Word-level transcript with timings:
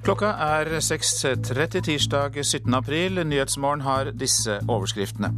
Klokka 0.00 0.30
er 0.40 0.70
6.30 0.80 1.82
tirsdag 1.84 2.38
17. 2.40 2.74
april. 2.74 3.20
Nyhetsmorgen 3.28 3.82
har 3.84 4.08
disse 4.16 4.56
overskriftene. 4.64 5.28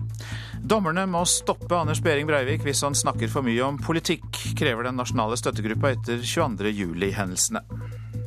Dommerne 0.63 1.03
må 1.11 1.25
stoppe 1.27 1.75
Anders 1.75 1.99
Behring 2.05 2.29
Breivik 2.31 2.63
hvis 2.63 2.85
han 2.87 2.95
snakker 2.95 3.31
for 3.33 3.43
mye 3.43 3.65
om 3.67 3.81
politikk, 3.83 4.39
krever 4.59 4.87
den 4.87 5.01
nasjonale 5.03 5.39
støttegruppa 5.41 5.91
etter 5.97 6.23
22.07-hendelsene. 6.23 7.65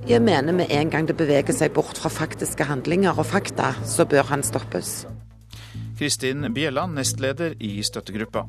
Jeg 0.06 0.22
mener 0.22 0.60
med 0.60 0.76
en 0.76 0.92
gang 0.92 1.08
det 1.08 1.16
beveger 1.18 1.56
seg 1.56 1.72
bort 1.74 2.04
fra 2.04 2.12
faktiske 2.12 2.68
handlinger 2.68 3.16
og 3.16 3.30
fakta, 3.32 3.72
så 3.88 4.04
bør 4.06 4.28
han 4.34 4.44
stoppes. 4.44 5.06
Kristin 5.96 6.52
Bjelland, 6.54 7.00
nestleder 7.00 7.56
i 7.64 7.80
støttegruppa. 7.80 8.44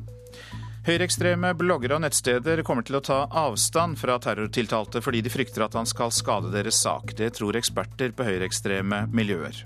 Høyreekstreme 0.87 1.49
bloggere 1.59 1.97
og 1.97 2.05
nettsteder 2.05 2.61
kommer 2.63 2.85
til 2.87 2.95
å 2.95 3.03
ta 3.03 3.17
avstand 3.41 3.97
fra 3.99 4.13
terrortiltalte 4.23 5.01
fordi 5.03 5.19
de 5.25 5.31
frykter 5.33 5.65
at 5.65 5.73
han 5.75 5.89
skal 5.89 6.13
skade 6.15 6.53
deres 6.53 6.79
sak. 6.79 7.11
Det 7.19 7.33
tror 7.35 7.57
eksperter 7.59 8.13
på 8.15 8.23
høyreekstreme 8.23 9.01
miljøer. 9.11 9.65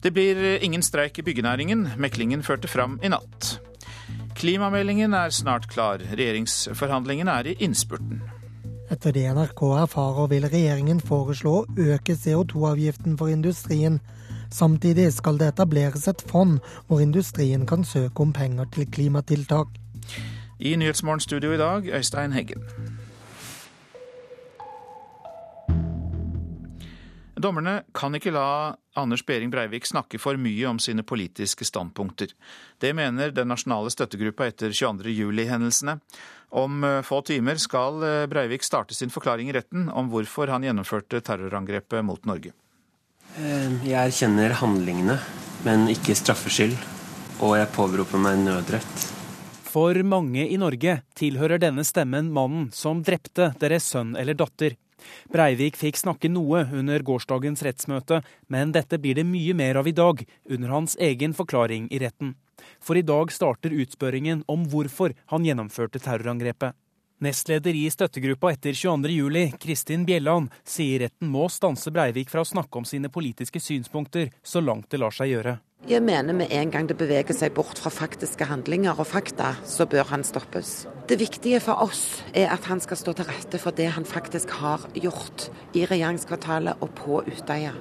Det 0.00 0.12
blir 0.14 0.62
ingen 0.62 0.86
streik 0.86 1.18
i 1.18 1.24
byggenæringen. 1.26 1.82
Meklingen 1.98 2.46
førte 2.46 2.70
fram 2.70 3.00
i 3.02 3.10
natt. 3.10 3.56
Klimameldingen 4.38 5.18
er 5.18 5.34
snart 5.34 5.66
klar. 5.72 5.98
Regjeringsforhandlingene 5.98 7.34
er 7.34 7.50
i 7.50 7.56
innspurten. 7.66 8.22
Etter 8.90 9.18
det 9.18 9.26
NRK 9.34 9.64
erfarer, 9.82 10.30
vil 10.30 10.46
regjeringen 10.46 11.02
foreslå 11.02 11.56
å 11.58 11.90
øke 11.90 12.14
CO2-avgiften 12.14 13.18
for 13.18 13.34
industrien. 13.34 13.98
Samtidig 14.54 15.10
skal 15.18 15.42
det 15.42 15.50
etableres 15.56 16.06
et 16.10 16.22
fond 16.30 16.62
hvor 16.86 17.02
industrien 17.02 17.66
kan 17.66 17.82
søke 17.82 18.22
om 18.22 18.34
penger 18.34 18.70
til 18.78 18.86
klimatiltak. 18.94 19.79
I 20.60 20.76
Nyhetsmorgen 20.76 21.20
studio 21.24 21.54
i 21.54 21.56
dag, 21.56 21.86
Øystein 21.88 22.32
Heggen. 22.36 22.60
Dommerne 27.40 27.78
kan 27.96 28.12
ikke 28.12 28.32
la 28.34 28.74
Anders 29.00 29.22
Behring 29.24 29.48
Breivik 29.48 29.86
snakke 29.88 30.18
for 30.20 30.36
mye 30.36 30.66
om 30.68 30.76
sine 30.82 31.00
politiske 31.00 31.64
standpunkter. 31.64 32.34
Det 32.76 32.90
mener 32.92 33.32
den 33.32 33.48
nasjonale 33.48 33.88
støttegruppa 33.88 34.50
etter 34.50 34.74
22.07-hendelsene. 34.76 35.94
Om 36.50 36.84
eh, 36.84 36.98
få 37.06 37.22
timer 37.24 37.56
skal 37.62 38.04
eh, 38.04 38.26
Breivik 38.28 38.66
starte 38.66 38.94
sin 38.94 39.12
forklaring 39.14 39.48
i 39.48 39.54
retten 39.56 39.88
om 39.88 40.10
hvorfor 40.12 40.52
han 40.52 40.66
gjennomførte 40.66 41.22
terrorangrepet 41.24 42.04
mot 42.04 42.28
Norge. 42.28 42.52
Eh, 43.38 43.80
jeg 43.86 43.96
erkjenner 44.02 44.58
handlingene, 44.60 45.16
men 45.64 45.88
ikke 45.94 46.18
straffskyld. 46.18 46.76
Og 47.40 47.56
jeg 47.56 47.72
påberoper 47.72 48.20
meg 48.20 48.42
nødrett. 48.44 49.19
For 49.70 49.94
mange 50.02 50.48
i 50.50 50.56
Norge 50.58 50.96
tilhører 51.14 51.60
denne 51.62 51.84
stemmen 51.86 52.32
mannen 52.34 52.70
som 52.74 53.04
drepte 53.06 53.52
deres 53.60 53.84
sønn 53.92 54.16
eller 54.18 54.34
datter. 54.34 54.74
Breivik 55.30 55.78
fikk 55.78 56.00
snakke 56.00 56.30
noe 56.32 56.64
under 56.74 57.04
gårsdagens 57.06 57.62
rettsmøte, 57.62 58.18
men 58.50 58.74
dette 58.74 58.98
blir 58.98 59.20
det 59.20 59.28
mye 59.28 59.54
mer 59.54 59.78
av 59.78 59.86
i 59.86 59.94
dag, 59.94 60.24
under 60.50 60.74
hans 60.74 60.96
egen 60.98 61.36
forklaring 61.38 61.86
i 61.94 62.00
retten. 62.02 62.34
For 62.82 62.98
i 62.98 63.06
dag 63.06 63.30
starter 63.30 63.76
utspørringen 63.84 64.42
om 64.50 64.66
hvorfor 64.72 65.14
han 65.30 65.46
gjennomførte 65.46 66.02
terrorangrepet. 66.02 66.74
Nestleder 67.20 67.76
i 67.76 67.82
støttegruppa 67.92 68.54
etter 68.54 68.72
22.07, 68.72 69.58
Kristin 69.60 70.06
Bjelland, 70.08 70.48
sier 70.64 71.02
retten 71.04 71.28
må 71.28 71.50
stanse 71.52 71.92
Breivik 71.92 72.30
fra 72.32 72.40
å 72.40 72.48
snakke 72.48 72.80
om 72.80 72.86
sine 72.88 73.10
politiske 73.12 73.60
synspunkter 73.60 74.30
så 74.40 74.62
langt 74.64 74.88
det 74.88 75.02
lar 75.02 75.12
seg 75.12 75.34
gjøre. 75.34 75.58
Jeg 75.88 76.00
mener 76.04 76.36
med 76.36 76.48
en 76.52 76.72
gang 76.72 76.88
det 76.88 76.96
beveger 76.96 77.36
seg 77.36 77.52
bort 77.56 77.76
fra 77.80 77.92
faktiske 77.92 78.48
handlinger 78.48 78.96
og 78.96 79.08
fakta, 79.08 79.52
så 79.68 79.84
bør 79.84 80.08
han 80.14 80.24
stoppes. 80.24 80.86
Det 81.12 81.20
viktige 81.20 81.60
for 81.60 81.84
oss 81.84 82.22
er 82.32 82.48
at 82.56 82.64
han 82.72 82.80
skal 82.80 83.00
stå 83.00 83.16
til 83.16 83.28
rette 83.28 83.60
for 83.60 83.76
det 83.76 83.92
han 83.98 84.08
faktisk 84.08 84.56
har 84.60 84.88
gjort 84.96 85.50
i 85.76 85.84
regjeringskvartalet 85.92 86.80
og 86.80 86.96
på 86.96 87.20
Utøya. 87.28 87.76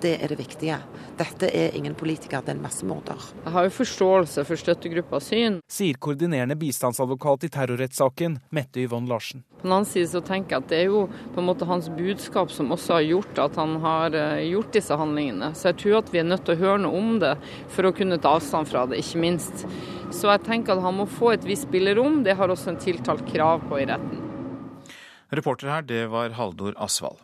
Det 0.00 0.14
er 0.24 0.32
det 0.32 0.38
viktige. 0.38 0.78
Dette 1.18 1.50
er 1.52 1.74
ingen 1.76 1.92
politiker, 1.94 2.40
det 2.40 2.54
er 2.54 2.56
en 2.56 2.62
massemorder. 2.64 3.20
Jeg 3.44 3.52
har 3.52 3.66
jo 3.66 3.72
forståelse 3.76 4.44
for 4.48 4.60
støttegruppas 4.60 5.26
syn. 5.28 5.58
Sier 5.68 5.98
koordinerende 6.00 6.56
bistandsadvokat 6.56 7.44
i 7.44 7.50
terrorrettssaken, 7.52 8.38
Mette 8.56 8.80
Yvonne 8.80 9.10
Larsen. 9.10 9.44
På 9.60 9.68
den 9.68 9.74
annen 9.76 9.90
side 9.90 10.08
så 10.08 10.22
tenker 10.24 10.56
jeg 10.56 10.64
at 10.64 10.70
det 10.72 10.78
er 10.78 10.88
jo 10.88 11.04
på 11.34 11.42
en 11.42 11.48
måte 11.50 11.68
hans 11.68 11.90
budskap 11.92 12.48
som 12.54 12.72
også 12.72 12.96
har 12.96 13.06
gjort 13.10 13.42
at 13.44 13.60
han 13.60 13.76
har 13.84 14.16
eh, 14.16 14.46
gjort 14.48 14.72
disse 14.78 14.96
handlingene. 14.96 15.52
Så 15.52 15.68
jeg 15.68 15.80
tror 15.84 16.00
at 16.00 16.12
vi 16.14 16.22
er 16.22 16.28
nødt 16.32 16.48
til 16.48 16.56
å 16.56 16.62
høre 16.64 16.80
noe 16.86 16.96
om 17.04 17.14
det 17.20 17.36
for 17.74 17.90
å 17.90 17.94
kunne 17.96 18.20
ta 18.24 18.38
avstand 18.40 18.72
fra 18.72 18.86
det, 18.88 19.02
ikke 19.04 19.20
minst. 19.20 19.66
Så 20.16 20.32
jeg 20.32 20.46
tenker 20.48 20.78
at 20.78 20.84
han 20.86 20.96
må 20.96 21.10
få 21.10 21.34
et 21.34 21.44
visst 21.44 21.68
spillerom. 21.68 22.22
Det 22.24 22.40
har 22.40 22.48
også 22.48 22.72
en 22.72 22.80
tiltalt 22.80 23.28
krav 23.28 23.68
på 23.68 23.82
i 23.82 23.88
retten. 23.92 24.24
Reporter 25.30 25.68
her, 25.76 25.84
det 25.84 26.06
var 26.10 26.32
Haldor 26.40 26.72
Asvald. 26.80 27.20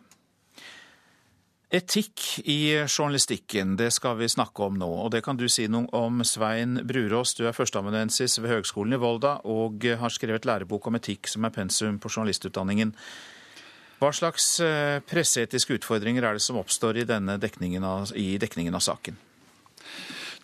Etikk 1.67 2.21
i 2.47 2.85
journalistikken, 2.87 3.73
det 3.75 3.89
skal 3.91 4.15
vi 4.21 4.29
snakke 4.31 4.63
om 4.63 4.77
nå. 4.79 4.87
Og 4.87 5.09
det 5.11 5.19
kan 5.25 5.35
du 5.35 5.49
si 5.51 5.65
noe 5.67 5.89
om, 5.99 6.21
Svein 6.23 6.79
Brurås. 6.87 7.33
Du 7.35 7.43
er 7.43 7.55
førsteamanuensis 7.55 8.37
ved 8.39 8.53
Høgskolen 8.53 8.95
i 8.95 8.99
Volda 9.01 9.33
og 9.43 9.83
har 9.83 10.13
skrevet 10.15 10.47
lærebok 10.47 10.87
om 10.87 10.95
etikk 10.95 11.27
som 11.27 11.43
er 11.43 11.51
pensum 11.51 11.97
på 11.99 12.13
journalistutdanningen. 12.13 12.95
Hva 13.99 14.13
slags 14.15 14.47
eh, 14.63 15.01
presseetiske 15.03 15.81
utfordringer 15.81 16.23
er 16.23 16.37
det 16.37 16.45
som 16.45 16.61
oppstår 16.61 17.01
i, 17.01 17.05
dekningen 17.43 17.83
av, 17.83 18.15
i 18.15 18.37
dekningen 18.39 18.77
av 18.77 18.85
saken? 18.87 19.19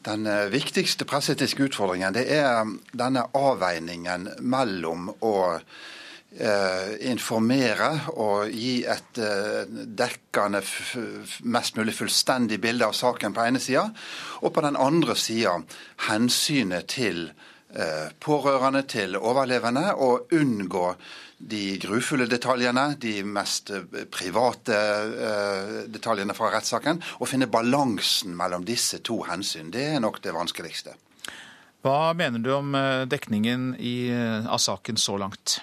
Den 0.03 0.27
eh, 0.27 0.49
viktigste 0.51 1.07
presseetiske 1.07 1.69
utfordringen 1.69 2.19
det 2.19 2.27
er 2.35 2.67
denne 2.91 3.29
avveiningen 3.31 4.27
mellom 4.43 5.13
å 5.23 5.35
Eh, 5.53 6.02
informere 6.33 7.89
og 8.17 8.49
gi 8.49 8.81
et 8.89 9.19
eh, 9.21 9.69
dekkende, 9.69 10.63
mest 11.45 11.77
mulig 11.77 11.93
fullstendig 11.93 12.57
bilde 12.61 12.87
av 12.87 12.95
saken 12.97 13.35
på 13.35 13.43
ene 13.45 13.61
sida, 13.61 13.85
og 14.41 14.53
på 14.53 14.63
den 14.65 14.79
andre 14.79 15.15
sida 15.19 15.59
hensynet 16.07 16.89
til 16.89 17.27
eh, 17.29 18.09
pårørende, 18.17 18.81
til 18.89 19.17
overlevende, 19.19 19.93
og 19.93 20.33
unngå 20.33 20.87
de 21.37 21.77
grufulle 21.83 22.25
detaljene, 22.31 22.95
de 22.97 23.17
mest 23.27 23.69
private 24.13 24.77
detaljene 25.91 26.33
fra 26.37 26.53
rettssaken, 26.53 27.01
og 27.19 27.27
finne 27.27 27.49
balansen 27.51 28.31
mellom 28.39 28.63
disse 28.63 29.01
to 29.03 29.19
hensyn. 29.27 29.67
Det 29.73 29.89
er 29.91 29.99
nok 29.99 30.21
det 30.23 30.31
vanskeligste. 30.33 30.95
Hva 31.83 32.13
mener 32.15 32.39
du 32.39 32.47
om 32.55 32.71
dekningen 33.11 33.73
i, 33.75 34.07
av 34.47 34.63
saken 34.63 34.95
så 34.95 35.19
langt? 35.19 35.59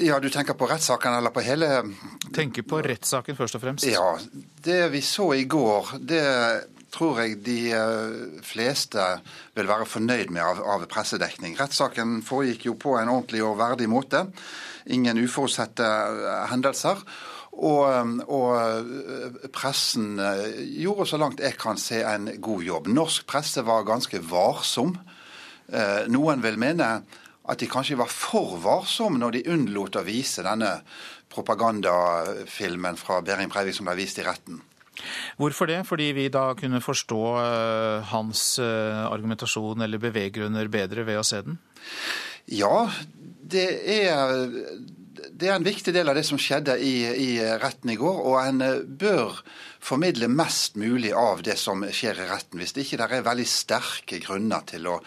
Ja, 0.00 0.18
Du 0.20 0.30
tenker 0.30 0.54
på 0.56 0.66
rettssaken 0.66 1.14
eller 1.14 1.30
på 1.30 1.42
hele 1.44 1.68
Tenker 2.34 2.64
på 2.64 2.80
rettssaken 2.84 3.36
først 3.36 3.58
og 3.58 3.64
fremst. 3.64 3.86
Ja, 3.86 4.18
Det 4.64 4.88
vi 4.92 5.00
så 5.04 5.32
i 5.34 5.44
går, 5.44 5.96
det 6.00 6.24
tror 6.90 7.20
jeg 7.22 7.38
de 7.46 7.58
eh, 7.74 8.40
fleste 8.46 9.02
vil 9.56 9.68
være 9.70 9.88
fornøyd 9.88 10.32
med 10.34 10.42
av, 10.42 10.62
av 10.74 10.86
pressedekning. 10.90 11.56
Rettssaken 11.58 12.20
foregikk 12.26 12.66
jo 12.66 12.76
på 12.80 12.96
en 12.98 13.10
ordentlig 13.12 13.44
og 13.46 13.58
verdig 13.60 13.88
måte. 13.90 14.24
Ingen 14.90 15.20
uforutsette 15.22 15.86
eh, 15.86 16.46
hendelser. 16.50 17.02
Og, 17.60 17.84
eh, 17.92 18.12
og, 18.26 19.50
pressen 19.54 20.18
gjorde 20.80 21.08
så 21.10 21.20
langt 21.20 21.42
jeg 21.44 21.58
kan 21.60 21.80
se 21.80 22.02
en 22.02 22.30
god 22.42 22.66
jobb. 22.66 22.92
Norsk 22.94 23.26
presse 23.30 23.64
var 23.66 23.86
ganske 23.88 24.22
varsom. 24.30 24.96
Noen 26.10 26.40
vil 26.42 26.56
mene 26.58 26.86
at 27.48 27.60
de 27.60 27.68
kanskje 27.70 27.98
var 27.98 28.10
for 28.12 28.58
varsomme 28.60 29.20
når 29.20 29.38
de 29.38 29.46
unnlot 29.54 29.96
å 29.96 30.04
vise 30.06 30.44
denne 30.44 30.80
propagandafilmen 31.30 32.98
fra 33.00 33.20
Behring 33.24 33.50
Breivik 33.52 33.78
som 33.78 33.88
ble 33.88 33.96
vist 34.02 34.20
i 34.20 34.26
retten. 34.26 34.60
Hvorfor 35.40 35.70
det? 35.70 35.80
Fordi 35.88 36.10
vi 36.16 36.28
da 36.32 36.50
kunne 36.58 36.82
forstå 36.84 37.20
eh, 37.40 38.10
hans 38.10 38.42
eh, 38.60 39.04
argumentasjon 39.06 39.80
eller 39.86 40.02
beveggrunner 40.02 40.68
bedre 40.72 41.06
ved 41.08 41.20
å 41.20 41.26
se 41.26 41.40
den? 41.46 41.56
Ja, 42.50 42.90
det 43.50 43.68
er, 43.94 44.34
det 45.10 45.48
er 45.48 45.56
en 45.56 45.66
viktig 45.66 45.92
del 45.94 46.08
av 46.10 46.14
det 46.14 46.22
som 46.26 46.38
skjedde 46.40 46.76
i, 46.78 46.94
i 47.08 47.30
retten 47.60 47.90
i 47.90 47.96
går. 47.98 48.20
Og 48.30 48.36
en 48.42 48.62
eh, 48.64 48.82
bør 48.84 49.40
formidle 49.82 50.28
mest 50.30 50.76
mulig 50.80 51.12
av 51.16 51.42
det 51.46 51.56
som 51.60 51.82
skjer 51.82 52.22
i 52.22 52.28
retten, 52.30 52.60
hvis 52.60 52.76
det 52.76 52.84
ikke 52.84 53.08
er 53.08 53.26
veldig 53.26 53.48
sterke 53.48 54.20
grunner 54.22 54.66
til 54.70 54.86
å, 54.90 54.98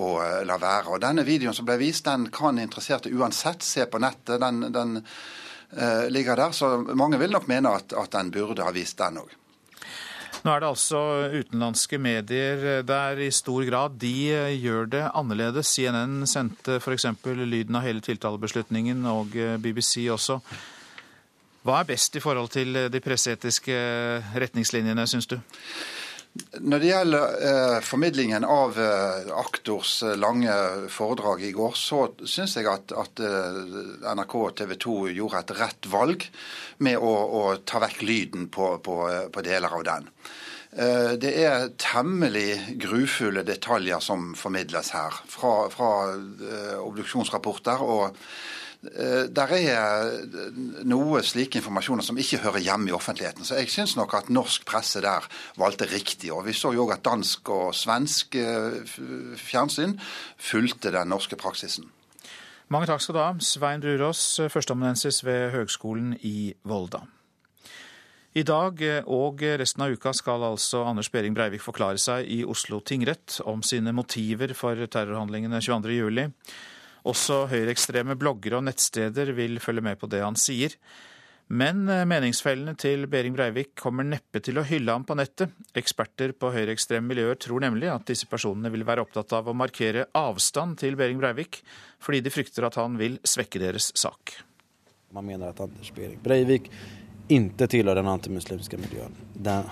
å 0.00 0.08
eh, 0.24 0.40
la 0.48 0.56
være. 0.60 0.94
Og 0.94 1.04
Denne 1.04 1.26
videoen 1.28 1.56
som 1.56 1.68
ble 1.68 1.80
vist, 1.82 2.06
den 2.08 2.30
kan 2.34 2.60
interesserte 2.62 3.12
uansett 3.12 3.66
se 3.66 3.86
på 3.90 4.00
nettet. 4.02 4.38
Den, 4.40 4.64
den 4.72 4.96
uh, 5.02 6.06
ligger 6.12 6.38
der, 6.38 6.56
så 6.56 6.78
mange 6.80 7.20
vil 7.20 7.34
nok 7.34 7.48
mene 7.50 7.74
at, 7.80 7.92
at 7.96 8.14
den 8.16 8.32
burde 8.34 8.64
ha 8.64 8.72
vist 8.74 8.98
den 9.00 9.20
òg. 9.20 9.39
Nå 10.40 10.52
er 10.54 10.62
det 10.62 10.70
altså 10.70 11.00
utenlandske 11.34 11.98
medier 12.00 12.80
der 12.86 13.20
i 13.20 13.28
stor 13.34 13.64
grad. 13.68 13.98
De 14.00 14.14
eh, 14.32 14.56
gjør 14.56 14.88
det 14.94 15.04
annerledes. 15.12 15.74
CNN 15.74 16.26
sendte 16.30 16.78
f.eks. 16.80 17.08
lyden 17.44 17.76
av 17.76 17.84
hele 17.84 18.00
tiltalebeslutningen, 18.04 19.04
og 19.10 19.36
BBC 19.60 20.06
også. 20.12 20.40
Hva 21.60 21.82
er 21.82 21.90
best 21.92 22.16
i 22.16 22.22
forhold 22.24 22.48
til 22.54 22.86
de 22.88 23.00
presseetiske 23.04 23.76
retningslinjene, 24.40 25.04
syns 25.10 25.28
du? 25.28 25.36
Når 26.30 26.78
det 26.78 26.90
gjelder 26.92 27.32
eh, 27.42 27.76
formidlingen 27.82 28.44
av 28.46 28.76
eh, 28.78 29.30
aktors 29.34 29.96
eh, 30.06 30.14
lange 30.14 30.52
foredrag 30.92 31.42
i 31.42 31.50
går, 31.56 31.74
så 31.74 32.04
syns 32.22 32.54
jeg 32.54 32.68
at, 32.70 32.94
at 32.94 33.22
eh, 33.26 33.58
NRK 34.14 34.36
og 34.38 34.54
TV 34.60 34.76
2 34.78 34.94
gjorde 35.16 35.40
et 35.42 35.52
rett 35.58 35.88
valg 35.90 36.28
med 36.86 37.02
å, 37.02 37.10
å 37.10 37.42
ta 37.66 37.82
vekk 37.82 38.04
lyden 38.06 38.46
på, 38.54 38.76
på, 38.84 39.00
eh, 39.10 39.26
på 39.34 39.42
deler 39.42 39.74
av 39.74 39.82
den. 39.88 40.06
Eh, 40.70 41.18
det 41.18 41.34
er 41.42 41.72
temmelig 41.82 42.78
grufulle 42.86 43.42
detaljer 43.42 43.98
som 43.98 44.30
formidles 44.38 44.94
her, 44.94 45.18
fra, 45.34 45.54
fra 45.74 45.92
obduksjonsrapporter. 46.78 47.82
og 47.82 48.22
der 48.80 49.50
er 49.52 50.84
noe 50.88 51.20
slike 51.26 51.60
informasjoner 51.60 52.04
som 52.06 52.16
ikke 52.20 52.40
hører 52.40 52.62
hjemme 52.64 52.88
i 52.88 52.94
offentligheten. 52.96 53.44
Så 53.44 53.58
jeg 53.58 53.68
syns 53.68 53.92
nok 53.98 54.14
at 54.16 54.30
norsk 54.32 54.64
presse 54.68 55.02
der 55.04 55.26
valgte 55.60 55.88
riktig. 55.90 56.32
Og 56.32 56.46
vi 56.46 56.56
så 56.56 56.72
jo 56.72 56.88
at 56.88 57.04
dansk 57.04 57.52
og 57.52 57.74
svensk 57.76 58.38
eh, 58.40 58.80
fjernsyn 59.36 59.98
fulgte 60.40 60.94
den 60.96 61.12
norske 61.12 61.36
praksisen. 61.36 61.90
Mange 62.70 62.86
takk 62.86 63.02
skal 63.02 63.16
du 63.16 63.20
ha, 63.20 63.30
Svein 63.42 63.82
Brurås, 63.82 64.22
førsteamanuensis 64.48 65.24
ved 65.26 65.50
Høgskolen 65.56 66.14
i 66.22 66.52
Volda. 66.62 67.02
I 68.38 68.44
dag 68.46 68.78
og 69.10 69.42
resten 69.58 69.82
av 69.82 69.90
uka 69.90 70.12
skal 70.14 70.44
altså 70.46 70.84
Anders 70.86 71.10
Behring 71.10 71.34
Breivik 71.34 71.64
forklare 71.64 71.98
seg 71.98 72.28
i 72.30 72.44
Oslo 72.46 72.78
tingrett 72.86 73.40
om 73.42 73.64
sine 73.66 73.90
motiver 73.90 74.54
for 74.54 74.78
terrorhandlingene 74.86 75.58
22.07. 75.58 76.30
Også 77.08 77.46
høyreekstreme 77.50 78.16
bloggere 78.20 78.58
og 78.58 78.66
nettsteder 78.66 79.32
vil 79.36 79.60
følge 79.62 79.84
med 79.84 80.00
på 80.00 80.10
det 80.10 80.20
han 80.24 80.36
sier. 80.38 80.76
Men 81.50 81.88
eh, 81.90 82.04
meningsfellene 82.06 82.76
til 82.78 83.08
Behring 83.10 83.34
Breivik 83.34 83.72
kommer 83.80 84.06
neppe 84.06 84.38
til 84.44 84.60
å 84.60 84.64
hylle 84.66 84.94
ham 84.94 85.06
på 85.06 85.16
nettet. 85.18 85.50
Eksperter 85.74 86.30
på 86.38 86.52
høyreekstreme 86.54 87.10
miljøer 87.10 87.40
tror 87.42 87.64
nemlig 87.64 87.90
at 87.90 88.06
disse 88.06 88.28
personene 88.30 88.70
vil 88.70 88.86
være 88.86 89.02
opptatt 89.02 89.34
av 89.34 89.50
å 89.50 89.56
markere 89.56 90.06
avstand 90.14 90.78
til 90.82 90.94
Behring 91.00 91.18
Breivik, 91.18 91.58
fordi 91.98 92.22
de 92.22 92.34
frykter 92.34 92.68
at 92.68 92.78
han 92.78 92.94
vil 93.00 93.18
svekke 93.26 93.62
deres 93.62 93.90
sak. 93.98 94.36
Man 95.10 95.26
mener 95.26 95.50
at 95.50 95.64
Anders 95.64 95.90
Behring 95.96 96.22
Breivik 96.22 96.70
ikke 97.30 97.66
tilhører 97.70 98.00
den 98.00 98.10
antimuslimske 98.10 98.78
miljøen. 98.78 99.14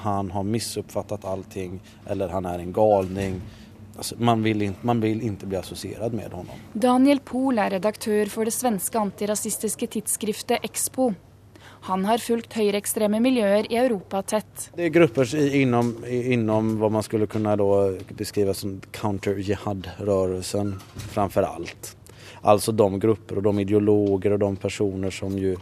Han 0.02 0.30
har 0.34 0.46
misoppfattet 0.46 1.26
allting, 1.26 1.78
eller 2.10 2.30
han 2.34 2.46
er 2.46 2.62
en 2.62 2.74
galning. 2.74 3.40
Alltså, 3.98 4.14
man, 4.18 4.42
vill 4.42 4.62
in, 4.62 4.74
man 4.80 5.00
vill 5.00 5.22
inte 5.22 5.46
bli 5.46 5.56
associerad 5.56 6.12
med 6.12 6.32
honom. 6.32 6.54
Daniel 6.72 7.18
Pohl 7.20 7.58
er 7.58 7.72
redaktør 7.74 8.30
for 8.30 8.46
det 8.46 8.54
svenske 8.54 8.98
antirasistiske 8.98 9.88
tidsskriftet 9.90 10.62
Expo. 10.62 11.08
Han 11.88 12.04
har 12.06 12.22
fulgt 12.22 12.54
høyreekstreme 12.54 13.18
miljøer 13.22 13.66
i 13.66 13.76
Europa 13.80 14.22
tett. 14.22 14.68
Det 14.76 14.86
er 14.86 14.94
grupper 14.94 15.34
innom, 15.34 15.92
innom 16.06 16.76
hva 16.78 16.92
man 16.94 17.02
skulle 17.02 17.26
kunne 17.26 17.56
beskrive 18.14 18.54
som 18.54 18.78
counter-jihad-rørelsen, 18.94 20.76
framfor 21.10 21.50
alt. 21.50 21.94
Altså 22.46 22.70
de 22.70 23.02
grupper 23.02 23.42
og 23.42 23.50
de 23.50 23.66
ideologer 23.66 24.38
og 24.38 24.44
de 24.46 24.56
personer 24.62 25.10
som 25.10 25.34
jo 25.38 25.56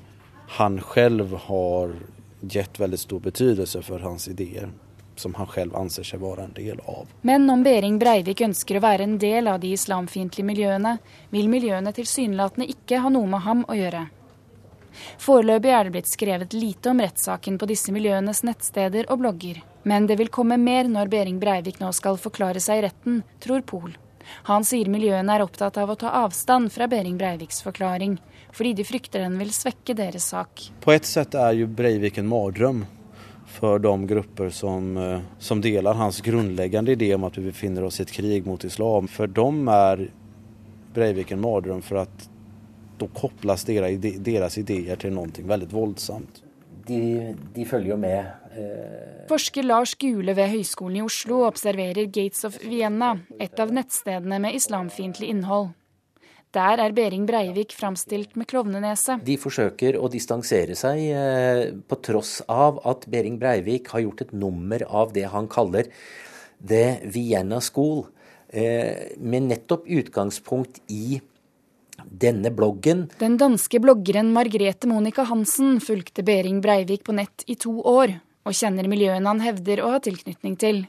han 0.61 0.77
selv 0.93 1.39
har 1.49 1.97
gitt 2.45 2.77
veldig 2.85 3.01
stor 3.01 3.31
betydelse 3.33 3.81
for 3.83 4.05
hans 4.05 4.29
ideer 4.29 4.69
som 5.21 5.35
han 5.35 5.49
selv 5.55 5.77
anser 5.77 6.07
seg 6.07 6.21
være 6.23 6.47
en 6.47 6.57
del 6.57 6.81
av. 6.87 7.09
Men 7.27 7.49
om 7.51 7.63
Behring 7.67 7.99
Breivik 7.99 8.43
ønsker 8.47 8.79
å 8.79 8.85
være 8.85 9.07
en 9.07 9.17
del 9.23 9.49
av 9.51 9.61
de 9.63 9.73
islamfiendtlige 9.77 10.47
miljøene, 10.47 10.97
vil 11.31 11.51
miljøene 11.53 11.93
tilsynelatende 11.97 12.69
ikke 12.73 13.03
ha 13.05 13.13
noe 13.13 13.31
med 13.31 13.45
ham 13.47 13.65
å 13.69 13.79
gjøre. 13.79 14.07
Foreløpig 15.21 15.73
er 15.77 15.85
det 15.85 15.93
blitt 15.97 16.09
skrevet 16.09 16.57
lite 16.57 16.91
om 16.91 17.01
rettssaken 17.05 17.59
på 17.61 17.69
disse 17.69 17.93
miljøenes 17.93 18.43
nettsteder 18.49 19.11
og 19.13 19.21
blogger. 19.21 19.61
Men 19.85 20.09
det 20.09 20.17
vil 20.19 20.33
komme 20.33 20.57
mer 20.59 20.89
når 20.91 21.13
Behring 21.13 21.39
Breivik 21.43 21.79
nå 21.83 21.93
skal 21.95 22.19
forklare 22.19 22.63
seg 22.63 22.81
i 22.81 22.87
retten, 22.89 23.23
tror 23.45 23.63
Pol. 23.69 23.93
Han 24.49 24.65
sier 24.67 24.89
miljøene 24.91 25.37
er 25.37 25.45
opptatt 25.45 25.77
av 25.79 25.93
å 25.93 25.99
ta 26.01 26.11
avstand 26.25 26.73
fra 26.75 26.89
Behring 26.91 27.19
Breiviks 27.21 27.63
forklaring, 27.63 28.17
fordi 28.57 28.73
de 28.81 28.87
frykter 28.89 29.23
den 29.23 29.37
vil 29.39 29.53
svekke 29.55 29.95
deres 29.95 30.33
sak. 30.33 30.69
På 30.83 30.95
et 30.97 31.07
sett 31.07 31.37
er 31.39 31.55
jo 31.61 31.69
Breivik 31.71 32.19
en 32.19 32.31
mardrøm 32.31 32.83
for 33.57 33.81
de 33.83 34.07
grupper 34.07 34.51
som, 34.51 34.97
eh, 34.97 35.21
som 35.39 35.61
deler 35.61 35.95
hans 35.95 36.21
grunnleggende 36.21 36.93
idé 36.93 37.15
om 37.15 37.25
at 37.25 37.39
vi 37.39 37.49
befinner 37.49 37.85
oss 37.85 38.01
i 38.01 38.05
et 38.05 38.13
krig 38.13 38.47
mot 38.47 38.65
islam. 38.65 39.09
For 39.09 39.27
dem 39.27 39.69
er 39.73 40.09
Breivik 40.97 41.33
en 41.33 41.41
mardrøm 41.41 41.83
for 41.85 42.05
at 42.07 42.29
da 42.97 43.09
kobles 43.13 43.67
deres 43.69 44.57
ideer 44.57 44.97
til 44.97 45.13
noe 45.13 45.45
veldig 45.45 45.69
voldsomt. 45.73 46.43
De, 46.87 47.35
de, 47.53 47.65
følger 47.67 47.91
jo 47.91 47.97
med. 48.01 48.29
Eh... 48.55 49.25
Forsker 49.29 49.67
Lars 49.67 49.97
Gule 49.99 50.37
ved 50.39 50.53
Høgskolen 50.53 51.01
i 51.01 51.03
Oslo 51.05 51.43
observerer 51.49 52.07
Gates 52.07 52.47
of 52.47 52.61
Vienna, 52.63 53.17
et 53.43 53.59
av 53.61 53.75
nettstedene 53.75 54.39
med 54.45 54.55
islamfiendtlig 54.57 55.33
innhold. 55.35 55.73
Der 56.57 56.81
er 56.81 56.95
Behring 56.97 57.27
Breivik 57.29 57.75
framstilt 57.77 58.37
med 58.39 58.49
klovnenese. 58.49 59.19
De 59.25 59.37
forsøker 59.37 59.99
å 60.01 60.09
distansere 60.09 60.77
seg 60.79 61.03
eh, 61.13 61.63
på 61.77 61.99
tross 62.01 62.39
av 62.49 62.79
at 62.89 63.05
Behring 63.13 63.37
Breivik 63.43 63.91
har 63.93 64.07
gjort 64.07 64.23
et 64.25 64.33
nummer 64.33 64.87
av 64.89 65.13
det 65.13 65.27
han 65.35 65.51
kaller 65.53 65.91
The 66.65 67.03
Vienna 67.13 67.61
School, 67.61 68.07
eh, 68.49 69.13
med 69.21 69.51
nettopp 69.51 69.85
utgangspunkt 69.85 70.81
i 70.89 71.21
denne 72.09 72.53
bloggen. 72.55 73.11
Den 73.21 73.37
danske 73.37 73.81
bloggeren 73.83 74.33
Margrethe 74.33 74.89
Monica 74.89 75.27
Hansen 75.29 75.77
fulgte 75.85 76.25
Behring 76.25 76.63
Breivik 76.65 77.05
på 77.05 77.17
nett 77.21 77.45
i 77.47 77.59
to 77.61 77.77
år, 77.85 78.17
og 78.47 78.57
kjenner 78.57 78.89
miljøene 78.89 79.29
han 79.29 79.45
hevder 79.45 79.85
å 79.85 79.93
ha 79.97 80.01
tilknytning 80.01 80.57
til. 80.57 80.87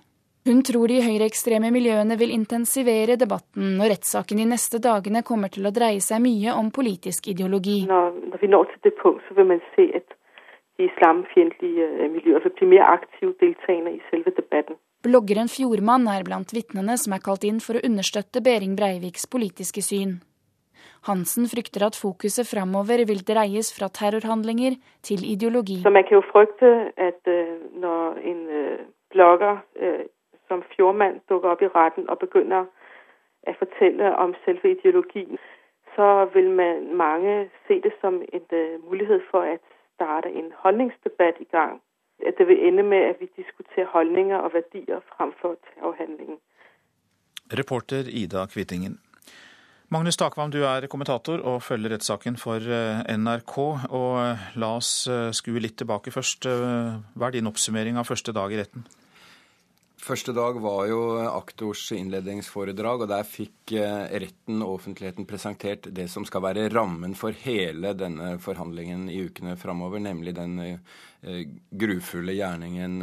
Hun 0.48 0.62
tror 0.64 0.88
de 0.88 1.02
høyreekstreme 1.04 1.68
miljøene 1.76 2.16
vil 2.16 2.32
intensivere 2.32 3.18
debatten 3.20 3.74
når 3.76 3.92
rettssaken 3.98 4.40
de 4.40 4.46
neste 4.48 4.80
dagene 4.80 5.20
kommer 5.28 5.52
til 5.52 5.68
å 5.68 5.74
dreie 5.76 6.00
seg 6.00 6.22
mye 6.24 6.54
om 6.56 6.70
politisk 6.72 7.28
ideologi. 7.34 7.82
Når, 7.90 8.16
når 8.32 8.40
vi 8.40 8.50
når 8.54 8.70
til 8.72 8.80
det 8.88 8.94
punkt, 9.02 9.26
så 9.28 9.36
vil 9.36 9.50
man 9.52 9.60
se 9.74 9.90
at 10.00 10.16
de 10.80 10.88
islamfiendtlige 10.88 11.90
miljøene 11.90 12.10
miljøer 12.16 12.48
vil 12.48 12.56
bli 12.62 12.72
mer 12.78 12.88
aktive 12.94 13.34
deltakende 13.44 13.98
i 13.98 14.02
selve 14.08 14.32
debatten. 14.40 14.80
Bloggeren 15.04 15.52
Fjordmann 15.52 16.08
er 16.08 16.24
blant 16.24 16.56
vitnene 16.56 16.96
som 16.96 17.14
er 17.18 17.24
kalt 17.28 17.44
inn 17.44 17.60
for 17.64 17.76
å 17.76 17.84
understøtte 17.84 18.42
Behring 18.46 18.80
Breiviks 18.80 19.28
politiske 19.28 19.84
syn. 19.84 20.20
Hansen 21.12 21.48
frykter 21.52 21.86
at 21.92 22.00
fokuset 22.00 22.48
framover 22.48 23.04
vil 23.10 23.20
dreies 23.28 23.70
fra 23.76 23.92
terrorhandlinger 23.92 24.80
til 25.04 25.28
ideologi. 25.28 25.82
Så 25.84 25.92
Man 25.92 26.08
kan 26.08 26.22
jo 26.22 26.28
frykte 26.32 26.72
at 26.96 27.28
øh, 27.28 27.58
når 27.84 28.24
en 28.32 28.42
øh, 28.62 28.78
blogger 29.12 29.60
som 30.48 30.64
Fjordmann 30.76 31.22
dukker 31.30 31.50
opp 31.50 31.62
i 31.62 31.72
retten 31.76 32.10
og 32.10 32.20
begynner 32.20 32.66
å 33.48 33.54
fortelle 33.60 34.12
om 34.24 34.36
selve 34.46 34.72
ideologien, 34.76 35.40
så 35.96 36.08
vil 36.34 36.50
man 36.60 36.96
mange 37.04 37.50
se 37.68 37.80
det 37.86 37.94
som 38.02 38.22
en 38.34 38.46
uh, 38.52 38.90
mulighet 38.90 39.24
for 39.32 39.48
å 39.48 39.58
starte 39.96 40.30
en 40.30 40.52
holdningsdebatt 40.64 41.42
i 41.42 41.50
gang. 41.56 41.80
At 42.28 42.38
det 42.38 42.48
vil 42.50 42.68
ende 42.68 42.84
med 42.84 43.10
at 43.10 43.18
vi 43.22 43.30
diskuterer 43.40 43.90
holdninger 43.94 44.38
og 44.38 44.54
verdier 44.54 45.02
fremfor 45.14 45.58
terrorhandlingen. 45.66 46.40
Reporter 47.60 48.10
Ida 48.22 48.46
Kvittingen. 48.54 49.00
Magnus 49.90 50.18
Takvam, 50.20 50.52
du 50.52 50.66
er 50.68 50.88
kommentator 50.92 51.40
og 51.40 51.62
følger 51.64 51.94
rettssaken 51.96 52.38
for 52.38 52.60
eh, 52.60 53.16
NRK. 53.18 53.58
og 53.90 54.14
eh, 54.20 54.48
La 54.60 54.74
oss 54.76 55.08
skue 55.32 55.62
litt 55.64 55.78
tilbake 55.80 56.12
først. 56.12 56.50
Hva 57.16 57.30
er 57.30 57.38
din 57.38 57.48
oppsummering 57.48 57.98
av 57.98 58.10
første 58.10 58.36
dag 58.36 58.52
i 58.52 58.60
retten? 58.60 58.84
Første 60.08 60.32
dag 60.32 60.56
var 60.64 60.86
jo 60.88 61.00
aktors 61.20 61.82
innledningsforedrag, 61.92 63.02
og 63.04 63.10
der 63.12 63.26
fikk 63.28 63.74
eh, 63.76 64.06
retten 64.24 64.62
og 64.64 64.78
offentligheten 64.78 65.28
presentert 65.28 65.90
det 65.92 66.06
som 66.12 66.24
skal 66.28 66.46
være 66.46 66.70
rammen 66.72 67.16
for 67.18 67.36
hele 67.44 67.92
denne 67.98 68.38
forhandlingen 68.40 69.10
i 69.12 69.20
ukene 69.28 69.58
framover, 69.60 70.00
nemlig 70.06 70.32
den 70.38 70.54
eh, 70.64 71.42
grufulle 71.84 72.38
gjerningen 72.38 73.02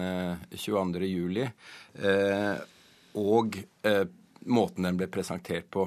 22.07. 0.54 1.42
Eh, 2.08 2.64
og 3.20 3.61
måten 4.49 4.88
den 4.88 4.96
ble 5.00 5.11
presentert 5.12 5.68
på, 5.73 5.84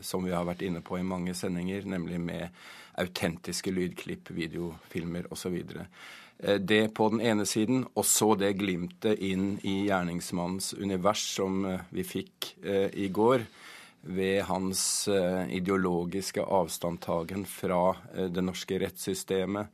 som 0.00 0.22
vi 0.24 0.30
har 0.32 0.46
vært 0.46 0.62
inne 0.64 0.84
på 0.86 1.00
i 1.00 1.04
mange 1.04 1.34
sendinger, 1.36 1.88
nemlig 1.88 2.20
med 2.22 2.60
autentiske 3.02 3.72
lydklipp, 3.74 4.30
videofilmer 4.36 5.26
osv. 5.34 5.58
Eh, 6.38 6.54
det 6.54 6.88
på 6.88 7.08
den 7.08 7.20
ene 7.20 7.46
siden, 7.46 7.86
og 7.94 8.06
så 8.06 8.34
det 8.38 8.54
glimtet 8.60 9.18
inn 9.24 9.56
i 9.66 9.88
gjerningsmannens 9.88 10.72
univers 10.78 11.24
som 11.34 11.64
eh, 11.66 11.80
vi 11.90 12.04
fikk 12.06 12.52
eh, 12.62 12.94
i 12.94 13.08
går, 13.08 13.46
ved 14.08 14.44
hans 14.46 15.08
ideologiske 15.50 16.40
avstandtagen 16.40 17.42
fra 17.50 17.96
det 18.30 18.44
norske 18.46 18.78
rettssystemet, 18.78 19.66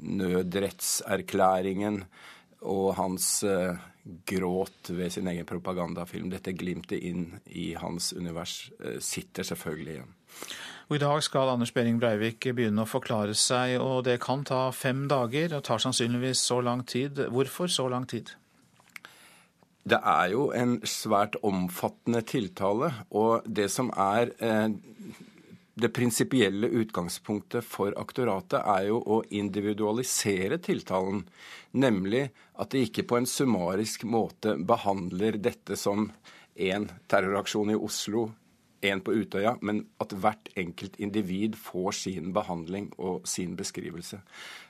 nødrettserklæringen 0.00 2.00
og 2.64 2.94
hans 2.96 3.28
gråt 4.32 4.90
ved 4.96 5.12
sin 5.12 5.28
egen 5.28 5.46
propagandafilm. 5.46 6.32
Dette 6.32 6.56
glimtet 6.56 7.04
inn 7.04 7.28
i 7.52 7.74
hans 7.78 8.14
univers 8.16 8.72
sitter 9.04 9.44
selvfølgelig 9.44 9.98
igjen. 9.98 10.16
Og 10.86 11.00
I 11.00 11.02
dag 11.02 11.18
skal 11.26 11.48
Anders 11.50 11.72
Behring 11.74 11.96
Breivik 11.98 12.46
begynne 12.54 12.84
å 12.84 12.86
forklare 12.86 13.34
seg, 13.34 13.72
og 13.82 14.04
det 14.06 14.20
kan 14.22 14.44
ta 14.46 14.68
fem 14.70 15.08
dager 15.10 15.56
og 15.56 15.64
tar 15.66 15.82
sannsynligvis 15.82 16.44
så 16.46 16.60
lang 16.62 16.84
tid. 16.86 17.24
Hvorfor 17.34 17.66
så 17.66 17.88
lang 17.90 18.06
tid? 18.06 18.30
Det 19.82 19.98
er 19.98 20.30
jo 20.30 20.52
en 20.54 20.76
svært 20.86 21.34
omfattende 21.46 22.22
tiltale. 22.26 22.92
Og 23.10 23.42
det 23.50 23.66
som 23.74 23.90
er 23.98 24.30
eh, 24.38 24.70
det 25.74 25.90
prinsipielle 25.94 26.70
utgangspunktet 26.78 27.66
for 27.66 27.90
aktoratet, 27.98 28.62
er 28.62 28.86
jo 28.92 29.02
å 29.02 29.20
individualisere 29.26 30.62
tiltalen. 30.62 31.24
Nemlig 31.82 32.28
at 32.62 32.70
de 32.70 32.86
ikke 32.86 33.08
på 33.10 33.18
en 33.18 33.26
summarisk 33.26 34.06
måte 34.06 34.54
behandler 34.54 35.42
dette 35.42 35.74
som 35.74 36.12
en 36.70 36.90
terroraksjon 37.10 37.74
i 37.74 37.82
Oslo, 37.90 38.28
en 38.80 39.00
på 39.00 39.14
Utøya, 39.14 39.56
men 39.62 39.84
at 40.02 40.12
hvert 40.12 40.50
enkelt 40.58 40.98
individ 41.02 41.56
får 41.58 41.96
sin 42.02 42.32
behandling 42.36 42.90
og 42.98 43.26
sin 43.28 43.56
beskrivelse. 43.56 44.20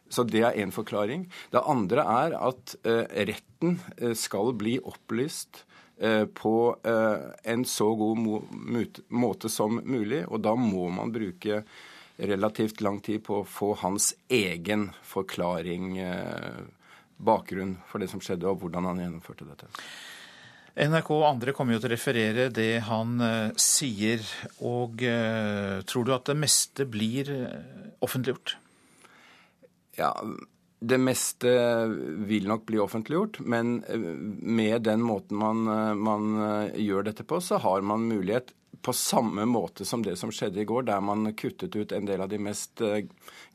Så 0.08 0.25
det 0.28 0.42
er 0.46 0.58
én 0.62 0.72
forklaring. 0.75 1.26
Det 1.50 1.62
andre 1.66 2.04
er 2.06 2.36
at 2.38 2.76
eh, 2.86 3.04
retten 3.30 3.80
eh, 3.98 4.14
skal 4.14 4.52
bli 4.58 4.76
opplyst 4.78 5.64
eh, 5.98 6.25
på 6.30 6.54
en 6.86 7.64
så 7.66 7.90
god 7.98 9.02
måte 9.08 9.50
som 9.50 9.80
mulig, 9.82 10.25
og 10.28 10.42
da 10.46 10.54
må 10.58 10.88
man 10.94 11.12
bruke 11.14 11.64
relativt 12.16 12.80
lang 12.80 13.00
tid 13.04 13.25
på 13.26 13.42
å 13.42 13.48
få 13.48 13.75
hans 13.82 14.14
egen 14.32 14.88
forklaring, 15.04 15.98
bakgrunn 17.16 17.75
for 17.90 18.00
det 18.00 18.08
som 18.08 18.22
skjedde, 18.25 18.48
og 18.48 18.62
hvordan 18.62 18.88
han 18.88 19.02
gjennomførte 19.02 19.44
dette. 19.44 19.68
NRK 20.76 21.09
og 21.16 21.28
andre 21.30 21.54
kommer 21.56 21.76
jo 21.76 21.80
til 21.80 21.88
å 21.88 21.95
referere 21.95 22.50
det 22.52 22.83
han 22.85 23.16
uh, 23.23 23.54
sier. 23.56 24.21
Og 24.61 25.00
uh, 25.00 25.80
tror 25.88 26.04
du 26.04 26.12
at 26.12 26.28
det 26.28 26.37
meste 26.37 26.85
blir 26.85 27.33
offentliggjort? 28.04 28.59
Ja, 29.97 30.12
det 30.78 30.99
meste 31.00 31.50
vil 32.28 32.49
nok 32.49 32.66
bli 32.68 32.78
offentliggjort, 32.83 33.40
men 33.40 33.78
eh, 33.88 33.99
med 33.99 34.83
den 34.83 35.02
måten 35.02 35.38
man, 35.40 35.64
eh, 35.73 35.95
man, 35.95 36.35
eh, 36.37 36.80
gjør 36.85 37.09
dette 37.09 37.25
på, 37.25 37.40
så 37.40 37.61
har 37.64 37.80
man 37.80 38.04
mulighet 38.09 38.52
på 38.85 38.92
samme 38.92 39.47
måte 39.49 39.87
som 39.88 40.04
det 40.04 40.18
som 40.21 40.30
skjedde 40.30 40.61
i 40.61 40.68
går, 40.68 40.85
der 40.87 41.00
man 41.00 41.33
kuttet 41.35 41.76
ut 41.76 41.92
en 41.97 42.06
del 42.06 42.21
av 42.21 42.28
de 42.30 42.38
mest 42.38 42.83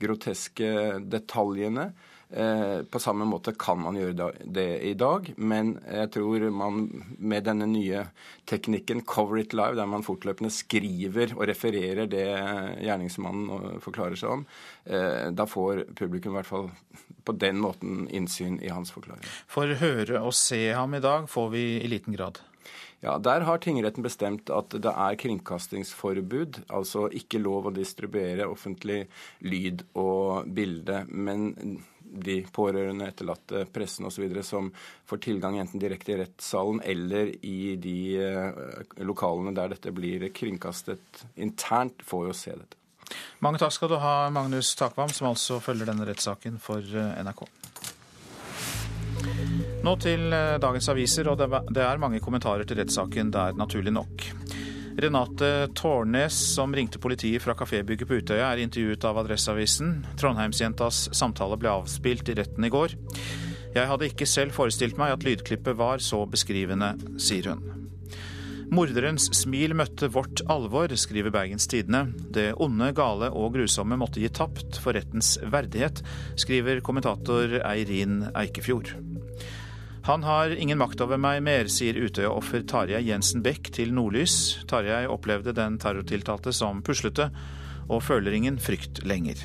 groteske 0.01 0.97
detaljene. 1.13 1.91
Eh, 2.31 2.81
på 2.87 2.99
samme 2.99 3.25
måte 3.27 3.51
kan 3.59 3.79
man 3.81 3.97
gjøre 3.99 4.29
det 4.39 4.67
i 4.87 4.93
dag, 4.95 5.25
men 5.35 5.73
jeg 5.83 6.11
tror 6.15 6.45
man 6.55 6.85
med 7.19 7.43
denne 7.43 7.67
nye 7.67 8.05
teknikken 8.47 9.03
Cover 9.03 9.41
it 9.41 9.55
live, 9.57 9.75
der 9.75 9.89
man 9.89 10.05
fortløpende 10.05 10.51
skriver 10.55 11.35
og 11.35 11.43
refererer 11.49 12.07
det 12.07 12.27
gjerningsmannen 12.85 13.81
forklarer 13.83 14.15
seg 14.15 14.37
om, 14.37 14.45
eh, 14.85 15.27
da 15.35 15.47
får 15.49 15.89
publikum 15.99 16.31
i 16.31 16.39
hvert 16.39 16.51
fall 16.53 16.71
på 17.27 17.35
den 17.35 17.59
måten 17.61 18.07
innsyn 18.07 18.61
i 18.63 18.71
hans 18.71 18.95
forklaring. 18.95 19.27
For 19.51 19.75
høre 19.81 20.23
og 20.23 20.31
se 20.37 20.69
ham 20.71 20.95
i 20.95 21.03
dag 21.03 21.27
får 21.29 21.51
vi 21.51 21.65
i 21.81 21.91
liten 21.91 22.15
grad. 22.15 22.39
Ja, 23.01 23.17
Der 23.17 23.41
har 23.41 23.57
tingretten 23.57 24.05
bestemt 24.05 24.49
at 24.53 24.69
det 24.77 24.91
er 24.93 25.15
kringkastingsforbud, 25.17 26.63
altså 26.69 27.07
ikke 27.09 27.41
lov 27.41 27.67
å 27.67 27.73
distribuere 27.73 28.45
offentlig 28.45 29.07
lyd 29.41 29.81
og 29.97 30.45
bilde. 30.53 31.07
Men 31.09 31.81
de 32.11 32.41
pårørende, 32.51 33.07
etterlatte, 33.07 33.65
pressen 33.73 34.05
osv. 34.09 34.27
som 34.43 34.71
får 35.07 35.21
tilgang 35.23 35.59
enten 35.59 35.79
direkte 35.79 36.13
i 36.13 36.19
rettssalen 36.23 36.81
eller 36.83 37.31
i 37.45 37.75
de 37.79 37.97
eh, 38.19 38.61
lokalene 39.07 39.55
der 39.55 39.73
dette 39.75 39.93
blir 39.95 40.27
kringkastet 40.35 41.25
internt, 41.35 42.03
får 42.05 42.27
jo 42.27 42.37
se 42.37 42.55
dette. 42.57 42.77
Mange 43.43 43.59
takk 43.59 43.73
skal 43.75 43.91
du 43.91 43.97
ha, 43.99 44.29
Magnus 44.31 44.75
Takvam, 44.79 45.11
som 45.11 45.31
altså 45.31 45.59
følger 45.63 45.89
denne 45.89 46.07
rettssaken 46.07 46.59
for 46.63 46.79
eh, 46.79 47.23
NRK. 47.25 47.45
Nå 49.81 49.95
til 50.01 50.29
eh, 50.35 50.59
dagens 50.61 50.91
aviser, 50.93 51.31
og 51.31 51.41
det 51.41 51.83
er 51.83 52.01
mange 52.01 52.21
kommentarer 52.23 52.67
til 52.67 52.81
rettssaken. 52.81 53.33
Det 53.33 53.49
er 53.49 53.59
naturlig 53.59 53.95
nok. 53.95 54.40
Renate 55.01 55.67
Tårnes, 55.73 56.53
som 56.53 56.75
ringte 56.75 56.99
politiet 57.01 57.41
fra 57.41 57.55
kafébygget 57.57 58.05
på 58.07 58.19
Utøya, 58.19 58.51
er 58.51 58.59
intervjuet 58.61 59.05
av 59.09 59.17
Adresseavisen. 59.23 59.95
Trondheimsjentas 60.21 61.07
samtale 61.17 61.57
ble 61.57 61.71
avspilt 61.73 62.29
i 62.29 62.35
retten 62.37 62.67
i 62.67 62.69
går. 62.69 62.93
Jeg 63.73 63.89
hadde 63.89 64.11
ikke 64.11 64.27
selv 64.29 64.53
forestilt 64.53 64.99
meg 65.01 65.15
at 65.15 65.25
lydklippet 65.25 65.79
var 65.79 66.03
så 66.05 66.21
beskrivende, 66.29 66.93
sier 67.17 67.49
hun. 67.49 67.63
Morderens 68.71 69.25
smil 69.35 69.73
møtte 69.75 70.07
vårt 70.13 70.45
alvor, 70.53 70.93
skriver 70.93 71.33
Bergens 71.33 71.65
Tidende. 71.71 72.05
Det 72.37 72.51
onde, 72.61 72.93
gale 72.95 73.31
og 73.33 73.55
grusomme 73.57 73.97
måtte 73.99 74.21
gi 74.21 74.29
tapt 74.29 74.77
for 74.83 74.93
rettens 74.95 75.33
verdighet, 75.41 76.03
skriver 76.39 76.85
kommentator 76.85 77.57
Eirin 77.65 78.27
Eikefjord. 78.31 78.93
Han 80.03 80.23
har 80.23 80.49
ingen 80.49 80.79
makt 80.81 81.01
over 81.05 81.19
meg 81.21 81.43
mer, 81.45 81.67
sier 81.69 81.93
Utøya-offer 81.93 82.63
Tarjei 82.65 83.03
Jensen 83.05 83.43
Bech 83.45 83.69
til 83.75 83.91
Nordlys. 83.93 84.63
Tarjei 84.65 85.03
opplevde 85.05 85.53
den 85.53 85.77
terrortiltalte 85.81 86.49
som 86.57 86.81
puslete, 86.81 87.27
og 87.85 88.01
føler 88.01 88.33
ingen 88.33 88.57
frykt 88.57 89.03
lenger. 89.05 89.43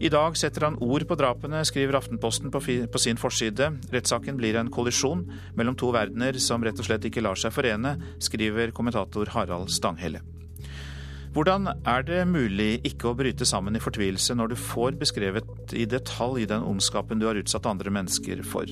I 0.00 0.10
dag 0.10 0.34
setter 0.40 0.64
han 0.66 0.80
ord 0.82 1.04
på 1.06 1.14
drapene, 1.20 1.60
skriver 1.68 2.00
Aftenposten 2.00 2.50
på, 2.50 2.98
sin 2.98 3.20
forside. 3.20 3.70
Rettssaken 3.94 4.40
blir 4.40 4.58
en 4.58 4.72
kollisjon 4.74 5.26
mellom 5.54 5.78
to 5.78 5.92
verdener 5.94 6.40
som 6.42 6.64
rett 6.66 6.80
og 6.80 6.88
slett 6.88 7.06
ikke 7.06 7.22
lar 7.22 7.38
seg 7.38 7.54
forene, 7.54 7.94
skriver 8.18 8.74
kommentator 8.74 9.30
Harald 9.36 9.70
Stanghelle. 9.70 10.24
Hvordan 11.30 11.68
er 11.86 12.02
det 12.02 12.24
mulig 12.26 12.80
ikke 12.82 13.12
å 13.12 13.14
bryte 13.14 13.46
sammen 13.46 13.78
i 13.78 13.82
fortvilelse 13.82 14.34
når 14.34 14.50
du 14.50 14.56
får 14.58 14.96
beskrevet 14.98 15.74
i 15.78 15.84
detalj 15.86 16.48
den 16.50 16.64
ondskapen 16.66 17.22
du 17.22 17.28
har 17.28 17.38
utsatt 17.38 17.68
andre 17.70 17.92
mennesker 17.94 18.42
for? 18.42 18.66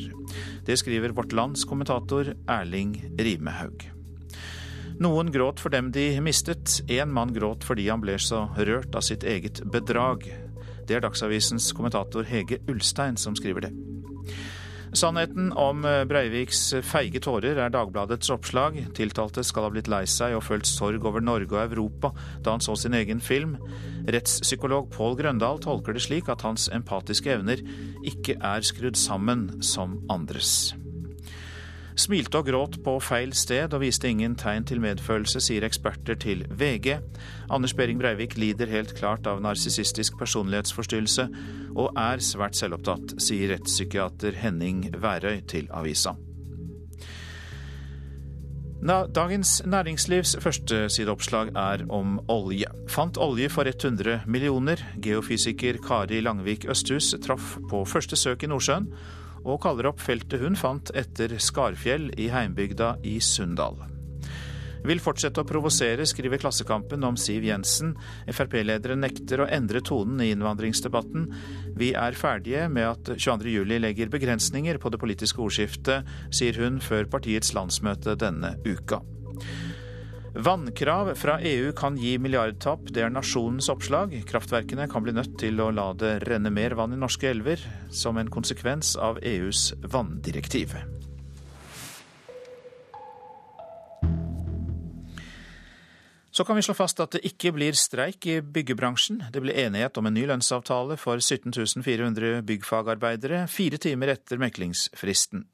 Det 0.66 0.74
skriver 0.80 1.14
Vårt 1.14 1.36
Lands 1.38 1.62
kommentator 1.70 2.32
Erling 2.50 2.96
Rimehaug. 3.14 3.86
Noen 4.98 5.30
gråt 5.30 5.62
for 5.62 5.70
dem 5.70 5.92
de 5.94 6.08
mistet, 6.18 6.80
én 6.90 7.14
mann 7.14 7.30
gråt 7.36 7.62
fordi 7.62 7.86
han 7.92 8.02
ble 8.02 8.18
så 8.18 8.48
rørt 8.58 8.98
av 8.98 9.06
sitt 9.06 9.22
eget 9.22 9.62
bedrag. 9.70 10.26
Det 10.82 10.98
er 10.98 11.06
Dagsavisens 11.06 11.70
kommentator 11.78 12.26
Hege 12.26 12.58
Ulstein 12.66 13.14
som 13.22 13.38
skriver 13.38 13.68
det. 13.68 13.74
Sannheten 14.96 15.50
om 15.52 15.84
eh, 15.84 16.04
Breiviks 16.08 16.62
feige 16.86 17.20
tårer 17.24 17.60
er 17.60 17.72
Dagbladets 17.74 18.30
oppslag. 18.32 18.78
Tiltalte 18.96 19.44
skal 19.44 19.66
ha 19.66 19.72
blitt 19.74 19.90
lei 19.92 20.04
seg 20.08 20.36
og 20.38 20.46
følt 20.46 20.68
sorg 20.68 21.04
over 21.08 21.24
Norge 21.24 21.52
og 21.52 21.74
Europa 21.74 22.12
da 22.44 22.56
han 22.56 22.64
så 22.64 22.76
sin 22.78 22.96
egen 22.96 23.20
film. 23.20 23.56
Rettspsykolog 24.08 24.90
Pål 24.94 25.18
Grøndal 25.20 25.60
tolker 25.64 25.96
det 25.96 26.06
slik 26.06 26.32
at 26.32 26.46
hans 26.46 26.70
empatiske 26.72 27.36
evner 27.36 27.62
ikke 28.06 28.38
er 28.40 28.64
skrudd 28.64 28.96
sammen 28.96 29.50
som 29.64 30.00
andres. 30.12 30.72
Smilte 31.98 32.38
og 32.38 32.46
gråt 32.46 32.76
på 32.84 32.92
feil 33.02 33.32
sted 33.34 33.72
og 33.74 33.82
viste 33.82 34.06
ingen 34.06 34.36
tegn 34.38 34.62
til 34.68 34.78
medfølelse, 34.82 35.40
sier 35.42 35.64
eksperter 35.66 36.14
til 36.22 36.44
VG. 36.46 37.00
Anders 37.50 37.74
Behring 37.74 37.98
Breivik 37.98 38.36
lider 38.38 38.70
helt 38.70 38.94
klart 38.94 39.26
av 39.26 39.42
narsissistisk 39.42 40.14
personlighetsforstyrrelse 40.20 41.26
og 41.74 41.98
er 41.98 42.22
svært 42.22 42.54
selvopptatt, 42.60 43.16
sier 43.18 43.50
rettspsykiater 43.50 44.38
Henning 44.38 44.86
Værøy 44.94 45.42
til 45.50 45.66
avisa. 45.74 46.14
Dagens 48.78 49.62
Næringslivs 49.66 50.36
førstesideoppslag 50.38 51.50
er 51.58 51.82
om 51.90 52.20
olje. 52.30 52.70
Fant 52.86 53.18
olje 53.18 53.50
for 53.50 53.66
100 53.66 54.20
millioner. 54.30 54.78
Geofysiker 55.02 55.82
Kari 55.82 56.20
Langvik 56.22 56.68
Østhus 56.70 57.10
traff 57.26 57.56
på 57.70 57.82
første 57.84 58.16
søk 58.16 58.46
i 58.46 58.54
Nordsjøen 58.54 58.86
og 59.48 59.62
kaller 59.64 59.90
opp 59.90 60.02
feltet 60.04 60.42
hun 60.42 60.58
fant 60.58 60.92
etter 60.96 61.38
Skarfjell 61.40 62.10
i 62.20 62.28
heimbygda 62.32 62.96
i 63.08 63.18
Sunndal. 63.24 63.80
Vil 64.86 65.00
fortsette 65.02 65.42
å 65.42 65.46
provosere, 65.46 66.06
skriver 66.06 66.40
Klassekampen 66.40 67.02
om 67.06 67.16
Siv 67.18 67.44
Jensen. 67.48 67.94
Frp-lederen 68.30 69.02
nekter 69.02 69.42
å 69.42 69.48
endre 69.50 69.82
tonen 69.84 70.22
i 70.22 70.30
innvandringsdebatten. 70.34 71.26
Vi 71.78 71.90
er 71.98 72.18
ferdige 72.18 72.68
med 72.72 72.86
at 72.92 73.12
22.07 73.16 73.74
legger 73.82 74.12
begrensninger 74.12 74.78
på 74.78 74.92
det 74.94 75.02
politiske 75.02 75.42
ordskiftet, 75.42 76.06
sier 76.30 76.60
hun 76.62 76.78
før 76.84 77.10
partiets 77.10 77.54
landsmøte 77.58 78.14
denne 78.20 78.54
uka. 78.66 79.02
Vannkrav 80.38 81.14
fra 81.14 81.40
EU 81.40 81.72
kan 81.72 81.96
gi 81.98 82.12
milliardtap, 82.22 82.84
det 82.94 83.02
er 83.02 83.10
nasjonens 83.10 83.66
oppslag. 83.72 84.12
Kraftverkene 84.28 84.84
kan 84.86 85.02
bli 85.02 85.10
nødt 85.16 85.32
til 85.40 85.58
å 85.58 85.72
la 85.74 85.88
det 85.98 86.12
renne 86.28 86.52
mer 86.54 86.76
vann 86.78 86.94
i 86.94 86.98
norske 87.00 87.26
elver, 87.26 87.58
som 87.90 88.20
en 88.22 88.30
konsekvens 88.30 88.92
av 89.02 89.18
EUs 89.18 89.72
vanndirektiv. 89.82 90.76
Så 96.30 96.46
kan 96.46 96.54
vi 96.54 96.62
slå 96.62 96.78
fast 96.78 97.02
at 97.02 97.18
det 97.18 97.24
ikke 97.26 97.50
blir 97.58 97.74
streik 97.74 98.30
i 98.30 98.38
byggebransjen. 98.38 99.24
Det 99.34 99.42
ble 99.42 99.58
enighet 99.58 99.98
om 99.98 100.06
en 100.06 100.14
ny 100.14 100.22
lønnsavtale 100.30 101.00
for 101.02 101.18
17 101.18 101.82
400 101.82 102.44
byggfagarbeidere 102.46 103.48
fire 103.50 103.82
timer 103.82 104.14
etter 104.14 104.38
meklingsfristen. 104.38 105.48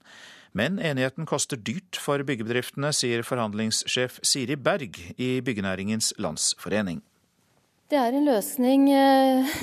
Men 0.54 0.78
enigheten 0.78 1.26
koster 1.26 1.58
dyrt 1.58 1.98
for 1.98 2.22
byggebedriftene, 2.22 2.92
sier 2.94 3.24
forhandlingssjef 3.26 4.20
Siri 4.22 4.54
Berg 4.54 5.00
i 5.18 5.40
Byggenæringens 5.42 6.12
Landsforening. 6.22 7.00
Det 7.90 7.98
er 7.98 8.14
en 8.14 8.28
løsning 8.28 8.86
eh, 8.94 9.56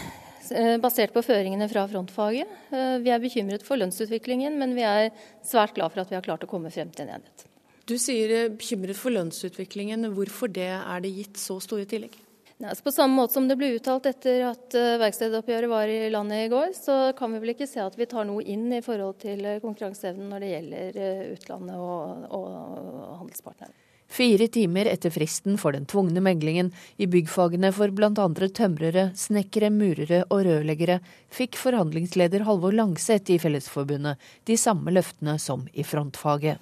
eh, 0.51 0.75
basert 0.83 1.15
på 1.15 1.23
føringene 1.23 1.69
fra 1.71 1.85
frontfaget. 1.87 2.51
Eh, 2.75 2.97
vi 3.05 3.13
er 3.13 3.23
bekymret 3.23 3.63
for 3.63 3.79
lønnsutviklingen, 3.79 4.59
men 4.59 4.75
vi 4.75 4.83
er 4.83 5.13
svært 5.47 5.77
glad 5.79 5.95
for 5.95 6.03
at 6.03 6.11
vi 6.11 6.19
har 6.19 6.27
klart 6.27 6.43
å 6.43 6.51
komme 6.51 6.73
frem 6.75 6.91
til 6.91 7.07
en 7.07 7.15
enighet. 7.15 7.47
Du 7.87 7.95
sier 7.99 8.51
bekymret 8.51 8.99
for 8.99 9.15
lønnsutviklingen. 9.15 10.11
Hvorfor 10.15 10.51
det 10.51 10.73
er 10.75 11.03
det 11.03 11.15
gitt 11.15 11.39
så 11.39 11.57
store 11.63 11.87
tillegg? 11.87 12.19
Altså 12.61 12.85
på 12.85 12.93
samme 12.93 13.17
måte 13.17 13.33
som 13.33 13.47
det 13.49 13.57
ble 13.57 13.71
uttalt 13.77 14.05
etter 14.09 14.43
at 14.51 14.75
verkstedoppgjøret 15.01 15.71
var 15.71 15.89
i 15.89 16.09
landet 16.13 16.45
i 16.45 16.49
går, 16.51 16.75
så 16.77 16.97
kan 17.17 17.33
vi 17.33 17.41
vel 17.41 17.55
ikke 17.55 17.69
se 17.69 17.81
at 17.81 17.97
vi 17.97 18.09
tar 18.09 18.27
noe 18.29 18.45
inn 18.45 18.67
i 18.75 18.83
forhold 18.85 19.17
til 19.23 19.41
konkurranseevnen 19.63 20.29
når 20.29 20.43
det 20.43 20.51
gjelder 20.51 20.99
utlandet 21.33 21.79
og, 21.81 22.27
og 22.37 23.15
handelspartnere. 23.23 23.73
Fire 24.11 24.47
timer 24.51 24.89
etter 24.91 25.11
fristen 25.13 25.55
for 25.59 25.71
den 25.71 25.85
tvungne 25.87 26.19
meglingen 26.23 26.73
i 26.99 27.07
byggfagene 27.07 27.69
for 27.71 27.93
bl.a. 27.95 28.11
tømrere, 28.11 29.05
snekkere, 29.15 29.69
murere 29.71 30.25
og 30.27 30.43
rørleggere, 30.49 30.97
fikk 31.31 31.55
forhandlingsleder 31.55 32.43
Halvor 32.43 32.75
Langseth 32.75 33.31
i 33.31 33.39
Fellesforbundet 33.39 34.19
de 34.49 34.57
samme 34.59 34.91
løftene 34.91 35.37
som 35.39 35.63
i 35.71 35.87
frontfaget. 35.87 36.59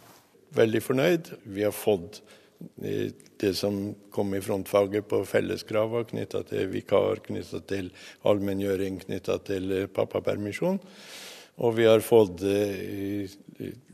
Veldig 0.54 0.82
fornøyd. 0.86 1.32
Vi 1.50 1.66
har 1.66 1.74
fått 1.74 2.22
eh, 2.22 2.38
det 3.40 3.54
som 3.56 3.96
kom 4.12 4.36
i 4.36 4.42
frontfaget 4.42 5.08
på 5.08 5.24
felleskrav, 5.26 5.90
var 5.94 6.08
knytta 6.10 6.44
til 6.50 6.68
vikar, 6.74 7.22
knytta 7.24 7.62
til 7.70 7.90
allmenngjøring, 8.28 9.00
knytta 9.06 9.40
til 9.48 9.72
eh, 9.76 9.88
pappapermisjon. 9.88 10.80
Og 11.60 11.76
vi 11.76 11.88
har 11.88 12.04
fått 12.04 12.44
eh, 12.48 13.32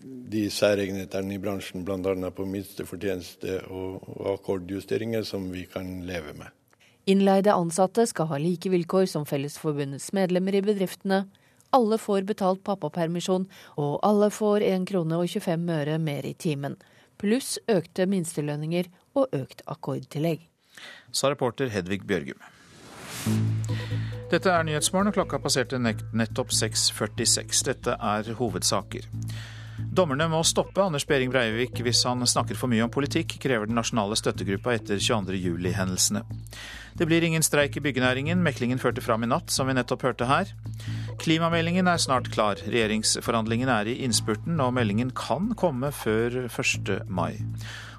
de 0.06 0.44
særegenhetene 0.54 1.38
i 1.38 1.42
bransjen, 1.42 1.86
bl.a. 1.86 2.32
på 2.34 2.46
minstefortjeneste 2.50 3.62
og, 3.70 4.06
akkordjusteringer, 4.36 5.26
som 5.26 5.50
vi 5.54 5.66
kan 5.70 6.02
leve 6.06 6.36
med. 6.38 6.54
Innleide 7.10 7.54
ansatte 7.54 8.08
skal 8.10 8.32
ha 8.32 8.42
like 8.42 8.70
vilkår 8.74 9.06
som 9.10 9.28
Fellesforbundets 9.30 10.10
medlemmer 10.18 10.58
i 10.58 10.64
bedriftene. 10.66 11.28
Alle 11.76 11.98
får 12.02 12.26
betalt 12.26 12.64
pappapermisjon, 12.66 13.46
og 13.78 14.00
alle 14.06 14.32
får 14.34 14.66
1 14.66 14.90
krone 14.90 15.22
og 15.22 15.30
25 15.30 15.70
øre 15.76 15.98
mer 16.02 16.26
i 16.26 16.34
timen. 16.34 16.78
Pluss 17.22 17.56
økte 17.72 18.06
minstelønninger 18.10 18.90
og 19.16 19.32
økt 19.36 19.64
akkordtillegg. 19.72 20.44
Sa 21.16 21.32
reporter 21.32 21.72
Hedvig 21.72 22.04
Bjørgum. 22.08 22.42
Dette 24.32 24.52
er 24.52 24.66
Nyhetsmorgen, 24.68 25.12
og 25.12 25.16
klokka 25.16 25.40
passerte 25.40 25.80
nettopp 25.80 26.52
6.46. 26.52 27.62
Dette 27.70 27.96
er 27.96 28.34
hovedsaker. 28.40 29.08
Dommerne 29.96 30.26
må 30.28 30.42
stoppe 30.44 30.84
Anders 30.84 31.06
Behring 31.08 31.30
Breivik 31.32 31.80
hvis 31.86 32.02
han 32.04 32.20
snakker 32.28 32.58
for 32.60 32.68
mye 32.68 32.84
om 32.84 32.92
politikk, 32.92 33.38
krever 33.40 33.70
den 33.70 33.78
nasjonale 33.80 34.18
støttegruppa 34.20 34.74
etter 34.76 35.00
22.07-hendelsene. 35.00 36.26
Det 37.00 37.08
blir 37.08 37.24
ingen 37.24 37.44
streik 37.46 37.78
i 37.80 37.84
byggenæringen, 37.86 38.42
meklingen 38.44 38.82
førte 38.82 39.04
fram 39.04 39.24
i 39.24 39.30
natt, 39.32 39.54
som 39.56 39.70
vi 39.70 39.76
nettopp 39.78 40.04
hørte 40.04 40.28
her. 40.28 40.52
Klimameldingen 41.22 41.88
er 41.88 42.02
snart 42.04 42.28
klar. 42.34 42.60
Regjeringsforhandlingene 42.68 43.78
er 43.84 43.92
i 43.92 43.96
innspurten, 44.04 44.60
og 44.60 44.74
meldingen 44.76 45.14
kan 45.16 45.54
komme 45.56 45.94
før 45.96 46.42
1. 46.50 46.92
mai. 47.08 47.38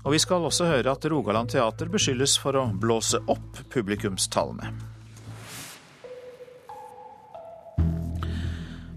Og 0.05 0.13
vi 0.19 0.21
skal 0.21 0.45
også 0.45 0.69
høre 0.69 0.93
at 0.93 1.09
Rogaland 1.09 1.55
Teater 1.55 1.89
beskyldes 1.93 2.37
for 2.43 2.61
å 2.61 2.67
blåse 2.77 3.23
opp 3.25 3.65
publikumstallene. 3.73 4.96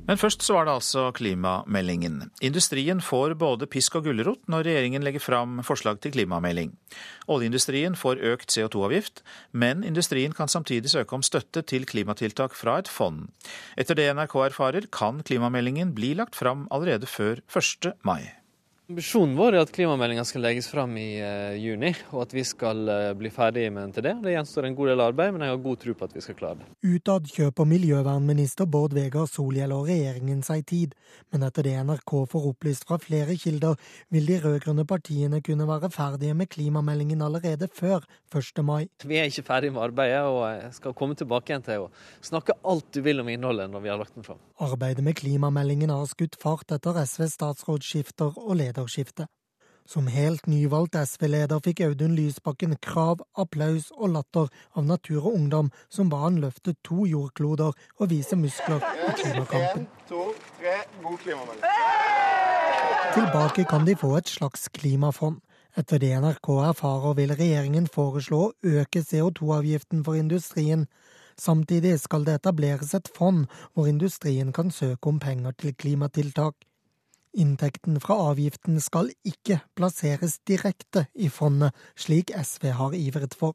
Men 0.09 0.17
først 0.17 0.41
så 0.41 0.55
var 0.55 0.65
det 0.65 0.73
altså 0.73 1.03
klimameldingen. 1.13 2.31
Industrien 2.41 2.97
får 2.97 3.35
både 3.37 3.67
pisk 3.69 3.99
og 3.99 4.07
gulrot 4.07 4.41
når 4.49 4.65
regjeringen 4.65 5.05
legger 5.05 5.21
fram 5.21 5.59
forslag 5.61 5.99
til 6.01 6.15
klimamelding. 6.15 6.71
Oljeindustrien 7.29 7.93
får 7.93 8.23
økt 8.31 8.49
CO2-avgift, 8.49 9.21
men 9.53 9.85
industrien 9.85 10.33
kan 10.33 10.49
samtidig 10.49 10.89
søke 10.89 11.13
om 11.13 11.21
støtte 11.21 11.61
til 11.61 11.85
klimatiltak 11.85 12.57
fra 12.57 12.79
et 12.81 12.89
fond. 12.89 13.27
Etter 13.77 14.01
det 14.01 14.09
NRK 14.17 14.35
erfarer, 14.47 14.89
kan 14.89 15.21
klimameldingen 15.21 15.93
bli 15.93 16.15
lagt 16.17 16.39
fram 16.39 16.65
allerede 16.73 17.05
før 17.05 17.45
1. 17.45 17.93
mai. 18.01 18.33
Ambisjonen 18.89 19.35
vår 19.37 19.53
er 19.53 19.61
at 19.61 19.69
klimameldinga 19.69 20.23
skal 20.25 20.41
legges 20.41 20.65
fram 20.71 20.95
i 20.97 21.19
uh, 21.21 21.53
juni, 21.61 21.91
og 22.09 22.23
at 22.23 22.31
vi 22.33 22.41
skal 22.41 22.79
uh, 22.89 23.11
bli 23.13 23.29
ferdige 23.29 23.69
med 23.69 23.83
den 23.83 23.91
til 23.93 24.05
det. 24.07 24.13
Det 24.23 24.31
gjenstår 24.33 24.65
en 24.65 24.77
god 24.79 24.89
del 24.89 25.03
arbeid, 25.05 25.35
men 25.35 25.43
jeg 25.45 25.53
har 25.53 25.59
god 25.61 25.81
tro 25.83 25.93
på 25.99 26.07
at 26.07 26.15
vi 26.17 26.23
skal 26.25 26.37
klare 26.39 26.57
det. 26.57 26.69
Utad 26.95 27.29
kjøper 27.29 27.69
miljøvernminister 27.69 28.65
Bård 28.65 28.95
Vegar 28.97 29.29
Solhjell 29.29 29.75
og 29.75 29.91
regjeringen 29.91 30.41
seg 30.47 30.65
tid, 30.71 30.95
men 31.29 31.45
etter 31.45 31.67
det 31.67 31.75
NRK 31.85 32.15
får 32.31 32.47
opplyst 32.49 32.87
fra 32.89 32.97
flere 33.03 33.35
kilder, 33.37 33.77
vil 34.09 34.25
de 34.31 34.39
rød-grønne 34.47 34.87
partiene 34.89 35.43
kunne 35.45 35.69
være 35.69 35.91
ferdige 35.93 36.39
med 36.41 36.49
klimameldingen 36.49 37.21
allerede 37.27 37.69
før 37.69 38.09
1. 38.33 38.63
mai. 38.65 38.89
Vi 39.05 39.21
er 39.21 39.29
ikke 39.29 39.45
ferdige 39.51 39.77
med 39.77 39.85
arbeidet, 39.85 40.25
og 40.25 40.41
jeg 40.49 40.73
skal 40.79 40.97
komme 40.97 41.19
tilbake 41.21 41.53
igjen 41.53 41.67
til 41.69 41.85
å 41.85 41.91
snakke 42.25 42.57
alt 42.65 42.89
du 42.89 43.03
vil 43.05 43.21
om 43.21 43.29
innholdet 43.29 43.69
når 43.69 43.85
vi 43.85 43.93
har 43.93 44.01
lagt 44.01 44.17
den 44.17 44.25
fram. 44.25 44.41
Arbeidet 44.57 45.05
med 45.05 45.21
klimameldingen 45.21 45.93
har 45.93 46.09
skutt 46.09 46.41
fart 46.41 46.73
etter 46.73 46.97
SVs 47.05 47.37
statsrådsskifter 47.37 48.33
og 48.33 48.57
leder 48.57 48.78
lederskifte. 48.79 49.27
Som 49.85 50.07
helt 50.07 50.45
nyvalgt 50.45 50.95
SV-leder 50.95 51.59
fikk 51.65 51.79
Audun 51.81 52.13
Lysbakken 52.15 52.75
krav, 52.77 53.23
applaus 53.35 53.89
og 53.97 54.11
latter 54.13 54.49
av 54.77 54.85
Natur 54.85 55.25
og 55.25 55.33
Ungdom, 55.33 55.71
som 55.89 56.09
ba 56.09 56.19
han 56.27 56.37
løfte 56.37 56.75
to 56.85 57.07
jordkloder 57.09 57.73
og 57.73 58.09
vise 58.09 58.37
muskler 58.37 58.85
i 58.85 59.15
klimakampen. 59.17 59.87
En, 59.87 60.07
to, 60.09 60.27
tre, 60.59 60.75
god 61.01 61.17
klimamelding. 61.17 61.65
Tilbake 63.15 63.65
kan 63.65 63.85
de 63.87 63.95
få 63.97 64.13
et 64.17 64.29
slags 64.29 64.69
klimafond. 64.69 65.41
Etter 65.77 65.97
det 65.97 66.13
NRK 66.21 66.49
erfarer, 66.69 67.15
vil 67.17 67.33
regjeringen 67.33 67.89
foreslå 67.89 68.43
å 68.45 68.53
øke 68.63 69.01
CO2-avgiften 69.01 70.05
for 70.05 70.21
industrien. 70.21 70.85
Samtidig 71.39 71.97
skal 71.99 72.25
det 72.27 72.37
etableres 72.43 72.93
et 72.93 73.09
fond 73.15 73.47
hvor 73.73 73.89
industrien 73.89 74.53
kan 74.53 74.69
søke 74.69 75.09
om 75.09 75.19
penger 75.19 75.57
til 75.57 75.73
klimatiltak. 75.73 76.68
Inntekten 77.37 77.99
fra 78.01 78.17
avgiften 78.31 78.79
skal 78.81 79.11
ikke 79.27 79.59
plasseres 79.77 80.39
direkte 80.49 81.05
i 81.13 81.29
fondet, 81.29 81.75
slik 81.95 82.33
SV 82.33 82.71
har 82.79 82.95
ivret 82.97 83.37
for. 83.37 83.53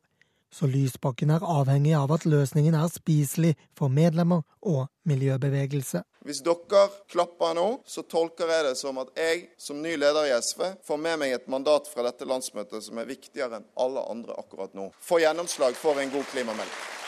Så 0.54 0.68
Lysbakken 0.70 1.32
er 1.34 1.42
avhengig 1.42 1.96
av 1.98 2.12
at 2.14 2.26
løsningen 2.30 2.76
er 2.78 2.86
spiselig 2.92 3.56
for 3.74 3.90
medlemmer 3.90 4.44
og 4.62 4.86
miljøbevegelse. 5.10 6.04
Hvis 6.24 6.44
dere 6.46 6.84
klapper 7.10 7.56
nå, 7.58 7.66
så 7.82 8.04
tolker 8.06 8.52
jeg 8.54 8.68
det 8.68 8.76
som 8.78 9.00
at 9.02 9.10
jeg 9.18 9.48
som 9.58 9.82
ny 9.82 9.96
leder 9.98 10.30
i 10.30 10.36
SV 10.38 10.62
får 10.86 11.00
med 11.08 11.24
meg 11.24 11.34
et 11.34 11.50
mandat 11.50 11.90
fra 11.90 12.06
dette 12.06 12.28
landsmøtet 12.30 12.86
som 12.86 13.02
er 13.02 13.10
viktigere 13.10 13.58
enn 13.58 13.66
alle 13.74 14.06
andre 14.14 14.38
akkurat 14.38 14.78
nå. 14.78 14.92
Få 15.02 15.18
gjennomslag 15.24 15.74
for 15.74 15.98
en 15.98 16.14
god 16.14 16.30
klimamelding. 16.30 17.03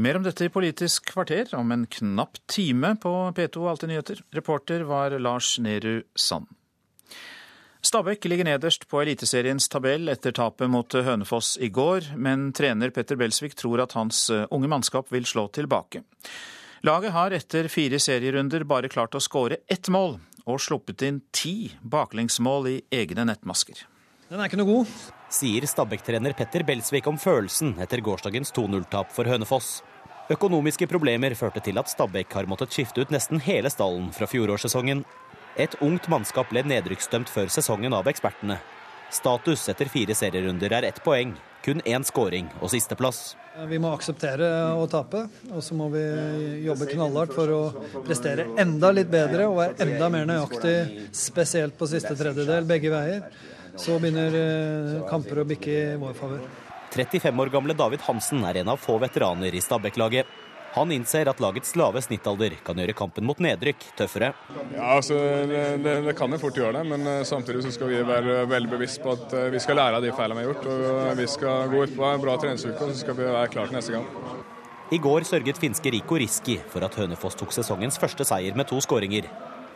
Mer 0.00 0.16
om 0.16 0.22
dette 0.24 0.46
i 0.46 0.48
Politisk 0.48 1.10
kvarter 1.12 1.50
om 1.58 1.72
en 1.74 1.82
knapp 1.86 2.38
time 2.48 2.94
på 3.02 3.10
P2 3.36 3.66
Alltid 3.68 3.90
nyheter. 3.90 4.22
Reporter 4.32 4.80
var 4.88 5.12
Lars 5.20 5.58
Nehru 5.60 6.02
Sand. 6.16 6.46
Stabæk 7.84 8.24
ligger 8.24 8.48
nederst 8.48 8.86
på 8.88 9.02
Eliteseriens 9.02 9.68
tabell 9.68 10.08
etter 10.08 10.32
tapet 10.36 10.72
mot 10.72 10.92
Hønefoss 10.92 11.58
i 11.60 11.68
går, 11.68 12.14
men 12.16 12.48
trener 12.56 12.94
Petter 12.96 13.20
Belsvik 13.20 13.58
tror 13.60 13.84
at 13.84 13.92
hans 13.98 14.22
eh, 14.32 14.46
unge 14.48 14.72
mannskap 14.72 15.12
vil 15.12 15.28
slå 15.28 15.48
tilbake. 15.52 16.00
Laget 16.88 17.12
har 17.12 17.36
etter 17.36 17.68
fire 17.68 18.00
serierunder 18.00 18.64
bare 18.64 18.88
klart 18.88 19.16
å 19.16 19.20
skåre 19.20 19.60
ett 19.68 19.92
mål, 19.92 20.16
og 20.48 20.64
sluppet 20.64 21.04
inn 21.04 21.20
ti 21.32 21.74
baklengsmål 21.82 22.72
i 22.72 22.76
egne 23.02 23.28
nettmasker. 23.28 23.84
Den 24.30 24.40
er 24.40 24.48
ikke 24.48 24.62
noe 24.62 24.70
god. 24.78 24.98
Sier 25.34 25.68
Stabæk-trener 25.68 26.32
Petter 26.38 26.64
Belsvik 26.64 27.08
om 27.10 27.20
følelsen 27.20 27.76
etter 27.82 28.00
gårsdagens 28.04 28.54
2-0-tap 28.56 29.12
for 29.12 29.28
Hønefoss. 29.28 29.80
Økonomiske 30.30 30.86
problemer 30.86 31.34
førte 31.34 31.58
til 31.64 31.78
at 31.80 31.90
Stabæk 31.90 32.36
har 32.38 32.46
måttet 32.46 32.70
skifte 32.70 33.02
ut 33.02 33.10
nesten 33.10 33.40
hele 33.42 33.70
stallen 33.72 34.12
fra 34.14 34.28
fjorårssesongen. 34.30 35.02
Et 35.58 35.72
ungt 35.82 36.06
mannskap 36.12 36.52
ble 36.52 36.62
nedrykksdømt 36.70 37.32
før 37.32 37.50
sesongen 37.50 37.96
av 37.96 38.06
ekspertene. 38.06 38.60
Status 39.10 39.66
etter 39.72 39.90
fire 39.90 40.14
serierunder 40.14 40.76
er 40.78 40.86
ett 40.86 41.02
poeng, 41.02 41.34
kun 41.66 41.82
én 41.82 42.06
skåring 42.06 42.46
og 42.60 42.70
sisteplass. 42.70 43.34
Vi 43.66 43.82
må 43.82 43.90
akseptere 43.90 44.46
å 44.78 44.86
tape, 44.86 45.24
og 45.50 45.66
så 45.66 45.74
må 45.74 45.90
vi 45.90 46.04
jobbe 46.62 46.86
knallhardt 46.92 47.34
for 47.34 47.50
å 47.50 47.60
prestere 48.06 48.46
enda 48.62 48.94
litt 48.94 49.10
bedre 49.10 49.50
og 49.50 49.58
være 49.58 49.82
enda 49.82 50.14
mer 50.14 50.30
nøyaktig, 50.30 50.76
spesielt 51.10 51.74
på 51.74 51.90
siste 51.90 52.14
tredjedel, 52.14 52.70
begge 52.70 52.94
veier. 52.94 53.26
Så 53.74 53.98
begynner 53.98 54.34
eh, 54.38 54.98
kamper 55.10 55.42
å 55.42 55.50
bikke 55.50 55.74
i 55.74 55.86
vår 55.98 56.14
favør. 56.22 56.69
35 56.90 57.40
år 57.40 57.50
gamle 57.54 57.74
David 57.78 58.02
Hansen 58.06 58.44
er 58.44 58.60
en 58.60 58.70
av 58.72 58.80
få 58.82 58.98
veteraner 58.98 59.54
i 59.54 59.62
Stabæk-laget. 59.62 60.26
Han 60.74 60.92
innser 60.94 61.26
at 61.26 61.40
lagets 61.42 61.72
lave 61.78 61.98
snittalder 62.02 62.54
kan 62.66 62.78
gjøre 62.78 62.94
kampen 62.94 63.26
mot 63.26 63.38
nedrykk 63.42 63.88
tøffere. 63.98 64.30
Ja, 64.74 64.92
altså, 64.96 65.16
det, 65.50 65.62
det, 65.82 65.96
det 66.06 66.14
kan 66.18 66.30
jo 66.30 66.38
fort 66.38 66.58
gjøre 66.58 66.78
det, 66.78 66.84
men 66.92 67.06
eh, 67.10 67.24
samtidig 67.26 67.64
så 67.64 67.72
skal 67.74 67.90
vi 67.90 67.98
være 68.06 68.44
veldig 68.50 68.70
bevisst 68.76 69.02
på 69.02 69.16
at 69.16 69.34
eh, 69.34 69.48
vi 69.50 69.62
skal 69.62 69.80
lære 69.80 69.98
av 69.98 70.06
de 70.06 70.14
feilene 70.14 70.38
vi 70.38 70.46
har 70.46 70.52
gjort. 70.52 70.68
og 70.70 70.84
eh, 71.08 71.16
Vi 71.18 71.26
skal 71.34 71.74
gå 71.74 71.82
ut 71.82 71.96
på 71.98 72.06
en 72.06 72.22
bra 72.22 72.36
treningsuke 72.38 72.78
og 72.78 72.92
så 72.92 73.02
skal 73.02 73.18
vi 73.18 73.26
være 73.26 73.50
klare 73.50 73.72
til 73.72 73.80
neste 73.80 73.96
gang. 73.96 74.06
I 74.94 74.98
går 75.02 75.26
sørget 75.26 75.58
finske 75.62 75.90
Riko 75.94 76.18
Riski 76.18 76.60
for 76.70 76.86
at 76.86 76.98
Hønefoss 76.98 77.38
tok 77.38 77.54
sesongens 77.54 77.98
første 77.98 78.26
seier 78.26 78.54
med 78.58 78.70
to 78.70 78.78
skåringer. 78.82 79.26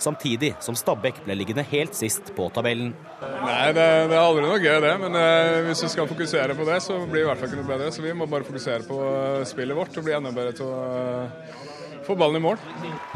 Samtidig 0.02 0.52
som 0.64 0.76
Stabæk 0.78 1.22
ble 1.24 1.36
liggende 1.38 1.64
helt 1.70 1.96
sist 1.96 2.32
på 2.36 2.48
tabellen. 2.54 2.92
Nei, 3.20 3.72
det, 3.76 3.84
det, 4.10 4.16
er 4.16 4.22
aldri 4.22 4.44
noe 4.44 4.60
gøy 4.62 4.78
det, 4.84 4.94
men 5.02 5.18
eh, 5.20 5.60
hvis 5.68 5.84
vi 5.86 5.92
skal 5.94 6.08
fokusere 6.10 6.56
på 6.58 6.66
det, 6.68 6.80
så 6.84 6.98
blir 7.04 7.22
det 7.22 7.26
i 7.26 7.28
hvert 7.30 7.42
fall 7.42 7.52
ikke 7.52 7.60
noe 7.62 7.70
bedre. 7.70 7.92
Så 7.94 8.04
vi 8.04 8.16
må 8.16 8.28
bare 8.30 8.46
fokusere 8.46 8.88
på 8.88 8.98
uh, 9.00 9.44
spillet 9.48 9.78
vårt 9.78 10.00
og 10.00 10.06
bli 10.06 10.16
enda 10.16 10.34
bedre 10.34 10.56
til 10.58 10.70
å 10.70 10.80
uh, 10.80 12.00
få 12.06 12.18
ballen 12.20 12.40
i 12.40 12.44
mål. 12.44 12.60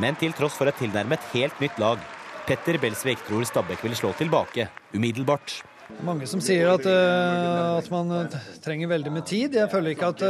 Men 0.03 0.19
til 0.21 0.37
tross 0.37 0.57
for 0.59 0.71
et 0.71 0.79
tilnærmet 0.81 1.33
helt 1.35 1.65
nytt 1.65 1.81
lag, 1.83 2.03
Petter 2.49 2.79
Belsvik 2.81 3.27
tror 3.27 3.45
Stabæk 3.45 3.83
vil 3.85 3.99
slå 3.99 4.15
tilbake 4.17 4.71
umiddelbart. 4.95 5.61
Mange 6.05 6.29
som 6.31 6.41
sier 6.45 6.69
at, 6.71 6.85
at, 6.87 7.89
man 7.91 8.29
trenger 8.63 8.91
veldig 8.91 9.13
med 9.13 9.25
tid. 9.27 9.57
Jeg 9.57 9.71
føler 9.73 9.95
ikke 9.95 10.13
at, 10.13 10.23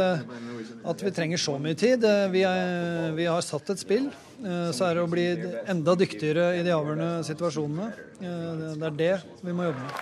at 0.93 1.03
vi 1.03 1.11
trenger 1.13 1.41
så 1.41 1.57
mye 1.61 1.77
tid. 1.77 2.07
Vi, 2.33 2.41
er, 2.47 3.11
vi 3.17 3.27
har 3.29 3.43
satt 3.45 3.69
et 3.75 3.81
spill. 3.81 4.07
Uh, 4.39 4.71
så 4.71 4.87
er 4.87 4.95
det 4.95 5.03
å 5.03 5.11
bli 5.11 5.25
enda 5.67 5.95
dyktigere 5.99 6.53
i 6.59 6.63
de 6.63 6.71
avgjørende 6.71 7.25
situasjonene. 7.27 7.89
Eh, 8.19 8.63
det 8.79 8.87
er 8.87 8.95
det 8.99 9.11
vi 9.43 9.55
må 9.55 9.67
jobbe 9.67 9.83
med. 9.83 9.99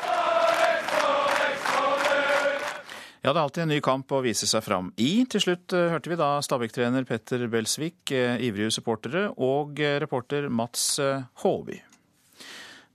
Ja, 3.26 3.34
det 3.34 3.40
er 3.40 3.44
alltid 3.44 3.64
en 3.66 3.74
ny 3.74 3.80
kamp 3.84 4.14
å 4.14 4.22
vise 4.24 4.48
seg 4.48 4.64
fram 4.64 4.92
i. 5.02 5.26
Til 5.30 5.44
slutt 5.44 5.74
eh, 5.76 5.90
hørte 5.92 6.14
vi 6.14 6.20
da 6.22 6.30
Stabæk-trener 6.46 7.08
Petter 7.10 7.48
Belsvik, 7.52 8.14
ivrige 8.14 8.78
supportere, 8.78 9.28
og 9.34 9.82
reporter 10.06 10.48
Mats 10.54 10.94
Håby. 11.42 11.82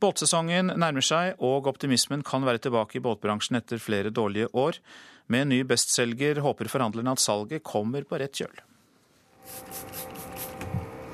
Båtsesongen 0.03 0.73
nærmer 0.83 1.05
seg, 1.05 1.37
og 1.39 1.69
optimismen 1.71 2.25
kan 2.27 2.43
være 2.43 2.65
tilbake 2.65 2.99
i 2.99 3.03
båtbransjen 3.05 3.61
etter 3.61 3.79
flere 3.79 4.11
dårlige 4.11 4.49
år. 4.51 4.81
Med 5.31 5.47
en 5.47 5.53
ny 5.55 5.61
bestselger 5.69 6.41
håper 6.43 6.71
forhandlerne 6.73 7.15
at 7.15 7.23
salget 7.23 7.63
kommer 7.63 8.03
på 8.03 8.19
rett 8.19 8.35
kjøl. 8.35 8.63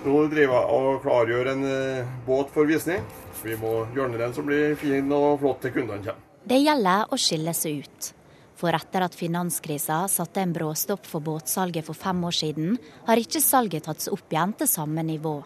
Nå 0.06 0.20
driver 0.32 0.54
jeg 0.54 0.76
og 0.78 1.02
klargjør 1.04 1.50
en 1.52 1.64
eh, 1.68 2.12
båt 2.24 2.52
for 2.54 2.68
visning. 2.70 3.02
Vi 3.42 3.58
må 3.60 3.82
gjøre 3.94 4.18
den 4.20 4.32
som 4.34 4.46
blir 4.48 4.72
fin 4.78 5.12
og 5.12 5.42
flott 5.42 5.60
til 5.66 5.74
kundene 5.74 6.00
kommer. 6.06 6.24
Det 6.48 6.62
gjelder 6.62 7.12
å 7.12 7.18
skille 7.20 7.52
seg 7.52 7.82
ut. 7.84 8.12
For 8.58 8.74
etter 8.74 9.04
at 9.04 9.14
finanskrisa 9.14 10.00
satte 10.10 10.42
en 10.42 10.54
bråstopp 10.54 11.04
for 11.06 11.22
båtsalget 11.22 11.86
for 11.86 11.98
fem 11.98 12.24
år 12.24 12.34
siden, 12.34 12.78
har 13.06 13.20
ikke 13.20 13.42
salget 13.44 13.86
tatt 13.86 14.02
seg 14.02 14.16
opp 14.16 14.32
igjen 14.32 14.56
til 14.58 14.70
samme 14.70 15.04
nivå. 15.06 15.36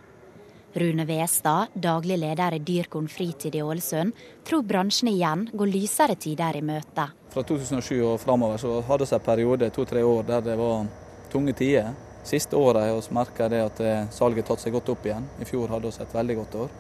Rune 0.75 1.05
Westad, 1.09 1.75
daglig 1.75 2.19
leder 2.19 2.55
i 2.57 2.61
Dyrkorn 2.65 3.09
fritid 3.09 3.55
i 3.55 3.63
Ålesund, 3.63 4.13
tror 4.45 4.63
bransjen 4.63 5.11
igjen 5.13 5.49
går 5.53 5.73
lysere 5.73 6.17
tider 6.17 6.57
i 6.57 6.63
møte. 6.65 7.09
Fra 7.33 7.45
2007 7.49 7.99
og 8.01 8.21
framover 8.21 8.61
så 8.61 8.79
hadde 8.89 9.09
vi 9.09 9.17
en 9.17 9.27
periode, 9.27 9.71
to-tre 9.71 10.05
år, 10.05 10.23
der 10.29 10.47
det 10.47 10.57
var 10.61 10.87
tunge 11.33 11.53
tider. 11.59 11.93
Siste 12.25 12.57
året 12.57 12.87
har 12.87 12.97
vi 12.97 13.15
merka 13.17 13.51
at 13.51 13.81
eh, 13.83 14.09
salget 14.15 14.47
har 14.47 14.55
tatt 14.55 14.65
seg 14.65 14.73
godt 14.73 14.95
opp 14.95 15.07
igjen. 15.07 15.29
I 15.43 15.49
fjor 15.49 15.69
hadde 15.75 15.91
vi 15.91 16.05
et 16.05 16.19
veldig 16.21 16.41
godt 16.45 16.59
år 16.65 16.75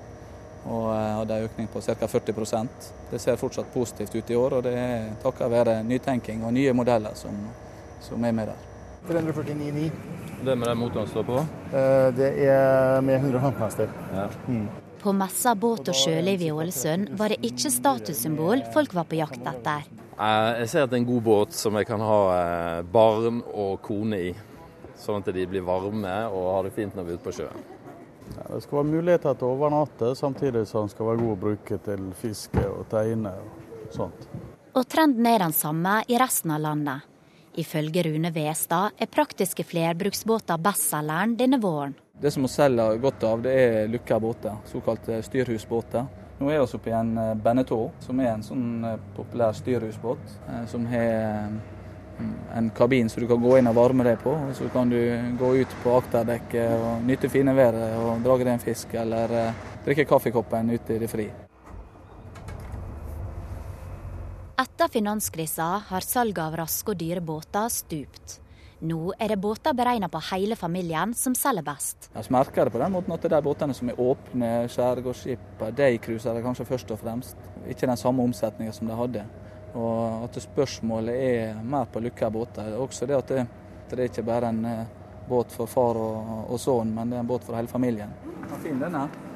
og 0.62 0.88
eh, 0.94 1.14
hadde 1.18 1.38
en 1.38 1.48
økning 1.48 1.68
på 1.72 1.81
ca. 1.83 2.07
40% 2.07 2.90
Det 3.11 3.20
ser 3.20 3.40
fortsatt 3.40 3.72
positivt 3.74 4.14
ut 4.14 4.31
i 4.31 4.37
år, 4.37 4.59
og 4.59 4.66
det 4.66 4.74
er 4.78 5.09
takket 5.22 5.50
være 5.50 5.81
nytenking 5.87 6.44
og 6.46 6.55
nye 6.55 6.72
modeller 6.72 7.16
som, 7.18 7.35
som 8.00 8.24
er 8.24 8.33
med 8.33 8.52
der. 8.52 8.68
349,9. 9.09 9.90
Det 10.44 10.57
med 10.57 10.68
den 10.68 10.78
motoren 10.78 11.07
står 11.07 11.24
på? 11.24 11.40
Eh, 11.72 12.09
det 12.16 12.31
er 12.46 13.00
med 13.00 13.20
115 13.20 13.62
hester. 13.62 13.90
Ja. 14.14 14.28
Mm. 14.48 14.68
På 15.02 15.12
messa 15.14 15.55
Båt 15.55 15.88
og 15.90 15.98
sjøliv 15.98 16.42
i 16.42 16.52
Ålesund 16.55 17.12
var 17.18 17.31
det 17.31 17.40
ikke 17.46 17.70
statussymbol 17.70 18.62
folk 18.74 18.94
var 18.94 19.07
på 19.11 19.18
jakt 19.18 19.42
etter. 19.42 19.87
Jeg 20.22 20.68
ser 20.70 20.85
at 20.85 20.90
det 20.92 20.98
er 20.98 21.02
en 21.02 21.09
god 21.09 21.22
båt 21.26 21.55
som 21.57 21.74
jeg 21.78 21.88
kan 21.88 22.02
ha 22.05 22.18
barn 22.87 23.40
og 23.50 23.81
kone 23.83 24.20
i 24.31 24.33
sånn 25.02 25.22
at 25.22 25.31
de 25.35 25.46
blir 25.50 25.64
varme 25.66 26.14
og 26.31 26.48
har 26.57 26.68
det 26.68 26.74
fint 26.76 26.94
når 26.96 27.07
vi 27.07 27.14
er 27.14 27.18
ute 27.18 27.26
på 27.26 27.35
sjøen. 27.38 27.64
Ja, 28.37 28.46
det 28.55 28.62
skal 28.64 28.78
være 28.81 28.90
muligheter 28.92 29.38
til 29.38 29.48
å 29.48 29.55
overnatte, 29.57 30.12
samtidig 30.18 30.64
som 30.70 30.87
den 30.87 30.92
skal 30.94 31.11
være 31.11 31.22
god 31.22 31.35
å 31.35 31.40
bruke 31.46 31.78
til 31.87 32.11
fiske 32.18 32.66
og 32.70 32.85
teine 32.92 33.35
og 33.42 33.94
sånt. 33.94 34.28
Og 34.72 34.87
trenden 34.88 35.26
er 35.28 35.42
den 35.42 35.55
samme 35.57 36.00
i 36.09 36.18
resten 36.20 36.55
av 36.55 36.62
landet. 36.64 37.12
Ifølge 37.60 38.02
Rune 38.06 38.30
Westad 38.32 38.96
er 38.96 39.10
praktiske 39.12 39.64
flerbruksbåter 39.68 40.60
bestselgeren 40.62 41.36
denne 41.36 41.60
våren. 41.60 41.94
Det 42.22 42.30
som 42.32 42.46
vi 42.46 42.48
selger 42.48 42.96
godt 43.02 43.24
av, 43.28 43.42
det 43.44 43.52
er 43.52 43.92
lukka 43.92 44.20
båter, 44.22 44.56
såkalte 44.70 45.18
styrhusbåter. 45.26 46.06
Nå 46.38 46.48
er 46.48 46.62
vi 46.62 46.78
oppe 46.78 46.90
i 46.90 46.96
en 46.96 47.12
eh, 47.18 47.34
Benetå, 47.38 47.80
som 48.00 48.20
er 48.22 48.32
en 48.32 48.46
sånn 48.46 48.66
eh, 48.88 48.98
populær 49.16 49.52
styrhusbåt. 49.54 50.34
Eh, 50.48 50.64
som 50.70 50.86
har 50.90 51.52
en 52.54 52.70
kabin 52.70 53.08
som 53.08 53.22
du 53.22 53.28
kan 53.28 53.40
gå 53.42 53.58
inn 53.58 53.68
og 53.70 53.76
varme 53.76 54.04
deg 54.06 54.20
på. 54.22 54.32
og 54.32 54.56
Så 54.56 54.68
kan 54.72 54.90
du 54.90 54.98
gå 55.38 55.54
ut 55.62 55.76
på 55.82 55.96
akterdekket 55.96 56.74
og 56.78 57.06
nyte 57.06 57.30
fine 57.32 57.54
været 57.56 57.96
og 58.00 58.22
dra 58.24 58.36
deg 58.38 58.52
en 58.54 58.62
fisk, 58.62 58.94
eller 58.94 59.38
eh, 59.38 59.64
drikke 59.86 60.08
kaffekoppen 60.08 60.70
ute 60.70 60.96
i 60.96 61.02
det 61.02 61.10
fri. 61.10 61.30
Etter 64.62 64.88
finanskrisa 64.88 65.64
har 65.88 66.05
salget 66.07 66.38
av 66.38 66.55
raske 66.61 66.92
og 66.92 66.98
dyre 67.01 67.22
båter 67.25 67.70
stupt. 67.72 68.37
Nå 68.87 69.14
er 69.16 69.33
det 69.33 69.38
båter 69.42 69.75
beregnet 69.75 70.12
på 70.12 70.20
hele 70.29 70.55
familien 70.61 71.14
som 71.18 71.35
selger 71.35 71.64
best. 71.66 72.07
Jeg 72.12 72.31
merker 72.31 72.68
det 72.68 72.75
på 72.75 72.83
den 72.83 72.92
måten 72.94 73.14
at 73.16 73.27
er 73.27 73.42
båtene 73.42 73.75
som 73.75 73.90
er 73.90 73.98
åpne, 73.98 74.51
skjærgårdsskip, 74.70 75.64
daycruisere 75.81 76.44
kanskje 76.44 76.68
først 76.68 76.94
og 76.94 77.01
fremst. 77.01 77.48
Ikke 77.66 77.90
den 77.90 77.98
samme 77.98 78.22
omsetninga 78.22 78.77
som 78.77 78.92
de 78.92 79.01
hadde. 79.01 79.25
Og 79.72 80.29
at 80.29 80.38
spørsmålet 80.44 81.27
er 81.33 81.59
mer 81.64 81.90
på 81.90 82.05
lukka 82.05 82.31
båter. 82.31 82.70
Også 82.79 83.11
det 83.11 83.18
at 83.18 83.35
det, 83.35 83.46
det 83.90 83.98
er 83.98 84.12
ikke 84.12 84.29
bare 84.31 84.53
en 84.53 84.64
eh, 84.68 84.87
båt 85.27 85.51
for 85.57 85.66
far 85.66 85.98
og, 85.98 86.46
og 86.53 86.62
sønn, 86.62 86.94
men 86.94 87.11
det 87.11 87.18
er 87.18 87.27
en 87.27 87.35
båt 87.35 87.48
for 87.48 87.59
hele 87.59 87.72
familien. 87.72 88.14
Den 88.46 88.62
fin 88.62 88.79
den 88.87 89.03
er. 89.07 89.31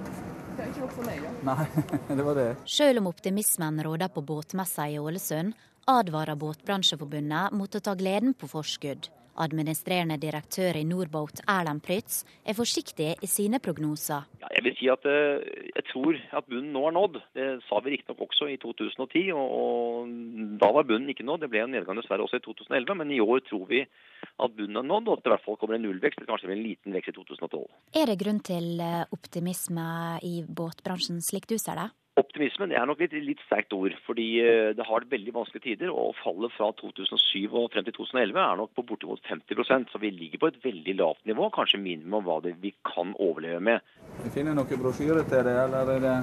Er 0.66 0.72
ikke 0.72 0.82
nok 0.82 0.94
for 0.96 1.06
meg, 1.06 1.22
da. 1.22 1.30
Nei, 1.46 1.64
det 2.18 2.24
var 2.26 2.38
det. 2.40 2.46
Selv 2.66 2.98
om 2.98 3.10
optimismen 3.12 3.78
råder 3.86 4.10
på 4.10 4.24
båtmessa 4.26 4.88
i 4.90 4.96
Ålesund, 4.98 5.54
advarer 5.86 6.34
Båtbransjeforbundet 6.40 7.54
mot 7.54 7.78
å 7.78 7.80
ta 7.86 7.94
gleden 7.94 8.34
på 8.34 8.48
forskudd. 8.50 9.06
Administrerende 9.42 10.16
direktør 10.20 10.78
i 10.78 10.84
Norboat 10.88 11.42
Erlend 11.50 11.82
Prytz 11.84 12.22
er 12.44 12.56
forsiktig 12.56 13.12
i 13.22 13.28
sine 13.30 13.60
prognoser. 13.62 14.26
Ja, 14.40 14.50
jeg 14.56 14.64
vil 14.66 14.76
si 14.78 14.88
at 14.92 15.06
eh, 15.10 15.44
jeg 15.72 15.86
tror 15.90 16.18
at 16.38 16.48
bunnen 16.48 16.72
nå 16.74 16.86
er 16.88 16.96
nådd. 16.96 17.20
Det 17.36 17.48
sa 17.68 17.80
vi 17.84 17.94
riktignok 17.94 18.24
også 18.28 18.48
i 18.52 18.58
2010, 18.62 19.26
og, 19.36 19.56
og, 19.58 20.14
da 20.60 20.70
var 20.78 20.88
bunnen 20.88 21.12
ikke 21.12 21.26
nådd. 21.26 21.44
Det 21.44 21.52
ble 21.52 21.64
en 21.64 21.74
nedgang 21.76 22.00
dessverre 22.00 22.24
også 22.26 22.40
i 22.40 22.46
2011, 22.46 22.96
men 23.02 23.12
i 23.12 23.20
år 23.24 23.44
tror 23.48 23.66
vi 23.70 23.84
at 23.84 24.56
bunnen 24.56 24.80
er 24.82 24.88
nådd, 24.88 25.10
og 25.10 25.18
at 25.18 25.24
det 25.24 25.30
i 25.30 25.34
hvert 25.34 25.46
fall 25.46 25.60
kommer 25.60 25.78
en 25.78 25.86
nullvekst, 25.88 26.20
eller 26.20 26.32
kanskje 26.32 26.52
en 26.54 26.64
liten 26.64 26.96
vekst 26.96 27.12
i 27.12 27.16
2012. 27.18 27.62
Er 28.00 28.10
det 28.10 28.18
grunn 28.22 28.42
til 28.46 28.82
eh, 28.82 29.04
optimisme 29.16 29.86
i 30.26 30.40
båtbransjen 30.46 31.22
slik 31.24 31.48
du 31.50 31.58
ser 31.60 31.80
det? 31.82 31.90
Optimismen 32.16 32.70
er 32.72 32.86
nok 32.88 33.02
litt, 33.02 33.12
litt 33.12 33.42
sterkt 33.44 33.74
ord, 33.76 33.92
fordi 34.06 34.26
eh, 34.40 34.70
det 34.76 34.84
har 34.88 35.04
veldig 35.10 35.34
vanskelige 35.36 35.66
tider. 35.66 35.90
Og 35.92 36.16
fallet 36.22 36.54
fra 36.56 36.70
2007 36.78 37.50
og 37.50 37.68
frem 37.74 37.84
til 37.84 37.98
2011 37.98 38.40
er 38.40 38.60
nok 38.62 38.72
på 38.72 38.86
bortimot 38.88 39.20
50% 39.28 39.92
så 39.92 40.00
vi 40.00 40.14
ligger 40.14 40.40
på 40.40 40.48
et 40.48 40.56
veldig 40.64 40.94
lavt 40.96 41.28
nivå. 41.28 41.50
Kanskje 41.52 41.82
minimum 41.82 42.24
hva 42.24 42.38
det 42.44 42.54
vi 42.62 42.72
kan 42.88 43.12
overleve 43.20 43.60
med. 43.68 43.92
Vi 44.22 44.32
finner 44.32 44.56
noen 44.56 44.80
brosjyrer 44.80 45.28
til 45.28 45.44
det, 45.44 45.58
eller 45.66 45.92
er 45.96 46.06
det 46.06 46.16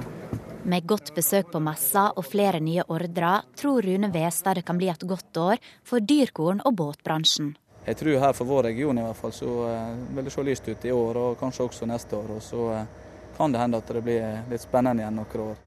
med 0.64 0.86
godt 0.88 1.10
besøk 1.12 1.50
på 1.52 1.60
messa 1.60 2.06
og 2.16 2.24
flere 2.24 2.56
nye 2.64 2.86
ordrer, 2.88 3.44
tror 3.52 3.84
Rune 3.84 4.08
Westad 4.14 4.56
det 4.56 4.62
kan 4.64 4.78
bli 4.80 4.88
et 4.88 5.02
godt 5.04 5.36
år 5.36 5.60
for 5.84 6.00
dyrkorn- 6.00 6.62
og 6.64 6.72
båtbransjen. 6.78 7.50
Jeg 7.84 7.98
tror 8.00 8.16
her 8.22 8.32
for 8.32 8.48
vår 8.48 8.70
region 8.70 8.96
i 8.96 9.04
hvert 9.04 9.18
fall 9.18 9.34
så 9.36 9.50
uh, 9.68 9.92
vil 10.16 10.24
det 10.24 10.32
se 10.32 10.46
lyst 10.48 10.68
ut 10.70 10.88
i 10.88 10.94
år, 10.96 11.20
og 11.20 11.36
kanskje 11.38 11.68
også 11.68 11.90
neste 11.90 12.16
år. 12.16 12.32
Og 12.38 12.42
så 12.42 12.70
uh, 12.72 13.12
kan 13.36 13.52
det 13.52 13.60
hende 13.60 13.82
at 13.84 13.92
det 13.92 14.04
blir 14.08 14.40
litt 14.48 14.64
spennende 14.64 15.04
igjen 15.04 15.20
noen 15.20 15.46
år. 15.50 15.63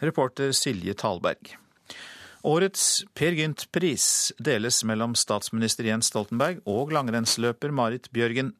Reporter 0.00 0.52
Silje 0.56 0.94
Talberg. 0.94 1.56
Årets 2.42 3.04
Per 3.14 3.36
Gynt-pris 3.36 4.32
deles 4.40 4.80
mellom 4.88 5.12
statsminister 5.18 5.84
Jens 5.84 6.08
Stoltenberg 6.08 6.62
og 6.64 6.94
langrennsløper 6.96 7.72
Marit 7.76 8.08
Bjørgen. 8.16 8.54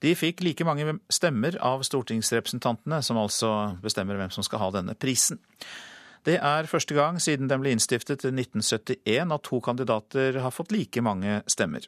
De 0.00 0.14
fikk 0.16 0.40
like 0.40 0.64
mange 0.64 0.96
stemmer 1.12 1.58
av 1.60 1.84
stortingsrepresentantene, 1.84 3.02
som 3.04 3.20
altså 3.20 3.76
bestemmer 3.84 4.16
hvem 4.16 4.32
som 4.32 4.46
skal 4.46 4.62
ha 4.62 4.70
denne 4.78 4.96
prisen. 4.96 5.42
Det 6.24 6.38
er 6.40 6.68
første 6.68 6.96
gang 6.96 7.20
siden 7.20 7.48
den 7.48 7.60
ble 7.60 7.74
innstiftet 7.76 8.24
i 8.24 8.32
1971 8.32 9.36
at 9.36 9.44
to 9.44 9.60
kandidater 9.64 10.40
har 10.40 10.52
fått 10.52 10.72
like 10.72 11.04
mange 11.04 11.42
stemmer. 11.48 11.84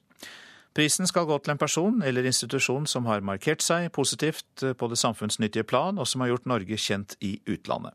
Prisen 0.76 1.08
skal 1.08 1.26
gå 1.28 1.36
til 1.40 1.52
en 1.52 1.60
person 1.60 1.98
eller 2.04 2.24
institusjon 2.24 2.86
som 2.88 3.08
har 3.08 3.24
markert 3.24 3.64
seg 3.64 3.90
positivt 3.92 4.64
på 4.76 4.88
det 4.88 5.00
samfunnsnyttige 5.00 5.68
plan, 5.68 6.00
og 6.00 6.08
som 6.08 6.24
har 6.24 6.32
gjort 6.32 6.48
Norge 6.48 6.78
kjent 6.80 7.16
i 7.20 7.34
utlandet. 7.44 7.92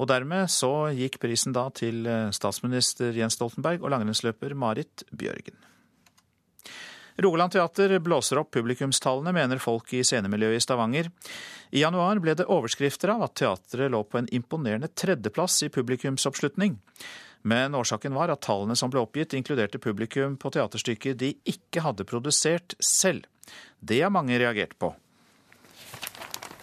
Og 0.00 0.08
dermed 0.08 0.48
så 0.50 0.88
gikk 0.96 1.18
prisen 1.22 1.52
da 1.56 1.66
til 1.76 2.06
eh, 2.08 2.30
statsminister 2.32 3.12
Jens 3.16 3.36
Stoltenberg 3.36 3.84
og 3.84 3.92
langrennsløper 3.92 4.56
Marit 4.58 5.04
Bjørgen. 5.10 5.58
Rogaland 7.22 7.52
Teater 7.52 7.98
blåser 8.00 8.40
opp 8.40 8.54
publikumstallene, 8.56 9.34
mener 9.36 9.60
folk 9.60 9.92
i 9.92 10.00
scenemiljøet 10.04 10.56
i 10.56 10.62
Stavanger. 10.64 11.10
I 11.70 11.82
januar 11.82 12.22
ble 12.24 12.34
det 12.38 12.48
overskrifter 12.48 13.12
av 13.12 13.26
at 13.26 13.36
teatret 13.36 13.92
lå 13.92 14.00
på 14.08 14.22
en 14.22 14.30
imponerende 14.32 14.88
tredjeplass 14.88 15.58
i 15.66 15.70
publikumsoppslutning. 15.72 16.78
Men 17.42 17.74
årsaken 17.74 18.14
var 18.16 18.32
at 18.32 18.44
tallene 18.46 18.76
som 18.78 18.90
ble 18.90 19.02
oppgitt, 19.02 19.34
inkluderte 19.36 19.80
publikum 19.82 20.38
på 20.40 20.52
teaterstykker 20.54 21.18
de 21.18 21.34
ikke 21.52 21.84
hadde 21.84 22.08
produsert 22.08 22.76
selv. 22.80 23.26
Det 23.80 24.00
har 24.00 24.14
mange 24.14 24.38
reagert 24.40 24.78
på. 24.80 24.94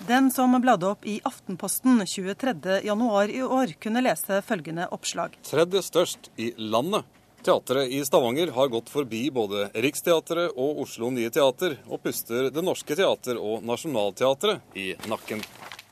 Den 0.08 0.32
som 0.32 0.62
bladde 0.62 0.88
opp 0.88 1.06
i 1.06 1.20
Aftenposten 1.24 2.02
23.1 2.02 3.30
i 3.30 3.42
år, 3.44 3.74
kunne 3.80 4.02
lese 4.02 4.42
følgende 4.42 4.88
oppslag. 4.96 5.36
Tredje 5.44 5.82
størst 5.84 6.30
i 6.40 6.54
landet. 6.58 7.04
Teatret 7.44 7.92
i 7.92 8.02
Stavanger 8.06 8.52
har 8.52 8.68
gått 8.68 8.90
forbi 8.92 9.30
både 9.32 9.70
Riksteatret 9.74 10.56
og 10.60 10.82
Oslo 10.84 11.12
Nye 11.12 11.32
Teater, 11.32 11.78
og 11.88 12.04
puster 12.04 12.50
Det 12.52 12.64
Norske 12.64 12.96
Teater 13.00 13.40
og 13.40 13.64
Nationaltheatret 13.64 14.76
i 14.76 14.92
nakken. 15.08 15.44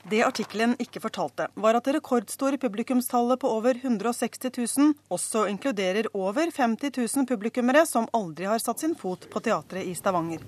Det 0.08 0.22
artikkelen 0.24 0.70
ikke 0.80 1.02
fortalte, 1.04 1.50
var 1.60 1.76
at 1.76 1.84
det 1.84 1.98
rekordstore 1.98 2.56
publikumstallet 2.60 3.40
på 3.42 3.48
over 3.52 3.76
160 3.76 4.40
000 4.78 4.94
også 5.12 5.42
inkluderer 5.50 6.06
over 6.16 6.48
50 6.56 6.94
000 6.96 7.26
publikummere 7.28 7.82
som 7.84 8.06
aldri 8.16 8.46
har 8.48 8.62
satt 8.62 8.80
sin 8.80 8.94
fot 8.96 9.26
på 9.28 9.42
teatret 9.44 9.84
i 9.84 9.92
Stavanger. 9.98 10.40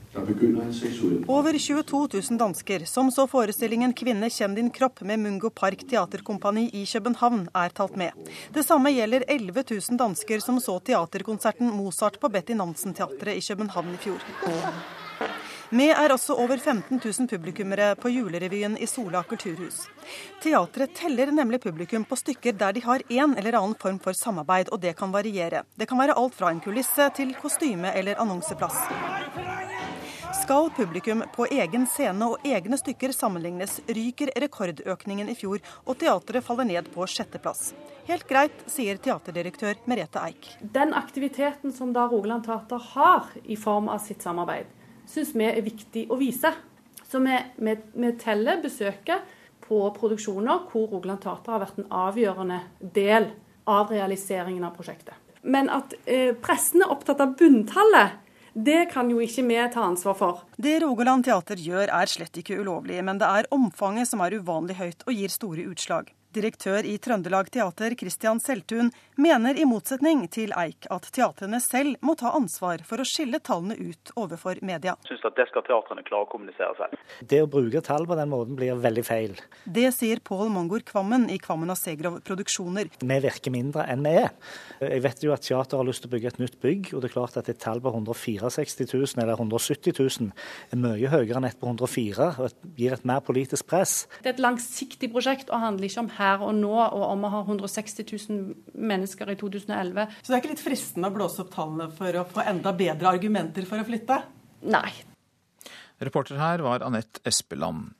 Over 1.29 1.59
22 1.59 2.01
000 2.14 2.40
dansker 2.40 2.87
som 2.88 3.11
så 3.12 3.27
forestillingen 3.29 3.92
'Kvinne, 3.92 4.31
kjenn 4.33 4.57
din 4.57 4.70
kropp' 4.70 5.05
med 5.05 5.20
Mungo 5.20 5.51
Park 5.51 5.85
Teaterkompani 5.90 6.70
i 6.73 6.87
København, 6.87 7.49
er 7.55 7.68
talt 7.68 7.96
med. 8.01 8.16
Det 8.55 8.64
samme 8.64 8.94
gjelder 8.96 9.29
11 9.29 9.64
000 9.70 10.01
dansker 10.01 10.40
som 10.40 10.57
så 10.61 10.79
teaterkonserten 10.81 11.68
Mozart 11.68 12.16
på 12.20 12.33
Betty 12.33 12.57
Nansen-teatret 12.57 13.37
i 13.37 13.44
København 13.44 13.92
i 13.92 14.01
fjor. 14.09 14.99
Med 15.70 15.92
er 15.94 16.11
også 16.11 16.35
over 16.35 16.59
15 16.59 16.98
000 16.98 17.28
publikummere 17.30 17.92
på 17.94 18.11
julerevyen 18.11 18.72
i 18.83 18.87
Sola 18.90 19.20
kulturhus. 19.22 19.85
Teatret 20.42 20.96
teller 20.98 21.30
nemlig 21.30 21.61
publikum 21.62 22.02
på 22.04 22.16
stykker 22.18 22.56
der 22.59 22.74
de 22.74 22.83
har 22.83 23.04
en 23.06 23.37
eller 23.38 23.54
annen 23.54 23.76
form 23.78 24.00
for 24.02 24.18
samarbeid, 24.18 24.72
og 24.74 24.80
det 24.83 24.96
kan 24.98 25.12
variere. 25.14 25.62
Det 25.78 25.87
kan 25.87 26.00
være 26.00 26.16
alt 26.18 26.35
fra 26.35 26.50
en 26.50 26.59
kulisse 26.64 27.06
til 27.14 27.37
kostyme 27.38 27.92
eller 27.94 28.18
annonseplass. 28.18 28.80
Skal 30.40 30.72
publikum 30.74 31.22
på 31.37 31.46
egen 31.54 31.87
scene 31.87 32.33
og 32.33 32.50
egne 32.50 32.80
stykker 32.80 33.14
sammenlignes, 33.14 33.78
ryker 33.87 34.35
rekordøkningen 34.42 35.30
i 35.30 35.38
fjor, 35.38 35.62
og 35.87 36.00
teatret 36.02 36.42
faller 36.46 36.66
ned 36.66 36.90
på 36.90 37.06
sjetteplass. 37.06 37.70
Helt 38.11 38.26
greit, 38.26 38.66
sier 38.66 38.98
teaterdirektør 38.98 39.78
Merete 39.87 40.26
Eik. 40.26 40.50
Den 40.61 40.98
aktiviteten 40.98 41.70
som 41.70 41.94
da 41.94 42.09
Rogaland 42.11 42.48
Teater 42.50 42.83
har 42.96 43.30
i 43.44 43.54
form 43.54 43.87
av 43.92 44.02
sitt 44.02 44.26
samarbeid, 44.26 44.66
syns 45.11 45.35
vi 45.35 45.46
er 45.49 45.61
viktig 45.66 46.07
å 46.11 46.18
vise. 46.20 46.53
Så 47.11 47.18
vi, 47.25 47.37
vi, 47.59 47.77
vi 47.99 48.12
teller 48.20 48.62
besøket 48.62 49.27
på 49.66 49.83
produksjoner 49.94 50.66
hvor 50.70 50.88
Rogaland 50.90 51.23
Teater 51.23 51.55
har 51.55 51.64
vært 51.64 51.81
en 51.83 51.90
avgjørende 51.94 52.61
del 52.94 53.31
av 53.70 53.90
realiseringen 53.92 54.66
av 54.66 54.75
prosjektet. 54.79 55.14
Men 55.42 55.70
at 55.73 55.94
eh, 56.05 56.35
pressen 56.37 56.85
er 56.85 56.92
opptatt 56.92 57.23
av 57.23 57.37
bunntallet, 57.38 58.18
det 58.53 58.88
kan 58.90 59.11
jo 59.11 59.20
ikke 59.23 59.44
vi 59.46 59.59
ta 59.73 59.85
ansvar 59.87 60.16
for. 60.18 60.40
Det 60.59 60.81
Rogaland 60.83 61.25
Teater 61.27 61.61
gjør 61.62 61.92
er 62.01 62.11
slett 62.11 62.40
ikke 62.42 62.59
ulovlig, 62.59 62.99
men 63.07 63.20
det 63.20 63.29
er 63.29 63.51
omfanget 63.55 64.11
som 64.11 64.23
er 64.25 64.37
uvanlig 64.40 64.77
høyt 64.81 65.07
og 65.07 65.14
gir 65.14 65.33
store 65.33 65.68
utslag. 65.70 66.11
Direktør 66.31 66.87
i 66.87 66.93
Trøndelag 67.03 67.49
Teater, 67.51 67.97
Christian 67.99 68.38
Seltun, 68.38 68.93
mener 69.19 69.57
i 69.59 69.64
motsetning 69.66 70.21
til 70.31 70.53
Eik 70.55 70.87
at 70.95 71.09
teatrene 71.11 71.59
selv 71.59 71.97
må 72.07 72.14
ta 72.14 72.31
ansvar 72.38 72.85
for 72.87 73.03
å 73.03 73.07
skille 73.09 73.40
tallene 73.43 73.75
ut 73.75 74.12
overfor 74.14 74.61
media. 74.62 74.95
Jeg 75.03 75.11
synes 75.11 75.27
at 75.27 75.40
Det 75.40 75.49
skal 75.49 75.64
teatrene 75.66 76.05
klare 76.07 76.29
å 76.29 76.31
kommunisere 76.31 76.71
selv. 76.79 77.03
Det 77.27 77.40
å 77.43 77.49
bruke 77.51 77.83
tall 77.83 78.07
på 78.07 78.14
den 78.14 78.31
måten 78.31 78.55
blir 78.59 78.79
veldig 78.79 79.05
feil. 79.09 79.35
Det 79.64 79.88
sier 79.97 80.23
Pål 80.23 80.53
Mangor 80.55 80.85
Kvammen 80.87 81.27
i 81.35 81.38
Kvammen 81.43 81.73
og 81.75 81.79
Segrov 81.81 82.21
Produksjoner. 82.23 82.93
Vi 83.01 83.19
virker 83.27 83.51
mindre 83.51 83.88
enn 83.90 84.07
vi 84.07 84.14
er. 84.21 84.31
Jeg 84.85 85.03
vet 85.03 85.27
jo 85.27 85.35
at 85.35 85.43
teater 85.49 85.83
har 85.83 85.88
lyst 85.88 86.05
til 86.05 86.12
å 86.12 86.14
bygge 86.14 86.31
et 86.31 86.40
nytt 86.45 86.61
bygg, 86.62 86.93
og 86.95 87.03
det 87.03 87.11
er 87.11 87.16
klart 87.16 87.40
at 87.40 87.51
et 87.51 87.59
tall 87.59 87.83
på 87.83 87.90
164 87.90 88.53
000 88.87 89.25
eller 89.25 89.35
170 89.35 89.99
000 89.99 90.31
er 90.71 90.83
mye 90.87 91.11
høyere 91.11 91.43
enn 91.43 91.51
et 91.51 91.59
på 91.59 91.66
104 91.66 92.31
og 92.38 92.71
gir 92.79 92.95
et 92.95 93.09
mer 93.09 93.25
politisk 93.27 93.66
press. 93.73 94.05
Det 94.21 94.31
er 94.31 94.37
et 94.37 94.47
langsiktig 94.47 95.11
prosjekt 95.11 95.51
og 95.51 95.64
handler 95.64 95.90
ikke 95.90 96.05
om 96.05 96.12
her 96.20 96.44
og 96.44 96.54
nå, 96.56 96.72
og 96.72 97.04
om 97.09 97.26
vi 97.26 97.33
har 97.35 97.46
160 97.48 98.04
000 98.04 98.80
mennesker 98.90 99.33
i 99.33 99.38
2011. 99.40 100.16
Så 100.20 100.30
det 100.30 100.37
er 100.37 100.42
ikke 100.42 100.54
litt 100.54 100.64
fristende 100.64 101.11
å 101.11 101.14
blåse 101.14 101.42
opp 101.44 101.54
tallene 101.54 101.90
for 101.96 102.20
å 102.20 102.26
få 102.28 102.44
enda 102.46 102.74
bedre 102.76 103.14
argumenter 103.16 103.68
for 103.68 103.83
å 103.83 103.87
flytte? 103.88 104.20
Nei. 104.70 104.90
Reporter 106.00 106.40
her 106.40 106.62
var 106.64 106.85
Anette 106.85 107.20
Espeland. 107.28 107.90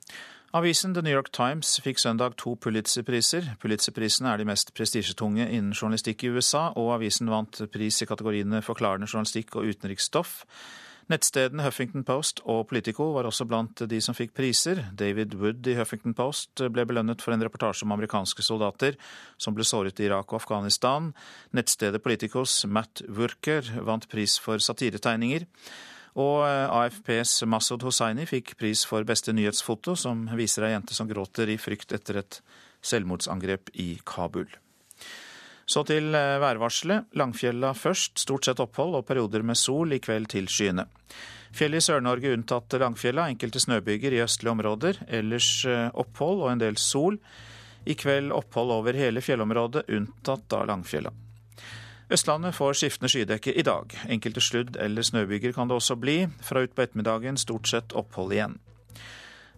Avisen 0.53 0.93
The 0.93 1.01
New 1.01 1.13
York 1.13 1.29
Times 1.31 1.77
fikk 1.79 2.01
søndag 2.01 2.33
to 2.41 2.57
Pulitzer-priser. 2.59 3.53
Pulitzer-prisene 3.61 4.33
er 4.33 4.41
de 4.41 4.47
mest 4.49 4.73
prestisjetunge 4.75 5.45
innen 5.45 5.71
journalistikk 5.71 6.25
i 6.27 6.31
USA, 6.35 6.65
og 6.75 6.97
avisen 6.97 7.31
vant 7.31 7.61
pris 7.71 8.01
i 8.03 8.07
kategoriene 8.09 8.59
forklarende 8.65 9.07
journalistikk 9.07 9.55
og 9.55 9.69
utenriksstoff. 9.71 10.41
Nettstedene 11.09 11.65
Huffington 11.65 12.03
Post 12.05 12.43
og 12.45 12.67
Politico 12.69 13.07
var 13.15 13.25
også 13.25 13.47
blant 13.49 13.81
de 13.89 13.99
som 14.03 14.15
fikk 14.17 14.35
priser. 14.37 14.83
David 14.97 15.33
Wood 15.39 15.67
i 15.67 15.75
Huffington 15.79 16.13
Post 16.17 16.61
ble 16.73 16.85
belønnet 16.87 17.23
for 17.23 17.33
en 17.33 17.41
reportasje 17.41 17.87
om 17.87 17.95
amerikanske 17.95 18.45
soldater 18.45 18.99
som 19.41 19.57
ble 19.57 19.65
såret 19.65 19.99
i 19.99 20.07
Irak 20.07 20.31
og 20.31 20.43
Afghanistan. 20.43 21.11
Nettstedet 21.57 22.03
Politicos 22.05 22.61
Matt 22.69 23.03
Wurker 23.09 23.65
vant 23.87 24.07
pris 24.11 24.37
for 24.39 24.61
satiretegninger. 24.61 25.47
Og 26.21 26.43
AFPs 26.43 27.45
Masud 27.47 27.85
Hosseini 27.87 28.25
fikk 28.27 28.57
pris 28.59 28.83
for 28.87 29.07
beste 29.07 29.31
nyhetsfoto, 29.33 29.95
som 29.95 30.27
viser 30.35 30.67
ei 30.67 30.73
jente 30.75 30.97
som 30.97 31.07
gråter 31.07 31.53
i 31.53 31.59
frykt 31.61 31.95
etter 31.95 32.19
et 32.19 32.41
selvmordsangrep 32.83 33.71
i 33.79 33.93
Kabul. 34.05 34.49
Så 35.65 35.83
til 35.87 36.11
værvarselet. 36.11 37.11
Langfjella 37.15 37.73
først, 37.77 38.19
stort 38.19 38.45
sett 38.45 38.59
opphold 38.59 38.97
og 38.99 39.05
perioder 39.07 39.45
med 39.45 39.59
sol, 39.59 39.93
i 39.93 40.01
kveld 40.03 40.31
til 40.33 40.49
skyene. 40.51 40.87
Fjellet 41.55 41.81
i 41.81 41.85
Sør-Norge 41.85 42.31
unntatt 42.33 42.73
Langfjella, 42.79 43.27
enkelte 43.31 43.59
snøbyger 43.59 44.15
i 44.15 44.21
østlige 44.23 44.51
områder. 44.51 45.01
Ellers 45.07 45.65
opphold 45.67 46.45
og 46.45 46.51
en 46.53 46.63
del 46.63 46.79
sol. 46.79 47.19
I 47.85 47.95
kveld 47.97 48.31
opphold 48.31 48.71
over 48.71 48.97
hele 48.97 49.21
fjellområdet, 49.21 49.87
unntatt 49.89 50.53
av 50.53 50.67
Langfjella. 50.69 51.11
Østlandet 52.11 52.55
får 52.57 52.75
skiftende 52.75 53.09
skydekke 53.11 53.53
i 53.55 53.63
dag. 53.63 53.93
Enkelte 54.11 54.41
sludd- 54.43 54.75
eller 54.75 55.01
snøbyger 55.01 55.53
kan 55.55 55.69
det 55.69 55.77
også 55.77 55.95
bli. 55.95 56.27
Fra 56.43 56.65
utpå 56.65 56.83
ettermiddagen 56.83 57.37
stort 57.39 57.71
sett 57.71 57.95
opphold 57.95 58.35
igjen. 58.35 58.57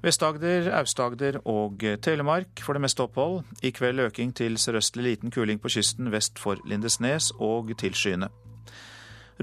Vest-Agder, 0.04 0.66
Aust-Agder 0.76 1.38
og 1.48 1.84
Telemark 2.04 2.60
får 2.60 2.76
det 2.76 2.82
meste 2.84 3.04
opphold. 3.06 3.46
I 3.64 3.72
kveld 3.72 4.04
øking 4.04 4.34
til 4.36 4.58
sørøstlig 4.60 5.06
liten 5.06 5.32
kuling 5.32 5.62
på 5.64 5.72
kysten 5.72 6.12
vest 6.12 6.42
for 6.44 6.60
Lindesnes 6.68 7.30
og 7.40 7.72
tilskyende. 7.80 8.28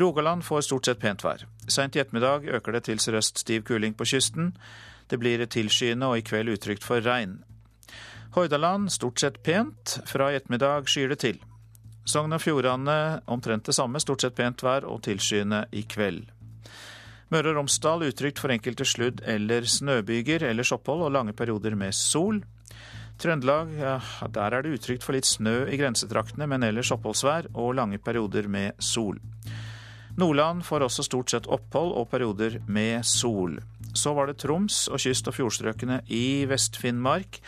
Rogaland 0.01 0.45
får 0.45 0.67
stort 0.69 0.87
sett 0.87 1.01
pent 1.01 1.25
vær. 1.25 1.47
Seint 1.69 1.97
i 1.97 2.03
ettermiddag 2.03 2.45
øker 2.45 2.77
det 2.77 2.83
til 2.91 3.01
sørøst 3.01 3.41
stiv 3.41 3.65
kuling 3.65 3.97
på 3.97 4.05
kysten. 4.05 4.53
Det 5.11 5.19
blir 5.19 5.47
tilskyende 5.47 6.07
og 6.13 6.19
i 6.19 6.27
kveld 6.29 6.53
utrygt 6.53 6.85
for 6.85 7.01
regn. 7.01 7.39
Hordaland 8.37 8.91
stort 8.93 9.21
sett 9.21 9.41
pent. 9.43 9.97
Fra 10.07 10.29
i 10.31 10.37
ettermiddag 10.37 10.93
skyer 10.93 11.09
det 11.09 11.19
til. 11.25 11.41
Sogn 12.05 12.37
og 12.37 12.41
Fjordane 12.45 13.23
omtrent 13.27 13.67
det 13.67 13.75
samme, 13.75 14.01
stort 14.01 14.21
sett 14.21 14.37
pent 14.37 14.63
vær 14.63 14.85
og 14.85 15.03
tilskyende 15.09 15.65
i 15.73 15.87
kveld. 15.89 16.29
Møre 17.31 17.53
og 17.53 17.61
Romsdal 17.61 18.03
utrygt 18.09 18.41
for 18.43 18.51
enkelte 18.51 18.83
sludd- 18.83 19.23
eller 19.23 19.63
snøbyger, 19.63 20.43
ellers 20.49 20.73
opphold 20.75 21.05
og 21.07 21.13
lange 21.15 21.33
perioder 21.33 21.77
med 21.79 21.95
sol. 21.95 22.41
Trøndelag, 23.23 23.71
ja, 23.79 24.01
der 24.35 24.57
er 24.57 24.65
det 24.65 24.73
utrygt 24.75 25.05
for 25.07 25.15
litt 25.15 25.29
snø 25.29 25.69
i 25.71 25.79
grensetraktene, 25.79 26.49
men 26.51 26.65
ellers 26.67 26.91
oppholdsvær 26.91 27.53
og 27.55 27.77
lange 27.79 28.01
perioder 28.03 28.49
med 28.49 28.73
sol. 28.83 29.21
Nordland 30.19 30.65
får 30.67 30.89
også 30.89 31.07
stort 31.07 31.31
sett 31.31 31.47
opphold 31.47 31.95
og 31.95 32.09
perioder 32.11 32.59
med 32.67 33.07
sol. 33.07 33.61
Så 33.95 34.15
var 34.15 34.27
det 34.27 34.41
Troms 34.43 34.89
og 34.89 34.99
kyst- 34.99 35.29
og 35.31 35.37
fjordstrøkene 35.37 36.01
i 36.11 36.47
Vest-Finnmark. 36.51 37.39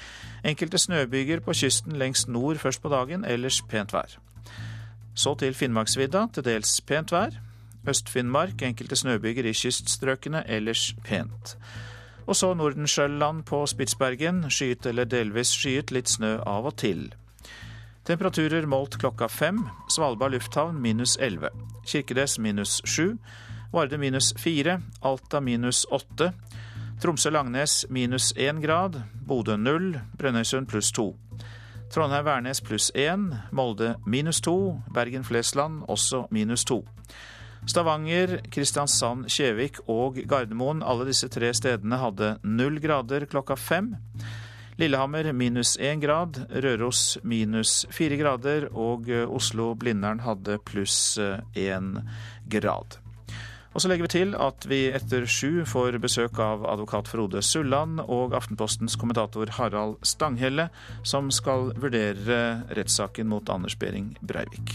Enkelte 0.45 0.79
snøbyger 0.79 1.43
på 1.43 1.57
kysten 1.59 1.99
lengst 1.99 2.29
nord 2.29 2.63
først 2.63 2.83
på 2.83 2.93
dagen, 2.93 3.25
ellers 3.25 3.63
pent 3.67 3.93
vær. 3.93 4.15
Så 5.15 5.35
til 5.39 5.55
Finnmarksvidda, 5.55 6.29
til 6.33 6.47
dels 6.47 6.81
pent 6.87 7.13
vær. 7.13 7.41
Øst-Finnmark, 7.89 8.63
enkelte 8.63 8.97
snøbyger 8.97 9.45
i 9.45 9.53
kyststrøkene, 9.53 10.45
ellers 10.47 10.95
pent. 11.05 11.57
Og 12.27 12.37
så 12.37 12.55
Nordensjøland 12.55 13.43
på 13.43 13.67
Spitsbergen, 13.67 14.51
skyet 14.51 14.87
eller 14.87 15.05
delvis 15.05 15.51
skyet, 15.57 15.91
litt 15.91 16.09
snø 16.09 16.37
av 16.47 16.67
og 16.71 16.77
til. 16.79 17.11
Temperaturer 18.05 18.67
målt 18.67 18.99
klokka 18.99 19.29
fem. 19.31 19.61
Svalbard 19.91 20.35
lufthavn 20.35 20.81
minus 20.83 21.17
elleve. 21.21 21.53
Kirkenes 21.87 22.39
minus 22.39 22.81
sju. 22.85 23.17
Varde 23.73 23.99
minus 23.99 24.33
fire. 24.39 24.81
Alta 25.03 25.41
minus 25.41 25.85
åtte. 25.91 26.33
Tromsø-Langnes 27.03 27.85
minus 27.91 28.33
én 28.35 28.59
grad. 28.63 29.03
Bodø 29.27 29.57
null. 29.57 30.01
Brønnøysund 30.19 30.67
pluss 30.67 30.91
to. 30.93 31.17
Trondheim-Værnes 31.95 32.61
pluss 32.61 32.91
én. 32.95 33.35
Molde 33.53 33.95
minus 34.07 34.41
to. 34.41 34.83
Bergen-Flesland 34.95 35.85
også 35.89 36.27
minus 36.31 36.65
to. 36.65 36.85
Stavanger, 37.67 38.41
Kristiansand, 38.51 39.29
Kjevik 39.31 39.79
og 39.91 40.19
Gardermoen, 40.29 40.83
alle 40.83 41.07
disse 41.07 41.29
tre 41.31 41.53
stedene 41.55 42.01
hadde 42.01 42.35
null 42.43 42.81
grader 42.83 43.29
klokka 43.31 43.57
fem. 43.57 43.93
Lillehammer 44.81 45.29
minus 45.37 45.77
én 45.79 46.01
grad, 46.03 46.41
Røros 46.65 47.19
minus 47.23 47.85
fire 47.93 48.17
grader 48.19 48.67
og 48.73 49.07
Oslo-Blindern 49.07 50.25
hadde 50.25 50.59
pluss 50.67 51.19
én 51.55 51.95
grad. 52.51 52.99
Og 53.73 53.81
så 53.81 53.89
legger 53.89 54.05
vi 54.05 54.13
til 54.13 54.35
at 54.37 54.67
vi 54.69 54.81
etter 54.93 55.25
sju 55.25 55.63
får 55.69 55.97
besøk 56.03 56.41
av 56.45 56.67
advokat 56.69 57.09
Frode 57.09 57.41
Sulland 57.47 58.03
og 58.05 58.35
Aftenpostens 58.37 58.99
kommentator 59.01 59.55
Harald 59.57 59.97
Stanghelle, 60.05 60.69
som 61.05 61.31
skal 61.33 61.71
vurdere 61.81 62.43
rettssaken 62.77 63.31
mot 63.33 63.49
Anders 63.53 63.79
Behring 63.81 64.13
Breivik. 64.21 64.75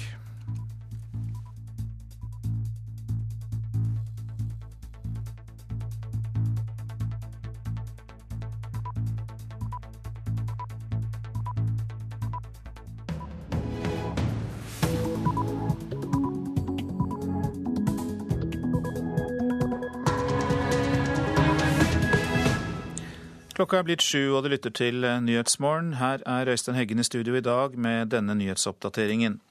Klokka 23.67 23.81
er 23.81 23.87
blitt 23.89 24.03
sju, 24.05 24.29
og 24.31 24.45
du 24.45 24.53
lytter 24.53 24.71
til 24.71 25.03
Nyhetsmorgen. 25.03 25.97
Her 25.99 26.21
er 26.23 26.47
Øystein 26.47 26.77
Heggen 26.77 27.01
i 27.01 27.03
studio 27.03 27.33
i 27.35 27.43
dag 27.43 27.73
med 27.75 28.13
denne 28.13 28.31
nyhetsoppdateringen. 28.39 29.41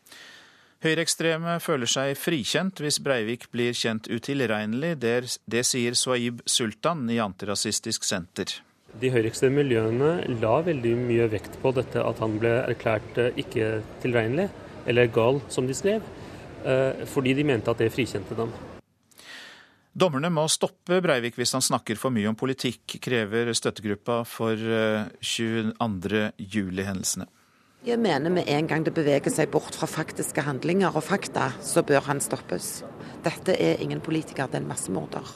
Høyreekstreme 0.81 1.59
føler 1.61 1.91
seg 1.93 2.15
frikjent 2.17 2.81
hvis 2.81 2.97
Breivik 3.05 3.45
blir 3.53 3.77
kjent 3.77 4.09
utilregnelig. 4.09 4.95
Det 5.05 5.61
sier 5.69 5.93
Swaib 5.93 6.41
Sultan 6.49 7.03
i 7.13 7.19
Antirasistisk 7.21 8.09
Senter. 8.09 8.55
De 8.97 9.11
høyreekstreme 9.13 9.61
miljøene 9.61 10.15
la 10.41 10.55
veldig 10.65 10.95
mye 11.03 11.27
vekt 11.35 11.61
på 11.61 11.75
dette 11.77 12.01
at 12.01 12.23
han 12.25 12.39
ble 12.41 12.55
erklært 12.63 13.21
eh, 13.21 13.37
ikke 13.45 13.83
tilregnelig, 14.01 14.49
eller 14.89 15.13
gal, 15.13 15.43
som 15.53 15.69
de 15.69 15.77
skrev, 15.77 16.09
eh, 16.65 17.05
fordi 17.13 17.37
de 17.37 17.45
mente 17.53 17.69
at 17.69 17.85
det 17.85 17.93
frikjente 17.93 18.41
dem. 18.41 18.57
Dommerne 19.97 20.29
må 20.29 20.43
stoppe 20.53 20.99
Breivik 21.01 21.39
hvis 21.39 21.55
han 21.57 21.63
snakker 21.65 21.97
for 21.97 22.13
mye 22.13 22.29
om 22.29 22.37
politikk, 22.37 22.99
krever 23.01 23.49
støttegruppa 23.57 24.19
for 24.29 24.61
22. 25.25 26.27
Eh. 26.83 27.25
Jeg 27.87 28.03
mener 28.05 28.35
med 28.35 28.45
en 28.45 28.69
gang 28.69 28.85
det 28.85 28.93
beveger 28.93 29.33
seg 29.33 29.49
bort 29.55 29.73
fra 29.79 29.89
faktiske 29.89 30.45
handlinger 30.45 30.93
og 30.93 31.07
fakta, 31.07 31.49
så 31.65 31.81
bør 31.81 32.05
han 32.11 32.21
stoppes. 32.21 32.83
Dette 33.25 33.57
er 33.57 33.81
ingen 33.81 34.05
politiker, 34.05 34.51
det 34.53 34.61
er 34.61 34.67
en 34.67 34.69
massemorder. 34.69 35.33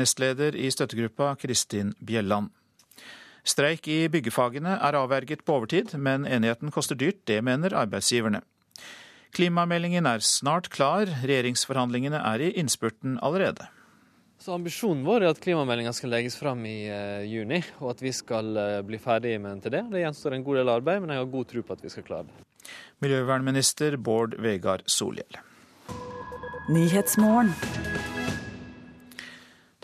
Nestleder 0.00 0.56
i 0.56 0.72
støttegruppa 0.72 1.34
Kristin 1.36 1.92
Bjelland. 2.00 2.48
Streik 3.44 3.84
i 3.92 4.06
byggefagene 4.08 4.78
er 4.80 4.96
avverget 4.96 5.44
på 5.44 5.60
overtid, 5.60 5.92
men 6.00 6.24
enigheten 6.24 6.72
koster 6.72 6.96
dyrt. 6.96 7.26
Det 7.28 7.42
mener 7.44 7.76
arbeidsgiverne. 7.76 8.40
Klimameldingen 9.34 10.06
er 10.06 10.22
snart 10.24 10.70
klar, 10.72 11.10
regjeringsforhandlingene 11.22 12.20
er 12.20 12.44
i 12.46 12.52
innspurten 12.60 13.18
allerede. 13.24 13.66
Så 14.38 14.52
Ambisjonen 14.54 15.04
vår 15.06 15.24
er 15.24 15.32
at 15.32 15.40
klimameldinga 15.42 15.92
skal 15.96 16.12
legges 16.12 16.36
fram 16.38 16.60
i 16.68 16.76
uh, 16.92 17.24
juni, 17.26 17.62
og 17.80 17.94
at 17.94 18.02
vi 18.04 18.12
skal 18.14 18.52
uh, 18.54 18.82
bli 18.86 19.00
ferdig 19.02 19.38
med 19.40 19.56
den 19.56 19.62
til 19.64 19.74
det. 19.74 19.82
Det 19.92 20.02
gjenstår 20.04 20.36
en 20.36 20.44
god 20.46 20.60
del 20.60 20.72
arbeid, 20.76 21.00
men 21.02 21.14
jeg 21.14 21.24
har 21.24 21.32
god 21.32 21.48
tro 21.50 21.64
på 21.66 21.76
at 21.76 21.82
vi 21.86 21.92
skal 21.92 22.06
klare 22.06 22.28
det. 22.28 22.44
Miljøvernminister 23.02 23.96
Bård 23.96 24.36
Vegar 24.42 24.84
Solhjell. 24.86 25.40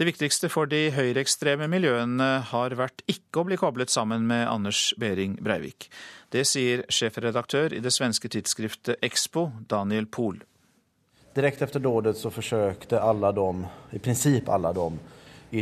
Det 0.02 0.06
viktigste 0.08 0.48
for 0.50 0.66
de 0.66 0.88
høyreekstreme 0.90 1.68
miljøene 1.70 2.26
har 2.48 2.74
vært 2.74 3.04
ikke 3.06 3.38
å 3.38 3.44
bli 3.46 3.54
koblet 3.60 3.92
sammen 3.92 4.24
med 4.26 4.48
Anders 4.50 4.80
Behring 4.98 5.36
Breivik. 5.38 5.86
Det 6.34 6.42
sier 6.50 6.82
sjefredaktør 6.90 7.70
i 7.70 7.78
det 7.78 7.92
svenske 7.94 8.26
tidsskriftet 8.34 8.98
Expo, 9.06 9.44
Daniel 9.70 10.08
Pohl. 10.10 10.40
Direkte 11.38 11.68
etter 11.68 11.84
dådet 11.86 12.16
så 12.18 12.34
forsøkte 12.34 12.98
alle 12.98 13.30
de, 13.36 13.46
i 13.94 14.02
prinsipp 14.02 14.50
alle 14.50 14.74
de 14.74 14.88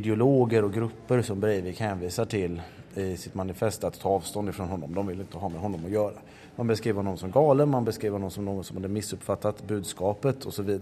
ideologer 0.00 0.64
og 0.64 0.72
grupper 0.72 1.20
som 1.28 1.44
Breivik 1.44 1.84
henviser 1.84 2.32
til 2.32 2.56
i 2.96 3.10
sitt 3.20 3.36
manifest, 3.36 3.84
å 3.84 3.92
ta 3.92 4.14
avstand 4.16 4.56
fra 4.56 4.70
ham. 4.72 4.88
De 4.88 5.08
ville 5.10 5.28
ikke 5.28 5.42
ha 5.44 5.52
med 5.52 5.60
ham 5.60 5.76
å 5.76 5.96
gjøre. 5.98 6.28
Man 6.56 6.72
beskriver 6.72 7.04
ham 7.04 7.20
som 7.20 7.36
galen, 7.36 7.68
man 7.68 7.84
beskriver 7.84 8.16
ham 8.16 8.32
som 8.32 8.48
noen 8.48 8.64
som 8.64 8.80
hadde 8.80 8.96
misoppfattet 8.96 9.60
budskapet 9.68 10.48
osv. 10.48 10.78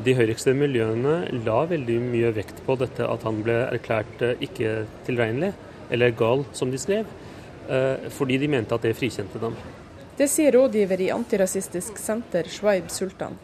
De 0.00 0.14
høyreekstreme 0.16 0.64
miljøene 0.64 1.16
la 1.44 1.58
veldig 1.68 1.98
mye 2.06 2.32
vekt 2.32 2.62
på 2.66 2.78
dette 2.80 3.04
at 3.04 3.26
han 3.28 3.42
ble 3.44 3.58
erklært 3.66 4.24
eh, 4.24 4.40
ikke 4.40 4.82
tilregnelig, 5.06 5.52
eller 5.92 6.16
gal, 6.16 6.46
som 6.56 6.72
de 6.72 6.80
skrev, 6.80 7.08
eh, 7.68 8.08
fordi 8.16 8.40
de 8.40 8.48
mente 8.48 8.74
at 8.74 8.86
det 8.86 8.96
frikjente 8.96 9.42
dem. 9.42 9.56
Det 10.16 10.28
sier 10.32 10.52
rådgiver 10.56 11.00
i 11.00 11.10
Antirasistisk 11.12 12.00
Senter, 12.00 12.48
Shwaib 12.48 12.88
Sultan. 12.92 13.36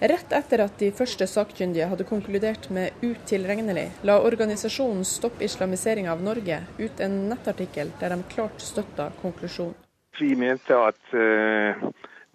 Rett 0.00 0.32
etter 0.36 0.64
at 0.64 0.74
de 0.80 0.90
første 0.92 1.26
sakkyndige 1.30 1.86
hadde 1.88 2.04
konkludert 2.08 2.66
med 2.74 3.04
utilregnelig, 3.04 3.86
la 4.04 4.18
organisasjonen 4.26 5.04
Stopp 5.08 5.40
islamisering 5.44 6.08
av 6.10 6.24
Norge 6.24 6.58
ut 6.80 7.00
en 7.04 7.14
nettartikkel 7.30 7.92
der 8.00 8.12
de 8.12 8.26
klart 8.32 8.60
støtta 8.60 9.10
konklusjonen. 9.22 9.76
Vi 10.18 10.34
mente 10.38 10.76
at 10.76 11.14
uh, 11.14 11.86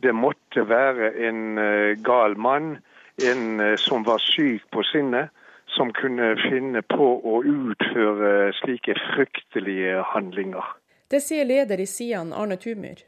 det 0.01 0.15
måtte 0.15 0.65
være 0.67 1.11
en 1.27 1.43
uh, 1.59 1.93
gal 2.03 2.35
mann 2.39 2.77
en 3.23 3.59
eh, 3.59 3.75
som 3.77 4.03
var 4.03 4.19
syk 4.23 4.65
på 4.71 4.83
sinnet, 4.91 5.29
som 5.67 5.93
kunne 5.93 6.33
finne 6.49 6.81
på 6.81 7.07
å 7.31 7.39
utføre 7.45 8.51
slike 8.61 8.95
fryktelige 9.13 10.01
handlinger. 10.13 10.65
Det 11.09 11.21
sier 11.25 11.45
leder 11.45 11.81
i 11.81 11.87
Sian, 11.89 12.33
Arne 12.33 12.57
Tumyr. 12.57 13.05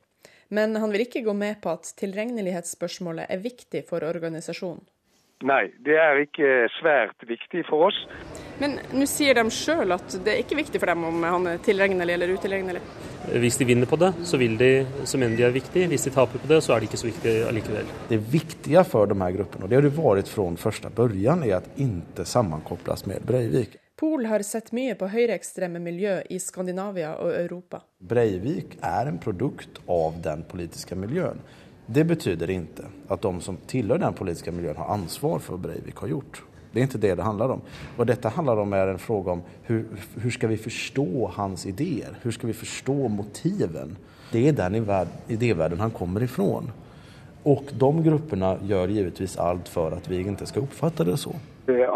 Men 0.50 0.76
han 0.76 0.92
vil 0.92 1.06
ikke 1.06 1.24
gå 1.26 1.34
med 1.34 1.62
på 1.64 1.72
at 1.72 1.94
tilregnelighetsspørsmålet 2.02 3.30
er 3.32 3.44
viktig 3.44 3.86
for 3.90 4.04
organisasjonen. 4.04 4.84
Nei, 5.48 5.72
det 5.82 5.96
er 5.98 6.20
ikke 6.22 6.50
svært 6.78 7.24
viktig 7.26 7.64
for 7.70 7.88
oss. 7.88 7.98
Men 8.62 8.78
nå 8.94 9.08
sier 9.10 9.38
de 9.38 9.46
sjøl 9.54 9.96
at 9.96 10.18
det 10.22 10.36
er 10.36 10.44
ikke 10.44 10.60
viktig 10.60 10.82
for 10.82 10.92
dem 10.92 11.06
om 11.08 11.24
han 11.26 11.48
er 11.50 11.64
tilregnelig 11.66 12.14
eller 12.14 12.34
utilregnelig? 12.38 12.84
Hvis 13.42 13.58
de 13.58 13.66
vinner 13.70 13.90
på 13.90 13.98
det, 14.02 14.12
så, 14.26 14.38
de, 14.38 14.72
så 15.06 15.18
mener 15.18 15.38
de 15.38 15.46
er 15.48 15.56
viktig. 15.56 15.88
Hvis 15.90 16.06
de 16.06 16.14
taper 16.14 16.42
på 16.42 16.50
det, 16.50 16.62
så 16.62 16.76
er 16.76 16.82
det 16.82 16.92
ikke 16.92 17.02
så 17.02 17.10
viktig 17.10 17.36
allikevel. 17.50 17.94
Det 18.10 18.20
viktige 18.34 18.84
for 18.86 19.10
de 19.10 19.18
her 19.18 19.38
gruppene, 19.38 19.66
og 19.66 19.72
det 19.72 19.80
har 19.80 19.88
det 19.88 19.96
vært 19.98 20.30
fra 20.30 20.50
første 20.62 20.94
begynnelse, 20.98 21.50
er 21.50 21.62
at 21.62 21.72
ikke 21.82 22.28
sammenkobles 22.28 23.08
med 23.10 23.26
Breivik. 23.26 23.80
Pol 24.02 24.26
har 24.26 24.42
sett 24.42 24.72
mye 24.74 24.96
på 24.98 25.06
høyreekstreme 25.14 25.78
miljø 25.78 26.16
i 26.34 26.40
Skandinavia 26.42 27.12
og 27.22 27.36
Europa. 27.38 27.84
Breivik 28.02 28.80
er 28.82 29.12
en 29.12 29.20
produkt 29.22 29.78
av 29.86 30.18
den 30.26 30.42
politiske 30.50 30.98
miljøen. 30.98 31.38
Det 31.86 32.06
betyr 32.08 32.50
ikke 32.50 32.88
at 33.10 33.22
de 33.22 33.42
som 33.42 33.58
tilhører 33.68 34.06
den 34.06 34.14
politiske 34.14 34.52
miljøen 34.52 34.78
har 34.78 34.94
ansvar 34.94 35.40
for 35.40 35.58
Breivik 35.58 36.00
har 36.00 36.08
gjort. 36.08 36.44
Det 36.72 36.80
er 36.80 36.88
ikke 36.88 37.02
det 37.04 37.16
det 37.20 37.24
handler 37.24 37.52
om. 37.58 37.62
Vad 37.98 38.08
detta 38.08 38.30
handlar 38.30 38.58
om 38.58 38.74
är 38.74 38.88
en 38.88 39.00
fråga 39.00 39.32
om 39.32 39.42
hur, 39.64 39.86
hur 40.24 40.30
ska 40.30 40.48
vi 40.48 40.58
forstå 40.58 41.32
hans 41.36 41.66
ideer? 41.66 42.16
Hur 42.22 42.32
skal 42.32 42.48
vi 42.48 42.54
forstå 42.54 43.08
motiven? 43.08 43.98
Det 44.32 44.48
er 44.48 44.54
den 44.54 44.76
idévärlden 45.28 45.80
han 45.80 45.92
kommer 45.92 46.24
ifrån. 46.24 46.72
Og 47.44 47.64
de 47.80 48.04
grupperna 48.04 48.56
gjør 48.64 48.88
givetvis 48.88 49.38
alt 49.38 49.70
for 49.70 49.92
at 49.98 50.10
vi 50.10 50.22
ikke 50.22 50.46
skal 50.46 50.64
oppfatte 50.64 51.04
det 51.04 51.18
så. 51.20 51.34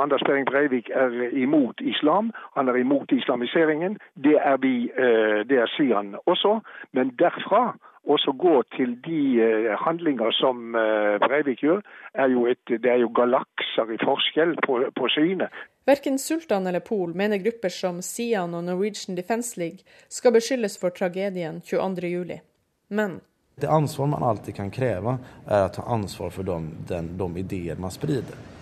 Anders 0.06 0.22
Behring 0.26 0.46
Breivik 0.46 0.90
er 0.90 1.30
imot 1.34 1.82
islam, 1.82 2.32
han 2.56 2.68
er 2.68 2.76
imot 2.76 3.12
islamiseringen. 3.12 3.98
Det 4.16 4.36
er, 4.42 4.58
vi, 4.58 4.90
eh, 4.90 5.48
det 5.50 5.58
er 5.58 5.72
Sian 5.78 6.16
også. 6.26 6.60
Men 6.92 7.14
derfra 7.20 7.76
også 8.06 8.32
gå 8.38 8.56
til 8.76 8.96
de 9.06 9.22
eh, 9.42 9.72
handlinger 9.82 10.32
som 10.38 10.76
eh, 10.76 11.18
Breivik 11.24 11.64
gjør, 11.64 11.82
er 12.14 12.32
jo 12.34 12.46
et, 12.50 12.62
det 12.70 12.92
er 12.92 13.02
jo 13.02 13.12
galakser 13.16 13.92
i 13.94 14.00
forskjell 14.02 14.56
på, 14.66 14.80
på 14.96 15.12
synet. 15.14 15.54
Verken 15.86 16.18
Sultan 16.20 16.68
eller 16.68 16.82
Pol 16.86 17.14
mener 17.18 17.42
grupper 17.44 17.74
som 17.74 18.02
Sian 18.02 18.56
og 18.58 18.66
Norwegian 18.66 19.18
Defence 19.18 19.60
League 19.60 19.86
skal 20.10 20.34
beskyldes 20.34 20.80
for 20.82 20.96
tragedien 20.96 21.62
22.07. 21.62 22.40
Men 22.88 23.20
Det 23.56 23.70
ansvar 23.70 24.08
man 24.08 24.24
alltid 24.24 24.56
kan 24.56 24.72
kreve, 24.72 25.18
er 25.48 25.70
å 25.70 25.72
ta 25.74 25.86
ansvar 25.94 26.34
for 26.34 26.44
de, 26.44 26.58
den, 26.90 27.14
de 27.18 27.30
ideer 27.40 27.80
man 27.80 27.94
sprider. 27.94 28.55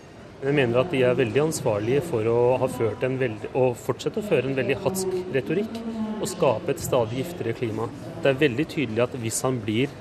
Jeg 0.44 0.58
mener 0.58 0.82
at 0.82 0.90
de 0.92 1.00
er 1.08 1.14
veldig 1.16 1.40
ansvarlige 1.40 2.02
for 2.04 2.28
å 2.28 2.40
ha 2.60 2.68
ført 2.68 3.04
en 3.08 3.14
veldig, 3.16 3.54
og 3.56 3.78
fortsette 3.80 4.20
å 4.20 4.26
føre 4.28 4.50
en 4.50 4.58
veldig 4.58 4.76
hatsk 4.84 5.14
retorikk 5.32 5.78
og 6.18 6.26
skape 6.28 6.74
et 6.74 6.84
stadig 6.84 7.22
giftigere 7.22 7.54
klima. 7.56 7.86
Det 8.20 8.34
er 8.34 8.42
veldig 8.42 8.66
tydelig 8.74 9.06
at 9.06 9.16
hvis 9.24 9.40
han 9.48 9.62
blir 9.64 9.94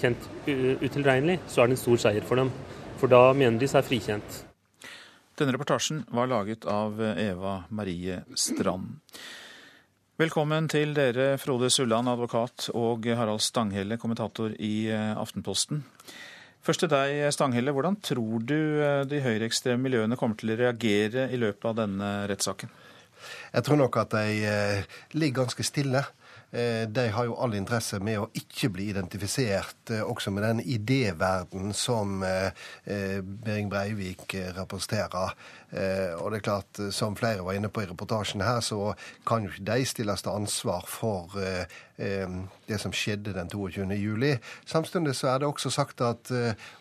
kjent 0.00 0.26
utilregnelig, 0.48 1.38
så 1.46 1.62
er 1.62 1.70
det 1.70 1.76
en 1.76 1.82
stor 1.84 2.02
seier 2.08 2.26
for 2.26 2.42
dem. 2.42 2.50
For 2.98 3.12
da 3.12 3.22
mener 3.38 3.62
de 3.62 3.70
seg 3.70 3.86
frikjent. 3.86 4.40
Denne 5.38 5.54
reportasjen 5.54 6.02
var 6.10 6.26
laget 6.32 6.66
av 6.66 6.98
Eva 7.14 7.60
Marie 7.70 8.18
Strand. 8.34 8.98
Velkommen 10.18 10.66
til 10.74 10.90
dere, 10.98 11.36
Frode 11.38 11.70
Sulland, 11.70 12.10
advokat, 12.10 12.72
og 12.74 13.06
Harald 13.14 13.46
Stanghelle, 13.46 14.02
kommentator 14.02 14.58
i 14.58 14.88
Aftenposten. 14.90 15.86
Først 16.64 16.80
til 16.80 16.88
deg, 16.88 17.18
Stanghelle. 17.34 17.74
Hvordan 17.76 17.98
tror 18.00 18.40
du 18.40 18.56
eh, 18.56 19.02
de 19.04 19.20
høyreekstreme 19.20 19.84
miljøene 19.84 20.16
kommer 20.16 20.38
til 20.40 20.54
å 20.54 20.58
reagere 20.62 21.26
i 21.28 21.40
løpet 21.40 21.66
av 21.68 21.76
denne 21.82 22.12
rettssaken? 22.30 22.72
Jeg 23.52 23.66
tror 23.66 23.80
nok 23.82 23.98
at 24.00 24.14
de 24.16 24.46
eh, 24.48 25.00
ligger 25.12 25.42
ganske 25.44 25.66
stille. 25.66 26.06
de 26.54 27.04
har 27.10 27.24
jo 27.26 27.34
all 27.42 27.54
interesse 27.58 27.98
med 27.98 28.20
å 28.22 28.28
ikke 28.38 28.68
bli 28.70 28.84
identifisert 28.92 29.90
også 30.04 30.30
med 30.30 30.44
den 30.44 30.60
idéverden 30.62 31.72
som 31.74 32.22
Behring 32.22 33.66
Breivik 33.72 34.36
representerer. 34.54 35.34
Og 35.74 36.28
det 36.30 36.38
er 36.38 36.44
klart, 36.46 36.78
som 36.94 37.16
flere 37.18 37.42
var 37.42 37.56
inne 37.58 37.66
på 37.72 37.82
i 37.82 37.88
reportasjen 37.88 38.44
her, 38.46 38.60
så 38.62 38.92
kan 39.26 39.42
jo 39.42 39.50
ikke 39.50 39.64
de 39.66 39.86
stilles 39.90 40.22
til 40.22 40.30
ansvar 40.30 40.84
for 40.86 41.34
det 41.98 42.78
som 42.78 42.94
skjedde 42.94 43.34
den 43.34 43.50
22. 43.50 43.88
juli. 43.98 44.32
Samtidig 44.70 45.16
så 45.18 45.32
er 45.32 45.42
det 45.42 45.48
også 45.50 45.72
sagt 45.74 46.04
at 46.06 46.30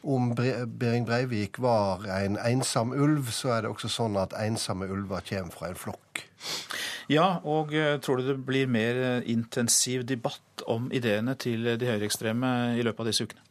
om 0.04 0.36
Behring 0.38 1.08
Breivik 1.10 1.58
var 1.58 2.06
en 2.20 2.38
ensom 2.38 2.94
ulv, 2.94 3.34
så 3.34 3.56
er 3.56 3.66
det 3.66 3.74
også 3.74 3.90
sånn 3.90 4.20
at 4.22 4.38
ensomme 4.38 4.86
ulver 4.94 5.26
kommer 5.26 5.58
fra 5.58 5.74
en 5.74 5.80
flokk. 5.80 6.28
Ja, 7.12 7.40
og 7.44 7.74
eh, 7.76 7.98
tror 8.04 8.20
du 8.20 8.28
det 8.30 8.38
blir 8.48 8.70
mer 8.72 9.00
eh, 9.02 9.32
intensiv 9.32 10.06
debatt 10.08 10.64
om 10.70 10.90
ideene 10.96 11.36
til 11.40 11.74
de 11.80 11.90
høyreekstreme 11.90 12.54
i 12.80 12.86
løpet 12.86 13.04
av 13.04 13.10
disse 13.12 13.28
ukene? 13.28 13.44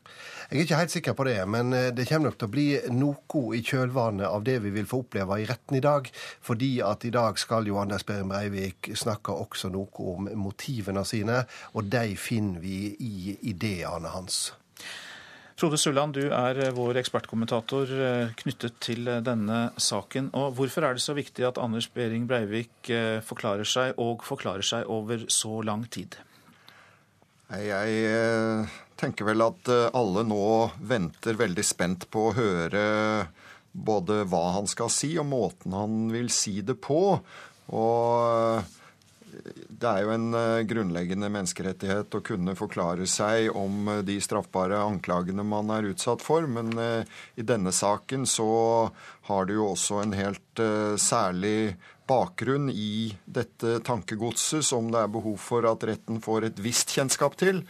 Jeg 0.52 0.58
er 0.58 0.66
ikke 0.66 0.78
helt 0.82 0.92
sikker 0.92 1.14
på 1.16 1.24
det, 1.24 1.38
men 1.48 1.72
eh, 1.72 1.86
det 1.96 2.04
kommer 2.04 2.28
nok 2.28 2.34
til 2.36 2.48
å 2.50 2.52
bli 2.52 2.64
noe 2.92 3.56
i 3.56 3.62
kjølvannet 3.64 4.28
av 4.28 4.42
det 4.44 4.58
vi 4.60 4.72
vil 4.74 4.88
få 4.88 4.98
oppleve 5.00 5.38
i 5.40 5.46
retten 5.48 5.78
i 5.78 5.80
dag. 5.80 6.10
Fordi 6.44 6.68
at 6.84 7.06
i 7.08 7.12
dag 7.14 7.40
skal 7.40 7.70
jo 7.70 7.78
Anders 7.80 8.04
Behring 8.04 8.28
Breivik 8.28 8.90
snakke 9.00 9.32
også 9.32 9.70
noe 9.72 10.10
om 10.12 10.28
motivene 10.36 11.06
sine, 11.08 11.38
og 11.72 11.88
de 11.94 12.18
finner 12.20 12.60
vi 12.60 12.82
i 13.00 13.38
ideene 13.48 14.12
hans. 14.12 14.42
Frode 15.56 15.80
Sulland, 15.80 16.20
du 16.20 16.28
er 16.28 16.60
eh, 16.66 16.74
vår 16.76 17.00
ekspertkommentator 17.00 17.96
eh, 17.96 18.36
knyttet 18.44 18.76
til 18.84 19.08
denne 19.24 19.64
saken. 19.80 20.34
Og 20.36 20.52
Hvorfor 20.60 20.84
er 20.84 21.00
det 21.00 21.06
så 21.06 21.16
viktig 21.16 21.48
at 21.48 21.64
Anders 21.64 21.88
Behring 21.96 22.28
Breivik 22.28 22.92
forklarer 23.24 23.64
seg, 23.64 23.96
og 23.96 24.20
forklarer 24.28 24.68
seg 24.74 24.84
over 25.00 25.24
så 25.32 25.64
lang 25.64 25.88
tid? 25.88 26.20
Jeg 27.52 28.68
tenker 29.02 29.26
vel 29.26 29.42
at 29.44 29.68
alle 29.92 30.22
nå 30.24 30.44
venter 30.86 31.38
veldig 31.38 31.64
spent 31.66 32.06
på 32.12 32.28
å 32.28 32.36
høre 32.36 32.84
både 33.72 34.22
hva 34.30 34.44
han 34.58 34.68
skal 34.70 34.92
si, 34.92 35.14
og 35.18 35.26
måten 35.28 35.74
han 35.74 36.06
vil 36.12 36.30
si 36.32 36.60
det 36.62 36.76
på. 36.84 37.02
Og 37.72 38.62
det 39.82 39.88
er 39.88 40.04
jo 40.04 40.12
en 40.14 40.28
eh, 40.36 40.64
grunnleggende 40.68 41.30
menneskerettighet 41.32 42.14
å 42.14 42.22
kunne 42.24 42.54
forklare 42.58 43.06
seg 43.10 43.50
om 43.56 43.88
eh, 43.90 44.02
de 44.06 44.18
straffbare 44.22 44.80
anklagene 44.84 45.44
man 45.46 45.72
er 45.74 45.88
utsatt 45.92 46.22
for, 46.24 46.46
men 46.46 46.72
eh, 46.78 47.08
i 47.40 47.46
denne 47.46 47.72
saken 47.74 48.26
så 48.28 48.50
har 49.30 49.48
det 49.48 49.56
jo 49.58 49.70
også 49.72 50.02
en 50.02 50.14
helt 50.16 50.62
særlig 51.00 51.74
bakgrunn 52.12 52.68
i 52.70 53.08
dette 53.24 53.78
tankegodset 53.88 54.68
som 54.68 54.92
det 54.92 55.00
er 55.00 55.12
behov 55.12 55.38
for 55.40 55.64
at 55.70 55.86
retten 55.88 56.20
får 56.22 56.50
et 56.50 56.60
visst 56.62 56.92
kjennskap 56.92 57.38
til, 57.40 57.62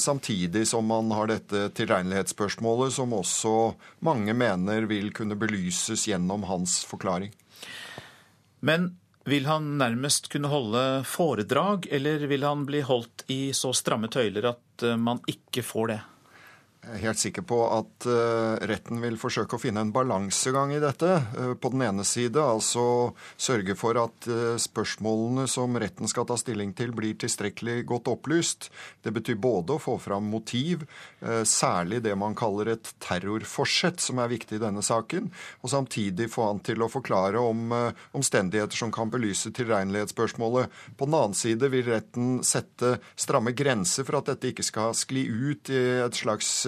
samtidig 0.00 0.66
som 0.68 0.84
man 0.88 1.08
har 1.16 1.30
dette 1.30 1.70
tilregnelighetsspørsmålet 1.78 2.92
som 2.98 3.14
også 3.16 3.54
mange 4.04 4.36
mener 4.36 4.84
vil 4.90 5.08
kunne 5.16 5.38
belyses 5.40 6.04
gjennom 6.10 6.44
hans 6.50 6.82
forklaring. 6.88 7.32
Men 8.64 8.92
vil 9.24 9.46
han 9.48 9.76
nærmest 9.78 10.28
kunne 10.32 10.48
holde 10.52 11.04
foredrag, 11.08 11.88
eller 11.90 12.26
vil 12.28 12.44
han 12.44 12.64
bli 12.68 12.82
holdt 12.84 13.24
i 13.32 13.52
så 13.56 13.72
stramme 13.76 14.10
tøyler 14.12 14.50
at 14.52 14.84
eh, 14.84 15.00
man 15.00 15.22
ikke 15.30 15.64
får 15.64 15.92
det? 15.92 16.00
Jeg 16.84 16.98
er 16.98 17.04
helt 17.08 17.20
sikker 17.20 17.44
på 17.48 17.58
at 17.72 18.06
uh, 18.06 18.60
retten 18.68 18.98
vil 19.00 19.14
forsøke 19.16 19.56
å 19.56 19.60
finne 19.60 19.80
en 19.80 19.92
balansegang 19.94 20.74
i 20.74 20.80
dette. 20.82 21.08
Uh, 21.32 21.54
på 21.56 21.70
den 21.72 21.84
ene 21.86 22.04
side 22.04 22.42
altså 22.42 23.14
sørge 23.40 23.72
for 23.78 23.96
at 24.02 24.28
uh, 24.28 24.58
spørsmålene 24.60 25.46
som 25.48 25.78
retten 25.80 26.10
skal 26.10 26.26
ta 26.28 26.36
stilling 26.36 26.74
til, 26.76 26.92
blir 26.92 27.16
tilstrekkelig 27.16 27.86
godt 27.88 28.10
opplyst. 28.12 28.68
Det 29.00 29.14
betyr 29.16 29.40
både 29.40 29.78
å 29.78 29.80
få 29.80 29.96
fram 30.02 30.28
motiv, 30.28 30.84
særlig 31.48 32.00
det 32.04 32.12
man 32.18 32.34
kaller 32.36 32.70
et 32.74 32.88
terrorforsett, 33.02 34.00
som 34.02 34.18
er 34.20 34.30
viktig 34.32 34.58
i 34.58 34.62
denne 34.62 34.82
saken, 34.84 35.28
og 35.62 35.72
samtidig 35.72 36.28
få 36.32 36.48
han 36.48 36.60
til 36.64 36.84
å 36.84 36.88
forklare 36.90 37.40
om 37.40 37.72
omstendigheter 38.16 38.76
som 38.78 38.92
kan 38.94 39.12
belyse 39.12 39.52
tilregnelighetsspørsmålet. 39.56 40.72
På 40.98 41.08
den 41.08 41.18
annen 41.18 41.38
side 41.38 41.70
vil 41.72 41.86
retten 41.88 42.38
sette 42.46 42.96
stramme 43.20 43.54
grenser 43.56 44.08
for 44.08 44.20
at 44.20 44.32
dette 44.32 44.52
ikke 44.52 44.66
skal 44.66 44.96
skli 44.96 45.26
ut 45.28 45.72
i 45.72 45.82
et 46.04 46.18
slags 46.18 46.64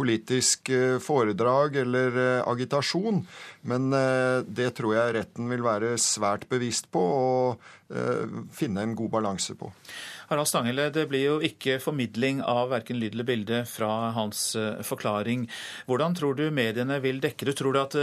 politisk 0.00 0.70
eh, 0.72 0.98
foredrag 1.02 1.76
eller 1.82 2.16
eh, 2.18 2.48
agitasjon. 2.48 3.24
Men 3.68 3.92
eh, 3.92 4.40
det 4.46 4.72
tror 4.78 4.96
jeg 4.96 5.16
retten 5.18 5.50
vil 5.52 5.66
være 5.66 5.96
svært 6.00 6.48
bevisst 6.50 6.90
på 6.92 7.04
og 7.10 7.68
finne 8.54 8.84
en 8.86 8.92
god 8.94 9.08
balanse 9.10 9.56
på. 9.58 9.66
Harald 10.28 10.46
Stanghelle, 10.46 10.84
det 10.94 11.08
blir 11.10 11.24
jo 11.24 11.32
ikke 11.42 11.80
formidling 11.82 12.38
av 12.38 12.68
verken 12.70 13.00
lyd 13.00 13.16
eller 13.16 13.26
bilde 13.26 13.58
fra 13.66 14.12
hans 14.14 14.44
forklaring. 14.86 15.48
Hvordan 15.90 16.14
tror 16.14 16.38
du 16.38 16.44
mediene 16.54 17.00
vil 17.02 17.18
dekke 17.18 17.48
det? 17.48 17.56
Tror 17.58 17.74
du 17.74 17.80
at 17.82 17.96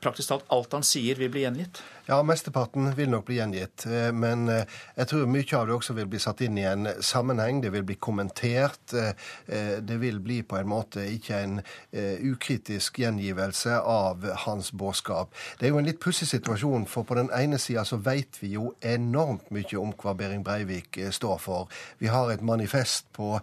praktisk 0.00 0.32
talt 0.32 0.48
alt 0.48 0.78
han 0.78 0.88
sier 0.88 1.20
vil 1.20 1.28
bli 1.34 1.44
gjengitt? 1.44 1.82
Ja, 2.06 2.18
mesteparten 2.22 2.90
vil 2.98 3.08
nok 3.08 3.24
bli 3.30 3.38
gjengitt. 3.38 3.86
Eh, 3.88 4.10
men 4.12 4.44
eh, 4.52 4.66
jeg 4.98 5.08
tror 5.08 5.30
mye 5.30 5.56
av 5.56 5.70
det 5.70 5.72
også 5.72 5.94
vil 5.96 6.10
bli 6.12 6.20
satt 6.20 6.42
inn 6.44 6.58
i 6.60 6.66
en 6.68 6.90
sammenheng. 7.00 7.62
Det 7.64 7.70
vil 7.72 7.86
bli 7.88 7.96
kommentert. 7.96 8.92
Eh, 8.92 9.78
det 9.80 9.96
vil 10.02 10.20
bli 10.20 10.42
på 10.44 10.58
en 10.60 10.68
måte 10.68 11.06
ikke 11.08 11.40
en 11.40 11.62
ukritisk 11.94 12.98
gjengivelse 13.00 13.78
av 13.80 14.26
hans 14.44 14.72
budskap. 14.76 15.32
Det 15.58 15.66
er 15.66 15.72
jo 15.72 15.80
en 15.80 15.88
litt 15.88 16.02
pussig 16.02 16.28
situasjon, 16.28 16.84
for 16.90 17.08
på 17.08 17.16
den 17.16 17.30
ene 17.32 17.58
sida 17.62 17.86
så 17.88 17.96
veit 18.04 18.36
vi 18.42 18.52
jo 18.58 18.74
enormt 18.84 19.48
mye 19.54 19.80
om 19.80 19.94
hva 19.96 20.12
Behring 20.18 20.44
Breivik 20.44 20.98
står 21.14 21.38
for. 21.40 21.72
Vi 22.02 22.12
har 22.12 22.32
et 22.32 22.44
manifest 22.44 23.08
på 23.16 23.38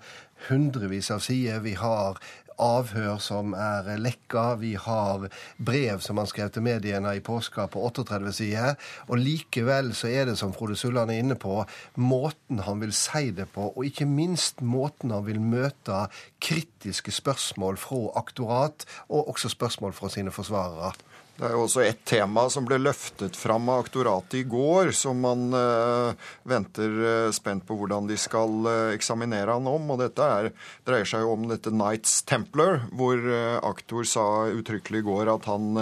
hundrevis 0.49 1.11
av 1.11 1.19
sider. 1.19 1.59
Vi 1.59 1.73
har 1.79 2.17
avhør 2.61 3.17
som 3.21 3.55
er 3.57 3.89
lekka. 4.01 4.55
Vi 4.61 4.73
har 4.79 5.27
brev 5.57 6.01
som 6.05 6.21
han 6.21 6.29
skrev 6.29 6.51
til 6.53 6.65
mediene 6.65 7.15
i 7.17 7.23
påska 7.25 7.67
på 7.71 7.83
38 7.89 8.33
sider. 8.37 8.77
Og 9.09 9.21
likevel 9.21 9.93
så 9.97 10.11
er 10.11 10.29
det, 10.29 10.37
som 10.39 10.53
Frode 10.55 10.77
Sulland 10.79 11.11
er 11.11 11.21
inne 11.21 11.37
på, 11.39 11.61
måten 11.97 12.63
han 12.65 12.81
vil 12.83 12.93
si 12.95 13.31
det 13.35 13.49
på, 13.55 13.71
og 13.75 13.85
ikke 13.87 14.07
minst 14.09 14.61
måten 14.61 15.13
han 15.13 15.25
vil 15.27 15.41
møte 15.41 16.05
kritiske 16.41 17.13
spørsmål 17.13 17.79
fra 17.81 18.03
aktorat, 18.21 18.85
og 19.09 19.33
også 19.33 19.51
spørsmål 19.51 19.95
fra 19.97 20.09
sine 20.13 20.33
forsvarere. 20.33 20.93
Det 21.41 21.47
er 21.49 21.55
jo 21.57 21.63
også 21.65 21.81
et 21.81 22.03
tema 22.05 22.43
som 22.53 22.67
ble 22.69 22.77
løftet 22.77 23.33
fram 23.33 23.65
av 23.73 23.79
aktoratet 23.81 24.35
i 24.37 24.41
går, 24.45 24.91
som 24.93 25.23
man 25.23 25.47
uh, 25.57 26.13
venter 26.45 26.93
uh, 27.01 27.31
spent 27.33 27.65
på 27.65 27.79
hvordan 27.79 28.05
de 28.05 28.13
skal 28.21 28.59
uh, 28.67 28.91
eksaminere 28.93 29.55
han 29.57 29.65
om. 29.65 29.89
og 29.89 30.03
Dette 30.03 30.21
er, 30.21 30.51
dreier 30.85 31.09
seg 31.09 31.25
jo 31.25 31.31
om 31.33 31.47
dette 31.49 31.73
Knights 31.73 32.19
Templar, 32.29 32.83
hvor 32.93 33.17
aktor 33.65 34.05
sa 34.05 34.27
uttrykkelig 34.53 35.01
i 35.01 35.07
går 35.07 35.31
at 35.33 35.49
han 35.49 35.73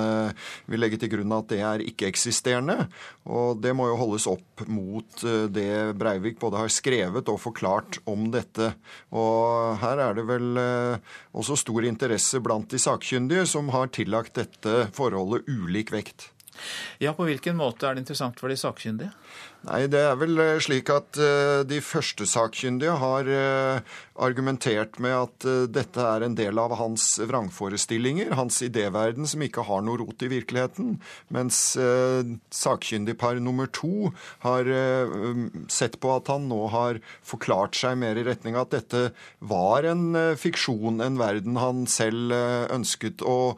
vil 0.71 0.79
legge 0.79 1.01
til 1.01 1.11
grunn 1.11 1.35
at 1.35 1.51
det 1.51 1.59
er 1.59 1.83
ikke-eksisterende. 1.83 2.85
Og 3.27 3.59
det 3.59 3.75
må 3.75 3.89
jo 3.91 3.99
holdes 3.99 4.29
opp 4.31 4.48
mot 4.67 5.23
det 5.53 5.95
Breivik 5.99 6.39
både 6.41 6.63
har 6.63 6.73
skrevet 6.73 7.29
og 7.31 7.39
forklart 7.41 8.01
om 8.09 8.27
dette. 8.33 8.73
Og 9.15 9.77
her 9.81 10.01
er 10.07 10.17
det 10.17 10.25
vel 10.29 10.59
også 11.31 11.57
stor 11.59 11.87
interesse 11.87 12.41
blant 12.43 12.69
de 12.71 12.81
sakkyndige, 12.81 13.45
som 13.49 13.71
har 13.75 13.91
tillagt 13.95 14.35
dette 14.39 14.89
forholdet 14.97 15.47
ulik 15.47 15.93
vekt. 15.95 16.29
Ja, 16.99 17.13
På 17.13 17.25
hvilken 17.27 17.57
måte 17.59 17.87
er 17.87 17.95
det 17.95 18.03
interessant 18.03 18.39
for 18.39 18.51
de 18.51 18.57
sakkyndige? 18.59 19.11
Nei, 19.67 19.87
Det 19.91 19.99
er 19.99 20.15
vel 20.15 20.39
eh, 20.39 20.57
slik 20.63 20.87
at 20.93 21.17
uh, 21.19 21.67
de 21.67 21.81
første 21.83 22.23
sakkyndige 22.29 22.93
har 23.01 23.27
uh, 23.27 23.97
argumentert 24.19 24.99
med 25.03 25.15
at 25.15 25.47
dette 25.71 26.03
er 26.03 26.23
en 26.23 26.35
del 26.35 26.59
av 26.59 26.77
hans 26.79 27.03
vrangforestillinger, 27.23 28.33
hans 28.35 28.59
idéverden 28.63 29.27
som 29.27 29.43
ikke 29.43 29.63
har 29.67 29.83
noe 29.83 29.99
rot 29.99 30.23
i 30.23 30.29
virkeligheten, 30.31 30.97
mens 31.31 31.59
sakkyndig 32.51 33.15
par 33.21 33.39
nummer 33.39 33.69
to 33.71 34.11
har 34.43 34.67
sett 35.71 35.95
på 36.03 36.11
at 36.17 36.27
han 36.33 36.49
nå 36.51 36.59
har 36.73 36.99
forklart 37.23 37.79
seg 37.79 37.95
mer 38.01 38.19
i 38.19 38.25
retning 38.27 38.59
av 38.59 38.67
at 38.67 38.75
dette 38.75 39.05
var 39.39 39.87
en 39.87 40.35
fiksjon, 40.35 40.99
en 40.99 41.21
verden 41.21 41.55
han 41.63 41.85
selv 41.87 42.35
ønsket 42.75 43.23
å 43.23 43.55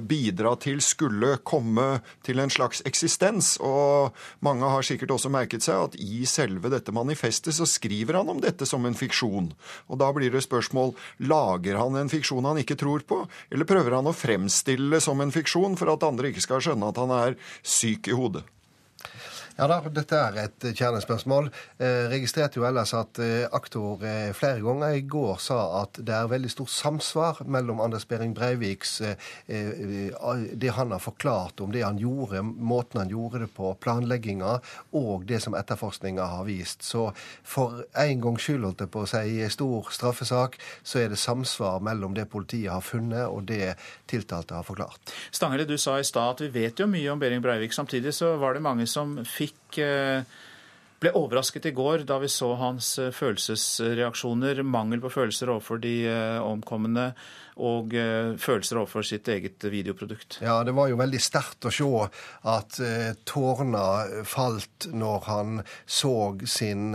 bidra 0.00 0.54
til 0.64 0.80
skulle 0.80 1.36
komme 1.44 1.90
til 2.24 2.40
en 2.40 2.56
slags 2.56 2.80
eksistens. 2.88 3.58
Og 3.60 4.16
mange 4.40 4.72
har 4.72 4.88
sikkert 4.88 5.12
også 5.18 5.29
merket 5.32 5.64
seg 5.64 5.86
at 5.88 5.96
i 6.00 6.24
selve 6.28 6.70
dette 6.72 6.94
manifestet 6.94 7.56
så 7.56 7.68
skriver 7.68 8.20
han 8.20 8.30
om 8.32 8.42
dette 8.42 8.68
som 8.68 8.84
en 8.86 8.96
fiksjon. 8.96 9.50
Og 9.88 10.00
da 10.00 10.10
blir 10.16 10.32
det 10.34 10.44
spørsmål 10.46 10.94
lager 11.30 11.80
han 11.80 11.98
en 12.00 12.12
fiksjon 12.12 12.48
han 12.48 12.60
ikke 12.62 12.78
tror 12.80 13.06
på, 13.06 13.22
eller 13.50 13.68
prøver 13.68 13.98
han 13.98 14.10
å 14.10 14.16
fremstille 14.16 14.90
det 14.96 15.04
som 15.04 15.20
en 15.22 15.34
fiksjon 15.34 15.78
for 15.80 15.92
at 15.94 16.06
andre 16.06 16.30
ikke 16.30 16.44
skal 16.44 16.64
skjønne 16.64 16.90
at 16.90 17.00
han 17.00 17.14
er 17.16 17.38
syk 17.62 18.10
i 18.10 18.16
hodet? 18.16 18.44
Ja 19.60 19.66
da, 19.68 19.76
dette 19.92 20.16
er 20.16 20.36
et 20.40 20.64
kjernespørsmål. 20.72 21.50
Eh, 21.76 22.06
registrerte 22.08 22.56
jo 22.56 22.64
ellers 22.64 22.94
at 22.96 23.18
eh, 23.20 23.42
aktor 23.52 24.00
eh, 24.08 24.30
flere 24.32 24.62
ganger 24.64 24.94
i 24.96 25.02
går 25.04 25.34
sa 25.44 25.58
at 25.82 26.00
det 26.00 26.14
er 26.16 26.30
veldig 26.30 26.48
stort 26.48 26.72
samsvar 26.72 27.42
mellom 27.44 27.82
Anders 27.84 28.06
Behring 28.08 28.32
Breiviks 28.32 29.02
det 29.50 30.70
han 30.76 30.92
har 30.94 31.02
forklart 31.02 31.60
om 31.60 31.72
det 31.74 31.82
han 31.84 31.98
gjorde, 32.00 32.40
måten 32.42 33.02
han 33.02 33.12
gjorde 33.12 33.42
det 33.42 33.50
på, 33.56 33.72
planlegginga, 33.82 34.54
og 34.96 35.26
det 35.28 35.40
som 35.44 35.56
etterforskninga 35.58 36.24
har 36.32 36.46
vist. 36.48 36.84
Så 36.86 37.10
for 37.44 37.82
en 37.98 38.24
gangs 38.24 38.46
skyld, 38.46 38.64
holdt 38.64 38.84
jeg 38.84 38.92
på 38.94 39.04
å 39.04 39.10
si, 39.10 39.22
i 39.34 39.44
en 39.44 39.52
stor 39.52 39.90
straffesak, 39.92 40.56
så 40.82 41.02
er 41.02 41.12
det 41.12 41.20
samsvar 41.20 41.82
mellom 41.84 42.16
det 42.16 42.28
politiet 42.32 42.72
har 42.72 42.84
funnet, 42.84 43.26
og 43.28 43.48
det 43.50 43.74
tiltalte 44.10 44.56
har 44.56 44.66
forklart. 44.66 45.14
Stanghelle, 45.34 45.68
du 45.68 45.76
sa 45.80 45.98
i 46.00 46.06
stad 46.06 46.36
at 46.36 46.44
vi 46.46 46.52
vet 46.62 46.80
jo 46.80 46.88
mye 46.90 47.12
om 47.12 47.20
Behring 47.20 47.44
Breivik. 47.44 47.76
Samtidig 47.76 48.14
så 48.16 48.36
var 48.40 48.56
det 48.56 48.64
mange 48.64 48.88
som 48.90 49.18
fikk 49.26 49.49
fikk 49.50 49.82
eh, 49.84 50.22
ble 51.00 51.12
overrasket 51.16 51.70
i 51.70 51.74
går 51.76 52.04
da 52.08 52.18
vi 52.20 52.28
så 52.30 52.52
hans 52.60 52.92
eh, 53.00 53.12
følelsesreaksjoner, 53.14 54.62
mangel 54.62 55.02
på 55.02 55.12
følelser 55.14 55.52
overfor 55.52 55.80
de 55.82 55.94
eh, 56.10 56.38
omkomne 56.44 57.10
og 57.58 57.94
eh, 57.96 58.36
følelser 58.40 58.80
overfor 58.80 59.06
sitt 59.06 59.28
eget 59.28 59.64
videoprodukt. 59.64 60.38
Ja, 60.44 60.60
det 60.64 60.74
var 60.76 60.90
jo 60.90 60.98
veldig 61.00 61.20
sterkt 61.22 61.66
å 61.66 61.72
se 61.74 61.88
at 62.48 62.78
eh, 62.84 63.12
tårna 63.28 64.24
falt 64.28 64.88
når 64.92 65.26
han 65.26 65.62
så 65.86 66.14
sin 66.48 66.94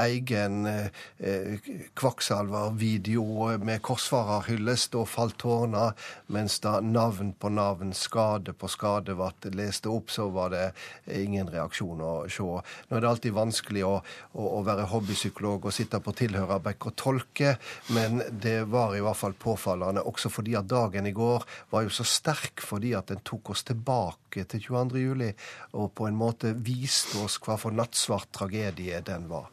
egen 0.00 0.66
eh, 0.66 1.68
kvakksalvervideo 1.98 3.58
med 3.62 3.82
korsfarerhyllest. 3.84 4.92
Da 4.92 5.04
falt 5.08 5.38
tårna, 5.42 5.92
mens 6.32 6.58
da 6.64 6.78
navn 6.80 7.32
på 7.38 7.52
navn, 7.52 7.94
skade 7.96 8.54
på 8.56 8.70
skade 8.70 9.16
ble 9.16 9.54
lest 9.56 9.86
opp, 9.90 10.10
så 10.10 10.28
var 10.32 10.52
det 10.52 10.64
ingen 11.12 11.50
reaksjon 11.50 12.02
å 12.02 12.12
se. 12.30 12.42
Nå 12.42 12.96
er 12.96 13.04
det 13.04 13.10
alltid 13.10 13.36
vanskelig 13.36 13.84
å, 13.86 13.94
å, 14.32 14.48
å 14.58 14.62
være 14.66 14.88
hobbypsykolog 14.92 15.68
og 15.68 15.74
sitte 15.74 16.00
på 16.02 16.14
tilhørerbekk 16.22 16.88
og 16.90 16.96
tolke, 16.98 17.56
men 17.94 18.22
det 18.30 18.62
var 18.72 18.96
i 18.96 19.02
hvert 19.04 19.18
fall 19.18 19.36
påfallende 19.38 19.91
også 20.00 20.30
fordi 20.32 20.54
at 20.56 20.68
dagen 20.70 21.06
i 21.06 21.12
går 21.12 21.44
var 21.70 21.84
jo 21.84 21.92
så 21.92 22.06
sterk 22.08 22.64
fordi 22.64 22.94
at 22.96 23.12
den 23.12 23.20
tok 23.20 23.52
oss 23.52 23.64
tilbake 23.68 24.46
til 24.48 24.64
22. 24.64 25.02
juli, 25.02 25.32
og 25.76 25.92
på 25.92 26.08
en 26.08 26.16
måte 26.16 26.54
viste 26.56 27.20
oss 27.20 27.36
hva 27.42 27.58
for 27.60 27.76
nattsvart 27.76 28.32
tragedie 28.32 29.02
den 29.04 29.28
var. 29.28 29.50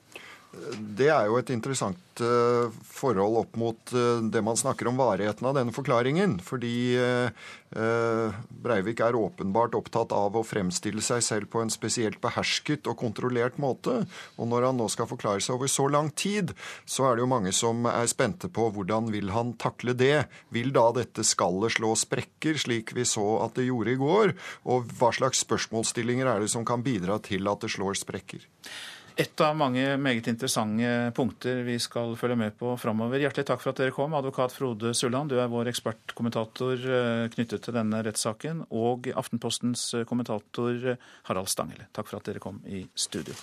Det 0.49 1.05
er 1.13 1.27
jo 1.29 1.35
et 1.37 1.51
interessant 1.53 2.21
uh, 2.25 2.73
forhold 2.89 3.37
opp 3.43 3.57
mot 3.61 3.91
uh, 3.93 4.17
det 4.33 4.41
man 4.41 4.57
snakker 4.57 4.89
om 4.89 4.97
varigheten 4.97 5.45
av 5.45 5.53
denne 5.59 5.73
forklaringen. 5.75 6.39
Fordi 6.41 6.97
uh, 6.97 8.33
Breivik 8.49 9.03
er 9.05 9.17
åpenbart 9.19 9.77
opptatt 9.77 10.15
av 10.15 10.39
å 10.39 10.43
fremstille 10.47 11.05
seg 11.05 11.21
selv 11.27 11.51
på 11.53 11.61
en 11.61 11.69
spesielt 11.69 12.17
behersket 12.23 12.89
og 12.89 12.97
kontrollert 13.03 13.61
måte. 13.61 14.01
Og 14.41 14.49
når 14.49 14.71
han 14.71 14.81
nå 14.81 14.89
skal 14.89 15.11
forklare 15.11 15.45
seg 15.45 15.59
over 15.59 15.69
så 15.69 15.85
lang 15.93 16.09
tid, 16.17 16.55
så 16.89 17.11
er 17.11 17.15
det 17.17 17.27
jo 17.27 17.31
mange 17.37 17.53
som 17.53 17.85
er 17.93 18.09
spente 18.09 18.49
på 18.49 18.71
hvordan 18.73 19.13
vil 19.13 19.29
han 19.37 19.53
takle 19.61 19.93
det. 19.93 20.25
Vil 20.49 20.73
da 20.73 20.89
dette 20.97 21.27
skallet 21.29 21.77
slå 21.77 21.93
sprekker, 21.93 22.57
slik 22.57 22.97
vi 22.97 23.05
så 23.05 23.35
at 23.45 23.53
det 23.59 23.69
gjorde 23.69 23.93
i 23.93 24.01
går? 24.01 24.37
Og 24.65 24.89
hva 24.97 25.13
slags 25.13 25.45
spørsmålsstillinger 25.45 26.25
er 26.25 26.41
det 26.41 26.55
som 26.57 26.65
kan 26.65 26.81
bidra 26.81 27.21
til 27.21 27.45
at 27.53 27.61
det 27.61 27.77
slår 27.77 28.01
sprekker? 28.01 28.49
Et 29.17 29.41
av 29.41 29.55
mange 29.57 29.83
meget 30.01 30.27
interessante 30.31 30.89
punkter 31.17 31.63
vi 31.67 31.77
skal 31.81 32.15
følge 32.19 32.37
med 32.39 32.57
på 32.59 32.75
framover. 32.79 33.21
Hjertelig 33.23 33.47
takk 33.49 33.63
for 33.63 33.73
at 33.73 33.81
dere 33.81 33.95
kom, 33.95 34.15
advokat 34.17 34.53
Frode 34.55 34.93
Sulland. 34.97 35.31
Du 35.31 35.39
er 35.39 35.51
vår 35.51 35.71
ekspertkommentator 35.71 36.85
eh, 36.99 37.25
knyttet 37.33 37.65
til 37.65 37.75
denne 37.79 38.03
rettssaken. 38.05 38.65
Og 38.69 39.09
Aftenpostens 39.11 39.89
eh, 39.97 40.05
kommentator 40.09 40.93
Harald 41.29 41.51
Stanghelle. 41.51 41.89
Takk 41.95 42.11
for 42.11 42.21
at 42.21 42.29
dere 42.29 42.43
kom 42.43 42.61
i 42.69 42.85
studio. 42.95 43.35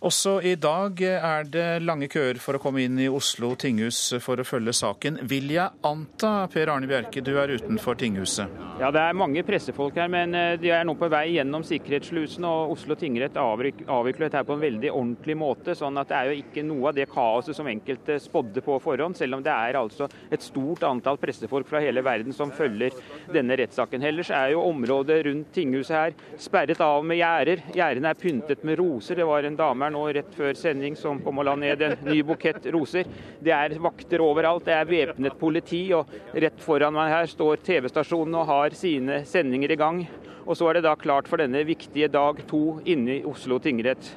Også 0.00 0.38
i 0.40 0.54
dag 0.56 0.96
er 1.04 1.44
det 1.44 1.82
lange 1.84 2.06
køer 2.08 2.38
for 2.40 2.56
å 2.56 2.60
komme 2.62 2.80
inn 2.86 2.96
i 3.04 3.08
Oslo 3.12 3.50
tinghus 3.60 3.98
for 4.24 4.40
å 4.40 4.46
følge 4.48 4.72
saken. 4.72 5.18
Vil 5.28 5.50
jeg 5.52 5.76
anta, 5.84 6.46
Per 6.48 6.70
Arne 6.72 6.88
Bjerke, 6.88 7.20
du 7.20 7.34
er 7.36 7.52
utenfor 7.52 7.98
tinghuset? 8.00 8.48
Ja, 8.80 8.88
det 8.96 9.02
er 9.04 9.18
mange 9.20 9.42
pressefolk 9.44 9.98
her, 10.00 10.08
men 10.08 10.32
eh, 10.32 10.54
de 10.56 10.70
er 10.72 10.86
nå 10.88 10.94
på 10.96 11.10
vei 11.12 11.34
gjennom 11.34 11.66
sikkerhetsslusen. 11.68 12.46
Og 12.48 12.72
Oslo 12.78 12.96
tingrett 12.96 13.36
avvikler 13.36 14.32
her 14.38 14.46
på 14.48 14.56
en 14.56 14.62
veldig 14.62 14.88
ordentlig 14.88 15.36
måte. 15.36 15.74
sånn 15.76 16.00
at 16.00 16.08
det 16.08 16.16
er 16.16 16.30
jo 16.30 16.38
ikke 16.46 16.64
noe 16.64 16.88
av 16.88 16.96
det 16.96 17.06
kaoset 17.12 17.58
som 17.58 17.68
enkelte 17.68 18.16
spådde 18.24 18.64
på 18.64 18.78
forhånd, 18.80 19.20
selv 19.20 19.36
om 19.36 19.44
det 19.44 19.52
er 19.52 19.76
altså 19.82 20.08
et 20.32 20.40
stort 20.40 20.88
antall 20.88 21.20
pressefolk 21.20 21.68
fra 21.68 21.84
hele 21.84 22.00
verden 22.06 22.32
som 22.32 22.48
følger 22.56 22.96
denne 23.36 23.60
rettssaken. 23.60 24.08
Ellers 24.08 24.32
er 24.32 24.54
jo 24.54 24.64
området 24.64 25.20
rundt 25.28 25.52
tinghuset 25.52 25.98
her 25.98 26.16
sperret 26.40 26.80
av 26.80 27.04
med 27.04 27.20
gjerder. 27.20 27.66
Gjerdene 27.76 28.14
er 28.14 28.24
pyntet 28.24 28.64
med 28.64 28.80
roser. 28.80 29.20
Det 29.20 29.28
var 29.28 29.44
en 29.44 29.60
dame 29.60 29.89
her 29.90 29.96
nå 29.96 30.06
rett 30.14 30.34
før 30.36 30.54
sending 30.54 30.96
som 30.96 31.20
kom 31.24 31.40
og 31.42 31.48
la 31.48 31.56
ned 31.58 31.82
en 31.82 31.98
ny 32.06 32.22
bukett 32.22 32.66
roser. 32.72 33.08
Det 33.42 33.52
er 33.52 33.76
vakter 33.82 34.22
overalt, 34.22 34.64
det 34.64 34.76
er 34.76 34.88
væpnet 34.88 35.38
politi, 35.38 35.88
og 35.96 36.08
rett 36.32 36.60
foran 36.62 36.94
meg 36.94 37.10
her 37.10 37.30
står 37.30 37.62
TV-stasjonen 37.66 38.38
og 38.38 38.48
har 38.50 38.76
sine 38.78 39.24
sendinger 39.26 39.74
i 39.74 39.80
gang. 39.80 40.02
Og 40.46 40.56
så 40.56 40.70
er 40.70 40.78
det 40.78 40.86
da 40.86 40.96
klart 40.98 41.28
for 41.28 41.40
denne 41.42 41.62
viktige 41.66 42.08
dag 42.10 42.40
to 42.48 42.80
inne 42.88 43.18
i 43.18 43.24
Oslo 43.28 43.60
tingrett. 43.62 44.14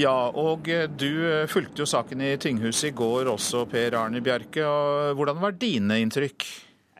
Ja, 0.00 0.30
og 0.32 0.66
du 0.96 1.44
fulgte 1.50 1.84
jo 1.84 1.88
saken 1.88 2.22
i 2.24 2.34
tinghuset 2.40 2.90
i 2.90 2.96
går 2.96 3.28
også, 3.34 3.66
Per 3.70 3.98
Arne 3.98 4.22
Bjerke. 4.24 4.64
Hvordan 5.18 5.42
var 5.42 5.58
dine 5.60 6.00
inntrykk? 6.02 6.46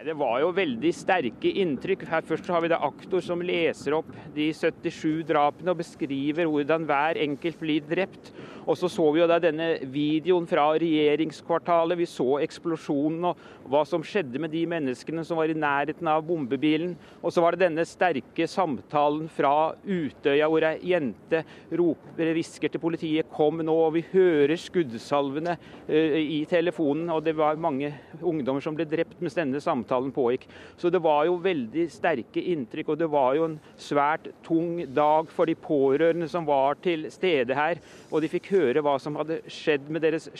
Det 0.02 0.14
var 0.18 0.40
jo 0.42 0.48
veldig 0.50 0.90
sterke 0.98 1.50
inntrykk. 1.62 2.00
Her 2.10 2.24
først 2.26 2.48
har 2.50 2.64
vi 2.64 2.70
da 2.72 2.80
aktor 2.82 3.22
som 3.22 3.42
leser 3.44 3.94
opp 3.94 4.08
de 4.34 4.48
77 4.50 5.22
drapene 5.28 5.70
og 5.70 5.78
beskriver 5.78 6.48
hvordan 6.50 6.88
hver 6.88 7.20
enkelt 7.22 7.60
blir 7.60 7.84
drept. 7.86 8.32
Og 8.66 8.74
så 8.78 8.90
så 8.90 9.04
vi 9.14 9.20
jo 9.22 9.28
da 9.30 9.38
denne 9.42 9.68
videoen 9.94 10.48
fra 10.50 10.64
regjeringskvartalet. 10.78 12.00
Vi 12.00 12.08
så 12.10 12.26
eksplosjonen 12.42 13.28
og 13.30 13.44
hva 13.70 13.84
som 13.86 14.02
skjedde 14.06 14.42
med 14.42 14.50
de 14.54 14.64
menneskene 14.70 15.22
som 15.26 15.38
var 15.38 15.52
i 15.52 15.58
nærheten 15.58 16.10
av 16.10 16.24
bombebilen. 16.26 16.96
Og 17.22 17.34
så 17.34 17.44
var 17.44 17.54
det 17.54 17.68
denne 17.68 17.86
sterke 17.86 18.48
samtalen 18.50 19.30
fra 19.30 19.72
Utøya 19.86 20.50
hvor 20.50 20.66
ei 20.66 20.80
jente 20.92 21.44
roper, 21.70 22.32
hvisker 22.34 22.74
til 22.74 22.82
politiet 22.82 23.30
'kom 23.30 23.62
nå', 23.62 23.70
og 23.86 23.94
vi 23.94 24.04
hører 24.12 24.58
skuddsalvene 24.58 25.56
uh, 25.88 26.18
i 26.18 26.44
telefonen. 26.50 27.10
Og 27.10 27.22
det 27.22 27.36
var 27.36 27.54
mange 27.54 27.94
ungdommer 28.20 28.60
som 28.60 28.74
ble 28.74 28.84
drept 28.84 29.20
mens 29.22 29.38
denne 29.38 29.62
samtalen 29.62 29.91
pågikk. 29.92 30.48
Så 30.80 30.90
det 30.90 31.02
var 31.04 31.26
jo 31.28 31.36
veldig 31.42 31.86
sterke 31.92 32.40
inntrykk, 32.54 32.94
og 32.94 32.98
det 32.98 33.10
var 33.12 33.36
jo 33.36 33.44
en 33.50 33.58
svært 33.76 34.30
tung 34.46 34.80
dag 34.94 35.30
for 35.30 35.46
de 35.46 35.54
pårørende 35.58 36.28
som 36.28 36.48
var 36.48 36.80
til 36.82 37.10
stede 37.12 37.54
her. 37.58 37.82
Og 38.10 38.24
de 38.24 38.32
fikk 38.32 38.52
høre 38.56 38.82
hva 38.84 38.98
som 39.02 39.20
hadde 39.20 39.42
skjedd 39.50 39.92
med 39.92 40.02
deres 40.06 40.30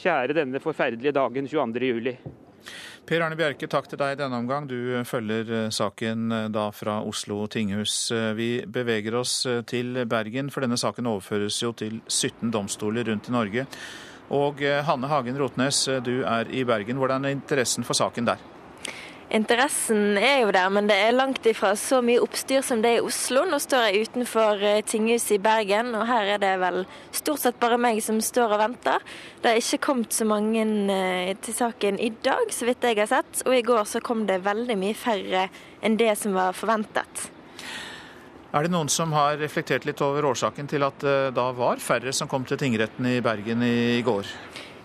kjære 0.00 0.38
denne 0.38 0.62
forferdelige 0.62 1.14
dagen 1.16 1.50
22.07. 1.50 2.16
Per 3.04 3.20
Arne 3.20 3.36
Bjerke, 3.36 3.68
takk 3.68 3.88
til 3.90 4.00
deg 4.00 4.16
denne 4.16 4.38
omgang. 4.40 4.64
Du 4.64 4.78
følger 5.04 5.50
eh, 5.52 5.66
saken 5.74 6.32
eh, 6.32 6.46
da 6.52 6.70
fra 6.72 7.02
Oslo 7.04 7.42
tinghus. 7.52 7.98
Eh, 8.14 8.30
vi 8.38 8.48
beveger 8.64 9.18
oss 9.20 9.34
til 9.68 10.00
Bergen, 10.08 10.48
for 10.48 10.64
denne 10.64 10.80
saken 10.80 11.10
overføres 11.12 11.60
jo 11.60 11.74
til 11.76 12.00
17 12.08 12.48
domstoler 12.54 13.04
rundt 13.10 13.28
i 13.28 13.36
Norge. 13.36 13.66
Og 14.32 14.64
Hanne 14.88 15.08
Hagen 15.10 15.36
Rotnes, 15.36 15.82
du 16.00 16.14
er 16.24 16.48
i 16.48 16.64
Bergen. 16.64 16.96
Hvordan 16.96 17.28
er 17.28 17.34
interessen 17.36 17.84
for 17.84 17.92
saken 17.98 18.24
der? 18.24 18.40
Interessen 19.32 20.18
er 20.20 20.42
jo 20.42 20.50
der, 20.52 20.68
men 20.70 20.88
det 20.88 20.96
er 21.00 21.14
langt 21.16 21.46
ifra 21.48 21.72
så 21.80 22.00
mye 22.04 22.20
oppstyr 22.22 22.60
som 22.62 22.82
det 22.84 22.90
er 22.92 22.98
i 23.00 23.04
Oslo. 23.06 23.46
Nå 23.48 23.58
står 23.62 23.86
jeg 23.88 24.08
utenfor 24.08 24.60
eh, 24.60 24.82
tinghuset 24.84 25.38
i 25.38 25.40
Bergen, 25.42 25.94
og 25.96 26.04
her 26.08 26.34
er 26.34 26.42
det 26.42 26.52
vel 26.60 26.82
stort 27.14 27.40
sett 27.42 27.58
bare 27.62 27.78
meg 27.80 28.02
som 28.04 28.20
står 28.22 28.52
og 28.54 28.60
venter. 28.60 29.04
Det 29.42 29.50
er 29.50 29.62
ikke 29.62 29.80
kommet 29.88 30.14
så 30.14 30.28
mange 30.28 30.66
eh, 30.92 31.32
til 31.40 31.56
saken 31.56 31.98
i 31.98 32.12
dag, 32.24 32.52
så 32.52 32.68
vidt 32.68 32.84
jeg 32.84 33.00
har 33.00 33.10
sett. 33.10 33.46
Og 33.48 33.56
i 33.56 33.64
går 33.64 33.88
så 33.88 34.02
kom 34.04 34.26
det 34.28 34.42
veldig 34.44 34.76
mye 34.78 34.98
færre 34.98 35.48
enn 35.84 35.96
det 36.00 36.12
som 36.20 36.36
var 36.36 36.52
forventet. 36.56 37.30
Er 38.54 38.62
det 38.62 38.70
noen 38.70 38.92
som 38.92 39.10
har 39.16 39.40
reflektert 39.40 39.88
litt 39.88 39.98
over 40.04 40.28
årsaken 40.28 40.68
til 40.70 40.84
at 40.86 41.00
det 41.02 41.32
da 41.34 41.48
var 41.56 41.80
færre 41.82 42.12
som 42.14 42.30
kom 42.30 42.44
til 42.46 42.60
tingretten 42.60 43.08
i 43.10 43.18
Bergen 43.24 43.64
i 43.66 43.98
går? 44.06 44.30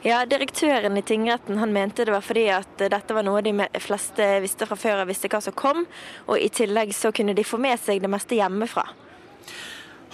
Ja, 0.01 0.21
Direktøren 0.25 0.95
i 0.95 1.01
tingretten 1.03 1.57
han 1.59 1.73
mente 1.75 2.05
det 2.07 2.13
var 2.15 2.23
fordi 2.23 2.45
at 2.55 2.79
dette 2.79 3.15
var 3.15 3.25
noe 3.27 3.41
de 3.43 3.51
fleste 3.83 4.27
visste 4.39 4.63
fra 4.69 4.77
før 4.79 5.01
og 5.03 5.09
visste 5.09 5.27
hva 5.27 5.41
som 5.43 5.55
kom. 5.57 5.83
Og 6.31 6.39
i 6.39 6.47
tillegg 6.47 6.93
så 6.95 7.11
kunne 7.11 7.35
de 7.35 7.43
få 7.43 7.59
med 7.59 7.75
seg 7.83 7.99
det 7.99 8.11
meste 8.11 8.37
hjemmefra. 8.39 8.85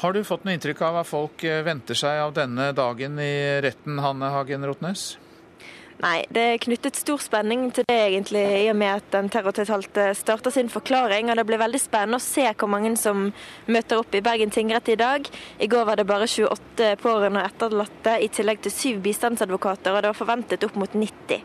Har 0.02 0.16
du 0.16 0.24
fått 0.26 0.44
noe 0.44 0.56
inntrykk 0.58 0.82
av 0.88 0.98
hva 0.98 1.04
folk 1.06 1.46
venter 1.68 1.98
seg 2.02 2.24
av 2.24 2.34
denne 2.34 2.72
dagen 2.76 3.22
i 3.22 3.62
retten, 3.62 4.02
Hanne 4.02 4.34
Hagen 4.34 4.66
Rotnes? 4.66 5.06
Nei, 6.04 6.26
det 6.36 6.42
er 6.44 6.60
knyttet 6.60 6.98
stor 7.00 7.22
spenning 7.24 7.70
til 7.74 7.86
det, 7.88 7.96
egentlig, 8.10 8.44
i 8.44 8.68
og 8.68 8.76
med 8.78 8.98
at 8.98 9.06
den 9.14 9.30
terrortiltalte 9.32 10.10
starter 10.18 10.52
sin 10.52 10.68
forklaring. 10.70 11.30
og 11.32 11.38
Det 11.40 11.46
blir 11.48 11.62
veldig 11.62 11.80
spennende 11.80 12.20
å 12.20 12.24
se 12.24 12.44
hvor 12.52 12.70
mange 12.70 12.92
som 13.00 13.30
møter 13.72 14.02
opp 14.02 14.16
i 14.16 14.22
Bergen 14.26 14.52
tingrett 14.52 14.92
i 14.92 14.98
dag. 15.00 15.30
I 15.58 15.70
går 15.72 15.86
var 15.88 15.96
det 15.96 16.08
bare 16.10 16.28
28 16.28 16.98
pårørende 17.00 17.46
og 17.46 17.48
etterlatte, 17.48 18.18
i 18.20 18.28
tillegg 18.28 18.60
til 18.66 18.76
syv 18.76 19.00
bistandsadvokater, 19.08 19.96
og 19.96 20.04
det 20.04 20.12
var 20.12 20.20
forventet 20.20 20.68
opp 20.68 20.76
mot 20.76 20.92
90. 20.92 21.40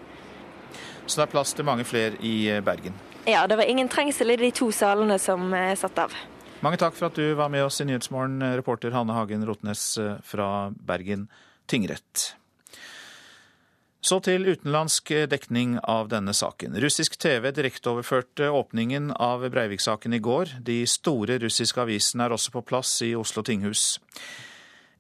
Så 1.07 1.21
det 1.21 1.29
er 1.29 1.33
plass 1.33 1.55
til 1.55 1.69
mange 1.71 1.87
flere 1.87 2.19
i 2.19 2.51
Bergen? 2.67 2.99
Ja, 3.31 3.47
det 3.47 3.57
var 3.61 3.71
ingen 3.71 3.89
trengsel 3.89 4.35
i 4.35 4.39
de 4.41 4.51
to 4.51 4.73
salene 4.75 5.21
som 5.23 5.55
er 5.55 5.79
satt 5.79 5.99
av. 6.03 6.19
Mange 6.61 6.77
takk 6.81 6.99
for 6.99 7.09
at 7.09 7.17
du 7.17 7.37
var 7.39 7.49
med 7.55 7.65
oss 7.65 7.81
i 7.81 7.87
Nyhetsmorgen, 7.87 8.43
reporter 8.59 8.93
Hanne 8.93 9.15
Hagen 9.15 9.47
Rotnes 9.47 9.95
fra 10.27 10.51
Bergen 10.75 11.29
tingrett. 11.71 12.35
Så 14.01 14.17
til 14.25 14.47
utenlandsk 14.49 15.11
eh, 15.13 15.27
dekning 15.29 15.77
av 15.85 16.09
denne 16.09 16.33
saken. 16.37 16.77
Russisk 16.81 17.19
TV 17.21 17.51
direkteoverførte 17.53 18.49
åpningen 18.49 19.11
av 19.13 19.45
Breivik-saken 19.53 20.17
i 20.17 20.23
går. 20.25 20.55
De 20.65 20.83
store 20.89 21.37
russiske 21.43 21.83
avisene 21.83 22.25
er 22.25 22.37
også 22.37 22.55
på 22.55 22.65
plass 22.65 22.95
i 23.05 23.13
Oslo 23.19 23.45
tinghus. 23.45 23.99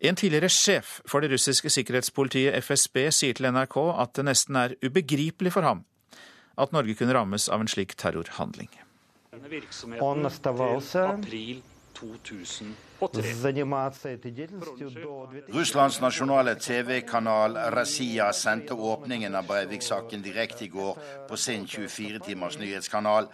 En 0.00 0.16
tidligere 0.16 0.48
sjef 0.52 0.98
for 1.08 1.24
det 1.24 1.32
russiske 1.32 1.72
sikkerhetspolitiet 1.72 2.56
FSB 2.64 3.06
sier 3.12 3.36
til 3.36 3.48
NRK 3.52 3.76
at 4.00 4.14
det 4.16 4.26
nesten 4.28 4.56
er 4.56 4.76
ubegripelig 4.84 5.52
for 5.56 5.64
ham 5.64 5.82
at 6.60 6.72
Norge 6.76 6.96
kunne 6.96 7.16
rammes 7.16 7.48
av 7.48 7.60
en 7.62 7.68
slik 7.68 7.96
terrorhandling. 8.00 8.68
Denne 9.32 9.48
virksomheten 9.48 10.28
til 10.28 11.04
april 11.06 11.60
2000 11.96 12.76
Russlands 15.48 16.00
nasjonale 16.00 16.54
TV-kanal 16.54 17.56
Razia 17.72 18.32
sendte 18.32 18.74
åpningen 18.74 19.34
av 19.34 19.46
Breivik-saken 19.46 20.22
direkte 20.22 20.64
i 20.64 20.68
går 20.68 20.98
på 21.28 21.36
sin 21.36 21.66
24-timers 21.66 22.58
nyhetskanal. 22.60 23.28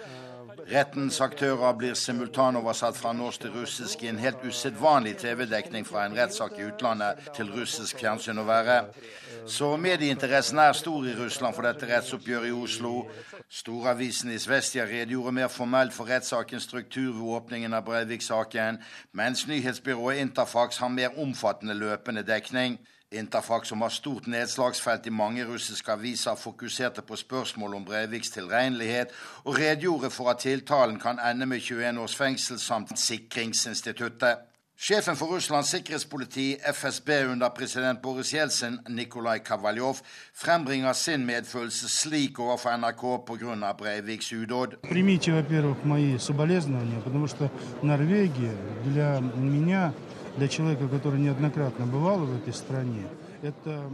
Rettens 0.66 1.20
aktører 1.22 1.76
blir 1.78 1.94
simultanoversatt 1.94 2.96
fra 2.98 3.12
norsk 3.14 3.44
til 3.44 3.52
russisk 3.54 4.00
i 4.02 4.08
en 4.10 4.18
helt 4.18 4.40
usedvanlig 4.42 5.12
TV-dekning 5.20 5.86
fra 5.86 6.02
en 6.08 6.16
rettssak 6.18 6.56
i 6.58 6.64
utlandet 6.66 7.20
til 7.36 7.52
russisk 7.54 8.00
fjernsyn 8.02 8.42
å 8.42 8.46
være. 8.48 8.80
Så 9.46 9.68
medieinteressen 9.78 10.58
er 10.58 10.74
stor 10.74 11.06
i 11.06 11.14
Russland 11.14 11.54
for 11.54 11.68
dette 11.68 11.86
rettsoppgjøret 11.86 12.50
i 12.50 12.56
Oslo. 12.56 13.04
Storavisen 13.46 14.34
Isvestia 14.34 14.88
redegjorde 14.90 15.36
mer 15.38 15.52
formelt 15.54 15.94
for 15.94 16.10
rettssakens 16.10 16.66
struktur 16.66 17.12
ved 17.14 17.30
åpningen 17.38 17.78
av 17.78 17.86
Breivik-saken, 17.86 18.82
mens 19.14 19.46
nyhetsbyrået 19.46 20.18
Interfax 20.24 20.82
har 20.82 20.90
mer 20.90 21.14
omfattende 21.22 21.78
løpende 21.78 22.26
dekning. 22.26 22.80
Interfax, 23.15 23.67
som 23.67 23.81
har 23.81 23.89
stort 23.89 24.27
nedslagsfelt 24.27 25.05
i 25.05 25.09
mange 25.09 25.45
russiske 25.45 25.91
aviser, 25.91 26.35
fokuserte 26.35 27.01
på 27.01 27.15
spørsmål 27.15 27.73
om 27.75 27.85
Breiviks 27.85 28.29
tilregnelighet, 28.29 29.07
og 29.43 29.57
redegjorde 29.59 30.09
for 30.09 30.29
at 30.29 30.37
tiltalen 30.37 30.99
kan 30.99 31.19
ende 31.19 31.45
med 31.45 31.59
21 31.59 31.99
års 31.99 32.15
fengsel 32.15 32.59
samt 32.59 32.99
sikringsinstituttet. 32.99 34.37
Sjefen 34.81 35.15
for 35.15 35.25
Russlands 35.25 35.69
sikkerhetspoliti, 35.69 36.55
FSB, 36.73 37.09
under 37.31 37.49
president 37.49 38.01
Boris 38.01 38.33
Jeltsin, 38.33 38.79
Nikolai 38.89 39.37
Kavaljov, 39.37 39.95
frembringer 40.35 40.93
sin 40.93 41.25
medfølelse 41.25 41.89
slik 41.89 42.39
overfor 42.39 42.77
NRK 42.77 43.03
pga. 43.27 43.73
Breiviks 43.77 44.33
udåd. 44.33 44.67
для 48.85 49.91
человека, 50.48 50.88
который 50.88 51.20
неоднократно 51.20 51.86
бывал 51.86 52.18
в 52.18 52.36
этой 52.36 52.52
стране, 52.52 53.06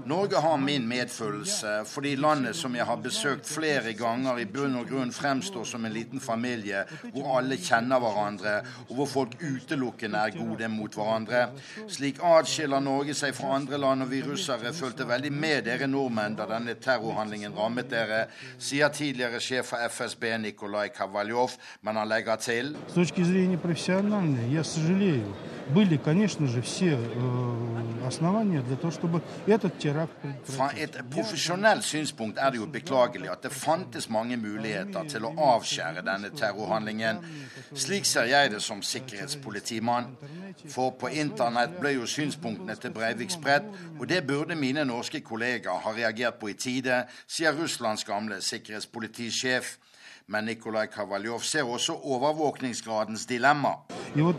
Norge 0.05 0.35
har 0.35 0.57
min 0.57 0.87
medfølelse, 0.87 1.67
fordi 1.85 2.15
landet 2.15 2.55
som 2.55 2.75
jeg 2.75 2.85
har 2.85 2.99
besøkt 2.99 3.47
flere 3.47 3.93
ganger, 3.95 4.41
i 4.41 4.45
bunn 4.45 4.75
og 4.75 4.89
grunn 4.89 5.13
fremstår 5.15 5.63
som 5.67 5.85
en 5.87 5.93
liten 5.95 6.19
familie 6.19 6.83
hvor 7.13 7.37
alle 7.37 7.55
kjenner 7.61 8.01
hverandre, 8.03 8.57
og 8.89 8.93
hvor 8.99 9.09
folk 9.11 9.37
utelukkende 9.39 10.19
er 10.19 10.35
gode 10.35 10.67
mot 10.71 10.99
hverandre. 10.99 11.45
Slik 11.87 12.19
atskiller 12.23 12.83
Norge 12.83 13.15
seg 13.15 13.35
fra 13.37 13.55
andre 13.55 13.79
land, 13.79 14.03
og 14.03 14.11
vi 14.11 14.21
russere 14.25 14.73
følte 14.75 15.07
veldig 15.07 15.31
med 15.31 15.63
dere 15.69 15.87
nordmenn 15.87 16.35
da 16.35 16.47
denne 16.51 16.75
terrorhandlingen 16.83 17.55
rammet 17.55 17.91
dere, 17.91 18.25
sier 18.59 18.91
tidligere 18.91 19.39
sjef 19.43 19.71
for 19.71 19.87
FSB 19.87 20.33
Nikolai 20.43 20.89
Kavaljov, 20.95 21.55
men 21.81 22.01
han 22.01 22.11
legger 22.11 22.35
til 22.43 22.75
были, 25.73 25.97
конечно 25.97 26.47
же, 26.47 26.61
все 26.61 26.97
э, 26.97 28.07
основания 28.07 28.61
для 28.61 28.75
того, 28.75 28.91
чтобы 28.91 29.21
fra 30.44 30.68
et 30.78 30.98
profesjonelt 31.10 31.84
synspunkt 31.84 32.38
er 32.38 32.50
det 32.50 32.60
jo 32.60 32.66
beklagelig 32.66 33.30
at 33.32 33.42
det 33.42 33.52
fantes 33.52 34.08
mange 34.10 34.36
muligheter 34.36 35.08
til 35.10 35.26
å 35.26 35.32
avskjære 35.54 36.04
denne 36.06 36.30
terrorhandlingen. 36.36 37.18
Slik 37.74 38.06
ser 38.06 38.30
jeg 38.30 38.52
det 38.52 38.62
som 38.62 38.82
sikkerhetspolitimann. 38.82 40.12
For 40.70 40.94
på 40.98 41.10
internett 41.10 41.78
ble 41.80 41.94
jo 41.96 42.06
synspunktene 42.06 42.76
til 42.78 42.94
Breivik 42.94 43.32
spredt, 43.34 43.66
og 43.98 44.06
det 44.08 44.22
burde 44.26 44.58
mine 44.58 44.84
norske 44.84 45.20
kollegaer 45.24 45.82
ha 45.84 45.94
reagert 45.96 46.38
på 46.40 46.52
i 46.52 46.58
tide, 46.58 47.04
sier 47.26 47.56
Russlands 47.56 48.04
gamle 48.04 48.40
sikkerhetspolitisjef. 48.44 49.76
Men 50.26 50.44
Nikolai 50.44 50.86
Kavaljov 50.86 51.40
ser 51.40 51.62
også 51.62 51.92
overvåkningsgradens 52.02 53.26
dilemma. 53.26 53.68
Og 54.14 54.34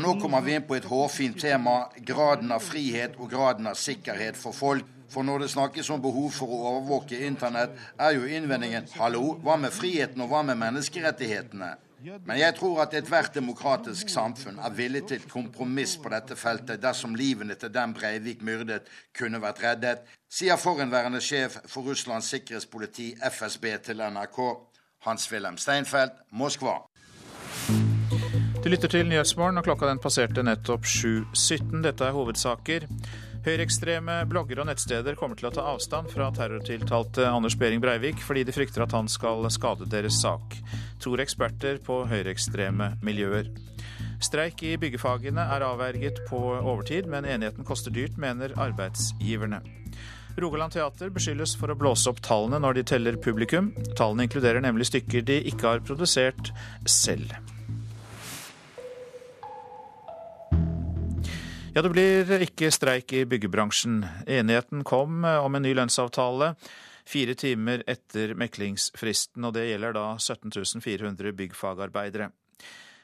nå 0.00 0.14
kommer 0.20 0.40
vi 0.40 0.54
inn 0.54 0.66
på 0.68 0.74
et 0.74 0.90
hårfint 0.90 1.40
tema, 1.40 1.76
graden 2.12 2.52
av 2.52 2.60
frihet 2.60 3.16
og 3.18 3.30
graden 3.30 3.70
av 3.70 3.78
sikkerhet 3.78 4.36
for 4.36 4.52
folk. 4.52 4.84
For 5.14 5.22
når 5.22 5.44
det 5.44 5.50
snakkes 5.52 5.90
om 5.94 6.00
behov 6.02 6.32
for 6.34 6.50
å 6.50 6.60
overvåke 6.72 7.20
internett, 7.26 7.76
er 7.98 8.16
jo 8.16 8.26
innvendingen 8.26 8.88
'hallo, 8.96 9.38
hva 9.44 9.56
med 9.56 9.70
friheten 9.70 10.20
og 10.20 10.28
hva 10.28 10.42
med 10.42 10.58
menneskerettighetene'? 10.58 11.83
Men 12.04 12.36
jeg 12.36 12.54
tror 12.58 12.82
at 12.82 12.94
ethvert 12.98 13.32
demokratisk 13.34 14.10
samfunn 14.12 14.58
er 14.60 14.72
villig 14.76 15.06
til 15.08 15.22
kompromiss 15.30 15.94
på 15.96 16.10
dette 16.12 16.36
feltet 16.36 16.82
dersom 16.82 17.14
livene 17.16 17.56
til 17.56 17.72
dem 17.72 17.94
Breivik 17.96 18.42
myrdet, 18.44 18.90
kunne 19.16 19.40
vært 19.40 19.62
reddet, 19.64 20.02
sier 20.28 20.60
forhenværende 20.60 21.22
sjef 21.24 21.56
for 21.64 21.88
Russlands 21.88 22.28
sikkerhetspoliti, 22.34 23.14
FSB, 23.30 23.70
til 23.86 24.04
NRK. 24.04 24.40
Hans-Wilhelm 25.06 25.56
Steinfeld, 25.56 26.12
Moskva. 26.32 26.82
Du 28.64 28.68
lytter 28.68 28.88
til 28.88 29.08
Nyhetsmorgen, 29.08 29.58
og 29.58 29.64
klokka 29.64 29.88
den 29.88 30.00
passerte 30.00 30.44
nettopp 30.44 30.84
7.17. 30.84 31.80
Dette 31.84 32.04
er 32.04 32.16
hovedsaker. 32.16 32.88
Høyreekstreme 33.44 34.22
blogger 34.24 34.62
og 34.62 34.70
nettsteder 34.70 35.18
kommer 35.20 35.36
til 35.36 35.50
å 35.50 35.52
ta 35.52 35.66
avstand 35.74 36.08
fra 36.08 36.30
terrortiltalte 36.32 37.26
Anders 37.28 37.58
Behring 37.60 37.82
Breivik, 37.82 38.22
fordi 38.24 38.40
de 38.48 38.54
frykter 38.56 38.86
at 38.86 38.94
han 38.96 39.10
skal 39.12 39.44
skade 39.52 39.84
deres 39.92 40.16
sak, 40.22 40.56
tror 41.04 41.20
eksperter 41.20 41.76
på 41.84 41.98
høyreekstreme 42.08 42.94
miljøer. 43.04 43.50
Streik 44.24 44.64
i 44.64 44.78
byggefagene 44.80 45.44
er 45.52 45.66
avverget 45.66 46.22
på 46.30 46.40
overtid, 46.56 47.04
men 47.12 47.28
enigheten 47.28 47.68
koster 47.68 47.92
dyrt, 47.92 48.16
mener 48.16 48.56
arbeidsgiverne. 48.56 49.60
Rogaland 50.40 50.72
Teater 50.72 51.12
beskyldes 51.12 51.52
for 51.60 51.68
å 51.68 51.76
blåse 51.78 52.08
opp 52.10 52.24
tallene 52.24 52.62
når 52.64 52.80
de 52.80 52.86
teller 52.94 53.20
publikum. 53.20 53.74
Tallene 53.92 54.24
inkluderer 54.24 54.64
nemlig 54.64 54.88
stykker 54.88 55.20
de 55.20 55.42
ikke 55.52 55.68
har 55.68 55.84
produsert 55.84 56.48
selv. 56.88 57.36
Ja, 61.74 61.82
det 61.82 61.90
blir 61.90 62.42
ikke 62.44 62.68
streik 62.70 63.10
i 63.18 63.24
byggebransjen. 63.26 64.04
Enigheten 64.30 64.84
kom 64.86 65.24
eh, 65.26 65.40
om 65.42 65.56
en 65.58 65.64
ny 65.66 65.72
lønnsavtale 65.74 66.52
fire 67.02 67.34
timer 67.34 67.80
etter 67.90 68.36
meklingsfristen, 68.38 69.42
og 69.42 69.56
det 69.56 69.64
gjelder 69.66 69.96
da 69.96 70.04
17 70.14 70.54
400 70.84 71.32
byggfagarbeidere. 71.34 72.28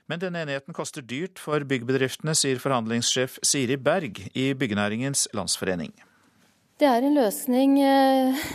Men 0.07 0.23
denne 0.23 0.45
enigheten 0.45 0.77
koster 0.77 1.03
dyrt 1.03 1.43
for 1.43 1.66
byggbedriftene, 1.66 2.37
sier 2.39 2.62
forhandlingssjef 2.62 3.41
Siri 3.43 3.75
Berg 3.75 4.21
i 4.39 4.53
Byggenæringens 4.55 5.27
Landsforening. 5.35 5.91
Det 6.79 6.87
er 6.87 7.03
en 7.03 7.18
løsning 7.18 7.75
eh, 7.83 8.47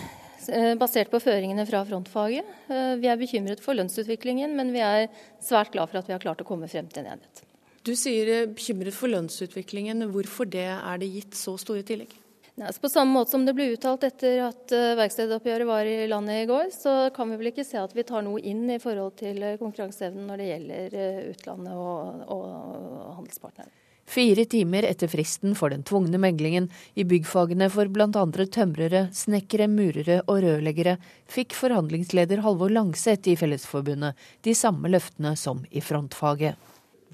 basert 0.79 1.11
på 1.11 1.19
føringene 1.25 1.67
fra 1.67 1.83
frontfaget. 1.91 2.55
Eh, 2.71 2.93
vi 3.03 3.11
er 3.11 3.19
bekymret 3.19 3.59
for 3.63 3.75
lønnsutviklingen, 3.75 4.55
men 4.55 4.71
vi 4.71 4.79
er 4.79 5.09
svært 5.43 5.75
glad 5.75 5.91
for 5.91 5.99
at 5.99 6.07
vi 6.07 6.15
har 6.15 6.23
klart 6.23 6.39
å 6.39 6.47
komme 6.47 6.71
frem 6.71 6.87
til 6.87 7.03
en 7.03 7.17
enighet. 7.17 7.44
Du 7.85 7.93
sier 7.93 8.29
eh, 8.33 8.45
bekymret 8.49 8.95
for 8.97 9.11
lønnsutviklingen. 9.13 10.07
Hvorfor 10.13 10.49
det 10.49 10.69
er 10.73 11.01
det 11.01 11.11
gitt 11.11 11.37
så 11.37 11.53
store 11.61 11.85
tillegg? 11.85 12.15
Nei, 12.55 12.71
på 12.79 12.89
samme 12.89 13.11
måte 13.11 13.33
som 13.35 13.43
det 13.45 13.53
ble 13.53 13.67
uttalt 13.75 14.05
etter 14.07 14.39
at 14.47 14.73
eh, 14.73 14.95
verkstedoppgjøret 14.97 15.69
var 15.69 15.85
i 15.85 16.07
landet 16.09 16.45
i 16.45 16.49
går, 16.49 16.69
så 16.73 16.95
kan 17.15 17.29
vi 17.29 17.37
vel 17.41 17.51
ikke 17.51 17.67
se 17.67 17.77
at 17.81 17.93
vi 17.93 18.07
tar 18.07 18.25
noe 18.25 18.41
inn 18.41 18.63
i 18.73 18.81
forhold 18.81 19.17
til 19.21 19.41
eh, 19.43 19.57
konkurranseevnen 19.61 20.25
når 20.31 20.41
det 20.41 20.51
gjelder 20.51 20.99
utlandet 21.35 21.77
og, 21.77 22.21
og 22.33 23.17
handelspartnere. 23.19 23.73
Fire 24.05 24.43
timer 24.45 24.85
etter 24.85 25.09
fristen 25.09 25.55
for 25.57 25.73
den 25.73 25.81
tvungne 25.85 26.19
meglingen 26.21 26.67
i 26.93 27.03
byggfagene 27.09 27.71
for 27.73 27.89
bl.a. 27.89 28.09
tømrere, 28.13 29.07
snekkere, 29.17 29.65
murere 29.69 30.19
og 30.25 30.43
rørleggere, 30.45 30.99
fikk 31.29 31.57
forhandlingsleder 31.57 32.43
Halvor 32.45 32.73
Langseth 32.73 33.33
i 33.33 33.37
Fellesforbundet 33.39 34.13
de 34.45 34.53
samme 34.57 34.93
løftene 34.93 35.33
som 35.41 35.65
i 35.73 35.81
frontfaget 35.81 36.61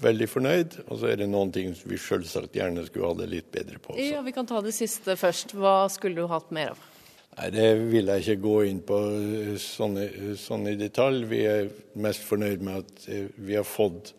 veldig 0.02 0.28
fornøyd. 0.30 0.78
Og 0.88 1.00
så 1.00 1.12
er 1.12 1.20
det 1.22 1.28
noen 1.30 1.52
ting 1.54 1.74
vi 1.88 1.98
selvsagt 2.00 2.56
gjerne 2.58 2.86
skulle 2.88 3.10
ha 3.10 3.18
det 3.22 3.28
litt 3.32 3.52
bedre 3.54 3.80
på. 3.82 3.96
Så. 3.96 4.08
Ja, 4.10 4.22
Vi 4.22 4.34
kan 4.34 4.48
ta 4.48 4.60
det 4.64 4.74
siste 4.76 5.16
først. 5.18 5.54
Hva 5.58 5.86
skulle 5.92 6.22
du 6.22 6.30
hatt 6.30 6.50
mer 6.54 6.74
av? 6.74 6.88
Nei, 7.38 7.48
Det 7.50 7.68
vil 7.88 8.10
jeg 8.12 8.24
ikke 8.26 8.42
gå 8.44 8.56
inn 8.68 8.82
på 8.84 8.98
sånn, 9.62 9.96
sånn 10.36 10.68
i 10.68 10.76
detalj. 10.76 11.24
Vi 11.30 11.40
er 11.48 11.72
mest 11.94 12.26
fornøyd 12.28 12.60
med 12.60 12.84
at 12.84 13.08
eh, 13.08 13.30
vi 13.36 13.56
har 13.56 13.68
fått 13.68 14.12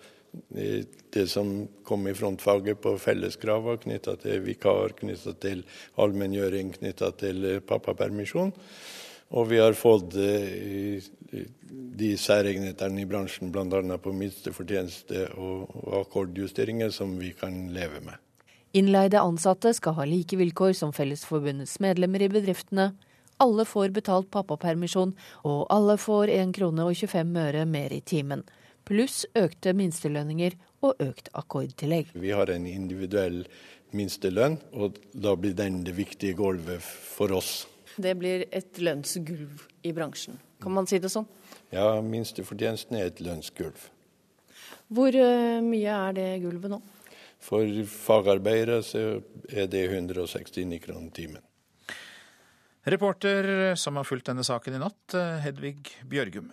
det 1.14 1.28
som 1.30 1.68
kom 1.86 2.08
i 2.10 2.14
frontfaget 2.18 2.80
på 2.82 2.96
felleskrava 2.98 3.76
knytta 3.84 4.16
til 4.24 4.40
vikar, 4.42 4.96
knytta 4.98 5.36
til 5.38 5.62
allmenngjøring, 6.02 6.72
knytta 6.80 7.12
til 7.22 7.46
pappapermisjon. 7.70 8.50
Og 9.38 9.50
vi 9.50 9.60
har 9.62 9.78
fått 9.78 10.18
de 12.00 12.12
særegenhetene 12.18 13.04
i 13.04 13.08
bransjen, 13.10 13.52
bl.a. 13.54 13.98
på 13.98 14.14
minstefortjeneste 14.16 15.28
og 15.38 15.72
akkordjusteringer, 16.04 16.94
som 16.94 17.18
vi 17.20 17.34
kan 17.38 17.68
leve 17.74 18.02
med. 18.06 18.20
Innleide 18.74 19.22
ansatte 19.22 19.74
skal 19.78 19.98
ha 20.00 20.06
like 20.10 20.38
vilkår 20.38 20.74
som 20.78 20.94
Fellesforbundets 20.96 21.78
medlemmer 21.84 22.24
i 22.26 22.32
bedriftene. 22.34 22.94
Alle 23.44 23.66
får 23.70 23.94
betalt 23.94 24.32
pappapermisjon, 24.34 25.14
og 25.46 25.68
alle 25.74 25.98
får 26.02 26.32
1 26.34 26.54
krone 26.58 26.88
og 26.88 26.98
25 26.98 27.38
øre 27.44 27.66
mer 27.70 27.94
i 27.94 28.02
timen. 28.02 28.42
Pluss 28.84 29.24
økte 29.38 29.76
minstelønninger 29.78 30.58
og 30.84 30.98
økt 31.04 31.30
akkordtillegg. 31.38 32.12
Vi 32.18 32.34
har 32.36 32.50
en 32.52 32.66
individuell 32.68 33.44
minstelønn, 33.96 34.58
og 34.74 34.98
da 35.14 35.36
blir 35.40 35.54
den 35.58 35.84
det 35.88 35.96
viktige 35.98 36.36
gulvet 36.40 36.82
for 36.84 37.32
oss. 37.38 37.64
Det 37.96 38.16
blir 38.18 38.48
et 38.50 38.82
lønnsgulv 38.82 39.68
i 39.86 39.94
bransjen, 39.94 40.40
kan 40.64 40.74
man 40.76 40.88
si 40.89 40.99
det 41.03 41.11
sånn? 41.11 41.28
Ja, 41.74 41.99
minstefortjenesten 42.01 42.97
er 42.99 43.09
et 43.11 43.22
lønnsgulv. 43.24 43.89
Hvor 44.93 45.16
eh, 45.16 45.59
mye 45.64 45.99
er 46.09 46.18
det 46.18 46.28
gulvet 46.43 46.74
nå? 46.74 46.80
For 47.43 47.68
fagarbeidere 47.89 48.80
så 48.88 49.03
er 49.51 49.68
det 49.68 49.84
169 49.89 50.80
kroner 50.84 51.11
timen. 51.16 51.43
Reporter 52.88 53.76
som 53.80 53.99
har 53.99 54.07
fulgt 54.07 54.28
denne 54.28 54.43
saken 54.43 54.76
i 54.76 54.80
natt, 54.82 55.16
Hedvig 55.43 55.78
Bjørgum. 56.07 56.49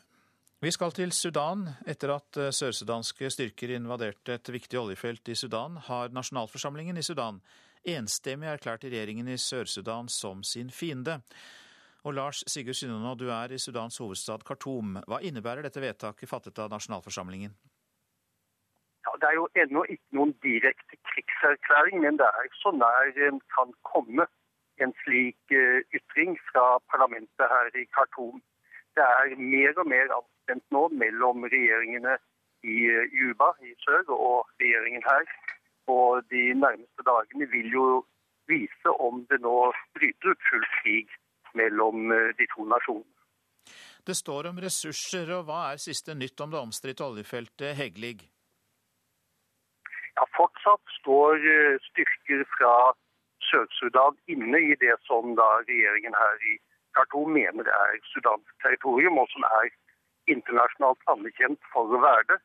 Vi 0.63 0.71
skal 0.75 0.93
til 0.95 1.11
Sudan. 1.15 1.65
Etter 1.91 2.13
at 2.15 2.39
sørsudanske 2.55 3.31
styrker 3.35 3.73
invaderte 3.75 4.37
et 4.37 4.51
viktig 4.53 4.79
oljefelt 4.79 5.31
i 5.33 5.39
Sudan, 5.39 5.79
har 5.89 6.15
nasjonalforsamlingen 6.15 6.99
i 7.01 7.07
Sudan 7.07 7.41
enstemmig 7.89 8.49
erklært 8.51 8.85
regjeringen 8.85 9.29
i 9.31 9.39
Sør-Sudan 9.41 10.09
som 10.13 10.45
sin 10.45 10.71
fiende. 10.71 11.21
Og 12.05 12.15
Lars 12.15 12.45
Sigurd 12.49 12.79
Synnonå, 12.79 13.15
du 13.15 13.29
er 13.29 13.53
i 13.53 13.59
Sudans 13.59 13.99
hovedstad 14.01 14.45
Khartoum. 14.49 14.97
Hva 15.09 15.19
innebærer 15.21 15.67
dette 15.67 15.83
vedtaket 15.85 16.31
fattet 16.31 16.59
av 16.63 16.71
nasjonalforsamlingen? 16.73 17.53
Ja, 19.05 19.13
det 19.21 19.29
er 19.29 19.37
jo 19.37 19.49
ennå 19.63 19.83
ikke 19.85 20.17
noen 20.17 20.33
direkte 20.45 20.97
krigserklæring, 21.11 22.01
men 22.05 22.17
det 22.21 22.29
er 22.41 22.49
så 22.63 22.73
nær 22.73 23.21
en 23.29 23.41
kan 23.57 23.75
komme 23.93 24.27
en 24.81 24.97
slik 25.03 25.53
eh, 25.53 25.85
ytring 25.99 26.39
fra 26.49 26.81
parlamentet 26.93 27.53
her 27.53 27.69
i 27.77 27.85
Khartoum. 27.97 28.41
Det 28.97 29.05
er 29.05 29.37
mer 29.37 29.77
og 29.83 29.89
mer 29.93 30.17
avstemt 30.17 30.65
nå 30.73 30.87
mellom 31.03 31.45
regjeringene 31.53 32.17
i 32.65 32.77
eh, 32.89 33.13
Juba 33.21 33.53
i 33.61 33.77
sør 33.85 34.09
og 34.17 34.49
regjeringen 34.63 35.05
her. 35.05 35.29
Og 35.93 36.25
de 36.33 36.45
nærmeste 36.65 37.05
dagene 37.05 37.49
vil 37.53 37.73
jo 37.77 37.89
vise 38.49 39.01
om 39.09 39.27
det 39.29 39.41
nå 39.45 39.59
bryter 39.97 40.33
ut 40.33 40.49
full 40.49 40.71
krig 40.81 41.20
mellom 41.61 42.13
eh, 42.17 42.31
de 42.39 42.49
to 42.55 42.67
nasjonene. 42.75 43.17
Det 44.07 44.17
står 44.17 44.49
om 44.51 44.59
ressurser, 44.65 45.29
og 45.37 45.47
hva 45.49 45.61
er 45.71 45.83
siste 45.83 46.17
nytt 46.17 46.41
om 46.41 46.53
det 46.53 46.61
omstridte 46.61 47.05
oljefeltet 47.05 47.77
Heglig? 47.79 48.17
Ja, 50.17 50.25
Fortsatt 50.37 50.97
står 50.97 51.37
styrker 51.85 52.43
fra 52.57 52.73
Sør-Sudan 53.51 54.17
inne 54.33 54.59
i 54.73 54.75
det 54.81 54.97
som 55.07 55.37
da 55.39 55.49
regjeringen 55.69 56.17
her 56.17 56.49
i 56.49 56.57
Khartoum 56.97 57.33
mener 57.37 57.69
er 57.69 58.01
sudansk 58.13 58.51
territorium, 58.65 59.21
og 59.23 59.29
som 59.35 59.47
er 59.61 59.71
internasjonalt 60.35 61.13
anerkjent 61.13 61.71
for 61.73 61.95
å 61.95 62.03
være 62.03 62.27
det. 62.33 62.39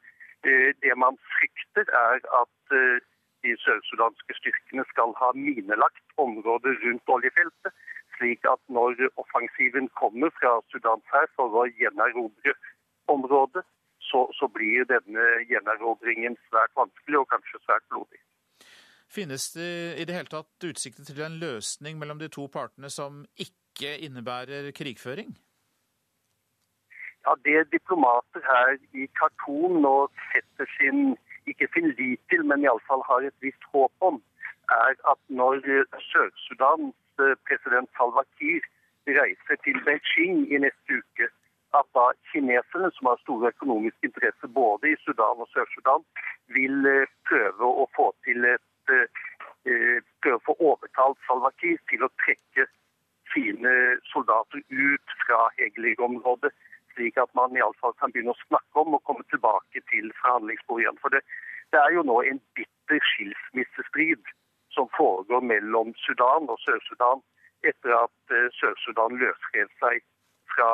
Eh, 0.50 0.72
det 0.84 0.96
man 1.06 1.18
frykter, 1.34 1.90
er 1.90 2.22
at 2.42 2.76
eh, 2.80 3.04
de 3.46 3.56
sørsudanske 3.66 4.38
styrkene 4.40 4.86
skal 4.92 5.14
ha 5.22 5.32
minelagt 5.38 6.06
området 6.22 6.78
rundt 6.86 7.14
oljefeltet, 7.18 7.74
slik 8.18 8.46
at 8.50 8.62
når 8.78 9.00
offensiven 9.22 9.90
kommer 10.00 10.34
fra 10.40 10.58
Sudans 10.72 11.06
her 11.14 11.28
for 11.36 11.54
å 11.62 11.66
gjenerobre 11.80 12.56
området, 13.12 13.64
så, 14.10 14.26
så 14.38 14.48
blir 14.54 14.86
denne 14.90 15.26
gjenerobringen 15.50 16.38
svært 16.50 16.74
vanskelig 16.78 17.22
og 17.22 17.30
kanskje 17.34 17.62
svært 17.64 17.86
blodig. 17.90 18.22
Finnes 19.16 19.52
det 19.54 19.72
i 20.02 20.06
det 20.08 20.16
hele 20.18 20.32
tatt 20.32 20.68
utsikter 20.70 21.06
til 21.08 21.22
en 21.26 21.40
løsning 21.42 22.00
mellom 22.02 22.22
de 22.22 22.30
to 22.34 22.48
partene 22.52 22.90
som 22.94 23.24
ikke 23.36 23.98
innebærer 24.08 24.72
krigføring? 24.78 25.36
Ja, 27.26 27.34
Det 27.46 27.72
diplomater 27.72 28.42
her 28.46 28.76
i 28.94 29.08
Khartoum 29.18 29.82
nå 29.82 29.96
setter 30.32 30.70
sin 30.78 31.16
ikke 31.50 31.68
sin 31.74 31.92
lit 32.00 32.22
til, 32.30 32.46
men 32.50 32.64
iallfall 32.66 33.04
har 33.10 33.26
et 33.28 33.38
visst 33.46 33.66
håp 33.74 34.06
om, 34.10 34.22
er 34.74 34.94
at 35.12 35.20
når 35.30 35.62
Sør-Sudans 36.10 36.94
eh, 37.24 37.36
president 37.48 37.90
Salwa 37.98 38.24
Kiir 38.38 38.64
reiser 39.08 39.58
til 39.64 39.82
Beijing 39.86 40.46
i 40.52 40.62
neste 40.66 41.02
uke, 41.02 41.30
at 41.78 41.88
da 41.98 42.06
kineserne, 42.32 42.90
som 42.96 43.12
har 43.12 43.20
store 43.22 43.52
økonomiske 43.54 44.10
interesser 44.10 44.48
både 44.48 44.94
i 44.94 45.00
Sudan 45.04 45.44
og 45.44 45.50
Sør-Sudan, 45.54 46.06
vil 46.58 46.88
eh, 46.92 47.12
prøve 47.30 47.72
å 47.84 47.90
få 47.98 48.12
til 48.28 48.48
et 48.56 48.66
Eh, 49.66 50.02
prøve 50.22 50.38
å 50.38 50.46
få 50.46 50.54
overtalt 50.62 51.18
Salwa 51.26 51.50
Kiir 51.58 51.80
til 51.90 52.04
å 52.06 52.12
trekke 52.22 52.68
sine 53.34 53.72
soldater 54.12 54.62
ut 54.70 55.16
fra 55.24 55.40
Hegelig-området, 55.58 56.52
slik 56.94 57.18
at 57.18 57.32
man 57.38 57.58
iallfall 57.58 57.96
kan 57.98 58.14
begynne 58.14 58.36
å 58.36 58.44
snakke 58.44 58.84
om 58.84 58.94
å 58.94 59.02
komme 59.10 59.26
tilbake 59.34 59.82
til 59.90 60.12
forhandlingsbordet 60.22 60.86
igjen. 60.86 61.02
For 61.02 61.16
det, 61.16 61.24
det, 61.74 61.82
er 61.82 61.98
jo 61.98 62.06
nå 62.06 62.20
en 62.30 62.42
bitter 62.60 63.10
skilsmissestrid 63.10 64.30
som 64.76 64.90
foregår 64.98 65.42
mellom 65.54 65.94
Sudan 66.06 66.50
og 66.52 66.60
Sør-Sudan 66.66 67.24
etter 67.70 67.96
at 67.98 68.36
uh, 68.36 68.48
Sør-Sudan 68.60 69.18
løsrev 69.22 69.70
seg 69.82 70.04
fra 70.54 70.72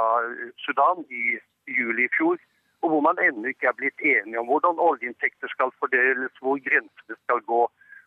Sudan 0.65 1.05
i 1.21 1.37
juli 1.79 2.07
i 2.07 2.13
fjor, 2.17 2.37
og 2.81 2.89
hvor 2.91 3.03
man 3.05 3.21
ennå 3.21 3.53
ikke 3.53 3.69
er 3.69 3.77
blitt 3.77 4.01
enige 4.13 4.41
om 4.41 4.49
hvordan 4.49 4.81
oljeinntekter 4.89 5.49
skal 5.53 5.73
fordeles, 5.81 6.33
hvor 6.41 6.57
grensene 6.67 7.17
skal 7.23 7.43
gå 7.53 7.61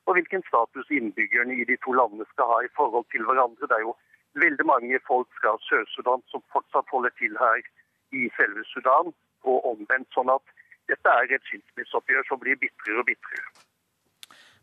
og 0.07 0.17
hvilken 0.17 0.43
status 0.49 0.91
innbyggerne 0.99 1.55
i 1.61 1.65
de 1.71 1.77
to 1.85 1.93
landene 1.99 2.27
skal 2.33 2.51
ha 2.53 2.59
i 2.65 2.73
forhold 2.79 3.07
til 3.13 3.25
hverandre. 3.29 3.69
Det 3.69 3.77
er 3.79 3.87
jo 3.89 3.95
veldig 4.45 4.67
mange 4.73 4.99
folk 5.11 5.29
fra 5.41 5.55
Sør-Sudan 5.69 6.25
som 6.33 6.45
fortsatt 6.53 6.91
holder 6.93 7.15
til 7.21 7.39
her 7.45 7.63
i 8.19 8.29
selve 8.39 8.65
Sudan, 8.73 9.15
og 9.51 9.67
omvendt. 9.71 10.11
Sånn 10.17 10.33
at 10.33 10.45
dette 10.91 11.15
er 11.21 11.33
et 11.37 11.49
skilsmisseoppgjør 11.49 12.29
som 12.29 12.41
blir 12.43 12.61
bitrere 12.61 13.01
og 13.03 13.09
bitrere. 13.09 13.49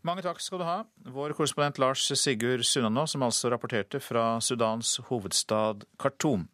Mange 0.02 0.24
takk 0.26 0.40
skal 0.42 0.58
du 0.58 0.66
ha, 0.66 0.80
vår 1.14 1.36
korrespondent 1.38 1.78
Lars 1.78 2.08
Sigurd 2.18 2.66
Sunnanå, 2.66 3.04
som 3.06 3.22
altså 3.22 3.52
rapporterte 3.54 4.00
fra 4.02 4.40
Sudans 4.42 4.96
hovedstad 5.12 5.86
Khartoum. 6.02 6.48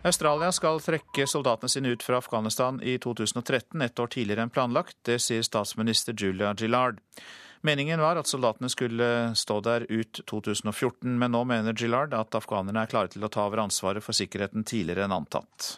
Australia 0.00 0.48
skal 0.56 0.80
trekke 0.80 1.26
soldatene 1.28 1.68
sine 1.68 1.92
ut 1.92 2.02
fra 2.02 2.22
Afghanistan 2.22 2.80
i 2.80 2.96
2013, 2.96 3.82
ett 3.84 4.00
år 4.00 4.08
tidligere 4.14 4.46
enn 4.46 4.54
planlagt. 4.54 4.96
Det 5.04 5.18
sier 5.20 5.44
statsminister 5.44 6.16
Julia 6.16 6.54
Gillard. 6.56 7.02
Meningen 7.60 8.00
var 8.00 8.16
at 8.16 8.30
soldatene 8.30 8.72
skulle 8.72 9.10
stå 9.36 9.58
der 9.60 9.84
ut 9.92 10.22
2014, 10.24 11.18
men 11.20 11.36
nå 11.36 11.44
mener 11.44 11.76
Gillard 11.76 12.16
at 12.16 12.32
afghanerne 12.32 12.80
er 12.80 12.88
klare 12.88 13.12
til 13.12 13.28
å 13.28 13.28
ta 13.28 13.44
over 13.44 13.60
ansvaret 13.66 14.00
for 14.00 14.16
sikkerheten 14.16 14.64
tidligere 14.64 15.04
enn 15.04 15.18
antatt. 15.20 15.74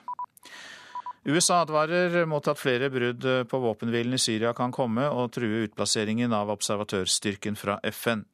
USA 1.23 1.61
advarer 1.63 2.25
mot 2.27 2.47
at 2.51 2.59
flere 2.59 2.89
brudd 2.91 3.27
på 3.47 3.59
våpenhvilen 3.63 4.17
i 4.17 4.19
Syria 4.19 4.51
kan 4.59 4.73
komme 4.75 5.05
og 5.07 5.31
true 5.37 5.61
utplasseringen 5.69 6.35
av 6.35 6.51
observatørstyrken 6.51 7.55
fra 7.59 7.77
FN. 7.93 8.25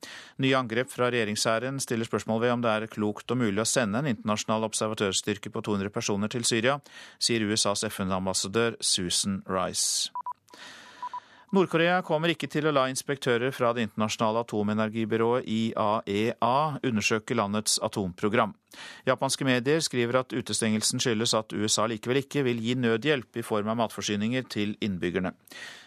Nye 0.41 0.57
angrep 0.57 0.89
fra 0.95 1.11
regjeringshæren 1.13 1.83
stiller 1.85 2.09
spørsmål 2.09 2.41
ved 2.47 2.55
om 2.55 2.65
det 2.65 2.73
er 2.73 2.89
klokt 2.93 3.29
og 3.35 3.43
mulig 3.43 3.61
å 3.61 3.69
sende 3.69 4.01
en 4.01 4.09
internasjonal 4.15 4.65
observatørstyrke 4.71 5.53
på 5.53 5.65
200 5.69 5.93
personer 5.93 6.33
til 6.33 6.49
Syria, 6.49 6.79
sier 7.21 7.45
USAs 7.45 7.85
FN-ambassadør 7.91 8.81
Susan 8.81 9.43
Rice. 9.45 10.09
Nord-Korea 11.49 12.03
kommer 12.05 12.29
ikke 12.29 12.49
til 12.53 12.67
å 12.69 12.73
la 12.77 12.83
inspektører 12.93 13.55
fra 13.57 13.71
det 13.73 13.87
internasjonale 13.87 14.43
atomenergibyrået 14.45 15.47
IAEA 15.49 16.27
e 16.37 16.91
undersøke 16.91 17.37
landets 17.39 17.79
atomprogram. 17.81 18.53
Japanske 19.09 19.47
medier 19.49 19.81
skriver 19.81 20.21
at 20.21 20.35
utestengelsen 20.37 21.01
skyldes 21.01 21.33
at 21.39 21.55
USA 21.57 21.87
likevel 21.89 22.21
ikke 22.21 22.45
vil 22.45 22.61
gi 22.61 22.75
nødhjelp 22.77 23.41
i 23.41 23.47
form 23.47 23.73
av 23.73 23.79
matforsyninger 23.81 24.45
til 24.53 24.77
innbyggerne. 24.85 25.33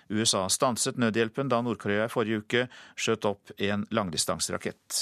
USA 0.10 0.48
stanset 0.50 0.98
nødhjelpen 0.98 1.52
da 1.52 1.62
Nord-Korea 1.62 2.10
i 2.10 2.12
forrige 2.12 2.42
uke 2.42 2.66
skjøt 2.98 3.30
opp 3.30 3.54
en 3.62 3.86
langdistanserakett. 3.94 4.98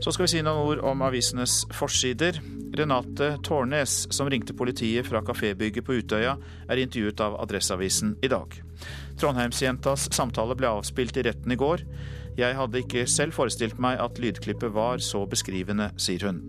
Så 0.00 0.16
skal 0.16 0.24
vi 0.24 0.32
si 0.32 0.40
noen 0.40 0.64
ord 0.64 0.80
om 0.88 1.04
avisenes 1.04 1.66
forsider. 1.76 2.40
Renate 2.76 3.32
Tårnes, 3.42 4.06
som 4.14 4.30
ringte 4.30 4.54
politiet 4.54 5.06
fra 5.06 5.22
kafébygget 5.26 5.84
på 5.86 5.98
Utøya, 5.98 6.36
er 6.70 6.82
intervjuet 6.82 7.20
av 7.24 7.36
Adresseavisen 7.42 8.14
i 8.22 8.30
dag. 8.30 8.54
Trondheimsjentas 9.18 10.06
samtale 10.14 10.54
ble 10.58 10.70
avspilt 10.70 11.18
i 11.18 11.26
retten 11.26 11.52
i 11.52 11.58
går. 11.58 11.82
Jeg 12.38 12.56
hadde 12.56 12.82
ikke 12.84 13.06
selv 13.10 13.34
forestilt 13.36 13.80
meg 13.82 13.98
at 14.00 14.22
lydklippet 14.22 14.72
var 14.74 15.02
så 15.04 15.24
beskrivende, 15.28 15.90
sier 16.00 16.28
hun. 16.28 16.40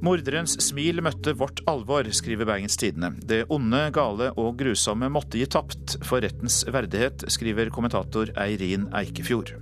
Morderens 0.00 0.54
smil 0.64 1.02
møtte 1.04 1.34
vårt 1.36 1.60
alvor, 1.68 2.08
skriver 2.16 2.48
Bergens 2.48 2.78
Tidende. 2.80 3.12
Det 3.20 3.42
onde, 3.52 3.82
gale 3.92 4.30
og 4.40 4.56
grusomme 4.62 5.10
måtte 5.12 5.36
gi 5.36 5.44
tapt 5.44 5.98
for 6.08 6.24
rettens 6.24 6.62
verdighet, 6.72 7.28
skriver 7.28 7.68
kommentator 7.74 8.32
Eirin 8.40 8.88
Eikefjord. 8.96 9.58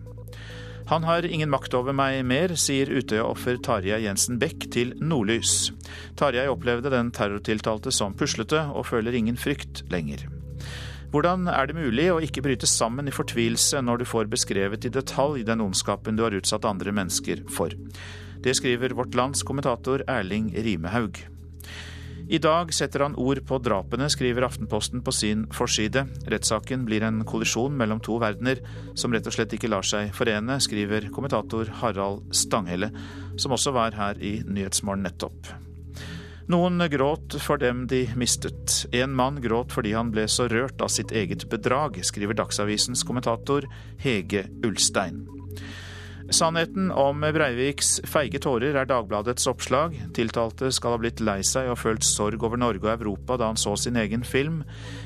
Han 0.89 1.05
har 1.05 1.27
ingen 1.27 1.51
makt 1.53 1.75
over 1.77 1.93
meg 1.93 2.23
mer, 2.25 2.55
sier 2.57 2.89
Utøya-offer 2.89 3.59
Tarjei 3.61 3.99
Jensen 4.07 4.39
Beck 4.41 4.71
til 4.73 4.95
Nordlys. 5.05 5.69
Tarjei 6.17 6.47
opplevde 6.49 6.89
den 6.95 7.11
terrortiltalte 7.13 7.93
som 7.93 8.17
puslete, 8.17 8.63
og 8.73 8.87
føler 8.89 9.19
ingen 9.19 9.37
frykt 9.37 9.83
lenger. 9.93 10.25
Hvordan 11.13 11.45
er 11.53 11.69
det 11.69 11.77
mulig 11.77 12.09
å 12.09 12.23
ikke 12.25 12.41
bryte 12.45 12.69
sammen 12.69 13.09
i 13.09 13.13
fortvilelse 13.13 13.85
når 13.85 14.01
du 14.01 14.09
får 14.09 14.33
beskrevet 14.33 14.89
i 14.89 14.93
detalj 14.97 15.45
den 15.45 15.61
ondskapen 15.65 16.17
du 16.17 16.25
har 16.25 16.37
utsatt 16.41 16.65
andre 16.69 16.97
mennesker 16.97 17.45
for? 17.53 17.77
Det 18.41 18.57
skriver 18.57 18.97
Vårt 18.97 19.17
Lands 19.19 19.45
kommentator 19.45 20.09
Erling 20.09 20.55
Rimehaug. 20.57 21.21
I 22.29 22.39
dag 22.39 22.75
setter 22.75 23.01
han 23.01 23.15
ord 23.17 23.39
på 23.49 23.57
drapene, 23.65 24.05
skriver 24.13 24.45
Aftenposten 24.45 25.01
på 25.01 25.13
sin 25.17 25.47
forside. 25.55 26.03
Rettssaken 26.29 26.83
blir 26.85 27.07
en 27.07 27.23
kollisjon 27.25 27.73
mellom 27.73 28.03
to 28.05 28.19
verdener 28.21 28.61
som 28.93 29.15
rett 29.17 29.31
og 29.31 29.33
slett 29.33 29.55
ikke 29.57 29.71
lar 29.73 29.87
seg 29.87 30.13
forene, 30.13 30.59
skriver 30.61 31.09
kommentator 31.15 31.73
Harald 31.81 32.29
Stanghelle, 32.37 32.91
som 33.41 33.57
også 33.57 33.73
var 33.73 33.97
her 33.97 34.21
i 34.21 34.43
Nyhetsmorgen 34.45 35.09
nettopp. 35.09 35.55
Noen 36.53 36.85
gråt 36.93 37.39
for 37.45 37.61
dem 37.61 37.87
de 37.89 38.05
mistet. 38.17 38.83
En 38.93 39.17
mann 39.17 39.41
gråt 39.41 39.73
fordi 39.73 39.97
han 39.97 40.13
ble 40.13 40.29
så 40.29 40.51
rørt 40.53 40.85
av 40.85 40.93
sitt 40.93 41.17
eget 41.17 41.49
bedrag, 41.49 41.97
skriver 42.05 42.37
Dagsavisens 42.37 43.09
kommentator 43.09 43.65
Hege 44.05 44.45
Ulstein. 44.69 45.38
Sannheten 46.29 46.91
om 46.93 47.23
Breiviks 47.33 47.95
feige 48.05 48.37
tårer 48.45 48.77
er 48.77 48.89
Dagbladets 48.89 49.47
oppslag. 49.49 49.95
Tiltalte 50.13 50.69
skal 50.77 50.93
ha 50.93 50.99
blitt 51.01 51.23
lei 51.25 51.39
seg 51.47 51.71
og 51.73 51.79
følt 51.81 52.05
sorg 52.05 52.43
over 52.45 52.61
Norge 52.61 52.85
og 52.85 52.91
Europa 52.99 53.39
da 53.41 53.49
han 53.49 53.57
så 53.57 53.73
sin 53.81 53.97
egen 53.97 54.27
film. 54.29 54.59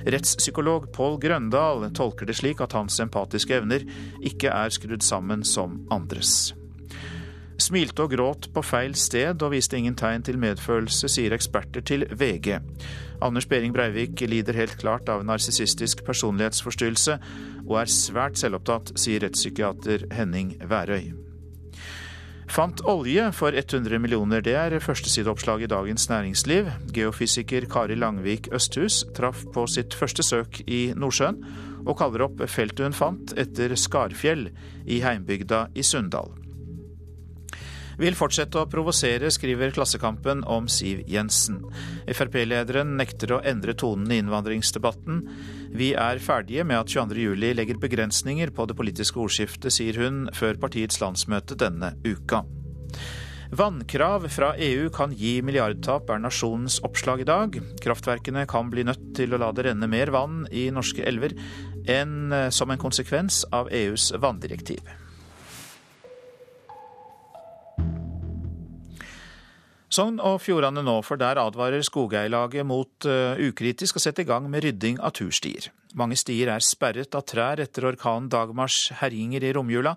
Rettspsykolog 0.02 0.88
Pål 0.96 1.20
Grøndal 1.22 1.86
tolker 1.94 2.26
det 2.26 2.40
slik 2.40 2.64
at 2.64 2.74
hans 2.74 2.98
empatiske 3.04 3.54
evner 3.60 3.86
ikke 4.18 4.50
er 4.50 4.74
skrudd 4.74 5.06
sammen 5.06 5.46
som 5.46 5.78
andres. 5.94 6.56
Smilte 7.62 8.02
og 8.02 8.16
gråt 8.16 8.50
på 8.50 8.66
feil 8.66 8.98
sted 8.98 9.46
og 9.46 9.54
viste 9.54 9.78
ingen 9.78 9.94
tegn 9.94 10.26
til 10.26 10.42
medfølelse, 10.42 11.06
sier 11.06 11.36
eksperter 11.36 11.86
til 11.86 12.02
VG. 12.10 12.56
Anders 13.22 13.48
Behring 13.48 13.74
Breivik 13.74 14.20
lider 14.26 14.58
helt 14.58 14.78
klart 14.80 15.08
av 15.12 15.24
narsissistisk 15.26 16.04
personlighetsforstyrrelse 16.06 17.18
og 17.64 17.76
er 17.80 17.90
svært 17.90 18.40
selvopptatt, 18.40 18.94
sier 18.98 19.22
rettspsykiater 19.24 20.08
Henning 20.14 20.56
Værøy. 20.68 21.12
Fant 22.52 22.82
olje 22.84 23.30
for 23.32 23.54
100 23.56 23.96
millioner, 24.02 24.42
det 24.44 24.52
er 24.58 24.82
førstesideoppslag 24.82 25.62
i 25.64 25.70
Dagens 25.72 26.08
Næringsliv. 26.10 26.68
Geofysiker 26.92 27.64
Kari 27.70 27.96
Langvik 27.96 28.50
Østhus 28.52 29.06
traff 29.16 29.46
på 29.54 29.64
sitt 29.70 29.96
første 29.96 30.26
søk 30.26 30.60
i 30.66 30.82
Nordsjøen, 30.92 31.40
og 31.86 31.96
kaller 32.02 32.26
opp 32.28 32.44
feltet 32.52 32.84
hun 32.84 32.98
fant 32.98 33.32
etter 33.40 33.72
Skarfjell 33.78 34.50
i 34.84 35.00
heimbygda 35.00 35.68
i 35.72 35.86
Sunndal. 35.86 36.41
Vil 38.02 38.16
fortsette 38.18 38.58
å 38.58 38.66
provosere, 38.66 39.28
skriver 39.30 39.70
Klassekampen 39.70 40.40
om 40.50 40.66
Siv 40.66 41.04
Jensen. 41.06 41.60
Frp-lederen 42.10 42.96
nekter 42.98 43.36
å 43.36 43.42
endre 43.46 43.76
tonen 43.78 44.10
i 44.10 44.16
innvandringsdebatten. 44.18 45.20
Vi 45.78 45.92
er 45.94 46.18
ferdige 46.18 46.64
med 46.66 46.80
at 46.80 46.90
22.07 46.90 47.52
legger 47.54 47.78
begrensninger 47.78 48.50
på 48.56 48.66
det 48.66 48.74
politiske 48.80 49.22
ordskiftet, 49.22 49.70
sier 49.70 50.00
hun 50.02 50.24
før 50.34 50.58
partiets 50.64 50.98
landsmøte 50.98 51.54
denne 51.60 51.92
uka. 52.02 52.42
Vannkrav 53.54 54.26
fra 54.34 54.50
EU 54.58 54.88
kan 54.90 55.14
gi 55.14 55.36
milliardtap, 55.46 56.10
er 56.10 56.24
nasjonens 56.24 56.80
oppslag 56.82 57.22
i 57.22 57.28
dag. 57.28 57.60
Kraftverkene 57.84 58.48
kan 58.50 58.72
bli 58.72 58.82
nødt 58.88 59.12
til 59.14 59.36
å 59.36 59.40
la 59.44 59.52
det 59.54 59.68
renne 59.68 59.86
mer 59.86 60.10
vann 60.10 60.42
i 60.50 60.66
norske 60.74 61.06
elver 61.06 61.36
enn 61.86 62.50
som 62.50 62.74
en 62.74 62.82
konsekvens 62.82 63.44
av 63.54 63.70
EUs 63.70 64.10
vanndirektiv. 64.18 64.82
Sogn 69.92 70.16
og 70.24 70.38
Fjordane 70.40 70.80
nå, 70.80 70.94
for 71.04 71.20
der 71.20 71.36
advarer 71.36 71.82
Skogeierlaget 71.84 72.64
mot 72.64 73.04
uh, 73.04 73.36
ukritisk 73.36 73.98
å 73.98 74.00
sette 74.00 74.24
i 74.24 74.28
gang 74.28 74.46
med 74.48 74.64
rydding 74.64 74.96
av 75.04 75.12
turstier. 75.18 75.66
Mange 76.00 76.16
stier 76.16 76.48
er 76.54 76.64
sperret 76.64 77.12
av 77.12 77.26
trær 77.28 77.60
etter 77.60 77.90
orkanen 77.90 78.30
Dagmars 78.32 78.86
herjinger 79.02 79.44
i 79.44 79.52
romjula. 79.52 79.92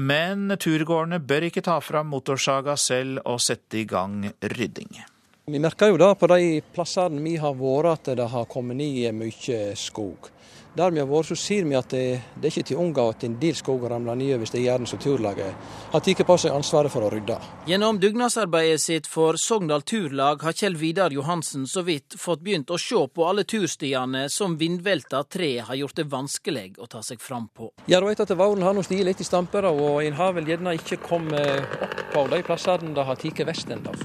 Men 0.00 0.48
turgåerene 0.56 1.18
bør 1.20 1.50
ikke 1.50 1.64
ta 1.66 1.76
fram 1.84 2.08
motorsaga 2.14 2.78
selv 2.80 3.20
og 3.28 3.42
sette 3.44 3.82
i 3.82 3.84
gang 3.84 4.24
rydding. 4.54 5.02
Vi 5.50 5.60
merker 5.60 5.92
jo 5.92 6.00
da 6.00 6.14
på 6.16 6.30
de 6.30 6.62
plassene 6.72 7.20
vi 7.20 7.34
har 7.42 7.60
vært 7.60 7.92
at 7.92 8.12
det 8.22 8.30
har 8.32 8.48
kommet 8.48 8.80
ned 8.80 9.18
mye 9.20 9.60
skog. 9.76 10.30
Der 10.74 10.92
vi 10.94 11.00
har 11.02 11.08
vært, 11.10 11.26
så 11.32 11.36
ser 11.36 11.64
vi 11.66 11.74
at 11.74 11.90
det, 11.90 12.20
det 12.38 12.46
er 12.46 12.52
ikke 12.52 12.68
til 12.68 12.78
å 12.78 12.84
unngå 12.84 13.06
at 13.10 13.24
en 13.26 13.34
del 13.40 13.56
skog 13.58 13.82
ramler 13.90 14.20
er 14.22 14.44
stigjerdene 14.46 14.86
som 14.86 15.00
turlaget 15.02 15.56
har 15.90 16.04
tatt 16.04 16.22
på 16.26 16.36
seg 16.38 16.54
ansvaret 16.54 16.92
for 16.92 17.02
å 17.02 17.10
rydde. 17.10 17.38
Gjennom 17.66 17.98
dugnadsarbeidet 17.98 18.82
sitt 18.82 19.08
for 19.10 19.38
Sogndal 19.40 19.82
Turlag 19.82 20.44
har 20.46 20.54
Kjell 20.54 20.78
Vidar 20.78 21.10
Johansen 21.10 21.66
så 21.66 21.82
vidt 21.82 22.14
fått 22.18 22.44
begynt 22.46 22.70
å 22.70 22.78
se 22.78 23.02
på 23.10 23.26
alle 23.26 23.42
turstiene 23.50 24.28
som 24.30 24.54
vindvelta 24.60 25.24
tre 25.26 25.56
har 25.66 25.80
gjort 25.80 25.98
det 25.98 26.06
vanskelig 26.12 26.68
å 26.78 26.86
ta 26.86 27.02
seg 27.02 27.18
fram 27.18 27.50
på. 27.50 27.72
Ja, 27.90 27.98
du 27.98 28.06
vet 28.06 28.22
at 28.22 28.30
Våren 28.30 28.62
har 28.62 28.76
nå 28.76 28.86
stiget 28.86 29.10
litt 29.10 29.24
i 29.24 29.26
stampere, 29.26 29.74
og 29.74 30.04
en 30.04 30.18
har 30.20 30.38
vel 30.38 30.54
gjerne 30.54 30.76
ikke 30.78 31.00
kommet 31.02 31.66
opp 31.82 32.00
på 32.14 32.26
de 32.30 32.42
plassene 32.46 32.94
det 32.94 33.08
har 33.10 33.18
tatt 33.18 33.42
vest 33.50 33.74
ennå. 33.74 33.96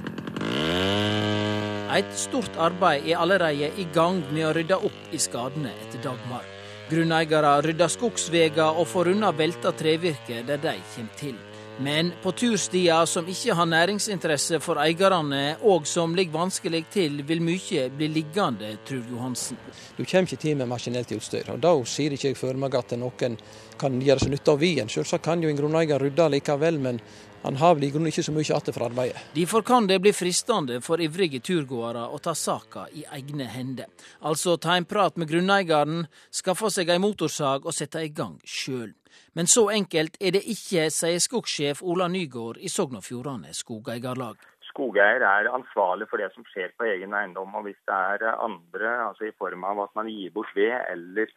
Et 1.96 2.12
stort 2.18 2.58
arbeid 2.60 3.06
er 3.06 3.22
allerede 3.22 3.70
i 3.78 3.86
gang 3.94 4.18
med 4.32 4.50
å 4.50 4.52
rydde 4.58 4.82
opp 4.90 5.14
i 5.14 5.22
skadene 5.22 5.70
etter 5.86 6.02
Dagmar. 6.04 6.55
Grunneiere 6.86 7.50
rydder 7.66 7.90
skogsveier 7.90 8.76
og 8.78 8.86
får 8.86 9.08
unna 9.10 9.32
velta 9.34 9.72
trevirke 9.74 10.44
der 10.46 10.60
de 10.62 10.74
kommer 10.94 11.16
til. 11.18 11.34
Men 11.82 12.12
på 12.22 12.30
turstier 12.32 13.04
som 13.10 13.26
ikke 13.28 13.54
har 13.58 13.66
næringsinteresse 13.68 14.60
for 14.64 14.78
eierne, 14.80 15.56
og 15.66 15.84
som 15.86 16.14
ligger 16.16 16.38
vanskelig 16.38 16.84
til, 16.94 17.18
vil 17.26 17.42
mye 17.44 17.88
bli 17.92 18.08
liggende, 18.08 18.70
tror 18.86 19.02
Johansen. 19.10 19.58
Du 19.98 20.04
kommer 20.04 20.30
ikke 20.30 20.40
til 20.40 20.56
med 20.56 20.70
maskinelt 20.70 21.12
utstyr, 21.12 21.50
og 21.52 21.60
da 21.60 21.74
sier 21.84 22.14
ikke 22.16 22.30
jeg 22.30 22.38
for 22.38 22.56
meg 22.56 22.78
at 22.78 22.96
noen 22.96 23.36
kan 23.76 24.00
gjøre 24.00 24.24
seg 24.24 24.32
nytte 24.32 24.54
av 24.54 24.62
vien. 24.62 24.88
Selvsagt 24.88 25.26
kan 25.26 25.42
jo 25.42 25.50
en 25.52 25.58
grunneier 25.58 26.00
rydde 26.00 26.30
likevel, 26.38 26.80
men 26.80 27.02
han 27.46 27.56
har 27.56 27.74
vel 27.74 27.84
i 27.86 27.90
grunnen 27.94 28.10
ikke 28.10 28.24
så 28.26 28.32
mye 28.34 28.42
igjen 28.42 28.74
fra 28.74 28.88
arbeidet. 28.88 29.20
Derfor 29.36 29.62
kan 29.62 29.84
det 29.86 30.00
bli 30.02 30.10
fristende 30.10 30.80
for 30.82 30.98
ivrige 30.98 31.38
turgåere 31.46 32.08
å 32.10 32.18
ta 32.18 32.32
saka 32.34 32.88
i 32.90 33.04
egne 33.14 33.46
hender. 33.46 33.86
Altså 34.26 34.56
ta 34.58 34.74
en 34.74 34.88
prat 34.90 35.14
med 35.14 35.30
grunneieren, 35.30 36.08
skaffe 36.34 36.72
seg 36.74 36.90
ei 36.90 36.98
motorsag 36.98 37.68
og 37.70 37.76
sette 37.76 38.02
i 38.02 38.10
gang 38.10 38.34
sjøl. 38.42 38.90
Men 39.38 39.46
så 39.46 39.68
enkelt 39.70 40.18
er 40.18 40.34
det 40.34 40.42
ikke, 40.42 40.88
sier 40.90 41.22
skogsjef 41.22 41.84
Ola 41.86 42.08
Nygård 42.10 42.58
i 42.58 42.72
Sogn 42.72 42.98
og 42.98 43.06
Fjordane 43.06 43.54
Skogeierlag. 43.54 44.42
Skogeier 44.66 45.22
er 45.22 45.52
ansvarlig 45.54 46.10
for 46.10 46.18
det 46.18 46.32
som 46.34 46.42
skjer 46.50 46.74
på 46.74 46.88
egen 46.90 47.14
eiendom. 47.14 47.54
og 47.54 47.68
Hvis 47.68 47.78
det 47.86 47.94
er 47.94 48.26
andre, 48.34 48.90
altså 49.06 49.30
i 49.30 49.36
form 49.38 49.62
av 49.70 49.84
at 49.86 49.94
man 49.94 50.10
gir 50.10 50.34
bort 50.34 50.50
ved 50.58 50.74
eller 50.90 51.30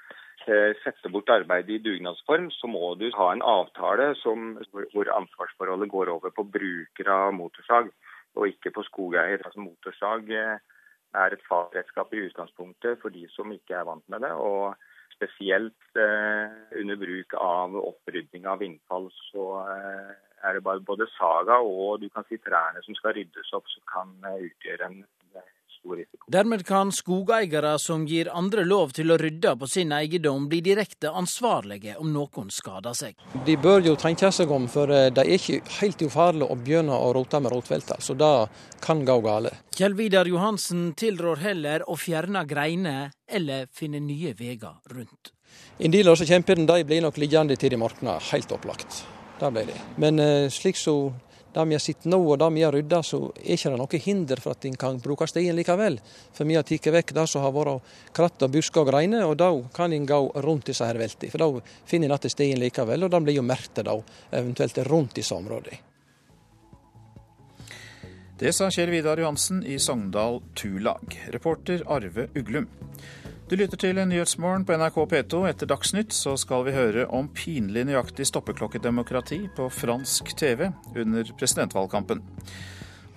sette 0.83 1.11
bort 1.13 1.29
arbeidet 1.29 1.75
i 1.77 1.81
dugnadsform, 1.83 2.49
så 2.55 2.67
må 2.71 2.93
du 2.99 3.07
ha 3.15 3.31
en 3.33 3.43
avtale 3.45 4.11
som, 4.21 4.55
hvor 4.71 5.11
ansvarsforholdet 5.15 5.91
går 5.91 6.11
over 6.15 6.33
på 6.35 6.47
bruker 6.57 7.11
av 7.13 7.33
motorsag, 7.37 7.91
og 8.37 8.47
ikke 8.51 8.73
på 8.75 8.83
skogeier. 8.87 9.41
Altså 9.45 9.63
Motorsag 9.63 10.29
eh, 10.33 10.61
er 11.17 11.33
et 11.33 11.45
fagredskap 11.49 12.13
i 12.13 12.23
utgangspunktet 12.27 13.01
for 13.01 13.13
de 13.13 13.25
som 13.33 13.51
ikke 13.53 13.77
er 13.79 13.87
vant 13.89 14.05
med 14.11 14.25
det. 14.25 14.31
og 14.33 14.75
Spesielt 15.19 15.99
eh, 15.99 16.59
under 16.79 16.99
bruk 16.99 17.33
av 17.35 17.75
opprydning 17.75 18.45
av 18.47 18.61
vindfall, 18.63 19.09
så 19.31 19.47
eh, 19.67 20.11
er 20.47 20.55
det 20.55 20.63
bare 20.63 20.85
både 20.85 21.09
saga 21.17 21.57
og 21.59 21.99
du 21.99 22.07
kan 22.13 22.23
si 22.29 22.39
trærne 22.39 22.79
som 22.85 22.95
skal 22.95 23.17
ryddes 23.17 23.51
opp, 23.57 23.67
som 23.67 23.83
kan 23.91 24.13
eh, 24.29 24.45
utgjøre 24.47 24.87
en 24.87 25.01
stor 25.79 25.95
risiko. 25.97 26.25
Dermed 26.27 26.65
kan 26.67 26.91
skogeiere 26.91 27.73
som 27.79 28.05
gir 28.07 28.29
andre 28.33 28.65
lov 28.67 28.93
til 28.97 29.11
å 29.11 29.17
rydde 29.17 29.55
på 29.59 29.67
sin 29.67 29.93
eiendom, 29.95 30.47
bli 30.49 30.61
direkte 30.65 31.11
ansvarlige 31.11 31.95
om 31.99 32.11
noen 32.13 32.51
skader 32.53 32.93
seg. 32.97 33.17
De 33.45 33.55
bør 33.57 33.81
jo 33.87 33.95
tenke 33.99 34.31
seg 34.35 34.51
om, 34.51 34.67
for 34.71 34.91
eh, 34.93 35.09
det 35.13 35.25
er 35.25 35.37
ikke 35.37 35.79
helt 35.79 36.05
ufarlig 36.05 36.45
å 36.45 36.59
begynne 36.59 36.95
å 36.95 37.11
rote 37.15 37.41
med 37.41 37.53
rotvelter. 37.53 38.01
Så 38.03 38.15
det 38.19 38.33
kan 38.85 39.03
gå 39.05 39.19
galt. 39.25 39.55
Kjell 39.75 39.95
Vidar 39.95 40.27
Johansen 40.27 40.91
tilrår 40.99 41.43
heller 41.43 41.85
å 41.89 41.95
fjerne 41.97 42.43
greiner 42.45 43.11
eller 43.29 43.69
finne 43.73 44.01
nye 44.03 44.33
veier 44.37 44.75
rundt. 44.91 45.33
En 45.79 45.93
del 45.93 46.09
av 46.11 46.19
kjempene 46.19 46.67
de 46.67 46.83
blir 46.83 47.01
nok 47.05 47.17
liggende 47.21 47.55
til 47.55 47.71
de 47.71 47.79
morkner, 47.79 48.19
helt 48.33 48.51
opplagt. 48.51 49.03
Det 49.39 49.51
blir 49.55 49.69
de. 49.69 49.77
Men 50.01 50.19
eh, 50.19 50.49
slik 50.51 50.77
så 50.77 51.13
det 51.53 51.65
vi 51.65 51.75
har 51.75 51.81
sett 51.81 52.05
nå 52.05 52.19
og 52.21 52.37
det 52.39 52.49
vi 52.53 52.63
har 52.63 52.73
rydda, 52.75 53.01
så 53.03 53.19
er 53.39 53.55
ikke 53.55 53.73
det 53.73 53.81
noe 53.81 54.01
hinder 54.03 54.41
for 54.43 54.53
at 54.53 54.65
en 54.69 54.77
kan 54.79 54.99
bruke 55.01 55.27
stien 55.29 55.57
likevel. 55.57 55.99
For 56.35 56.45
vi 56.45 56.57
har 56.59 56.67
tatt 56.67 56.91
vekk 56.93 57.13
det 57.17 57.27
som 57.31 57.45
har 57.45 57.53
vært 57.55 57.93
kratt 58.15 58.45
og 58.45 58.53
busker 58.53 58.83
og 58.83 58.91
greiner, 58.91 59.25
og 59.25 59.37
da 59.41 59.49
kan 59.73 59.93
en 59.93 60.07
gå 60.09 60.19
rundt 60.45 60.69
disse 60.69 60.85
her 60.85 60.99
veltene. 61.01 61.33
For 61.33 61.41
da 61.41 61.51
finner 61.89 62.09
en 62.11 62.17
igjen 62.19 62.35
stien 62.35 62.61
likevel, 62.61 63.05
og 63.07 63.13
den 63.13 63.25
blir 63.25 63.39
jo 63.39 63.45
merket 63.45 63.85
da, 63.89 63.97
eventuelt 64.31 64.83
rundt 64.89 65.17
disse 65.17 65.35
områdene. 65.35 65.85
Det 68.39 68.53
sa 68.55 68.69
Kjell 68.71 68.93
Vidar 68.93 69.19
Johansen 69.19 69.65
i 69.67 69.75
Sogndal 69.83 70.37
Turlag. 70.55 71.17
Reporter 71.33 71.81
Arve 71.91 72.29
Uglum. 72.39 72.69
Du 73.49 73.55
lytter 73.55 73.79
til 73.81 73.97
Nyhetsmorgen 73.97 74.61
på 74.61 74.75
NRK 74.77 74.97
P2. 75.09 75.39
Etter 75.49 75.65
Dagsnytt 75.65 76.13
så 76.13 76.35
skal 76.37 76.67
vi 76.67 76.73
høre 76.75 77.07
om 77.17 77.31
pinlig 77.33 77.81
nøyaktig 77.89 78.27
stoppeklokkedemokrati 78.29 79.39
på 79.57 79.65
fransk 79.73 80.29
TV 80.37 80.67
under 80.93 81.31
presidentvalgkampen. 81.39 82.21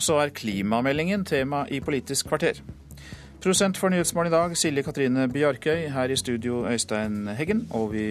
Så 0.00 0.16
er 0.22 0.32
klimameldingen 0.32 1.26
tema 1.28 1.66
i 1.68 1.82
Politisk 1.84 2.32
kvarter. 2.32 2.62
Prosent 3.44 3.76
for 3.76 3.92
Nyhetsmorgen 3.92 4.32
i 4.32 4.36
dag, 4.38 4.56
Silje 4.56 4.86
Katrine 4.88 5.28
Bjarkøy. 5.28 5.90
Her 5.92 6.08
i 6.08 6.16
studio 6.16 6.64
Øystein 6.64 7.28
Heggen. 7.36 7.66
Og 7.70 7.92
vi 7.92 8.06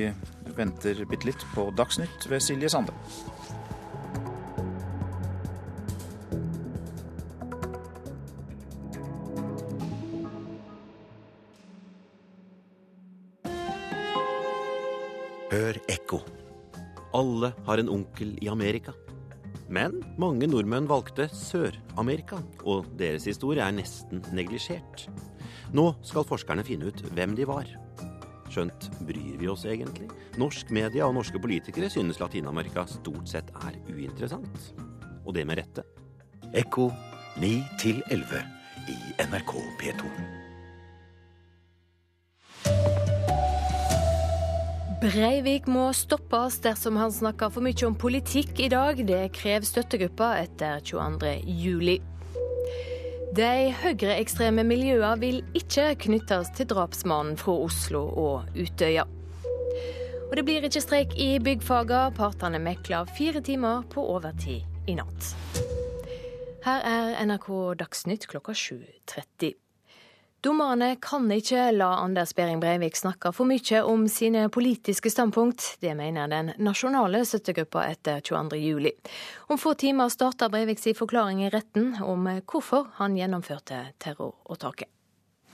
venter 0.53 1.01
bitte 1.09 1.25
litt 1.25 1.47
på 1.55 1.71
Dagsnytt 1.73 2.29
ved 2.29 2.45
Silje 2.45 2.69
Sande. 2.69 2.93
Alle 17.21 17.51
har 17.67 17.77
en 17.77 17.89
onkel 17.91 18.33
i 18.41 18.49
Amerika. 18.49 18.93
Men 19.71 19.99
mange 20.19 20.47
nordmenn 20.49 20.87
valgte 20.89 21.27
Sør-Amerika, 21.29 22.39
og 22.65 22.89
deres 22.99 23.27
historie 23.29 23.61
er 23.63 23.75
nesten 23.75 24.23
neglisjert. 24.33 25.05
Nå 25.75 25.91
skal 26.07 26.25
forskerne 26.27 26.65
finne 26.67 26.89
ut 26.89 27.05
hvem 27.13 27.37
de 27.37 27.45
var. 27.47 27.69
Skjønt 28.51 28.89
bryr 29.07 29.37
vi 29.39 29.47
oss 29.51 29.67
egentlig? 29.69 30.09
Norsk 30.41 30.73
media 30.75 31.05
og 31.07 31.15
norske 31.15 31.39
politikere 31.39 31.91
synes 31.93 32.19
Latin-Amerika 32.19 32.87
stort 32.89 33.29
sett 33.31 33.53
er 33.61 33.77
uinteressant. 33.87 34.71
Og 35.23 35.35
det 35.37 35.45
med 35.47 35.61
rette. 35.61 35.85
Ekko 36.51 36.89
9 37.39 37.55
11 38.11 38.45
i 38.91 39.01
NRK 39.29 39.59
P2. 39.79 40.40
Breivik 45.01 45.65
må 45.65 45.87
stoppes 45.97 46.59
dersom 46.61 46.99
han 47.01 47.09
snakker 47.09 47.49
for 47.49 47.65
mye 47.65 47.87
om 47.87 47.95
politikk 47.97 48.59
i 48.61 48.67
dag. 48.69 48.99
Det 49.01 49.31
krever 49.33 49.65
støttegruppa 49.65 50.27
etter 50.43 50.83
22. 50.85 51.31
juli. 51.57 51.95
De 53.33 53.71
høyreekstreme 53.81 54.61
miljøene 54.67 55.15
vil 55.23 55.39
ikke 55.57 55.87
knyttes 56.05 56.51
til 56.53 56.69
drapsmannen 56.69 57.39
fra 57.41 57.55
Oslo 57.63 58.03
og 58.13 58.53
Utøya. 58.53 59.07
Og 60.27 60.37
det 60.37 60.45
blir 60.45 60.69
ikke 60.69 60.85
streik 60.85 61.17
i 61.17 61.31
byggfagene. 61.41 62.13
Partene 62.13 62.61
mekler 62.61 63.09
fire 63.17 63.41
timer 63.41 63.81
på 63.89 64.05
overtid 64.05 64.61
i 64.85 64.99
natt. 65.01 65.33
Her 66.61 66.85
er 66.85 67.17
NRK 67.25 67.49
Dagsnytt 67.81 68.29
klokka 68.29 68.53
7.30. 68.53 69.55
Dommerne 70.41 70.95
kan 70.97 71.27
ikke 71.29 71.67
la 71.75 71.87
Anders 72.01 72.31
Behring 72.33 72.57
Breivik 72.63 72.95
snakke 72.97 73.29
for 73.29 73.45
mye 73.45 73.81
om 73.85 74.07
sine 74.09 74.47
politiske 74.49 75.11
standpunkt. 75.13 75.75
Det 75.85 75.91
mener 75.93 76.31
den 76.31 76.49
nasjonale 76.57 77.21
støttegruppa 77.29 77.83
etter 77.91 78.23
22.07. 78.25 78.89
Om 79.53 79.59
få 79.61 79.75
timer 79.77 80.09
starter 80.09 80.49
Breivik 80.49 80.81
sin 80.81 80.97
forklaring 80.97 81.43
i 81.45 81.51
retten 81.53 81.93
om 82.01 82.25
hvorfor 82.25 82.89
han 82.97 83.19
gjennomførte 83.19 83.83
terroråtaket. 84.01 84.89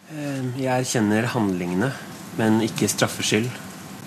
Eh, 0.07 0.55
jeg 0.55 0.71
erkjenner 0.71 1.27
handlingene, 1.35 1.91
men 2.39 2.63
ikke 2.63 2.87
straffskyld. 2.87 3.51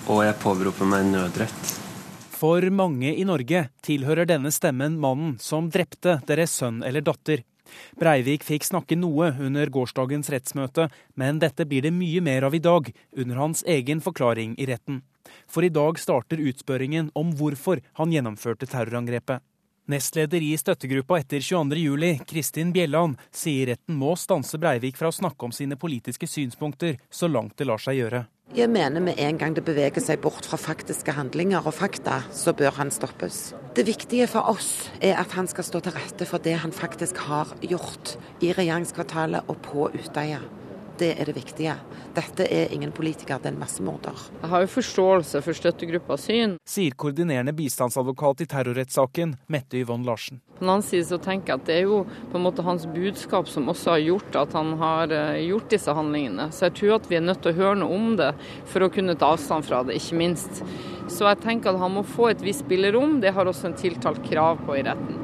Og 0.09 0.23
jeg 0.25 0.39
påberoper 0.41 0.89
meg 0.89 1.05
nødrett. 1.13 1.75
For 2.41 2.65
mange 2.73 3.13
i 3.13 3.29
Norge 3.29 3.67
tilhører 3.85 4.25
denne 4.25 4.49
stemmen 4.49 4.97
mannen 4.97 5.37
som 5.37 5.69
drepte 5.69 6.23
deres 6.25 6.57
sønn 6.57 6.81
eller 6.81 7.05
datter. 7.05 7.45
Breivik 7.99 8.45
fikk 8.47 8.65
snakke 8.67 8.97
noe 8.99 9.31
under 9.39 9.69
gårsdagens 9.73 10.31
rettsmøte, 10.33 10.89
men 11.15 11.39
dette 11.43 11.67
blir 11.67 11.85
det 11.85 11.93
mye 11.95 12.21
mer 12.21 12.47
av 12.47 12.55
i 12.55 12.63
dag, 12.63 12.91
under 13.17 13.41
hans 13.41 13.63
egen 13.67 14.01
forklaring 14.01 14.57
i 14.57 14.67
retten. 14.69 15.01
For 15.47 15.63
i 15.63 15.71
dag 15.73 15.99
starter 15.99 16.41
utspørringen 16.41 17.11
om 17.15 17.35
hvorfor 17.37 17.83
han 17.99 18.13
gjennomførte 18.13 18.67
terrorangrepet. 18.69 19.41
Nestleder 19.89 20.43
i 20.45 20.51
støttegruppa 20.57 21.17
etter 21.17 21.41
22.07, 21.41 22.21
Kristin 22.29 22.69
Bjelland, 22.75 23.17
sier 23.33 23.71
retten 23.71 23.97
må 23.97 24.13
stanse 24.19 24.59
Breivik 24.61 24.99
fra 24.99 25.09
å 25.09 25.15
snakke 25.15 25.47
om 25.47 25.55
sine 25.55 25.77
politiske 25.79 26.29
synspunkter 26.29 26.99
så 27.09 27.29
langt 27.31 27.57
det 27.57 27.65
lar 27.65 27.81
seg 27.81 27.97
gjøre. 27.97 28.21
Jeg 28.51 28.67
mener 28.67 28.99
med 28.99 29.15
en 29.23 29.37
gang 29.39 29.53
det 29.55 29.63
beveger 29.63 30.03
seg 30.03 30.19
bort 30.21 30.45
fra 30.45 30.59
faktiske 30.59 31.15
handlinger 31.15 31.63
og 31.63 31.73
fakta, 31.73 32.19
så 32.35 32.51
bør 32.53 32.75
han 32.77 32.91
stoppes. 32.91 33.53
Det 33.73 33.87
viktige 33.87 34.27
for 34.27 34.51
oss 34.51 34.89
er 34.99 35.15
at 35.21 35.33
han 35.37 35.47
skal 35.47 35.65
stå 35.65 35.79
til 35.85 35.95
rette 35.95 36.27
for 36.27 36.43
det 36.43 36.57
han 36.59 36.75
faktisk 36.75 37.23
har 37.31 37.55
gjort 37.63 38.17
i 38.43 38.51
regjeringskvartalet 38.51 39.47
og 39.47 39.63
på 39.65 39.87
Utøya. 39.95 40.43
Det 41.01 41.15
er 41.17 41.25
det 41.25 41.33
viktige. 41.33 41.73
Dette 42.13 42.45
er 42.45 42.73
ingen 42.75 42.91
politiker, 42.93 43.39
det 43.41 43.49
er 43.49 43.55
en 43.55 43.61
massemorder. 43.63 44.19
Jeg 44.43 44.49
har 44.51 44.61
jo 44.61 44.67
forståelse 44.69 45.39
for 45.41 45.57
støttegruppas 45.57 46.27
syn. 46.27 46.53
Sier 46.67 46.93
koordinerende 46.93 47.55
bistandsadvokat 47.57 48.43
i 48.45 48.47
terrorrettssaken, 48.51 49.33
Mette 49.49 49.79
Yvonne 49.81 50.05
Larsen. 50.05 50.43
På 50.59 50.61
den 50.61 50.73
annen 50.75 50.85
side 50.85 51.07
så 51.09 51.17
tenker 51.17 51.55
jeg 51.55 51.61
at 51.61 51.65
det 51.71 51.77
er 51.79 51.87
jo 51.89 52.03
på 52.29 52.37
en 52.37 52.45
måte 52.45 52.65
hans 52.67 52.85
budskap 52.93 53.49
som 53.49 53.71
også 53.73 53.95
har 53.95 54.03
gjort 54.03 54.37
at 54.43 54.53
han 54.53 54.75
har 54.77 55.15
eh, 55.17 55.41
gjort 55.47 55.73
disse 55.73 55.97
handlingene. 55.97 56.51
Så 56.53 56.67
jeg 56.67 56.77
tror 56.77 56.99
at 56.99 57.09
vi 57.09 57.17
er 57.17 57.25
nødt 57.25 57.41
til 57.41 57.55
å 57.55 57.59
høre 57.63 57.81
noe 57.81 57.97
om 57.97 58.13
det 58.21 58.29
for 58.69 58.85
å 58.85 58.91
kunne 58.93 59.17
ta 59.17 59.31
avstand 59.33 59.65
fra 59.65 59.81
det, 59.87 59.97
ikke 59.97 60.21
minst. 60.21 60.61
Så 61.09 61.25
jeg 61.25 61.41
tenker 61.41 61.73
at 61.73 61.81
han 61.81 61.97
må 61.97 62.05
få 62.05 62.29
et 62.29 62.45
visst 62.45 62.67
spillerom. 62.67 63.17
Det 63.25 63.33
har 63.33 63.49
også 63.49 63.71
en 63.71 63.79
tiltalt 63.81 64.21
krav 64.29 64.61
på 64.67 64.77
i 64.77 64.85
retten. 64.85 65.20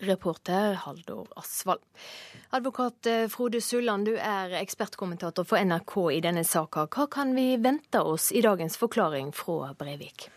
Reporter 0.00 0.74
Haldor 0.84 1.28
Asvald. 1.36 1.84
Advokat 2.50 3.06
eh, 3.06 3.28
Frode 3.28 3.60
Sulland, 3.60 4.08
du 4.08 4.16
er 4.16 4.56
ekspertkommentator 4.60 5.44
for 5.44 5.60
NRK 5.60 5.96
i 6.16 6.20
denne 6.24 6.44
saka. 6.44 6.86
Hva 6.88 7.06
kan 7.12 7.34
vi 7.36 7.54
vente 7.60 8.02
oss 8.02 8.30
i 8.32 8.42
dagens 8.44 8.80
forklaring 8.80 9.32
fra 9.36 9.74
Breivik? 9.78 10.30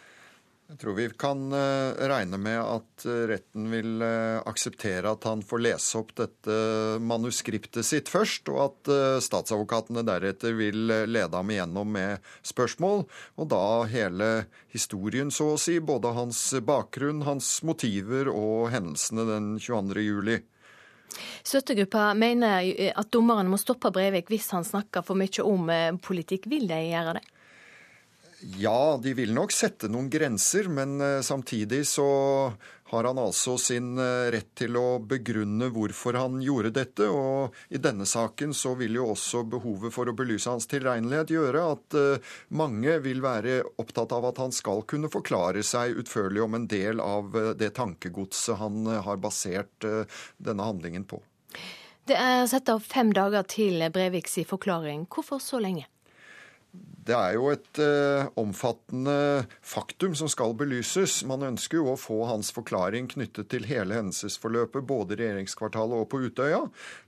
Jeg 0.73 0.79
tror 0.81 0.95
vi 0.97 1.03
kan 1.21 1.41
eh, 1.53 1.99
regne 2.09 2.37
med 2.41 2.57
at 2.57 3.03
eh, 3.05 3.25
retten 3.29 3.67
vil 3.69 4.01
akseptere 4.01 5.11
at 5.13 5.27
han 5.29 5.43
får 5.45 5.61
lese 5.61 5.99
opp 5.99 6.15
dette 6.17 6.55
manuskriptet 6.97 7.85
sitt 7.85 8.09
først, 8.09 8.49
og 8.49 8.57
at 8.63 8.91
statsadvokatene 9.21 10.01
deretter 10.07 10.55
vil 10.57 10.89
lede 10.89 11.37
ham 11.37 11.51
igjennom 11.53 11.93
med 11.93 12.25
spørsmål. 12.41 13.05
Og 13.37 13.51
da 13.53 13.61
hele 13.91 14.31
historien, 14.73 15.29
så 15.29 15.53
å 15.53 15.61
si. 15.61 15.77
Både 15.77 16.15
hans 16.17 16.41
bakgrunn, 16.65 17.21
hans 17.27 17.59
motiver 17.61 18.31
og 18.33 18.71
hendelsene 18.73 19.27
den 19.29 19.53
22. 19.61 20.07
juli. 20.07 20.39
Støttegruppa 21.43 22.13
mener 22.17 22.65
at 22.95 23.11
dommeren 23.13 23.49
må 23.51 23.59
stoppe 23.61 23.91
Breivik 23.93 24.31
hvis 24.33 24.49
han 24.55 24.65
snakker 24.65 25.05
for 25.05 25.19
mye 25.19 25.45
om 25.45 25.69
eh, 25.69 25.91
politikk. 26.01 26.49
Vil 26.51 26.65
de 26.69 26.79
gjøre 26.87 27.19
det? 27.19 27.25
Ja, 28.43 28.99
de 29.03 29.13
vil 29.13 29.31
nok 29.33 29.53
sette 29.55 29.87
noen 29.87 30.09
grenser, 30.11 30.67
men 30.67 30.97
eh, 31.01 31.21
samtidig 31.23 31.85
så 31.87 32.07
har 32.91 33.07
han 33.07 33.19
altså 33.21 33.55
sin 33.57 33.93
eh, 34.01 34.31
rett 34.35 34.49
til 34.59 34.75
å 34.75 34.97
begrunne 34.99 35.69
hvorfor 35.71 36.17
han 36.19 36.41
gjorde 36.43 36.73
dette. 36.75 37.07
Og 37.07 37.55
i 37.71 37.79
denne 37.79 38.03
saken 38.09 38.51
så 38.57 38.73
vil 38.79 38.99
jo 38.99 39.07
også 39.13 39.45
behovet 39.47 39.95
for 39.95 40.11
å 40.11 40.15
belyse 40.17 40.51
hans 40.51 40.67
tilregnelighet 40.67 41.31
gjøre 41.31 41.63
at 41.77 41.97
eh, 41.99 42.33
mange 42.51 42.97
vil 43.05 43.23
være 43.23 43.61
opptatt 43.79 44.11
av 44.11 44.27
at 44.33 44.43
han 44.43 44.51
skal 44.51 44.83
kunne 44.91 45.11
forklare 45.13 45.63
seg 45.63 45.95
utførlig 46.03 46.43
om 46.43 46.59
en 46.59 46.67
del 46.67 46.99
av 46.99 47.31
det 47.55 47.71
tankegodset 47.79 48.59
han 48.59 48.91
har 49.07 49.23
basert 49.23 49.87
denne 50.37 50.67
handlingen 50.67 51.07
på. 51.07 51.21
Det 52.11 52.19
er 52.19 52.43
satt 52.51 52.67
av 52.67 52.83
fem 52.83 53.15
dager 53.15 53.47
til 53.47 53.79
Breiviks 53.95 54.35
forklaring. 54.49 55.07
Hvorfor 55.07 55.39
så 55.39 55.63
lenge? 55.63 55.87
Det 57.03 57.15
er 57.15 57.33
jo 57.35 57.49
et 57.51 57.79
eh, 57.83 58.29
omfattende 58.39 59.43
faktum 59.65 60.13
som 60.15 60.29
skal 60.31 60.53
belyses. 60.55 61.17
Man 61.27 61.43
ønsker 61.43 61.81
jo 61.81 61.93
å 61.93 61.99
få 61.99 62.21
hans 62.29 62.53
forklaring 62.55 63.09
knyttet 63.11 63.49
til 63.51 63.67
hele 63.67 63.97
hendelsesforløpet, 63.97 64.85
både 64.87 65.17
i 65.17 65.19
regjeringskvartalet 65.23 65.99
og 65.99 66.07
på 66.13 66.21
Utøya. 66.23 66.61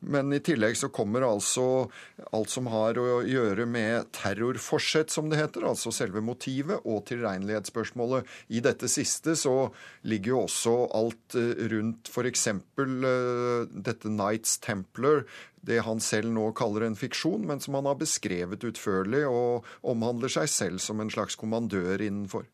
Men 0.03 0.35
i 0.35 0.41
tillegg 0.43 0.75
så 0.79 0.91
kommer 0.91 1.27
altså 1.27 1.87
alt 2.35 2.51
som 2.51 2.67
har 2.73 2.99
å 2.99 3.21
gjøre 3.23 3.67
med 3.69 4.11
terrorforsett, 4.15 5.13
som 5.13 5.31
det 5.31 5.39
heter. 5.39 5.67
Altså 5.69 5.93
selve 5.95 6.23
motivet 6.25 6.83
og 6.83 7.05
tilregnelighetsspørsmålet. 7.11 8.27
I 8.51 8.63
dette 8.65 8.91
siste 8.91 9.37
så 9.39 9.69
ligger 10.03 10.35
jo 10.35 10.43
også 10.43 10.77
alt 10.97 11.39
eh, 11.39 11.65
rundt 11.71 12.11
f.eks. 12.11 12.47
Eh, 12.51 13.75
dette 13.75 14.11
Knights 14.11 14.59
Templar, 14.65 15.23
det 15.65 15.81
han 15.85 16.01
selv 16.03 16.31
nå 16.33 16.49
kaller 16.57 16.85
en 16.85 16.97
fiksjon, 16.99 17.45
men 17.49 17.61
som 17.63 17.77
han 17.79 17.89
har 17.89 17.97
beskrevet 17.99 18.63
utførlig, 18.67 19.25
og 19.27 19.65
omhandler 19.81 20.31
seg 20.31 20.51
selv 20.51 20.83
som 20.83 21.01
en 21.01 21.11
slags 21.13 21.37
kommandør 21.39 22.01
innenfor. 22.05 22.45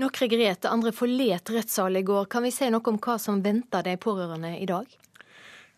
Noen 0.00 0.32
grete, 0.32 0.70
andre 0.72 0.94
forlet 0.96 1.52
rettssalen 1.52 2.00
i 2.00 2.06
går. 2.08 2.26
Kan 2.32 2.46
vi 2.46 2.52
si 2.54 2.70
noe 2.72 2.88
om 2.88 2.96
hva 2.96 3.18
som 3.20 3.42
venter 3.44 3.84
de 3.84 3.98
pårørende 4.00 4.54
i 4.56 4.68
dag? 4.68 4.88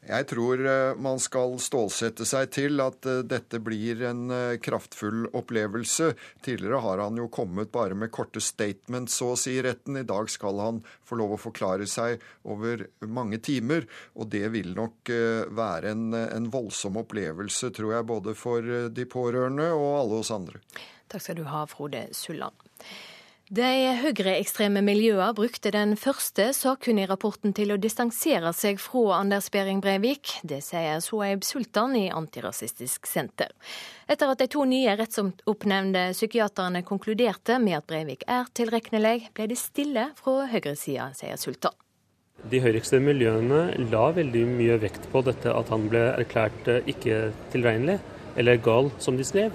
Jeg 0.05 0.27
tror 0.29 0.61
eh, 0.69 0.97
man 1.01 1.21
skal 1.23 1.55
stålsette 1.63 2.27
seg 2.29 2.51
til 2.53 2.83
at 2.85 3.07
eh, 3.09 3.23
dette 3.25 3.61
blir 3.65 4.03
en 4.05 4.27
eh, 4.35 4.57
kraftfull 4.61 5.31
opplevelse. 5.33 6.11
Tidligere 6.45 6.83
har 6.85 7.01
han 7.07 7.21
jo 7.21 7.31
kommet 7.33 7.73
bare 7.73 7.97
med 7.97 8.13
korte 8.13 8.43
statements, 8.45 9.17
så 9.17 9.33
å 9.33 9.39
si, 9.41 9.57
i 9.57 9.65
retten. 9.65 9.97
I 9.97 10.05
dag 10.09 10.29
skal 10.33 10.61
han 10.61 10.83
få 11.09 11.17
lov 11.21 11.37
å 11.37 11.41
forklare 11.41 11.89
seg 11.89 12.23
over 12.45 12.85
mange 13.09 13.41
timer. 13.45 13.89
Og 14.19 14.29
det 14.35 14.45
vil 14.53 14.75
nok 14.77 15.09
være 15.55 15.95
en, 15.95 16.05
en 16.13 16.51
voldsom 16.53 17.01
opplevelse, 17.01 17.73
tror 17.75 17.97
jeg, 17.97 18.09
både 18.09 18.37
for 18.37 18.75
de 18.93 19.09
pårørende 19.09 19.71
og 19.73 19.89
alle 20.03 20.21
oss 20.21 20.33
andre. 20.35 20.61
Takk 21.09 21.25
skal 21.25 21.41
du 21.41 21.45
ha, 21.49 21.65
Frode 21.71 22.07
Sulland. 22.17 22.57
De 23.53 23.66
høyreekstreme 24.01 24.80
miljøene 24.80 25.34
brukte 25.36 25.68
den 25.68 25.99
første 26.01 26.47
rapporten 27.11 27.53
til 27.53 27.74
å 27.74 27.76
distansere 27.76 28.55
seg 28.57 28.80
fra 28.80 29.18
Anders 29.18 29.51
Behring 29.53 29.82
Breivik. 29.82 30.40
Det 30.42 30.62
sier 30.64 31.03
Soeib 31.05 31.45
Sultan 31.45 31.95
i 31.95 32.09
Antirasistisk 32.09 33.05
Senter. 33.05 33.53
Etter 34.09 34.32
at 34.32 34.38
de 34.38 34.49
to 34.49 34.64
nye 34.64 34.97
rettsoppnevnte 34.97 36.14
psykiaterne 36.16 36.82
konkluderte 36.88 37.59
med 37.61 37.76
at 37.76 37.86
Breivik 37.86 38.24
er 38.26 38.49
tilregnelig, 38.57 39.28
ble 39.34 39.51
det 39.53 39.61
stille 39.61 40.09
fra 40.16 40.49
høyresida, 40.49 41.12
sier 41.12 41.36
Sultan. 41.36 41.76
De 42.49 42.64
høyreekstreme 42.64 43.12
miljøene 43.12 43.76
la 43.92 44.09
veldig 44.09 44.49
mye 44.57 44.80
vekt 44.80 45.12
på 45.12 45.20
dette 45.20 45.53
at 45.53 45.68
han 45.68 45.88
ble 45.92 46.14
erklært 46.16 46.72
eh, 46.72 46.84
ikke 46.88 47.28
tilregnelig, 47.53 48.01
eller 48.40 48.57
gal, 48.57 48.88
som 48.99 49.20
de 49.20 49.24
skrev, 49.24 49.53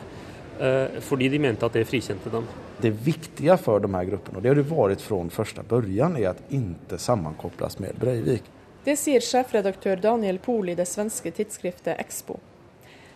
eh, 0.61 1.01
fordi 1.01 1.33
de 1.33 1.41
mente 1.41 1.65
at 1.65 1.73
det 1.73 1.89
frikjente 1.89 2.29
dem. 2.29 2.45
Det 2.82 2.93
viktige 3.03 3.57
for 3.59 3.84
de 3.84 3.89
her 3.91 4.05
gruppene, 4.07 4.39
og 4.39 4.43
det 4.43 4.53
har 4.53 4.59
det 4.61 4.69
vært 4.69 5.01
fra 5.03 5.19
første 5.34 5.63
begynnelsen, 5.67 6.15
er 6.21 6.30
at 6.32 6.53
ikke 6.55 6.99
sammenkobles 7.01 7.80
med 7.84 7.97
Breivik. 7.99 8.45
Det 8.86 8.95
sier 8.95 9.19
sjefredaktør 9.19 9.99
Daniel 9.99 10.39
Pohl 10.39 10.71
i 10.71 10.77
det 10.80 10.88
svenske 10.88 11.34
tidsskriftet 11.36 11.99
Expo. 11.99 12.38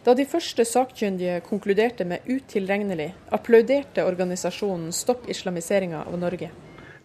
Da 0.03 0.11
de 0.19 0.25
første 0.27 0.65
sakkyndige 0.67 1.37
konkluderte 1.47 2.03
med 2.03 2.27
utilregnelig, 2.27 3.13
applauderte 3.31 4.03
organisasjonen 4.03 4.91
Stopp 4.91 5.29
islamiseringa 5.31 6.03
av 6.03 6.17
Norge. 6.19 6.49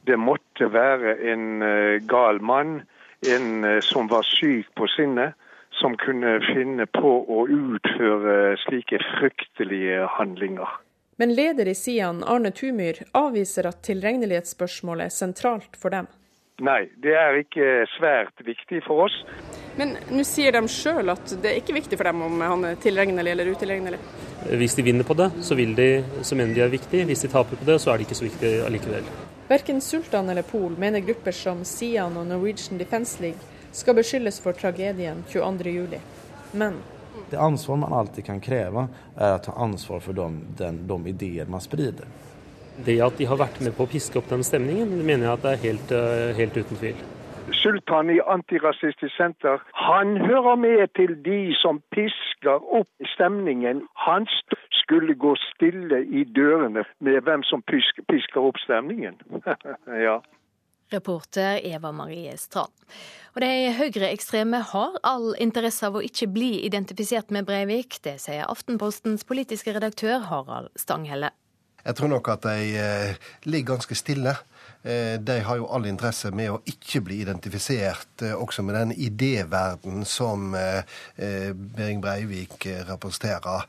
Det 0.02 0.18
måtte 0.18 0.66
være 0.74 1.14
en 1.30 1.62
uh, 1.62 2.02
gal 2.10 2.42
mann, 2.42 2.80
en 3.22 3.48
uh, 3.62 3.78
som 3.86 4.10
var 4.10 4.26
syk 4.26 4.66
på 4.74 4.90
sinnet, 4.96 5.38
som 5.78 5.94
kunne 6.02 6.40
finne 6.48 6.88
på 6.90 7.14
å 7.22 7.46
utføre 7.46 8.56
slike 8.64 8.98
fryktelige 9.14 10.08
handlinger. 10.18 10.74
Men 11.20 11.34
leder 11.34 11.68
i 11.68 11.74
Sian, 11.74 12.24
Arne 12.24 12.50
Tumyr, 12.54 13.00
avviser 13.12 13.66
at 13.66 13.80
tilregnelighetsspørsmålet 13.82 15.08
er 15.08 15.14
sentralt 15.14 15.74
for 15.74 15.90
dem. 15.90 16.06
Nei, 16.62 16.84
det 17.02 17.16
er 17.18 17.40
ikke 17.40 17.86
svært 17.96 18.38
viktig 18.46 18.84
for 18.86 19.08
oss. 19.08 19.16
Men 19.78 19.96
nå 20.14 20.22
sier 20.26 20.54
de 20.54 20.60
sjøl 20.70 21.10
at 21.10 21.32
det 21.42 21.50
er 21.50 21.58
ikke 21.58 21.74
viktig 21.74 21.98
for 21.98 22.06
dem 22.06 22.22
om 22.22 22.40
han 22.42 22.66
er 22.70 22.78
tilregnelig 22.82 23.32
eller 23.34 23.50
utilregnelig? 23.50 23.98
Hvis 24.62 24.78
de 24.78 24.84
vinner 24.86 25.06
på 25.06 25.16
det, 25.18 25.26
så, 25.42 25.58
de, 25.58 25.88
så 26.22 26.38
mener 26.38 26.54
de 26.54 26.62
er 26.68 26.70
viktig. 26.70 27.02
Hvis 27.10 27.22
de 27.26 27.30
taper 27.32 27.58
på 27.58 27.66
det, 27.66 27.80
så 27.82 27.90
er 27.90 27.98
det 27.98 28.06
ikke 28.06 28.18
så 28.18 28.26
viktig 28.28 28.52
allikevel. 28.68 29.10
Verken 29.50 29.82
Sultan 29.82 30.30
eller 30.30 30.46
Pol 30.46 30.78
mener 30.78 31.02
grupper 31.02 31.34
som 31.34 31.64
Sian 31.66 32.18
og 32.20 32.30
Norwegian 32.30 32.78
Defence 32.78 33.18
League 33.22 33.74
skal 33.74 33.98
beskyldes 33.98 34.38
for 34.42 34.54
tragedien 34.54 35.24
22.07. 35.34 35.98
Men 36.54 36.78
det 37.30 37.40
ansvar 37.40 37.76
man 37.76 37.92
alltid 37.92 38.24
kan 38.24 38.40
kreve, 38.40 38.88
er 39.16 39.36
å 39.36 39.42
ta 39.44 39.54
ansvar 39.58 40.00
for 40.04 40.16
de, 40.16 40.28
den, 40.58 40.82
de 40.88 40.98
ideer 41.12 41.50
man 41.50 41.62
sprider. 41.64 42.08
Det 42.86 43.00
at 43.02 43.18
de 43.18 43.26
har 43.26 43.38
vært 43.40 43.60
med 43.64 43.74
på 43.74 43.86
å 43.86 43.90
piske 43.90 44.20
opp 44.20 44.28
den 44.30 44.44
stemningen, 44.46 44.92
mener 45.02 45.26
jeg 45.26 45.32
at 45.32 45.46
det 45.46 45.54
er 45.54 45.64
helt, 45.66 45.94
eh, 45.94 46.34
helt 46.38 46.58
uten 46.58 46.78
tvil. 46.78 47.06
Sultan 47.52 48.10
i 48.10 48.20
Antirasistisk 48.20 49.16
Senter, 49.16 49.62
han 49.72 50.16
hører 50.16 50.56
med 50.56 50.88
til 50.94 51.16
de 51.24 51.54
som 51.56 51.80
pisker 51.94 52.60
opp 52.60 52.88
stemningen. 53.14 53.82
Han 54.06 54.26
skulle 54.70 55.14
gå 55.14 55.34
stille 55.40 56.02
i 56.04 56.24
dørene 56.24 56.84
med 57.00 57.20
hvem 57.24 57.42
som 57.42 57.62
pisker, 57.62 58.04
pisker 58.08 58.40
opp 58.40 58.60
stemningen. 58.62 59.16
ja. 60.06 60.20
Reporter 60.92 61.60
Eva 61.64 61.92
Marie 61.92 62.36
Strand. 62.40 62.72
Og 63.36 63.42
De 63.44 63.70
høyreekstreme 63.76 64.62
har 64.72 64.96
all 65.06 65.34
interesse 65.38 65.86
av 65.86 65.98
å 65.98 66.02
ikke 66.02 66.30
bli 66.32 66.52
identifisert 66.66 67.30
med 67.34 67.46
Breivik. 67.46 68.00
Det 68.02 68.16
sier 68.22 68.48
Aftenpostens 68.48 69.26
politiske 69.28 69.74
redaktør 69.76 70.24
Harald 70.30 70.72
Stanghelle. 70.80 71.30
Jeg 71.84 71.96
tror 71.96 72.10
nok 72.10 72.28
at 72.32 72.48
de 72.48 72.72
eh, 72.80 73.28
ligger 73.46 73.76
ganske 73.76 73.94
stille. 73.96 74.34
Eh, 74.88 75.20
de 75.20 75.40
har 75.44 75.56
jo 75.58 75.66
all 75.68 75.84
interesse 75.90 76.30
med 76.32 76.48
å 76.48 76.60
ikke 76.70 77.02
bli 77.04 77.18
identifisert 77.20 78.22
eh, 78.24 78.32
også 78.32 78.62
med 78.64 78.76
den 78.78 78.92
idéverden 78.96 80.06
som 80.08 80.54
Bering 80.54 81.74
Behring 81.76 82.00
Breivik 82.00 82.64
representerer. 82.88 83.66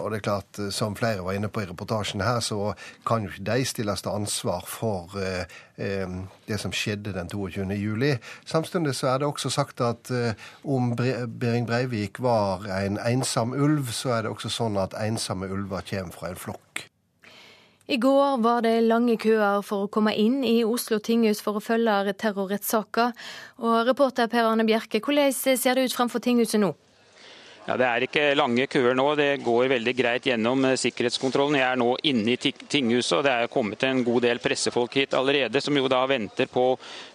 Og 0.00 0.10
det 0.10 0.18
er 0.18 0.24
klart, 0.24 0.58
som 0.74 0.96
flere 0.98 1.22
var 1.24 1.36
inne 1.36 1.48
på 1.52 1.62
i 1.62 1.68
reportasjen 1.68 2.24
her, 2.24 2.40
så 2.44 2.74
kan 3.06 3.24
jo 3.24 3.30
ikke 3.30 3.46
de 3.46 3.64
stilles 3.68 4.02
til 4.02 4.12
ansvar 4.12 4.66
for 4.68 5.14
det 5.76 6.58
som 6.60 6.74
skjedde 6.74 7.14
den 7.14 7.30
22. 7.30 7.68
juli. 7.78 8.16
Samtidig 8.44 8.96
så 8.98 9.12
er 9.12 9.22
det 9.22 9.30
også 9.30 9.52
sagt 9.54 9.80
at 9.86 10.10
om 10.64 10.92
Behring 10.96 11.68
Breivik 11.68 12.20
var 12.20 12.66
en 12.80 12.98
ensom 12.98 13.54
ulv, 13.54 13.94
så 13.94 14.16
er 14.18 14.26
det 14.26 14.34
også 14.34 14.52
sånn 14.52 14.82
at 14.82 14.98
ensomme 15.06 15.48
ulver 15.52 15.86
kommer 15.86 16.18
fra 16.18 16.34
en 16.34 16.44
flokk. 16.48 16.88
I 17.86 17.96
går 18.02 18.40
var 18.42 18.64
det 18.66 18.80
lange 18.82 19.14
køer 19.22 19.60
for 19.62 19.86
å 19.86 19.90
komme 19.92 20.10
inn 20.18 20.40
i 20.42 20.64
Oslo 20.66 20.98
tinghus 20.98 21.38
for 21.38 21.58
å 21.58 21.62
følge 21.62 22.16
terrorrettssaker. 22.18 23.12
Og 23.62 23.76
reporter 23.86 24.26
Per 24.32 24.48
Arne 24.48 24.66
Bjerke, 24.66 24.98
hvordan 24.98 25.30
ser 25.30 25.78
det 25.78 25.86
ut 25.86 25.94
framfor 25.94 26.24
tinghuset 26.24 26.58
nå? 26.64 26.72
Ja, 27.66 27.76
Det 27.76 27.86
er 27.86 28.04
ikke 28.06 28.24
lange 28.38 28.66
køer 28.70 28.94
nå. 28.94 29.06
Det 29.18 29.40
går 29.42 29.70
veldig 29.72 29.94
greit 29.98 30.26
gjennom 30.26 30.68
eh, 30.68 30.76
sikkerhetskontrollen. 30.78 31.58
Jeg 31.58 31.66
er 31.66 31.80
nå 31.80 31.88
inne 32.06 32.34
i 32.34 32.52
tinghuset, 32.52 33.16
og 33.18 33.24
det 33.26 33.32
er 33.34 33.50
kommet 33.50 33.82
en 33.82 34.04
god 34.06 34.22
del 34.22 34.42
pressefolk 34.42 34.94
hit 35.00 35.16
allerede, 35.18 35.62
som 35.62 35.74
jo 35.74 35.90
da 35.90 36.04
venter 36.06 36.46
på 36.46 36.68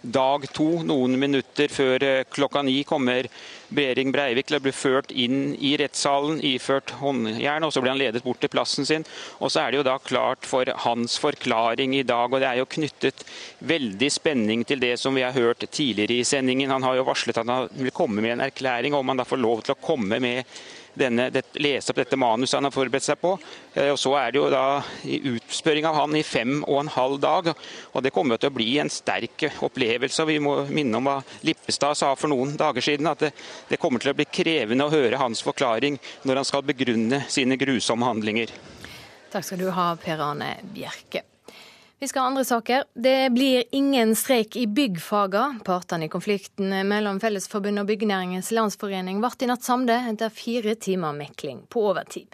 dag 0.04 0.48
to. 0.52 0.70
Noen 0.88 1.16
minutter 1.20 1.72
før 1.72 2.04
eh, 2.04 2.24
klokka 2.28 2.66
ni 2.68 2.82
kommer 2.88 3.28
Behring 3.72 4.12
Breivik 4.12 4.50
til 4.50 4.58
å 4.58 4.64
bli 4.64 4.74
ført 4.76 5.14
inn 5.16 5.54
i 5.56 5.74
rettssalen, 5.80 6.42
iført 6.44 6.92
håndjern, 7.00 7.64
og 7.64 7.72
så 7.74 7.84
blir 7.84 7.94
han 7.94 8.02
ledet 8.02 8.24
bort 8.26 8.42
til 8.44 8.52
plassen 8.52 8.88
sin. 8.88 9.06
Og 9.40 9.52
så 9.54 9.64
er 9.64 9.72
det 9.72 9.82
jo 9.82 9.88
da 9.88 9.96
klart 10.04 10.48
for 10.48 10.68
hans 10.86 11.16
forklaring 11.22 11.96
i 11.96 12.04
dag, 12.08 12.28
og 12.28 12.44
det 12.44 12.50
er 12.50 12.60
jo 12.60 12.70
knyttet 12.76 13.24
veldig 13.64 14.12
spenning 14.12 14.66
til 14.68 14.84
det 14.84 14.98
som 15.00 15.16
vi 15.16 15.24
har 15.26 15.36
hørt 15.38 15.64
tidligere 15.72 16.20
i 16.20 16.28
sendingen. 16.28 16.74
Han 16.74 16.86
har 16.88 17.00
jo 17.00 17.08
varslet 17.08 17.40
at 17.40 17.48
han 17.48 17.72
vil 17.80 17.96
komme 17.96 18.24
med 18.24 18.36
en 18.36 18.46
erklæring 18.50 18.98
om 18.98 19.08
han 19.14 19.24
da 19.24 19.28
får 19.28 19.42
lov 19.42 19.64
til 19.66 19.78
å 19.78 19.82
komme 19.82 20.20
med 20.24 20.44
denne, 20.94 21.30
det, 21.34 21.44
lese 21.62 21.92
opp 21.92 22.00
dette 22.02 22.20
manuset 22.20 22.58
han 22.58 22.68
har 22.68 22.74
forberedt 22.76 23.06
seg 23.06 23.20
på. 23.22 23.34
Eh, 23.74 23.92
og 23.94 24.00
Så 24.00 24.14
er 24.20 24.32
det 24.32 24.42
jo 24.42 24.50
da 24.52 24.82
utspørring 25.04 25.88
av 25.88 26.00
han 26.02 26.18
i 26.20 26.24
fem 26.26 26.60
og 26.64 26.80
en 26.82 26.92
halv 26.96 27.20
dag. 27.24 27.52
og 27.94 28.04
Det 28.04 28.14
kommer 28.16 28.42
til 28.42 28.52
å 28.52 28.56
bli 28.56 28.70
en 28.82 28.92
sterk 28.92 29.48
opplevelse. 29.64 30.28
Vi 30.28 30.40
må 30.44 30.58
minne 30.70 31.00
om 31.00 31.10
hva 31.10 31.20
Lippestad 31.48 31.98
sa 31.98 32.14
for 32.16 32.32
noen 32.32 32.58
dager 32.60 32.84
siden. 32.84 33.10
At 33.12 33.26
det, 33.26 33.34
det 33.70 33.80
kommer 33.82 34.04
til 34.04 34.14
å 34.14 34.18
bli 34.18 34.28
krevende 34.30 34.88
å 34.88 34.94
høre 34.94 35.22
hans 35.22 35.44
forklaring 35.46 36.00
når 36.28 36.42
han 36.42 36.52
skal 36.52 36.68
begrunne 36.68 37.24
sine 37.32 37.60
grusomme 37.60 38.08
handlinger. 38.08 38.54
Takk 39.32 39.48
skal 39.48 39.62
du 39.64 39.70
ha, 39.72 39.92
Per 39.96 40.20
Arne 40.20 40.58
Bjerke. 40.74 41.31
Vi 42.02 42.08
skal 42.08 42.22
ha 42.22 42.28
andre 42.28 42.46
saker. 42.46 42.84
Det 42.94 43.30
blir 43.30 43.64
ingen 43.72 44.16
streik 44.16 44.56
i 44.56 44.68
byggfaga. 44.68 45.60
Partene 45.66 46.06
i 46.06 46.10
konflikten 46.10 46.74
mellom 46.90 47.20
Fellesforbundet 47.22 47.84
og 47.84 47.92
Byggenæringens 47.92 48.50
Landsforening 48.58 49.20
ble 49.22 49.30
i 49.46 49.50
natt 49.52 49.68
samlet 49.68 50.08
etter 50.10 50.34
fire 50.34 50.74
timer 50.82 51.14
mekling 51.14 51.60
på 51.70 51.84
overtid. 51.92 52.26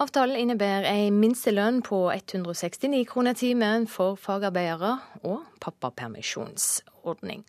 Avtalen 0.00 0.40
innebærer 0.40 0.88
ei 0.88 1.10
minstelønn 1.12 1.82
på 1.84 2.06
169 2.08 3.04
kroner 3.12 3.36
timen 3.36 3.84
for 3.84 4.16
fagarbeidere 4.16 4.94
og 5.20 5.44
pappapermisjonsordning. 5.60 7.44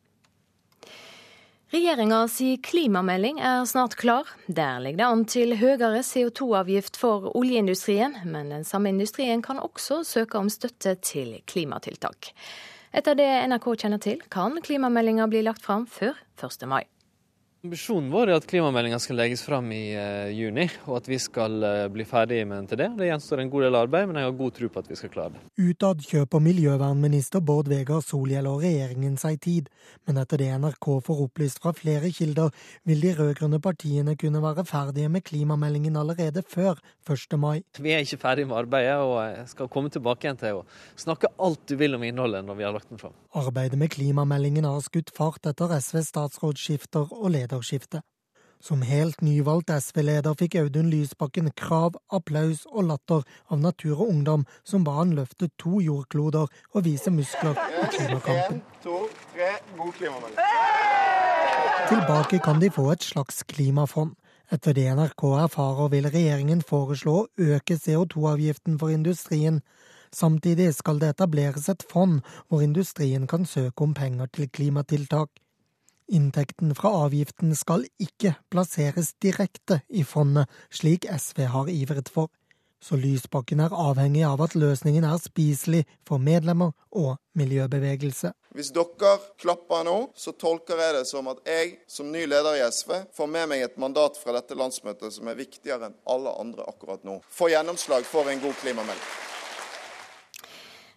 Regjeringa 1.74 2.28
si 2.30 2.58
klimamelding 2.62 3.40
er 3.42 3.64
snart 3.66 3.96
klar. 3.98 4.28
Der 4.46 4.78
ligger 4.84 5.00
det 5.00 5.06
an 5.10 5.24
til 5.26 5.56
høyere 5.58 6.04
CO2-avgift 6.06 7.00
for 7.02 7.32
oljeindustrien, 7.34 8.14
men 8.30 8.54
den 8.54 8.62
samme 8.62 8.92
industrien 8.94 9.42
kan 9.42 9.58
også 9.58 10.04
søke 10.06 10.38
om 10.38 10.52
støtte 10.54 10.94
til 11.02 11.40
klimatiltak. 11.50 12.30
Etter 12.94 13.18
det 13.18 13.32
NRK 13.50 13.72
kjenner 13.74 14.04
til, 14.06 14.22
kan 14.30 14.62
klimameldinga 14.62 15.26
bli 15.34 15.42
lagt 15.50 15.66
fram 15.66 15.90
før 15.90 16.14
1. 16.38 16.70
mai. 16.70 16.84
Ambisjonen 17.64 18.10
vår 18.12 18.28
er 18.28 18.36
at 18.42 18.46
klimameldinga 18.52 18.98
skal 19.00 19.16
legges 19.16 19.46
fram 19.48 19.70
i 19.72 19.94
uh, 19.96 20.28
juni, 20.36 20.66
og 20.84 20.98
at 20.98 21.06
vi 21.08 21.16
skal 21.16 21.54
uh, 21.64 21.86
bli 21.88 22.04
ferdig 22.04 22.42
med 22.44 22.58
den 22.58 22.66
til 22.68 22.80
det. 22.82 22.88
Det 22.98 23.06
gjenstår 23.08 23.40
en 23.40 23.52
god 23.54 23.64
del 23.64 23.78
arbeid, 23.80 24.10
men 24.10 24.18
jeg 24.20 24.28
har 24.28 24.34
god 24.36 24.56
tro 24.58 24.68
på 24.74 24.82
at 24.84 24.90
vi 24.92 24.98
skal 25.00 25.12
klare 25.14 25.32
det. 25.38 25.44
Utad 25.70 26.04
kjøper 26.04 26.44
miljøvernminister 26.44 27.40
Bård 27.40 27.72
Vegar 27.72 28.04
Solhjell 28.04 28.50
og 28.52 28.66
regjeringen 28.66 29.16
seg 29.22 29.40
tid, 29.46 29.70
men 30.04 30.20
etter 30.20 30.44
det 30.44 30.50
NRK 30.60 30.90
får 31.08 31.22
opplyst 31.24 31.62
fra 31.64 31.72
flere 31.78 32.12
kilder, 32.12 32.52
vil 32.84 33.06
de 33.06 33.14
rød-grønne 33.22 33.62
partiene 33.64 34.18
kunne 34.20 34.44
være 34.44 34.68
ferdige 34.68 35.14
med 35.16 35.24
klimameldingen 35.32 35.96
allerede 36.04 36.44
før 36.44 36.84
1. 37.08 37.40
mai. 37.40 37.64
Vi 37.80 37.96
er 37.96 38.04
ikke 38.04 38.20
ferdige 38.26 38.52
med 38.52 38.60
arbeidet, 38.66 39.00
og 39.08 39.16
jeg 39.24 39.48
skal 39.54 39.72
komme 39.72 39.94
tilbake 39.96 40.28
igjen 40.28 40.42
til 40.44 40.60
å 40.60 40.68
snakke 41.00 41.32
alt 41.40 41.64
du 41.72 41.78
vil 41.80 41.96
om 41.96 42.04
innholdet 42.12 42.44
når 42.44 42.60
vi 42.60 42.68
har 42.68 42.76
lagt 42.76 42.92
den 42.92 43.00
fram. 43.00 43.16
Arbeidet 43.32 43.80
med 43.80 43.96
klimameldingen 43.96 44.68
har 44.68 44.84
skutt 44.84 45.16
fart 45.16 45.48
etter 45.48 45.72
SVs 45.80 46.12
statsrådsskifter 46.12 47.08
og 47.16 47.32
leder 47.32 47.53
lederskifte. 47.54 48.02
Som 48.62 48.82
helt 48.82 49.22
nyvalgt 49.22 49.70
SV-leder 49.70 50.36
fikk 50.40 50.56
Audun 50.56 50.90
Lysbakken 50.90 51.52
krav, 51.52 51.98
applaus 52.10 52.64
og 52.72 52.88
latter 52.88 53.26
av 53.52 53.60
Natur 53.60 54.00
og 54.00 54.08
Ungdom, 54.08 54.46
som 54.64 54.86
ba 54.88 55.02
han 55.02 55.12
løfte 55.18 55.50
to 55.60 55.82
jordkloder 55.84 56.48
og 56.48 56.86
vise 56.86 57.12
muskler 57.12 57.60
i 57.60 57.90
klimakampen. 57.92 58.62
En, 58.62 58.80
to, 58.84 59.10
tre, 59.34 59.52
god 59.78 59.92
klimamelding. 60.00 60.40
Tilbake 61.90 62.40
kan 62.40 62.62
de 62.62 62.72
få 62.72 62.92
et 62.94 63.04
slags 63.04 63.44
klimafond. 63.44 64.16
Etter 64.52 64.74
det 64.74 64.88
NRK 64.96 65.24
erfarer, 65.44 65.90
vil 65.92 66.08
regjeringen 66.08 66.64
foreslå 66.64 67.18
å 67.20 67.30
øke 67.58 67.76
CO2-avgiften 67.76 68.80
for 68.80 68.96
industrien. 68.96 69.60
Samtidig 70.14 70.72
skal 70.78 71.02
det 71.02 71.18
etableres 71.18 71.68
et 71.70 71.84
fond 71.92 72.22
hvor 72.48 72.64
industrien 72.64 73.28
kan 73.28 73.46
søke 73.50 73.84
om 73.84 73.94
penger 73.98 74.32
til 74.32 74.48
klimatiltak. 74.48 75.43
Inntekten 76.08 76.76
fra 76.76 76.92
avgiften 77.06 77.56
skal 77.56 77.86
ikke 78.02 78.36
plasseres 78.52 79.14
direkte 79.24 79.82
i 79.90 80.04
fondet, 80.04 80.50
slik 80.72 81.08
SV 81.08 81.46
har 81.54 81.72
ivret 81.72 82.12
for. 82.12 82.32
Så 82.84 82.98
Lysbakken 83.00 83.62
er 83.64 83.72
avhengig 83.72 84.26
av 84.28 84.42
at 84.44 84.58
løsningen 84.60 85.06
er 85.08 85.20
spiselig 85.24 85.86
for 86.04 86.20
medlemmer 86.20 86.74
og 86.92 87.16
miljøbevegelse. 87.40 88.34
Hvis 88.54 88.74
dere 88.76 89.14
klapper 89.40 89.86
nå, 89.88 89.96
så 90.20 90.36
tolker 90.36 90.82
jeg 90.84 90.98
det 90.98 91.06
som 91.08 91.32
at 91.32 91.40
jeg 91.48 91.78
som 91.88 92.12
ny 92.12 92.26
leder 92.28 92.60
i 92.60 92.66
SV 92.68 92.98
får 93.16 93.32
med 93.32 93.54
meg 93.54 93.64
et 93.64 93.80
mandat 93.80 94.20
fra 94.20 94.36
dette 94.36 94.58
landsmøtet 94.60 95.16
som 95.16 95.32
er 95.32 95.40
viktigere 95.40 95.88
enn 95.88 96.02
alle 96.04 96.36
andre 96.44 96.68
akkurat 96.68 97.08
nå. 97.08 97.22
Få 97.32 97.54
gjennomslag 97.56 98.04
for 98.10 98.28
en 98.28 98.44
god 98.44 98.60
klimamelding. 98.60 99.33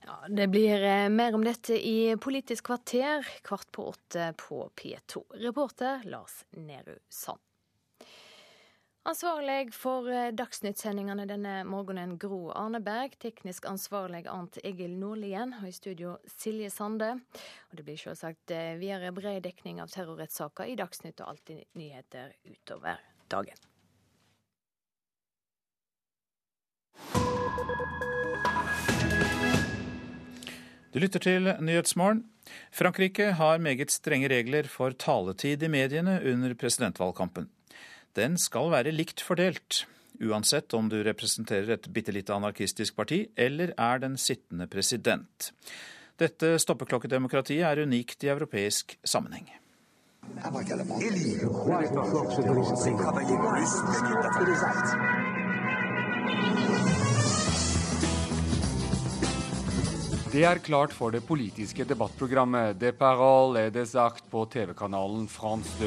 Ja, 0.06 0.24
det 0.28 0.46
blir 0.48 0.82
eh, 0.82 1.08
mer 1.08 1.34
om 1.34 1.44
dette 1.44 1.74
i 1.88 2.16
Politisk 2.16 2.64
kvarter 2.68 3.26
kvart 3.42 3.72
på 3.72 3.88
åtte 3.90 4.34
på 4.38 4.70
P2. 4.76 5.24
Reporter 5.42 6.02
Lars 6.04 6.44
Nehru 6.50 6.98
Sand. 7.08 7.40
Ansvarlig 9.02 9.74
for 9.74 10.06
eh, 10.10 10.30
Dagsnytt-sendingene 10.30 11.26
denne 11.26 11.64
morgenen 11.66 12.14
Gro 12.22 12.52
Arneberg. 12.54 13.18
Teknisk 13.18 13.66
ansvarlig 13.66 14.28
Arnt 14.30 14.58
Egil 14.62 14.94
Nordlien. 14.94 15.54
Og 15.58 15.68
i 15.68 15.74
studio 15.74 16.16
Silje 16.38 16.70
Sande. 16.70 17.12
Og 17.70 17.78
det 17.78 17.86
blir 17.86 17.98
selvsagt 17.98 18.54
eh, 18.54 18.78
videre 18.78 19.10
bred 19.14 19.42
dekning 19.42 19.82
av 19.82 19.90
terrorrettssaker 19.90 20.70
i 20.70 20.78
Dagsnytt 20.78 21.18
og 21.22 21.34
Alltid 21.34 21.66
nyheter 21.74 22.30
utover 22.46 23.02
dagen. 23.26 23.58
Du 30.96 31.00
lytter 31.02 31.20
til 31.20 31.50
Nyhetsmorgen. 31.60 32.22
Frankrike 32.72 33.34
har 33.36 33.58
meget 33.60 33.90
strenge 33.92 34.30
regler 34.32 34.64
for 34.72 34.94
taletid 34.96 35.60
i 35.60 35.68
mediene 35.68 36.14
under 36.24 36.54
presidentvalgkampen. 36.56 37.50
Den 38.16 38.38
skal 38.40 38.70
være 38.72 38.94
likt 38.96 39.20
fordelt, 39.20 39.82
uansett 40.24 40.72
om 40.72 40.88
du 40.88 40.96
representerer 41.04 41.74
et 41.74 41.90
bitte 41.92 42.16
lite 42.16 42.32
anarkistisk 42.32 42.96
parti 42.96 43.26
eller 43.36 43.74
er 43.76 44.00
den 44.06 44.16
sittende 44.16 44.64
president. 44.72 45.50
Dette 46.16 46.54
stoppeklokkedemokratiet 46.64 47.68
er 47.68 47.84
unikt 47.84 48.24
i 48.24 48.32
europeisk 48.32 48.96
sammenheng. 49.04 49.52
Det 60.36 60.42
er 60.44 60.58
klart 60.60 60.92
for 60.92 61.14
det 61.14 61.22
politiske 61.24 61.84
debattprogrammet 61.88 62.76
De 62.76 62.90
Parole 62.92 63.56
et 63.56 63.72
des 63.72 63.94
Actes 63.96 64.26
på 64.28 64.42
TV-kanalen 64.52 65.22
France 65.32 65.70
2. 65.80 65.86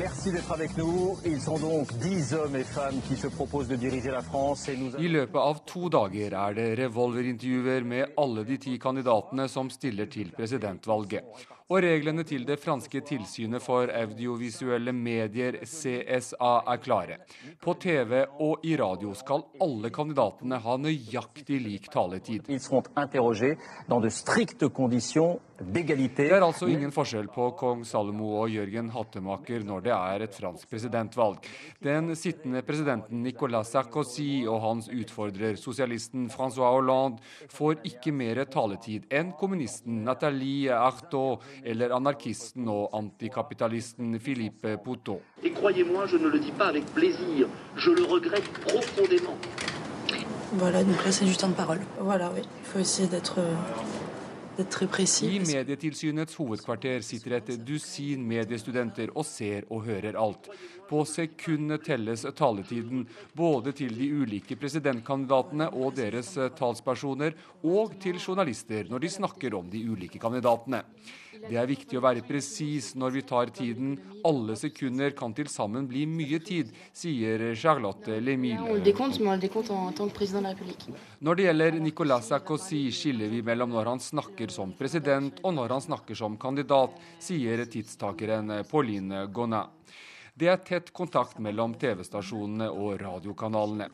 Merci 0.00 0.32
d'être 0.32 0.50
avec 0.50 0.76
nous. 0.76 1.16
Ils 1.24 1.40
sont 1.40 1.60
donc 1.60 1.92
dix 2.02 2.34
hommes 2.34 2.56
et 2.56 2.64
femmes 2.64 3.00
qui 3.06 3.16
se 3.16 3.28
proposent 3.28 3.68
de 3.68 3.76
diriger 3.76 4.10
la 4.10 4.22
France. 4.22 4.68
Et 4.68 4.76
nous... 4.76 4.90
I 4.98 5.06
løpet 5.06 5.38
av 5.38 5.62
to 5.70 5.86
dager 5.88 6.34
er 6.34 6.58
det 6.58 6.66
revolverintervjuer 6.80 7.86
med 7.86 8.18
alle 8.18 8.42
de 8.48 8.58
ti 8.58 8.74
kandidatene 8.76 9.46
som 9.46 9.70
stiller 9.70 10.10
til 10.10 10.34
presidentvalget. 10.34 11.22
Og 11.66 11.82
reglene 11.82 12.22
til 12.22 12.44
det 12.46 12.60
franske 12.62 13.00
tilsynet 13.08 13.58
for 13.64 13.90
audiovisuelle 13.90 14.92
medier, 14.94 15.56
CSA, 15.66 16.50
er 16.62 16.78
klare. 16.78 17.16
På 17.58 17.74
TV 17.74 18.20
og 18.38 18.62
i 18.62 18.76
radio 18.78 19.10
skal 19.18 19.42
alle 19.66 19.90
kandidatene 19.90 20.60
ha 20.62 20.76
nøyaktig 20.78 21.58
lik 21.64 21.90
taletid. 21.90 22.46
Det 25.56 26.20
er 26.20 26.42
altså 26.44 26.66
ingen 26.68 26.90
forskjell 26.92 27.30
på 27.32 27.46
kong 27.56 27.80
Salomo 27.88 28.42
og 28.42 28.50
Jørgen 28.52 28.90
Hattemaker 28.92 29.62
når 29.64 29.84
det 29.86 29.92
er 29.94 30.24
et 30.26 30.34
fransk 30.36 30.68
presidentvalg. 30.68 31.38
Den 31.80 32.10
sittende 32.12 32.60
presidenten 32.60 33.22
Nicolas 33.24 33.70
Sarkozy 33.72 34.44
og 34.44 34.60
hans 34.60 34.90
utfordrer, 34.92 35.56
sosialisten 35.56 36.28
Francois 36.28 36.74
Hollande, 36.76 37.24
får 37.48 37.80
ikke 37.88 38.12
mer 38.12 38.42
taletid 38.52 39.08
enn 39.08 39.32
kommunisten 39.40 40.04
Nathalie 40.04 40.76
Artaud 40.76 41.40
eller 41.64 41.96
anarkisten 41.96 42.68
og 42.68 42.92
antikapitalisten 42.92 44.18
Philippe 44.20 44.76
Poutot. 44.84 45.24
Et 45.42 45.54
croyez-moi, 45.56 46.04
je 46.06 46.18
ne 46.18 46.28
le 46.28 46.38
dis 46.38 46.52
pas 46.52 46.68
avec 46.68 46.84
plaisir, 46.92 47.48
je 47.76 47.90
le 47.90 48.04
regrette 48.04 48.52
profondément. 48.60 49.38
Voilà, 50.52 50.84
donc 50.84 51.02
là 51.04 51.10
c'est 51.10 51.24
du 51.24 51.34
temps 51.36 51.48
de 51.48 51.54
parole. 51.54 51.80
Voilà, 51.98 52.30
oui. 52.34 52.42
Il 52.60 52.66
faut 52.66 52.78
essayer 52.78 53.08
d'être 53.08 53.40
i 54.56 55.38
Medietilsynets 55.44 56.38
hovedkvarter 56.38 57.02
sitter 57.04 57.34
et 57.36 57.50
dusin 57.60 58.22
mediestudenter 58.24 59.10
og 59.12 59.26
ser 59.28 59.66
og 59.68 59.82
hører 59.84 60.16
alt. 60.16 60.48
På 60.88 61.02
sekundet 61.04 61.84
telles 61.84 62.24
taletiden 62.38 63.04
både 63.36 63.74
til 63.76 63.92
de 63.98 64.08
ulike 64.16 64.56
presidentkandidatene 64.56 65.68
og 65.76 65.98
deres 65.98 66.32
talspersoner, 66.56 67.36
og 67.68 67.98
til 68.00 68.16
journalister 68.16 68.88
når 68.88 69.04
de 69.04 69.12
snakker 69.18 69.58
om 69.58 69.68
de 69.68 69.84
ulike 69.90 70.22
kandidatene. 70.22 70.80
Det 71.44 71.56
er 71.60 71.68
viktig 71.68 71.98
å 71.98 72.02
være 72.04 72.24
presis 72.26 72.94
når 72.98 73.16
vi 73.16 73.22
tar 73.28 73.52
tiden. 73.54 73.96
Alle 74.26 74.56
sekunder 74.58 75.12
kan 75.16 75.34
til 75.36 75.50
sammen 75.52 75.86
bli 75.90 76.06
mye 76.10 76.40
tid, 76.42 76.72
sier 76.96 77.44
Charlotte 77.58 78.18
Lemile. 78.22 78.80
Når 81.20 81.38
det 81.38 81.46
gjelder 81.46 81.78
Nicolas 81.80 82.32
Sarkozy, 82.32 82.82
skiller 82.90 83.30
vi 83.32 83.42
mellom 83.46 83.74
når 83.76 83.92
han 83.92 84.02
snakker 84.02 84.52
som 84.52 84.74
president 84.78 85.40
og 85.44 85.54
når 85.56 85.76
han 85.76 85.86
snakker 85.86 86.18
som 86.18 86.38
kandidat, 86.40 86.96
sier 87.22 87.64
tidstakeren 87.70 88.60
Pauline 88.70 89.26
Gonat. 89.32 89.72
Det 90.36 90.50
er 90.52 90.58
tett 90.60 90.90
kontakt 90.92 91.38
mellom 91.40 91.72
TV-stasjonene 91.80 92.66
og 92.68 92.98
radiokanalene. 93.00 93.86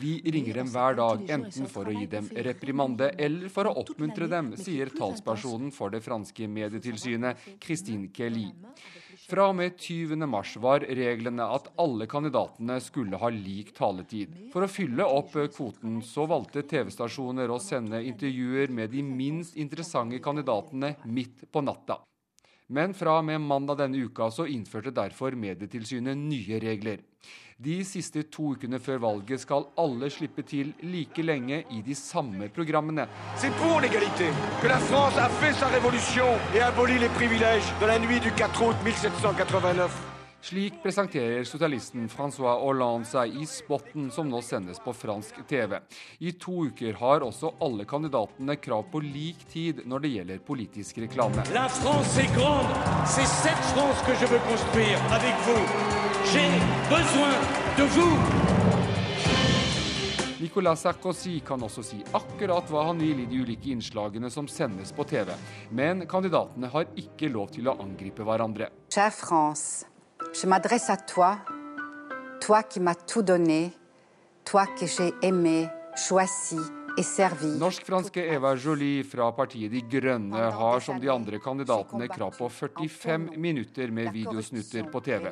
Vi 0.00 0.12
ringer 0.24 0.60
dem 0.62 0.70
hver 0.72 0.96
dag, 1.02 1.26
enten 1.36 1.68
for 1.68 1.90
å 1.90 1.92
gi 1.92 2.06
dem 2.14 2.30
reprimande 2.48 3.10
eller 3.12 3.52
for 3.52 3.68
å 3.68 3.74
oppmuntre 3.84 4.30
dem, 4.32 4.54
sier 4.56 4.88
talspersonen 4.96 5.68
for 5.76 5.92
det 5.92 6.00
franske 6.00 6.48
medietilsynet, 6.48 7.44
Christine 7.60 8.08
Kelly. 8.16 8.48
Fra 9.32 9.46
og 9.48 9.54
med 9.56 9.78
20. 9.80 10.26
mars 10.28 10.50
var 10.60 10.84
reglene 10.84 11.44
at 11.54 11.70
alle 11.80 12.04
kandidatene 12.04 12.74
skulle 12.84 13.16
ha 13.16 13.30
lik 13.32 13.70
taletid. 13.72 14.34
For 14.52 14.66
å 14.66 14.68
fylle 14.68 15.06
opp 15.08 15.32
kvoten 15.54 16.02
så 16.04 16.26
valgte 16.28 16.66
TV-stasjoner 16.68 17.48
å 17.48 17.56
sende 17.62 18.02
intervjuer 18.04 18.68
med 18.68 18.92
de 18.92 19.00
minst 19.00 19.56
interessante 19.56 20.20
kandidatene 20.20 20.98
midt 21.08 21.46
på 21.48 21.62
natta. 21.64 22.02
Men 22.76 22.92
fra 22.92 23.16
og 23.22 23.24
med 23.30 23.40
mandag 23.40 23.80
denne 23.80 24.04
uka 24.04 24.28
så 24.28 24.44
innførte 24.52 24.92
derfor 24.92 25.32
Medietilsynet 25.32 26.20
nye 26.20 26.60
regler. 26.60 27.00
De 27.62 27.84
siste 27.86 28.24
to 28.26 28.56
ukene 28.56 28.80
før 28.82 28.96
valget 29.04 29.42
skal 29.44 29.68
alle 29.78 30.08
slippe 30.10 30.42
til 30.42 30.72
like 30.82 31.22
lenge 31.22 31.60
i 31.70 31.82
de 31.86 31.94
samme 31.94 32.48
programmene. 32.50 33.06
C'est 33.36 33.54
pour 33.60 33.80
l'égalité 33.80 34.30
que 34.60 34.66
la 34.66 34.78
France 34.78 35.16
a 35.16 35.28
fait 35.28 35.52
sa 35.52 35.68
révolution 35.68 36.26
et 36.56 36.60
abolit 36.60 36.98
les 36.98 37.10
privilèges 37.10 37.72
de 37.80 37.86
la 37.86 38.00
nuit 38.00 38.18
du 38.18 38.32
4 38.32 38.62
août 38.66 38.76
1789. 38.84 39.90
Slik 40.42 40.82
presenterer 40.82 41.44
sosialisten 41.44 42.08
Francois 42.08 42.58
Hollande 42.64 43.06
seg 43.06 43.36
i 43.38 43.46
spotten 43.46 44.10
som 44.10 44.26
nå 44.26 44.40
sendes 44.42 44.82
på 44.82 44.90
fransk 44.90 45.38
TV. 45.46 45.78
I 46.18 46.32
to 46.32 46.64
uker 46.66 46.98
har 46.98 47.22
også 47.22 47.52
alle 47.62 47.86
kandidatene 47.86 48.56
krav 48.58 48.88
på 48.90 49.04
lik 49.06 49.46
tid 49.52 49.84
når 49.86 50.02
det 50.02 50.14
gjelder 50.16 50.42
politisk 50.42 50.98
reklame. 50.98 51.46
La 51.54 51.68
France 51.68 52.18
est 52.18 52.34
grande. 52.34 52.74
C'est 53.06 53.28
cette 53.28 53.70
France 53.70 54.02
que 54.02 54.18
je 54.18 54.26
veux 54.26 54.42
construire 54.50 54.98
avec 55.12 55.34
vous. 55.46 56.11
J'ai 56.30 56.50
besoin 56.88 57.34
de 57.78 57.84
vous. 57.94 58.16
Nicolas 60.42 60.76
Sarkozy 60.76 61.40
kan 61.46 61.62
også 61.62 61.82
si 61.86 62.00
akkurat 62.14 62.66
hva 62.70 62.88
han 62.88 62.98
vil 62.98 63.22
i 63.22 63.26
de 63.30 63.40
ulike 63.44 63.70
innslagene 63.70 64.30
som 64.30 64.48
sendes 64.50 64.90
på 64.92 65.06
TV. 65.06 65.30
Men 65.70 66.02
kandidatene 66.10 66.70
har 66.72 66.90
ikke 66.98 67.30
lov 67.30 67.52
til 67.54 67.70
å 67.70 67.76
angripe 67.82 68.26
hverandre. 68.26 68.70
Kjære 68.90 69.14
France. 69.14 69.86
Je 70.34 70.46
m'adresse 70.46 70.90
à 70.90 70.96
toi, 70.96 71.38
toi 72.40 72.62
qui 72.62 72.80
m'as 72.80 72.94
tout 72.94 73.22
donné, 73.22 73.72
toi 74.44 74.66
que 74.66 74.86
j'ai 74.86 75.12
aimé, 75.22 75.68
choisi 75.96 76.58
Norsk-franske 76.96 78.24
Eva 78.34 78.56
Jolie 78.56 79.04
fra 79.04 79.30
partiet 79.32 79.72
De 79.72 79.80
Grønne 79.88 80.50
har 80.52 80.80
som 80.84 80.98
de 81.00 81.08
andre 81.08 81.38
kandidatene 81.40 82.08
krav 82.10 82.34
på 82.36 82.48
45 82.52 83.30
minutter 83.40 83.88
med 83.88 84.12
videosnutter 84.12 84.90
på 84.92 85.00
TV. 85.00 85.30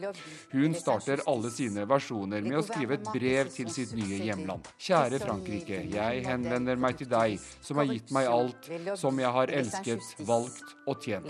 Hun 0.52 0.74
starter 0.74 1.20
alle 1.28 1.50
sine 1.52 1.84
versjoner 1.90 2.40
med 2.46 2.58
å 2.60 2.64
skrive 2.64 2.96
et 2.96 3.12
brev 3.12 3.52
til 3.52 3.68
sitt 3.72 3.92
nye 3.98 4.22
hjemland. 4.24 4.70
Kjære 4.80 5.20
Frankrike, 5.20 5.82
jeg 5.92 6.24
henvender 6.24 6.80
meg 6.80 6.96
til 7.02 7.10
deg, 7.12 7.36
som 7.60 7.82
har 7.82 7.90
gitt 7.92 8.12
meg 8.14 8.30
alt, 8.30 8.70
som 8.96 9.20
jeg 9.20 9.36
har 9.36 9.52
elsket, 9.60 10.14
valgt 10.24 10.76
og 10.88 10.96
tjent. 11.04 11.28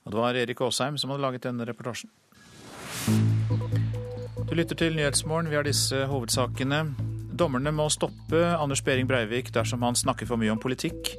Og 0.00 0.12
det 0.12 0.24
var 0.24 0.34
Erik 0.34 0.60
Aasheim 0.64 0.96
som 1.00 1.12
hadde 1.12 1.24
laget 1.24 1.48
denne 1.48 1.68
reportasjen. 1.68 2.12
Du 4.50 4.56
lytter 4.58 4.74
til 4.74 4.96
Nyhetsmorgen. 4.98 5.46
Vi 5.46 5.54
har 5.54 5.62
disse 5.62 5.94
hovedsakene. 6.10 6.80
Dommerne 7.38 7.70
må 7.70 7.84
stoppe 7.94 8.40
Anders 8.58 8.80
Behring 8.82 9.06
Breivik 9.06 9.52
dersom 9.54 9.84
han 9.86 9.94
snakker 9.94 10.26
for 10.26 10.42
mye 10.42 10.50
om 10.50 10.58
politikk. 10.58 11.12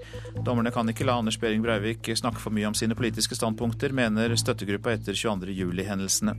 Dommerne 0.43 0.73
kan 0.75 0.91
ikke 0.91 1.05
la 1.07 1.15
Anders 1.15 1.37
Behring 1.39 1.63
Breivik 1.63 2.09
snakke 2.19 2.41
for 2.43 2.51
mye 2.51 2.67
om 2.67 2.75
sine 2.75 2.97
politiske 2.99 3.37
standpunkter, 3.39 3.95
mener 3.95 4.35
støttegruppa 4.35 4.97
etter 4.97 5.15
22.07-hendelsene. 5.15 6.33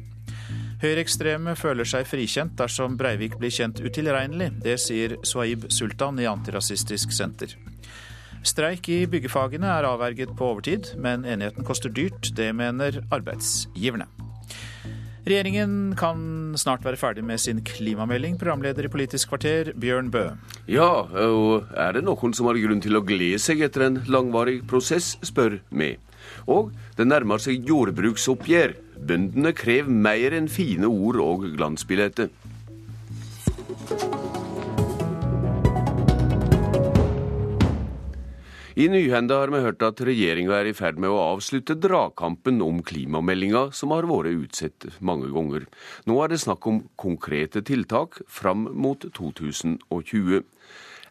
Høyreekstreme 0.82 1.54
føler 1.56 1.88
seg 1.88 2.04
frikjent 2.10 2.58
dersom 2.60 2.98
Breivik 3.00 3.38
blir 3.40 3.54
kjent 3.56 3.80
utilregnelig. 3.80 4.50
Det 4.60 4.76
sier 4.84 5.16
Swaib 5.24 5.70
Sultan 5.72 6.20
i 6.20 6.28
Antirasistisk 6.28 7.16
Senter. 7.16 7.56
Streik 8.44 8.92
i 8.92 9.06
byggefagene 9.08 9.78
er 9.78 9.88
avverget 9.88 10.36
på 10.36 10.52
overtid, 10.52 10.92
men 11.00 11.24
enigheten 11.24 11.64
koster 11.64 11.88
dyrt. 11.88 12.34
Det 12.36 12.50
mener 12.52 13.00
arbeidsgiverne. 13.08 14.10
Regjeringen 15.22 15.92
kan 15.94 16.18
snart 16.58 16.82
være 16.82 16.98
ferdig 16.98 17.22
med 17.22 17.38
sin 17.38 17.60
klimamelding, 17.62 18.34
programleder 18.40 18.88
i 18.88 18.90
Politisk 18.90 19.30
kvarter, 19.30 19.70
Bjørn 19.78 20.10
Bø. 20.10 20.24
Ja, 20.66 21.06
og 21.06 21.68
er 21.78 21.94
det 21.94 22.02
noen 22.02 22.34
som 22.34 22.48
har 22.50 22.58
grunn 22.58 22.82
til 22.82 22.98
å 22.98 23.04
glede 23.06 23.38
seg 23.38 23.62
etter 23.62 23.86
en 23.86 24.00
langvarig 24.10 24.64
prosess, 24.66 25.14
spør 25.22 25.60
vi. 25.70 25.94
Og 26.50 26.72
det 26.98 27.06
nærmer 27.06 27.38
seg 27.42 27.62
jordbruksoppgjør. 27.70 28.74
Bøndene 28.98 29.54
krever 29.54 29.94
mer 29.94 30.34
enn 30.34 30.50
fine 30.50 30.90
ord 30.90 31.22
og 31.22 31.46
glansbilletter. 31.54 32.34
I 38.72 38.86
Nyhenda 38.88 39.36
har 39.36 39.50
vi 39.52 39.58
hørt 39.60 39.82
at 39.84 39.98
regjeringa 40.00 40.54
er 40.56 40.70
i 40.70 40.72
ferd 40.72 40.96
med 40.96 41.12
å 41.12 41.18
avslutte 41.34 41.74
dragkampen 41.76 42.62
om 42.64 42.78
klimameldinga, 42.80 43.66
som 43.76 43.92
har 43.92 44.08
vært 44.08 44.32
utsatt 44.32 44.86
mange 45.04 45.28
ganger. 45.34 45.66
Nå 46.08 46.16
er 46.24 46.32
det 46.32 46.40
snakk 46.40 46.64
om 46.70 46.78
konkrete 46.96 47.60
tiltak 47.68 48.22
fram 48.32 48.64
mot 48.72 49.04
2020. 49.04 50.40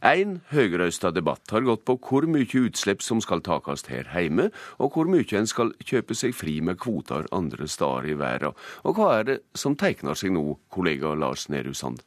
En 0.02 0.36
høyrøysta 0.50 1.14
debatt 1.14 1.54
har 1.54 1.62
gått 1.68 1.86
på 1.86 2.00
hvor 2.02 2.26
mye 2.26 2.66
utslipp 2.66 3.06
som 3.06 3.22
skal 3.22 3.46
takast 3.46 3.94
her 3.94 4.10
hjemme, 4.10 4.50
og 4.82 4.98
hvor 4.98 5.06
mye 5.14 5.38
en 5.38 5.46
skal 5.46 5.76
kjøpe 5.86 6.18
seg 6.18 6.34
fri 6.34 6.58
med 6.66 6.82
kvoter 6.82 7.30
andre 7.30 7.70
steder 7.70 8.10
i 8.10 8.18
verden. 8.18 8.58
Og 8.82 8.98
hva 8.98 9.20
er 9.20 9.30
det 9.30 9.42
som 9.54 9.78
tegner 9.78 10.18
seg 10.18 10.34
nå, 10.34 10.58
kollega 10.74 11.14
Lars 11.14 11.46
Nehru 11.54 11.78
Sand? 11.78 12.02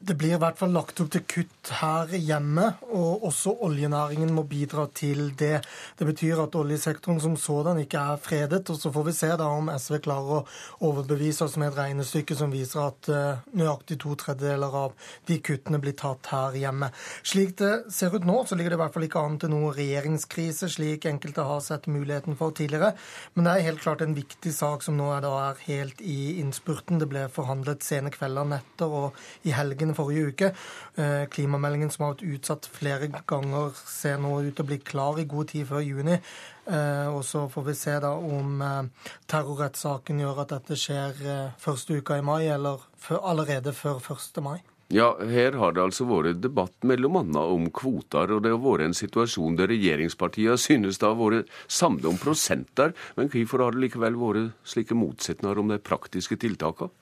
Det 0.00 0.16
blir 0.20 0.34
i 0.34 0.38
hvert 0.40 0.58
fall 0.58 0.74
lagt 0.74 0.98
opp 1.00 1.08
til 1.14 1.22
kutt 1.24 1.70
her 1.78 2.10
hjemme, 2.12 2.66
og 2.92 3.22
også 3.24 3.54
oljenæringen 3.64 4.34
må 4.36 4.42
bidra 4.44 4.84
til 4.92 5.30
det. 5.38 5.62
Det 5.96 6.04
betyr 6.04 6.42
at 6.42 6.56
oljesektoren 6.58 7.22
som 7.22 7.36
sådan 7.40 7.78
ikke 7.80 8.02
er 8.12 8.20
fredet. 8.20 8.68
og 8.70 8.76
Så 8.76 8.92
får 8.92 9.06
vi 9.06 9.14
se 9.16 9.30
da 9.40 9.46
om 9.48 9.70
SV 9.72 10.02
klarer 10.04 10.42
å 10.42 10.44
overbevise 10.84 11.46
oss 11.46 11.56
med 11.56 11.70
et 11.70 11.78
regnestykke 11.78 12.36
som 12.36 12.52
viser 12.52 12.82
at 12.82 13.08
uh, 13.08 13.40
nøyaktig 13.56 13.96
to 14.02 14.12
tredjedeler 14.20 14.76
av 14.82 14.92
de 15.30 15.38
kuttene 15.40 15.80
blir 15.80 15.96
tatt 15.96 16.28
her 16.34 16.58
hjemme. 16.58 16.90
Slik 17.22 17.56
det 17.62 17.72
ser 17.94 18.12
ut 18.12 18.28
nå, 18.28 18.36
så 18.44 18.58
ligger 18.58 18.74
det 18.74 18.80
i 18.80 18.82
hvert 18.82 18.98
fall 18.98 19.08
ikke 19.08 19.24
an 19.24 19.40
til 19.40 19.54
noen 19.54 19.72
regjeringskrise, 19.78 20.68
slik 20.74 21.08
enkelte 21.08 21.48
har 21.48 21.64
sett 21.64 21.88
muligheten 21.88 22.36
for 22.36 22.52
tidligere. 22.52 22.92
Men 23.34 23.48
det 23.48 23.56
er 23.56 23.68
helt 23.70 23.84
klart 23.86 24.04
en 24.04 24.18
viktig 24.18 24.52
sak 24.52 24.84
som 24.84 25.00
nå 25.00 25.08
er, 25.14 25.24
da 25.24 25.32
er 25.46 25.64
helt 25.64 26.04
i 26.04 26.36
innspurten. 26.44 27.00
Det 27.00 27.08
ble 27.08 27.24
forhandlet 27.32 27.86
sene 27.86 28.12
kvelder, 28.12 28.52
netter 28.52 29.00
og 29.00 29.24
i 29.48 29.56
helgene 29.56 29.93
forrige 29.96 30.32
uke. 30.32 30.50
Eh, 30.96 31.24
klimameldingen 31.32 31.92
som 31.92 32.04
har 32.04 32.14
vært 32.14 32.26
utsatt 32.36 32.68
flere 32.70 33.08
ganger, 33.26 33.72
ser 33.88 34.20
nå 34.22 34.36
ut 34.42 34.52
til 34.54 34.64
å 34.64 34.68
bli 34.68 34.80
klar 34.82 35.20
i 35.22 35.28
god 35.30 35.52
tid 35.54 35.68
før 35.70 35.84
juni. 35.84 36.18
Eh, 36.64 37.08
og 37.12 37.22
så 37.28 37.46
får 37.52 37.66
vi 37.68 37.78
se 37.78 37.96
da 38.04 38.12
om 38.14 38.60
eh, 38.64 39.08
terrorrettssaken 39.30 40.22
gjør 40.22 40.44
at 40.44 40.54
dette 40.56 40.78
skjer 40.80 41.24
første 41.60 41.98
uka 41.98 42.20
i 42.20 42.24
mai, 42.24 42.44
eller 42.48 42.84
allerede 43.20 43.74
før 43.76 44.00
1. 44.02 44.40
mai. 44.44 44.58
Ja, 44.92 45.14
her 45.16 45.56
har 45.56 45.72
det 45.72 45.80
altså 45.80 46.04
vært 46.04 46.42
debatt 46.44 46.84
mellom 46.84 47.16
annet 47.22 47.52
om 47.54 47.70
kvoter, 47.72 48.30
og 48.30 48.44
det 48.44 48.52
har 48.52 48.60
vært 48.60 48.84
en 48.84 48.96
situasjon 48.96 49.56
der 49.56 49.70
regjeringspartiene 49.72 50.58
synes 50.60 51.00
det 51.00 51.08
har 51.08 51.16
vært 51.16 51.54
samlet 51.72 52.10
om 52.12 52.20
prosenter. 52.20 52.92
Men 53.16 53.32
hvorfor 53.32 53.64
har 53.64 53.74
det 53.74 53.86
likevel 53.86 54.18
vært 54.20 54.52
slike 54.68 54.94
motsetninger 54.98 55.62
om 55.62 55.72
de 55.72 55.80
praktiske 55.80 56.36
tiltakene? 56.38 56.92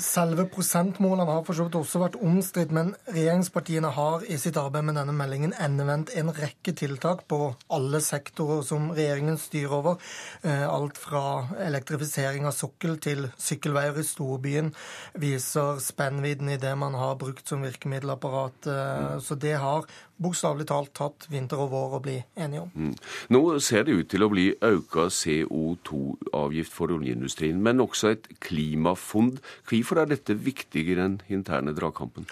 Selve 0.00 0.46
prosentmålene 0.50 1.26
har 1.28 1.42
for 1.46 1.56
så 1.56 1.66
vidt 1.66 1.76
også 1.78 2.00
vært 2.02 2.18
omstridt, 2.22 2.72
men 2.74 2.92
regjeringspartiene 3.10 3.90
har 3.96 4.24
i 4.26 4.38
sitt 4.40 4.58
arbeid 4.60 4.86
med 4.88 4.98
denne 4.98 5.14
meldingen 5.16 5.54
endevendt 5.62 6.12
en 6.18 6.32
rekke 6.34 6.74
tiltak 6.76 7.24
på 7.30 7.38
alle 7.74 8.00
sektorer 8.04 8.64
som 8.66 8.90
regjeringen 8.94 9.38
styrer 9.40 9.76
over. 9.78 10.00
Eh, 10.42 10.64
alt 10.68 10.98
fra 11.00 11.24
elektrifisering 11.66 12.48
av 12.48 12.56
sokkel 12.56 12.98
til 13.04 13.28
sykkelveier 13.40 14.00
i 14.00 14.06
storbyen 14.08 14.72
viser 15.20 15.80
spennvidden 15.84 16.54
i 16.54 16.60
det 16.60 16.74
man 16.80 16.96
har 16.98 17.18
brukt 17.20 17.48
som 17.48 17.64
virkemiddelapparat. 17.66 18.70
Eh, 18.70 19.14
så 19.24 19.38
det 19.38 19.56
har 19.62 19.88
bokstavelig 20.22 20.66
talt 20.70 20.92
tatt 20.96 21.26
vinter 21.32 21.60
og 21.64 21.72
vår 21.72 21.96
å 21.98 22.02
bli 22.04 22.16
enige 22.38 22.64
om. 22.64 22.72
Mm. 22.74 22.94
Nå 23.34 23.42
ser 23.64 23.86
det 23.86 23.98
ut 23.98 24.10
til 24.12 24.24
å 24.24 24.30
bli 24.32 24.46
økt 24.54 24.96
CO2-avgift 25.18 26.74
for 26.74 26.94
oljeindustrien, 26.94 27.60
men 27.62 27.82
også 27.82 28.14
et 28.14 28.28
klimafond. 28.44 29.40
Hvorfor 29.68 30.02
er 30.02 30.12
dette 30.12 30.36
viktigere 30.38 31.08
enn 31.08 31.20
interne 31.32 31.74
dragkampen? 31.76 32.28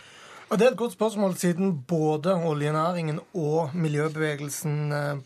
Og 0.52 0.58
Det 0.58 0.66
er 0.66 0.74
et 0.74 0.76
godt 0.76 0.92
spørsmål, 0.92 1.34
siden 1.40 1.70
både 1.88 2.34
oljenæringen 2.44 3.20
og 3.34 3.70
miljøbevegelsen 3.74 4.92
eh, 4.92 5.22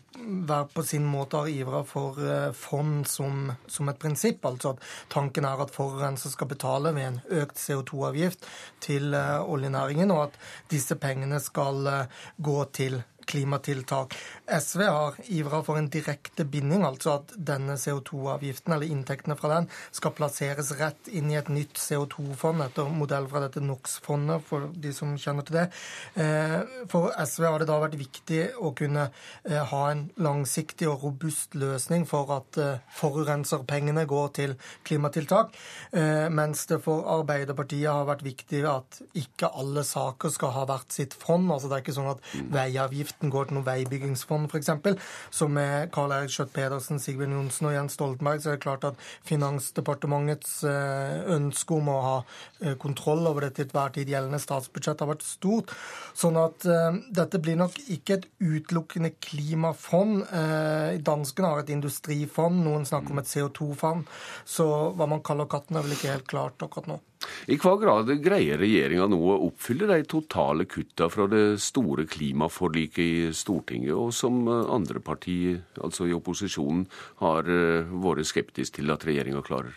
hver 0.47 0.69
på 0.71 0.85
sin 0.87 1.03
måte 1.03 1.41
har 1.41 1.51
ivra 1.51 1.81
for 1.83 2.21
eh, 2.23 2.53
fond 2.55 3.03
som, 3.11 3.51
som, 3.67 3.89
et 3.91 3.99
prinsipp. 3.99 4.45
Altså 4.47 4.69
at 4.69 4.87
tanken 5.11 5.43
er 5.43 5.65
at 5.65 5.73
forurenser 5.75 6.31
skal 6.31 6.47
betale 6.47 6.95
ved 6.95 7.09
en 7.09 7.19
økt 7.41 7.59
CO2-avgift 7.59 8.47
til 8.79 9.11
eh, 9.19 9.43
oljenæringen, 9.43 10.15
og 10.15 10.29
at 10.29 10.39
disse 10.71 10.95
pengene 10.95 11.43
skal 11.43 12.07
gå 12.39 12.63
til 12.71 13.01
klimatiltak. 13.27 14.15
SV 14.47 14.81
har 14.87 15.17
ivra 15.27 15.59
for 15.65 15.79
en 15.79 15.89
direkte 15.91 16.45
binding, 16.47 16.85
altså 16.87 17.17
at 17.17 17.33
denne 17.49 17.75
CO2-avgiften, 17.79 18.73
eller 18.73 18.87
inntektene 18.87 19.35
fra 19.39 19.51
den, 19.55 19.67
skal 19.95 20.13
plasseres 20.15 20.71
rett 20.79 21.09
inn 21.11 21.31
i 21.31 21.37
et 21.39 21.51
nytt 21.51 21.79
CO2-fond 21.81 22.63
etter 22.63 22.87
modell 22.93 23.27
fra 23.27 23.43
dette 23.43 23.63
NOx-fondet, 23.63 24.45
for 24.47 24.69
de 24.73 24.93
som 24.95 25.15
kjenner 25.19 25.47
til 25.47 25.59
det. 25.59 25.65
Eh, 26.23 26.57
for 26.91 27.11
SV 27.11 27.47
har 27.49 27.59
det 27.61 27.69
da 27.69 27.79
vært 27.83 27.99
viktig 27.99 28.41
å 28.63 28.71
kunne 28.77 29.09
eh, 29.09 29.59
ha 29.71 29.83
en 29.91 30.07
langsiktig 30.23 30.87
og 30.89 31.03
robust 31.09 31.57
løsning 31.59 32.07
for 32.07 32.31
at 32.37 32.61
eh, 32.61 32.79
forurenserpengene 32.97 34.07
går 34.07 34.31
til 34.37 34.55
klimatiltak, 34.87 35.55
mens 36.33 36.65
det 36.69 36.77
for 36.83 37.05
Arbeiderpartiet 37.11 37.89
har 37.89 38.05
vært 38.07 38.23
viktig 38.25 38.61
at 38.69 38.99
ikke 39.17 39.49
alle 39.59 39.83
saker 39.87 40.31
skal 40.33 40.53
ha 40.55 40.65
hvert 40.69 40.93
sitt 40.93 41.15
fond. 41.17 41.49
altså 41.51 41.69
Det 41.69 41.77
er 41.77 41.83
ikke 41.83 41.95
sånn 41.95 42.11
at 42.11 42.23
veiavgift 42.53 43.16
driften 43.17 43.31
går 43.33 43.47
til 43.49 43.57
noe 43.57 43.65
veibyggingsfond, 43.65 44.49
f.eks. 44.51 44.69
Så 45.31 45.47
med 45.49 45.89
Karl 45.91 46.11
Eirik 46.13 46.31
Schjøtt-Pedersen, 46.31 46.99
Sigbjørn 47.01 47.33
Johnsen 47.33 47.67
og 47.67 47.73
Jens 47.73 47.93
Stoltenberg, 47.97 48.41
så 48.41 48.51
er 48.51 48.57
det 48.57 48.63
klart 48.63 48.85
at 48.85 48.95
Finansdepartementets 49.25 50.63
eh, 50.63 51.25
ønske 51.33 51.73
om 51.73 51.89
å 51.89 51.97
ha 52.01 52.15
eh, 52.61 52.77
kontroll 52.77 53.25
over 53.27 53.47
det 53.47 53.55
til 53.57 53.71
hver 53.73 53.93
tid 53.95 54.09
gjeldende 54.11 54.41
statsbudsjett 54.41 55.01
har 55.01 55.11
vært 55.11 55.25
stort. 55.25 55.73
Sånn 56.17 56.37
at 56.39 56.65
uh, 56.65 56.95
dette 57.13 57.39
blir 57.41 57.57
nok 57.59 57.75
ikke 57.93 58.17
et 58.17 58.25
utelukkende 58.41 59.11
klimafond. 59.21 60.23
Danskene 61.05 61.51
har 61.51 61.61
et 61.61 61.73
industrifond, 61.73 62.63
noen 62.65 62.87
snakker 62.87 63.13
om 63.13 63.21
et 63.21 63.29
CO2-fond. 63.29 64.07
Så 64.45 64.67
hva 64.97 65.09
man 65.09 65.23
kaller 65.25 65.49
katten, 65.49 65.77
er 65.77 65.85
vel 65.85 65.97
ikke 65.97 66.15
helt 66.15 66.29
klart 66.29 66.65
akkurat 66.65 66.89
nå. 66.93 66.99
I 67.49 67.57
hva 67.57 67.73
grad 67.81 68.11
greier 68.23 68.59
regjeringa 68.61 69.07
nå 69.09 69.17
å 69.17 69.37
oppfylle 69.47 69.87
de 69.89 70.03
totale 70.09 70.67
kutta 70.69 71.07
fra 71.09 71.25
det 71.31 71.57
store 71.63 72.05
klimaforliket 72.09 73.03
i 73.03 73.33
Stortinget, 73.33 73.95
og 73.95 74.13
som 74.13 74.45
andre 74.47 75.01
partier, 75.03 75.63
altså 75.81 76.07
i 76.07 76.15
opposisjonen, 76.17 76.85
har 77.23 77.49
eh, 77.49 77.97
vært 78.05 78.29
skeptisk 78.29 78.77
til 78.79 78.93
at 78.93 79.05
regjeringa 79.07 79.41
klarer? 79.45 79.75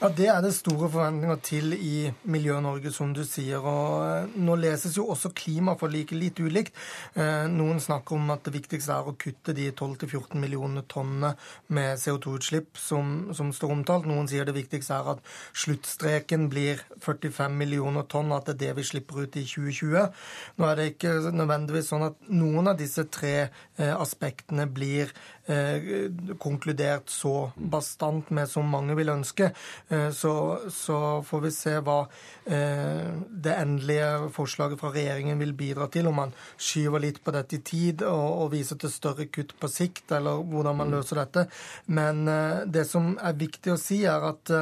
Ja, 0.00 0.08
Det 0.08 0.28
er 0.32 0.40
det 0.40 0.54
store 0.56 0.86
forventninger 0.88 1.36
til 1.44 1.74
i 1.76 2.10
Miljø-Norge, 2.24 2.88
som 2.90 3.10
du 3.12 3.20
sier. 3.28 3.60
og 3.60 4.00
eh, 4.00 4.30
Nå 4.40 4.54
leses 4.56 4.94
jo 4.96 5.04
også 5.12 5.28
klimaforliket 5.36 6.16
litt 6.16 6.38
ulikt. 6.40 6.72
Eh, 7.12 7.44
noen 7.52 7.76
snakker 7.84 8.16
om 8.16 8.30
at 8.32 8.46
det 8.46 8.54
viktigste 8.54 8.94
er 8.94 9.10
å 9.10 9.12
kutte 9.20 9.52
de 9.52 9.66
12-14 9.68 10.40
millioner 10.40 10.86
tonnene 10.88 11.34
med 11.68 12.00
CO2-utslipp 12.00 12.80
som, 12.80 13.34
som, 13.36 13.50
står 13.52 13.74
omtalt. 13.74 14.08
Noen 14.08 14.30
sier 14.30 14.48
det 14.48 14.54
viktigste 14.56 15.02
er 15.02 15.10
at 15.18 15.20
sluttstreken 15.52 16.48
blir 16.48 16.80
45 17.04 17.60
millioner 17.60 18.08
tonn, 18.08 18.32
at 18.32 18.48
det 18.48 18.56
er 18.56 18.62
det 18.62 18.78
vi 18.80 18.86
slipper 18.94 19.26
ut 19.26 19.36
i 19.36 19.44
2020. 19.44 20.08
Nå 20.56 20.70
er 20.70 20.80
det 20.80 20.88
ikke 20.94 21.12
nødvendigvis 21.28 21.92
sånn 21.92 22.06
at 22.08 22.32
noen 22.32 22.72
av 22.72 22.80
disse 22.80 23.04
tre 23.12 23.34
eh, 23.50 23.92
aspektene 23.92 24.64
blir 24.64 25.12
konkludert 26.38 27.10
så 27.10 27.50
bastant 27.58 28.28
med 28.30 28.46
som 28.46 28.68
mange 28.70 28.94
vil 28.94 29.08
ønske. 29.10 29.48
Eh, 29.90 30.10
så, 30.10 30.58
så, 30.70 31.22
får 31.26 31.40
vi 31.40 31.50
se 31.50 31.72
hva 31.82 31.98
eh, 32.46 33.08
det 33.30 33.54
endelige 33.56 34.28
forslaget 34.36 34.78
fra 34.78 34.92
regjeringen 34.94 35.40
vil 35.42 35.54
bidra 35.58 35.88
til. 35.90 36.06
Om 36.06 36.20
man 36.22 36.34
skyver 36.54 37.02
litt 37.02 37.18
på 37.24 37.34
dette 37.34 37.58
i 37.58 37.64
tid 37.66 38.04
og, 38.06 38.44
og 38.44 38.52
viser 38.54 38.78
til 38.78 38.92
større 38.94 39.26
kutt 39.34 39.56
på 39.58 39.70
sikt, 39.70 40.06
eller 40.14 40.44
hvordan 40.46 40.78
man 40.78 40.94
løser 40.94 41.24
dette. 41.24 41.46
Men 41.90 42.22
eh, 42.30 42.62
det 42.70 42.86
som 42.86 43.16
er 43.18 43.40
viktig 43.40 43.74
å 43.74 43.80
si, 43.80 44.04
er 44.06 44.30
at 44.30 44.54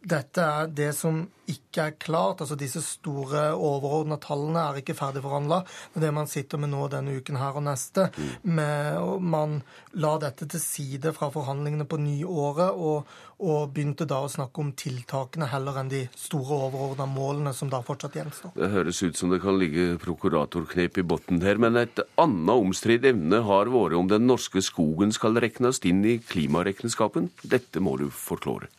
dette 0.00 0.48
er 0.62 0.72
det 0.72 0.92
som 0.96 1.26
ikke 1.52 1.86
er 1.86 1.96
klart. 2.00 2.42
altså 2.42 2.56
Disse 2.58 2.82
store 2.84 3.50
overordna 3.54 4.18
tallene 4.22 4.64
er 4.68 4.80
ikke 4.80 4.96
ferdig 4.98 5.22
er 5.22 5.64
Det 5.94 6.12
man 6.14 6.26
sitter 6.30 6.58
med 6.58 6.72
nå 6.72 6.88
denne 6.92 7.14
uken 7.16 7.38
her 7.40 7.58
og 7.58 7.66
neste. 7.66 8.08
Med, 8.42 9.20
man 9.20 9.60
la 9.92 10.16
dette 10.18 10.48
til 10.48 10.60
side 10.62 11.12
fra 11.16 11.30
forhandlingene 11.32 11.86
på 11.88 11.98
nyåret 12.00 12.72
og, 12.72 13.08
og 13.42 13.72
begynte 13.74 14.06
da 14.08 14.22
å 14.24 14.30
snakke 14.30 14.62
om 14.62 14.72
tiltakene 14.78 15.48
heller 15.52 15.80
enn 15.80 15.92
de 15.92 16.02
store 16.16 16.58
overordna 16.68 17.06
målene 17.10 17.54
som 17.56 17.70
da 17.72 17.82
fortsatt 17.84 18.18
gjenstår. 18.18 18.54
Det 18.56 18.72
høres 18.72 19.02
ut 19.02 19.18
som 19.18 19.32
det 19.32 19.42
kan 19.44 19.58
ligge 19.60 19.96
prokuratorknep 20.02 21.00
i 21.02 21.06
bunnen 21.06 21.42
her, 21.44 21.60
men 21.62 21.80
et 21.80 22.02
annet 22.20 22.54
omstridt 22.54 23.08
emne 23.12 23.42
har 23.46 23.72
vært 23.72 23.98
om 23.98 24.10
den 24.10 24.28
norske 24.30 24.62
skogen 24.64 25.12
skal 25.14 25.40
regnes 25.42 25.82
inn 25.88 26.04
i 26.06 26.18
klimaregnskapen. 26.22 27.32
Dette 27.42 27.82
må 27.82 27.98
du 28.00 28.08
forklare. 28.12 28.70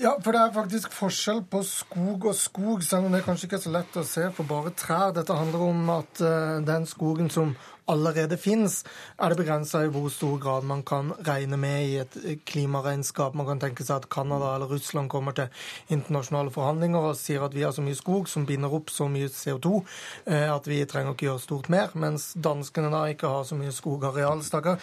Ja, 0.00 0.14
for 0.24 0.32
det 0.32 0.40
er 0.40 0.54
faktisk 0.54 0.94
forskjell 0.96 1.42
på 1.52 1.60
skog 1.68 2.24
og 2.30 2.36
skog, 2.38 2.80
selv 2.86 3.06
om 3.06 3.12
det 3.12 3.26
kanskje 3.26 3.44
ikke 3.48 3.58
er 3.58 3.64
så 3.66 3.72
lett 3.74 3.98
å 4.00 4.04
se 4.08 4.24
for 4.32 4.48
bare 4.48 4.72
trær. 4.78 5.12
Dette 5.12 5.36
handler 5.36 5.64
om 5.66 5.90
at 5.92 6.22
uh, 6.24 6.62
den 6.64 6.86
skogen 6.88 7.28
som 7.32 7.52
allerede 7.92 8.38
finnes, 8.40 8.78
er 9.20 9.32
det 9.32 9.42
begrensa 9.42 9.82
i 9.84 9.90
hvor 9.92 10.08
stor 10.14 10.38
grad 10.40 10.64
man 10.64 10.80
kan 10.86 11.12
regne 11.26 11.58
med 11.60 11.90
i 11.90 12.00
et 12.00 12.16
klimaregnskap. 12.48 13.36
Man 13.36 13.50
kan 13.50 13.60
tenke 13.60 13.84
seg 13.84 14.00
at 14.00 14.08
Canada 14.08 14.54
eller 14.54 14.72
Russland 14.72 15.12
kommer 15.12 15.36
til 15.36 15.52
internasjonale 15.92 16.54
forhandlinger 16.54 17.10
og 17.10 17.18
sier 17.20 17.44
at 17.44 17.52
vi 17.52 17.66
har 17.66 17.76
så 17.76 17.84
mye 17.84 17.98
skog 17.98 18.30
som 18.32 18.48
binder 18.48 18.72
opp 18.72 18.88
så 18.94 19.10
mye 19.12 19.28
CO2 19.28 19.76
uh, 19.76 20.02
eh, 20.24 20.48
at 20.48 20.72
vi 20.72 20.80
trenger 20.88 21.12
ikke 21.12 21.28
gjøre 21.28 21.44
stort 21.44 21.72
mer, 21.74 21.92
mens 21.92 22.32
danskene 22.32 22.94
da 22.94 23.04
ikke 23.12 23.36
har 23.36 23.44
så 23.44 23.60
mye 23.60 23.74
skogareal, 23.76 24.40
stakkar. 24.46 24.80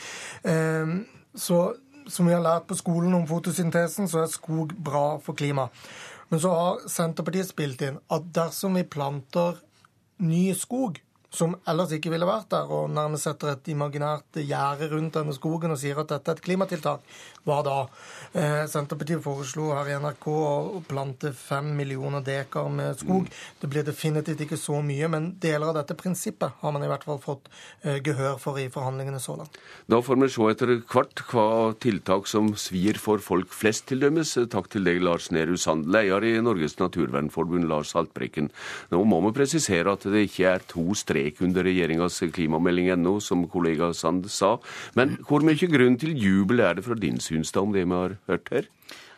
Så 1.39 1.57
som 2.09 2.27
vi 2.27 2.35
har 2.35 2.43
lært 2.43 2.67
på 2.69 2.77
skolen 2.77 3.13
om 3.17 3.27
fotosyntesen, 3.29 4.09
så 4.09 4.23
er 4.23 4.31
skog 4.31 4.73
bra 4.75 5.19
for 5.23 5.37
klimaet. 5.37 5.73
Men 6.29 6.41
så 6.43 6.51
har 6.53 6.83
Senterpartiet 6.89 7.49
spilt 7.49 7.81
inn 7.85 7.97
at 8.13 8.27
dersom 8.35 8.75
vi 8.77 8.85
planter 8.85 9.57
ny 10.21 10.49
skog, 10.57 10.99
som 11.29 11.55
ellers 11.69 11.93
ikke 11.93 12.11
ville 12.13 12.25
vært 12.25 12.49
der, 12.53 12.69
og 12.73 12.89
nærmest 12.93 13.27
setter 13.27 13.53
et 13.53 13.69
imaginært 13.69 14.39
gjerde 14.41 14.89
rundt 14.93 15.17
denne 15.17 15.33
skogen 15.37 15.73
og 15.73 15.77
sier 15.81 15.99
at 16.01 16.09
dette 16.09 16.33
er 16.33 16.39
et 16.39 16.45
klimatiltak, 16.45 17.03
hva 17.49 17.59
da? 17.65 17.77
Eh, 18.29 18.65
Senterpartiet 18.69 19.23
foreslo 19.25 19.71
her 19.73 19.89
i 19.89 19.95
NRK 19.97 20.25
å 20.29 20.81
plante 20.85 21.31
fem 21.33 21.71
millioner 21.77 22.21
dekar 22.25 22.69
med 22.69 22.99
skog. 22.99 23.25
Mm. 23.25 23.39
Det 23.61 23.69
blir 23.71 23.87
definitivt 23.87 24.43
ikke 24.45 24.59
så 24.59 24.83
mye, 24.85 25.09
men 25.09 25.31
deler 25.41 25.71
av 25.71 25.79
dette 25.79 25.97
prinsippet 25.97 26.61
har 26.61 26.75
man 26.75 26.85
i 26.85 26.91
hvert 26.91 27.07
fall 27.07 27.21
fått 27.23 27.49
eh, 27.81 27.97
gehør 28.05 28.37
for 28.41 28.59
i 28.61 28.67
forhandlingene 28.69 29.21
så 29.23 29.39
langt. 29.39 29.57
Da 29.89 30.01
får 30.05 30.21
vi 30.21 30.29
se 30.29 30.49
etter 30.53 30.75
hvert 30.91 31.23
hva 31.31 31.47
tiltak 31.81 32.29
som 32.29 32.53
svir 32.59 33.01
for 33.01 33.23
folk 33.23 33.49
flest, 33.55 33.87
til 33.89 34.03
dømes. 34.03 34.35
Takk 34.51 34.67
til 34.69 34.85
deg, 34.85 35.01
Lars 35.01 35.29
Nehru 35.33 35.55
Sand, 35.57 35.87
leder 35.89 36.25
i 36.27 36.35
Norges 36.43 36.77
naturvernforbund, 36.77 37.65
Lars 37.69 37.95
Haltbrekken. 37.97 38.51
Nå 38.93 39.01
må 39.09 39.21
vi 39.25 39.33
presisere 39.39 39.95
at 39.95 40.05
det 40.05 40.27
ikke 40.27 40.51
er 40.51 40.65
to 40.69 40.85
strek 40.97 41.41
under 41.45 41.65
regjeringas 41.65 42.19
klimamelding 42.35 42.91
ennå, 42.93 43.17
som 43.23 43.47
kollega 43.49 43.89
Sand 43.97 44.29
sa. 44.29 44.57
Men 44.99 45.17
hvor 45.25 45.41
mye 45.45 45.71
grunn 45.71 45.97
til 46.01 46.13
jubel 46.19 46.61
er 46.65 46.77
det 46.77 46.85
fra 46.85 46.97
din 46.99 47.17
syn? 47.23 47.38
Om 47.61 47.73
det 47.73 47.85
vi 47.85 47.95
har 47.95 48.17
hørt 48.27 48.49
her? 48.53 48.69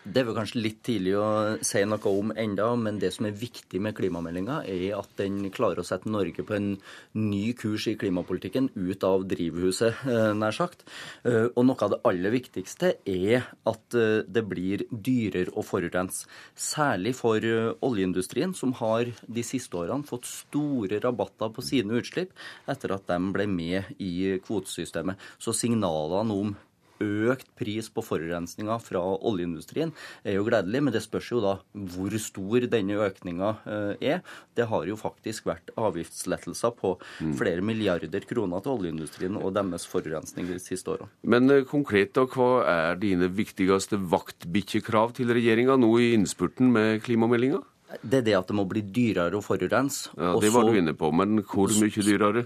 Det 0.01 0.17
er 0.17 0.25
vel 0.25 0.33
kanskje 0.33 0.61
litt 0.63 0.79
tidlig 0.81 1.11
å 1.13 1.25
si 1.61 1.83
noe 1.85 2.09
om 2.09 2.31
enda, 2.33 2.71
men 2.73 2.97
det 2.97 3.11
som 3.13 3.27
er 3.27 3.35
viktig 3.37 3.77
med 3.85 3.93
klimameldinga, 3.93 4.63
er 4.65 4.95
at 4.97 5.11
den 5.19 5.43
klarer 5.53 5.83
å 5.83 5.85
sette 5.85 6.09
Norge 6.09 6.41
på 6.41 6.55
en 6.55 6.71
ny 7.13 7.41
kurs 7.53 7.85
i 7.91 7.93
klimapolitikken, 8.01 8.71
ut 8.73 9.05
av 9.05 9.27
drivhuset, 9.29 10.01
eh, 10.09 10.31
nær 10.33 10.57
sagt. 10.57 10.81
Eh, 11.23 11.53
og 11.53 11.67
noe 11.67 11.85
av 11.85 11.93
det 11.93 12.01
aller 12.09 12.33
viktigste 12.33 12.95
er 13.05 13.45
at 13.69 13.93
eh, 13.93 14.25
det 14.25 14.41
blir 14.49 14.87
dyrere 14.89 15.53
å 15.53 15.61
forurense. 15.61 16.25
Særlig 16.57 17.13
for 17.19 17.37
oljeindustrien, 17.37 18.55
som 18.57 18.73
har 18.81 19.05
de 19.05 19.45
siste 19.45 19.77
årene 19.77 20.07
fått 20.07 20.25
store 20.25 20.97
rabatter 20.97 21.53
på 21.53 21.61
sine 21.61 22.01
utslipp 22.01 22.33
etter 22.65 22.97
at 22.97 23.05
de 23.05 23.21
ble 23.37 23.45
med 23.45 23.93
i 24.01 24.41
kvotesystemet. 24.41 25.21
Så 25.37 25.53
signalene 25.53 26.41
om 26.41 26.57
økt 27.01 27.49
pris 27.59 27.89
på 27.91 28.03
forurensninga 28.05 28.77
fra 28.83 29.01
oljeindustrien 29.01 29.93
er 30.23 30.37
jo 30.37 30.45
gledelig, 30.47 30.83
men 30.85 30.95
det 30.95 31.03
spørs 31.05 31.31
jo 31.33 31.41
da 31.43 31.55
hvor 31.73 32.15
stor 32.21 32.67
denne 32.71 32.99
økninga 33.07 33.51
eh, 33.65 34.05
er. 34.13 34.21
Det 34.57 34.67
har 34.71 34.87
jo 34.89 34.97
faktisk 34.99 35.49
vært 35.49 35.73
avgiftslettelser 35.79 36.75
på 36.77 36.95
mm. 36.97 37.35
flere 37.39 37.65
milliarder 37.65 38.25
kroner 38.29 38.63
til 38.63 38.77
oljeindustrien 38.77 39.39
og 39.39 39.53
deres 39.57 39.87
forurensning 39.89 40.49
de 40.49 40.59
siste 40.61 40.95
åra. 40.95 41.09
Men 41.23 41.49
eh, 41.51 41.65
konkret, 41.67 42.13
da, 42.17 42.27
hva 42.29 42.51
er 42.69 43.01
dine 43.01 43.31
viktigste 43.31 43.99
vaktbikkjekrav 44.11 45.15
til 45.17 45.33
regjeringa 45.33 45.77
nå 45.79 45.91
i 46.01 46.13
innspurten 46.15 46.71
med 46.73 47.01
klimameldinga? 47.05 47.61
Det 47.99 48.21
er 48.21 48.27
det 48.29 48.35
at 48.37 48.51
det 48.51 48.55
må 48.55 48.63
bli 48.69 48.83
dyrere 48.87 49.35
å 49.37 49.43
forurense. 49.43 50.13
Ja, 50.15 50.37
Det 50.39 50.51
var 50.53 50.69
du 50.69 50.77
inne 50.79 50.93
på, 50.95 51.11
men 51.11 51.41
hvor 51.43 51.71
mye 51.75 52.05
dyrere? 52.05 52.45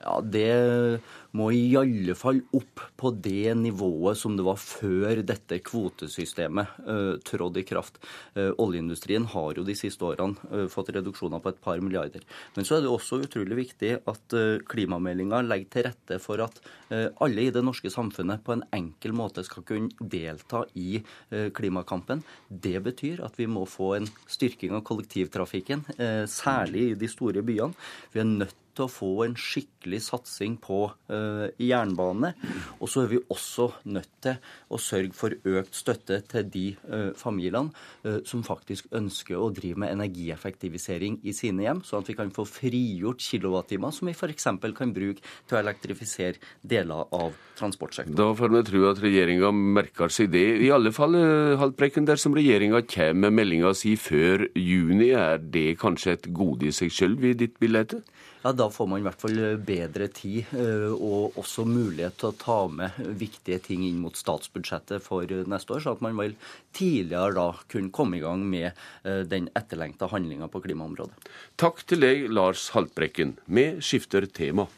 Ja, 0.00 0.20
Det 0.22 1.00
må 1.36 1.50
i 1.52 1.76
alle 1.76 2.14
fall 2.16 2.40
opp 2.56 2.82
på 2.98 3.10
det 3.24 3.52
nivået 3.58 4.18
som 4.18 4.36
det 4.36 4.46
var 4.46 4.58
før 4.60 5.20
dette 5.26 5.60
kvotesystemet 5.64 6.78
uh, 6.86 7.14
trådte 7.26 7.62
i 7.62 7.66
kraft. 7.68 8.00
Uh, 8.36 8.50
oljeindustrien 8.62 9.26
har 9.28 9.58
jo 9.58 9.66
de 9.66 9.76
siste 9.78 10.04
årene 10.06 10.38
uh, 10.52 10.66
fått 10.72 10.92
reduksjoner 10.96 11.42
på 11.44 11.52
et 11.52 11.60
par 11.64 11.82
milliarder. 11.84 12.24
Men 12.56 12.68
så 12.68 12.78
er 12.78 12.84
det 12.84 12.92
også 12.92 13.20
utrolig 13.26 13.60
viktig 13.60 13.92
at 13.98 14.36
uh, 14.36 14.60
klimameldinga 14.68 15.42
legger 15.44 15.72
til 15.74 15.88
rette 15.90 16.20
for 16.22 16.40
at 16.44 16.60
alle 16.88 17.42
i 17.44 17.50
det 17.52 17.60
norske 17.60 17.90
samfunnet 17.92 18.40
på 18.46 18.54
en 18.54 18.62
enkel 18.72 19.12
måte 19.12 19.42
skal 19.44 19.64
kunne 19.68 19.92
delta 20.00 20.62
i 20.80 21.02
klimakampen. 21.28 22.22
Det 22.48 22.80
betyr 22.86 23.20
at 23.26 23.36
vi 23.36 23.44
må 23.50 23.66
få 23.68 23.90
en 23.98 24.08
styrking 24.24 24.72
av 24.78 24.86
kollektivtrafikken, 24.88 25.84
særlig 26.32 26.86
i 26.86 26.96
de 27.02 27.10
store 27.12 27.44
byene. 27.44 27.76
Vi 28.14 28.22
er 28.22 28.30
nødt 28.30 28.56
til 28.78 28.86
å 28.86 28.92
få 28.92 29.10
en 29.26 29.34
skikkelig 29.38 30.00
satsing 30.06 30.56
på 30.62 30.84
uh, 31.10 31.17
jernbane. 31.60 32.32
Og 32.78 32.90
så 32.90 33.04
er 33.04 33.12
vi 33.12 33.20
også 33.30 33.68
nødt 33.90 34.10
til 34.24 34.36
å 34.72 34.80
sørge 34.80 35.14
for 35.16 35.34
økt 35.48 35.76
støtte 35.76 36.20
til 36.28 36.48
de 36.52 36.64
uh, 36.88 37.10
familiene 37.18 37.72
uh, 38.04 38.20
som 38.28 38.44
faktisk 38.46 38.90
ønsker 38.96 39.38
å 39.38 39.50
drive 39.54 39.80
med 39.82 39.94
energieffektivisering 39.94 41.20
i 41.28 41.34
sine 41.36 41.66
hjem, 41.66 41.82
sånn 41.86 42.04
at 42.04 42.10
vi 42.10 42.16
kan 42.18 42.32
få 42.34 42.46
frigjort 42.48 43.22
kilowattimer 43.24 43.94
som 43.94 44.10
vi 44.10 44.16
f.eks. 44.16 44.48
kan 44.78 44.94
bruke 44.94 45.22
til 45.22 45.56
å 45.56 45.60
elektrifisere 45.62 46.42
deler 46.62 47.08
av 47.14 47.36
transportsektoren. 47.58 48.18
Da 48.18 48.30
får 48.38 48.54
vi 48.54 48.64
tro 48.70 48.84
at 48.90 49.02
regjeringa 49.02 49.52
merker 49.78 50.12
seg 50.12 50.32
det. 50.34 50.46
I 50.64 50.70
alle 50.74 50.92
fall, 50.94 51.16
Haltbrekken, 51.58 52.06
dersom 52.08 52.36
regjeringa 52.36 52.82
kommer 52.86 53.28
med 53.28 53.38
meldinga 53.40 53.72
si 53.76 53.94
før 53.98 54.46
juni, 54.54 55.10
er 55.16 55.40
det 55.42 55.78
kanskje 55.80 56.14
et 56.16 56.28
gode 56.34 56.68
i 56.68 56.74
seg 56.74 56.92
sjøl 56.94 57.16
i 57.24 57.34
ditt 57.38 57.58
bilde? 57.62 58.02
Ja, 58.42 58.52
da 58.52 58.68
får 58.70 58.86
man 58.86 59.00
i 59.00 59.04
hvert 59.06 59.20
fall 59.20 59.38
eh, 59.42 59.56
bedre 59.58 60.06
tid 60.14 60.52
eh, 60.54 60.92
og 60.94 61.38
også 61.40 61.64
mulighet 61.66 62.18
til 62.20 62.30
å 62.30 62.36
ta 62.38 62.58
med 62.70 62.98
viktige 63.18 63.58
ting 63.64 63.82
inn 63.86 63.98
mot 64.02 64.16
statsbudsjettet 64.16 65.02
for 65.02 65.26
neste 65.26 65.74
år, 65.74 65.82
så 65.82 65.94
at 65.96 66.04
man 66.04 66.18
vel 66.18 66.36
tidligere 66.76 67.34
da 67.34 67.48
kunne 67.70 67.94
komme 67.94 68.18
i 68.18 68.22
gang 68.22 68.44
med 68.46 68.68
eh, 68.70 69.24
den 69.26 69.50
etterlengta 69.58 70.10
handlinga 70.12 70.50
på 70.52 70.62
klimaområdet. 70.68 71.28
Takk 71.58 71.82
til 71.90 72.04
deg, 72.06 72.28
Lars 72.30 72.68
Haltbrekken. 72.76 73.34
Vi 73.50 73.66
skifter 73.82 74.28
tema. 74.30 74.68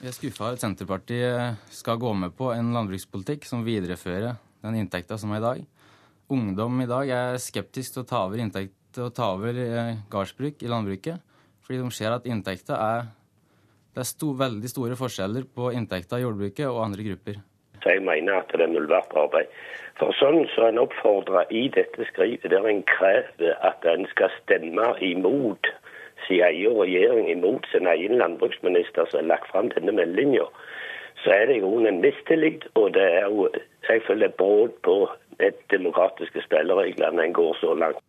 Vi 0.00 0.08
er 0.08 0.16
skuffa 0.16 0.54
at 0.54 0.62
Senterpartiet 0.62 1.72
skal 1.76 2.00
gå 2.00 2.12
med 2.16 2.34
på 2.34 2.50
en 2.54 2.74
landbrukspolitikk 2.74 3.46
som 3.46 3.66
viderefører 3.66 4.38
den 4.64 4.82
inntekta 4.82 5.18
som 5.20 5.30
er 5.36 5.42
i 5.42 5.46
dag. 5.46 5.64
Ungdom 6.30 6.82
i 6.82 6.90
dag 6.90 7.10
er 7.12 7.42
skeptisk 7.42 7.94
til 7.94 8.02
å 8.02 8.08
ta 8.08 8.24
over 8.26 8.40
inntekt 8.40 8.98
og 8.98 9.12
ta 9.14 9.34
over 9.36 9.56
gardsbruk 10.10 10.62
i 10.64 10.70
landbruket. 10.70 11.29
Fordi 11.70 11.84
de 11.86 11.94
ser 11.94 12.10
at 12.10 12.24
inntekta 12.26 12.74
er 12.82 13.04
Det 13.94 14.00
er 14.02 14.06
sto, 14.08 14.32
veldig 14.34 14.70
store 14.70 14.96
forskjeller 14.98 15.44
på 15.54 15.68
inntekta 15.70 16.18
i 16.18 16.24
jordbruket 16.24 16.66
og 16.66 16.80
andre 16.82 17.04
grupper. 17.06 17.36
Så 17.82 17.92
jeg 17.94 18.02
mener 18.02 18.40
at 18.40 18.50
det 18.50 18.64
er 18.64 18.72
nullverdt 18.72 19.14
arbeid. 19.18 19.52
For 20.00 20.10
sånn 20.18 20.40
som 20.40 20.50
så 20.54 20.66
en 20.66 20.80
oppfordrer 20.82 21.46
i 21.54 21.68
dette 21.74 22.06
skrivet, 22.08 22.48
der 22.50 22.66
en 22.66 22.82
krever 22.90 23.54
at 23.66 23.86
en 23.86 24.06
skal 24.10 24.34
stemme 24.40 24.88
imot 25.12 25.70
sin 26.26 26.42
egen 26.48 26.74
regjering, 26.80 27.30
imot 27.30 27.70
sin 27.70 27.86
egen 27.86 28.18
landbruksminister 28.18 29.06
som 29.06 29.22
har 29.22 29.30
lagt 29.30 29.50
fram 29.54 29.70
denne 29.76 29.94
meldinga, 29.94 30.50
så 31.22 31.34
er 31.38 31.50
det 31.52 31.60
jo 31.62 31.76
en 31.78 32.02
mistillit, 32.02 32.66
og 32.74 32.94
det 32.98 33.06
er 33.22 33.30
jo 33.30 33.46
jeg 33.86 34.06
føler 34.10 34.34
brudd 34.42 34.74
på 34.82 35.04
et 35.38 35.62
demokratiske 35.70 36.42
spillereglene 36.50 37.30
en 37.30 37.38
går 37.42 37.58
så 37.62 37.78
langt. 37.78 38.02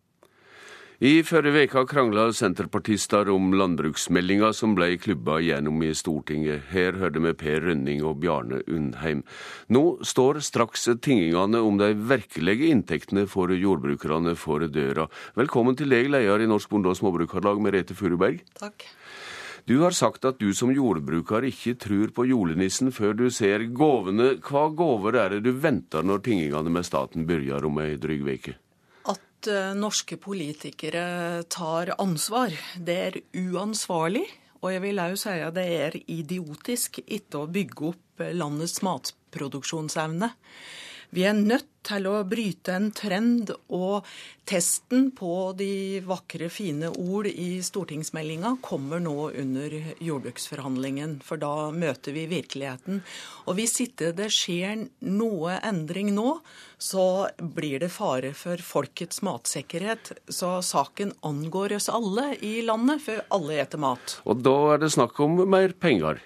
I 1.02 1.24
forrige 1.26 1.64
uke 1.66 1.80
krangla 1.90 2.28
senterpartister 2.30 3.26
om 3.32 3.48
landbruksmeldinga 3.58 4.52
som 4.54 4.76
ble 4.78 4.92
klubba 5.02 5.40
gjennom 5.42 5.82
i 5.82 5.88
Stortinget. 5.98 6.68
Her 6.70 6.94
hørte 7.00 7.18
vi 7.24 7.32
Per 7.40 7.64
Rønning 7.64 8.04
og 8.06 8.20
Bjarne 8.22 8.60
Undheim. 8.70 9.24
Nå 9.66 9.82
står 10.06 10.38
straks 10.46 10.86
tingingene 11.02 11.58
om 11.58 11.82
de 11.82 11.90
virkelige 11.98 12.70
inntektene 12.70 13.26
for 13.26 13.50
jordbrukerne 13.50 14.36
for 14.38 14.62
døra. 14.70 15.08
Velkommen 15.34 15.74
til 15.74 15.90
deg, 15.90 16.06
leder 16.06 16.46
i 16.46 16.46
Norsk 16.46 16.70
Bonde- 16.70 16.94
og 16.94 17.00
Småbrukarlag, 17.00 17.58
Merete 17.58 17.98
Furuberg. 17.98 18.46
Takk. 18.54 18.86
Du 19.66 19.80
har 19.82 19.90
sagt 19.90 20.22
at 20.24 20.38
du 20.38 20.54
som 20.54 20.70
jordbruker 20.70 21.42
ikke 21.50 21.80
tror 21.82 22.14
på 22.14 22.30
julenissen 22.30 22.94
før 22.94 23.18
du 23.18 23.30
ser 23.34 23.66
gåvene. 23.74 24.36
Hva 24.38 24.68
gaver 24.70 25.18
er 25.18 25.34
det 25.34 25.48
du 25.50 25.56
venter 25.58 26.06
når 26.06 26.28
tingingene 26.30 26.70
med 26.70 26.86
staten 26.86 27.26
begynner 27.26 27.66
om 27.66 27.82
ei 27.82 27.96
dryg 27.98 28.22
uke? 28.22 28.60
Uh, 29.42 29.72
norske 29.74 30.14
politikere 30.22 31.42
tar 31.50 31.90
ansvar. 31.98 32.54
Det 32.78 32.94
er 33.08 33.16
uansvarlig. 33.34 34.22
Og 34.62 34.70
jeg 34.70 34.82
vil 34.84 35.00
òg 35.02 35.16
si 35.18 35.32
at 35.42 35.56
det 35.56 35.64
er 35.74 35.96
idiotisk 36.06 37.00
ikke 37.02 37.40
å 37.40 37.48
bygge 37.50 37.88
opp 37.88 38.22
landets 38.38 38.78
matproduksjonsevne. 38.86 40.28
Vi 41.12 41.26
er 41.28 41.36
nødt 41.36 41.66
til 41.84 42.06
å 42.08 42.22
bryte 42.24 42.72
en 42.72 42.86
trend, 42.96 43.50
og 43.68 44.06
testen 44.48 45.10
på 45.12 45.50
de 45.58 46.00
vakre, 46.06 46.48
fine 46.48 46.88
ord 46.88 47.28
i 47.28 47.58
stortingsmeldinga 47.60 48.54
kommer 48.64 49.02
nå 49.02 49.28
under 49.42 49.76
jordbruksforhandlingen, 50.00 51.18
for 51.26 51.42
da 51.42 51.68
møter 51.74 52.16
vi 52.16 52.24
virkeligheten. 52.30 53.02
Og 53.44 53.58
hvis 53.60 53.76
ikke 53.84 54.14
det 54.16 54.30
skjer 54.32 54.86
noe 55.04 55.58
endring 55.60 56.14
nå, 56.16 56.38
så 56.80 57.28
blir 57.36 57.84
det 57.84 57.92
fare 57.92 58.32
for 58.32 58.64
folkets 58.64 59.20
matsikkerhet. 59.26 60.14
Så 60.32 60.62
saken 60.64 61.12
angår 61.28 61.76
oss 61.76 61.92
alle 61.92 62.30
i 62.40 62.62
landet, 62.64 63.04
for 63.04 63.20
alle 63.36 63.60
eter 63.66 63.84
mat. 63.84 64.20
Og 64.24 64.40
da 64.40 64.56
er 64.72 64.86
det 64.86 64.94
snakk 64.96 65.20
om 65.20 65.42
mer 65.44 65.76
penger? 65.76 66.24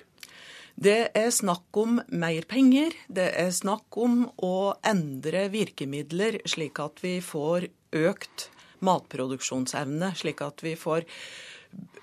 Det 0.76 1.16
er 1.16 1.30
snakk 1.32 1.78
om 1.80 2.00
mer 2.12 2.44
penger. 2.48 2.92
Det 3.08 3.30
er 3.40 3.52
snakk 3.54 3.96
om 3.96 4.26
å 4.44 4.76
endre 4.84 5.46
virkemidler 5.48 6.42
slik 6.44 6.80
at 6.84 7.00
vi 7.00 7.16
får 7.24 7.70
økt 7.96 8.50
matproduksjonsevne. 8.84 10.12
Slik 10.20 10.42
at 10.44 10.60
vi 10.64 10.74
får 10.76 11.06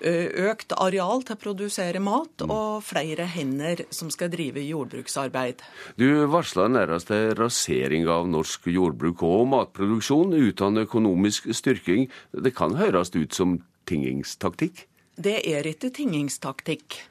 økt 0.04 0.74
areal 0.76 1.22
til 1.24 1.36
å 1.36 1.40
produsere 1.40 2.02
mat 2.02 2.44
og 2.46 2.82
flere 2.84 3.26
hender 3.30 3.84
som 3.94 4.10
skal 4.12 4.30
drive 4.32 4.62
jordbruksarbeid. 4.62 5.62
Du 5.96 6.26
varsla 6.30 6.66
nærmest 6.68 7.10
en 7.14 7.32
rasering 7.38 8.08
av 8.10 8.28
norsk 8.30 8.68
jordbruk 8.74 9.22
og 9.26 9.48
matproduksjon 9.54 10.34
uten 10.34 10.82
økonomisk 10.84 11.48
styrking. 11.54 12.10
Det 12.34 12.54
kan 12.58 12.76
høres 12.78 13.14
ut 13.14 13.34
som 13.34 13.60
tingingstaktikk? 13.88 14.86
Det 15.14 15.40
er 15.46 15.66
ikke 15.70 15.92
tingingstaktikk. 15.94 17.04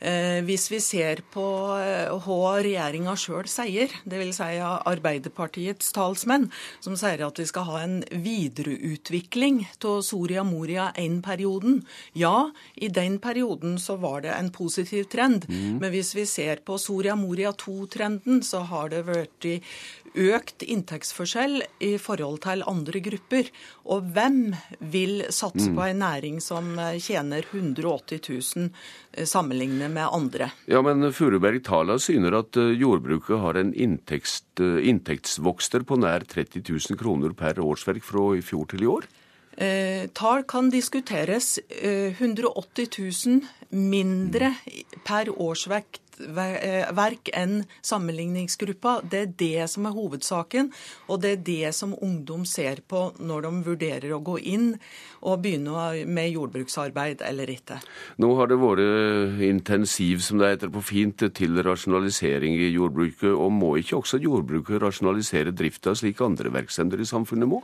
Hvis 0.00 0.70
vi 0.72 0.78
ser 0.80 1.20
på 1.28 1.44
hva 2.24 2.52
regjeringa 2.64 3.12
sjøl 3.20 3.44
sier, 3.50 3.92
dvs. 4.08 4.38
Si 4.40 4.56
Arbeiderpartiets 4.64 5.90
talsmenn, 5.92 6.46
som 6.80 6.96
sier 6.96 7.20
at 7.26 7.36
vi 7.36 7.44
skal 7.44 7.66
ha 7.68 7.82
en 7.84 7.98
videreutvikling 8.08 9.66
av 9.84 10.00
Soria 10.06 10.40
Moria 10.46 10.88
I-perioden. 10.96 11.82
Ja, 12.16 12.50
i 12.80 12.88
den 12.88 13.18
perioden 13.20 13.76
så 13.76 13.98
var 14.00 14.24
det 14.24 14.32
en 14.32 14.48
positiv 14.54 15.10
trend. 15.12 15.44
Mm. 15.50 15.82
Men 15.82 15.92
hvis 15.92 16.14
vi 16.16 16.24
ser 16.24 16.64
på 16.64 16.78
Soria 16.80 17.12
Moria 17.20 17.52
II-trenden, 17.52 18.40
så 18.46 18.64
har 18.72 18.88
det 18.94 19.04
vært 19.10 19.50
økt 20.14 20.64
inntektsforskjell 20.66 21.60
i 21.86 21.92
forhold 22.00 22.40
til 22.44 22.64
andre 22.68 23.02
grupper. 23.04 23.50
Og 23.90 24.10
hvem 24.14 24.54
vil 24.92 25.24
satse 25.30 25.70
på 25.74 25.86
en 25.86 26.02
næring 26.02 26.40
som 26.44 26.72
tjener 27.02 27.46
180 27.50 28.20
000 28.26 29.26
sammenlignet 29.28 29.92
med 29.92 30.08
andre? 30.08 30.50
Ja, 30.70 30.82
men 30.82 31.12
Furuberg 31.12 31.62
Tala 31.66 31.98
syner 32.02 32.40
at 32.40 32.56
jordbruket 32.56 33.40
har 33.42 33.60
en 33.60 33.72
inntekts, 33.74 34.40
inntektsvokster 34.60 35.86
på 35.86 36.00
nær 36.00 36.26
30 36.26 36.64
000 36.66 37.00
kroner 37.00 37.34
per 37.36 37.62
årsverk 37.62 38.04
fra 38.06 38.30
i 38.38 38.44
fjor 38.44 38.70
til 38.70 38.86
i 38.86 38.90
år? 38.90 39.10
Eh, 39.60 40.06
tall 40.16 40.44
kan 40.48 40.70
diskuteres. 40.70 41.58
Eh, 41.68 42.16
180 42.16 42.88
000 43.26 43.40
mindre 43.70 44.54
per 45.04 45.28
årsverk 45.30 46.00
verk 46.28 47.30
enn 47.36 47.64
sammenligningsgruppa. 47.86 49.00
Det 49.10 49.20
er 49.20 49.32
det 49.40 49.68
som 49.72 49.88
er 49.88 49.96
hovedsaken, 49.96 50.70
og 51.08 51.22
det 51.24 51.32
er 51.32 51.44
det 51.46 51.74
som 51.76 51.94
ungdom 52.00 52.44
ser 52.48 52.82
på 52.88 53.10
når 53.18 53.46
de 53.46 53.52
vurderer 53.70 54.14
å 54.14 54.22
gå 54.24 54.38
inn 54.52 54.74
og 55.20 55.42
begynne 55.44 56.04
med 56.08 56.30
jordbruksarbeid 56.32 57.24
eller 57.26 57.50
ikke. 57.52 57.80
Nå 58.22 58.32
har 58.38 58.50
det 58.50 58.60
vært 58.60 59.42
intensiv, 59.44 60.22
som 60.24 60.40
det 60.40 60.54
heter 60.54 60.72
på 60.72 60.84
fint, 60.84 61.26
til 61.36 61.60
rasjonalisering 61.64 62.56
i 62.56 62.70
jordbruket. 62.70 63.30
Og 63.30 63.52
må 63.52 63.74
ikke 63.80 63.98
også 64.00 64.20
jordbruket 64.22 64.80
rasjonalisere 64.82 65.54
drifta 65.56 65.94
slik 65.96 66.20
andre 66.24 66.52
virksomheter 66.54 67.02
i 67.02 67.08
samfunnet 67.08 67.50
må? 67.50 67.62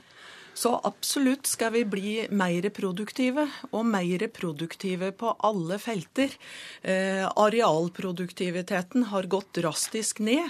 Så 0.56 0.72
absolutt 0.88 1.44
skal 1.46 1.74
vi 1.74 1.82
bli 1.84 2.12
mer 2.32 2.64
produktive, 2.72 3.44
og 3.76 3.84
mer 3.84 4.22
produktive 4.32 5.10
på 5.12 5.34
alle 5.44 5.76
felter. 5.82 6.32
Eh, 6.80 7.26
arealproduktiviteten 7.28 9.10
har 9.12 9.28
gått 9.28 9.52
drastisk 9.60 10.22
ned. 10.24 10.48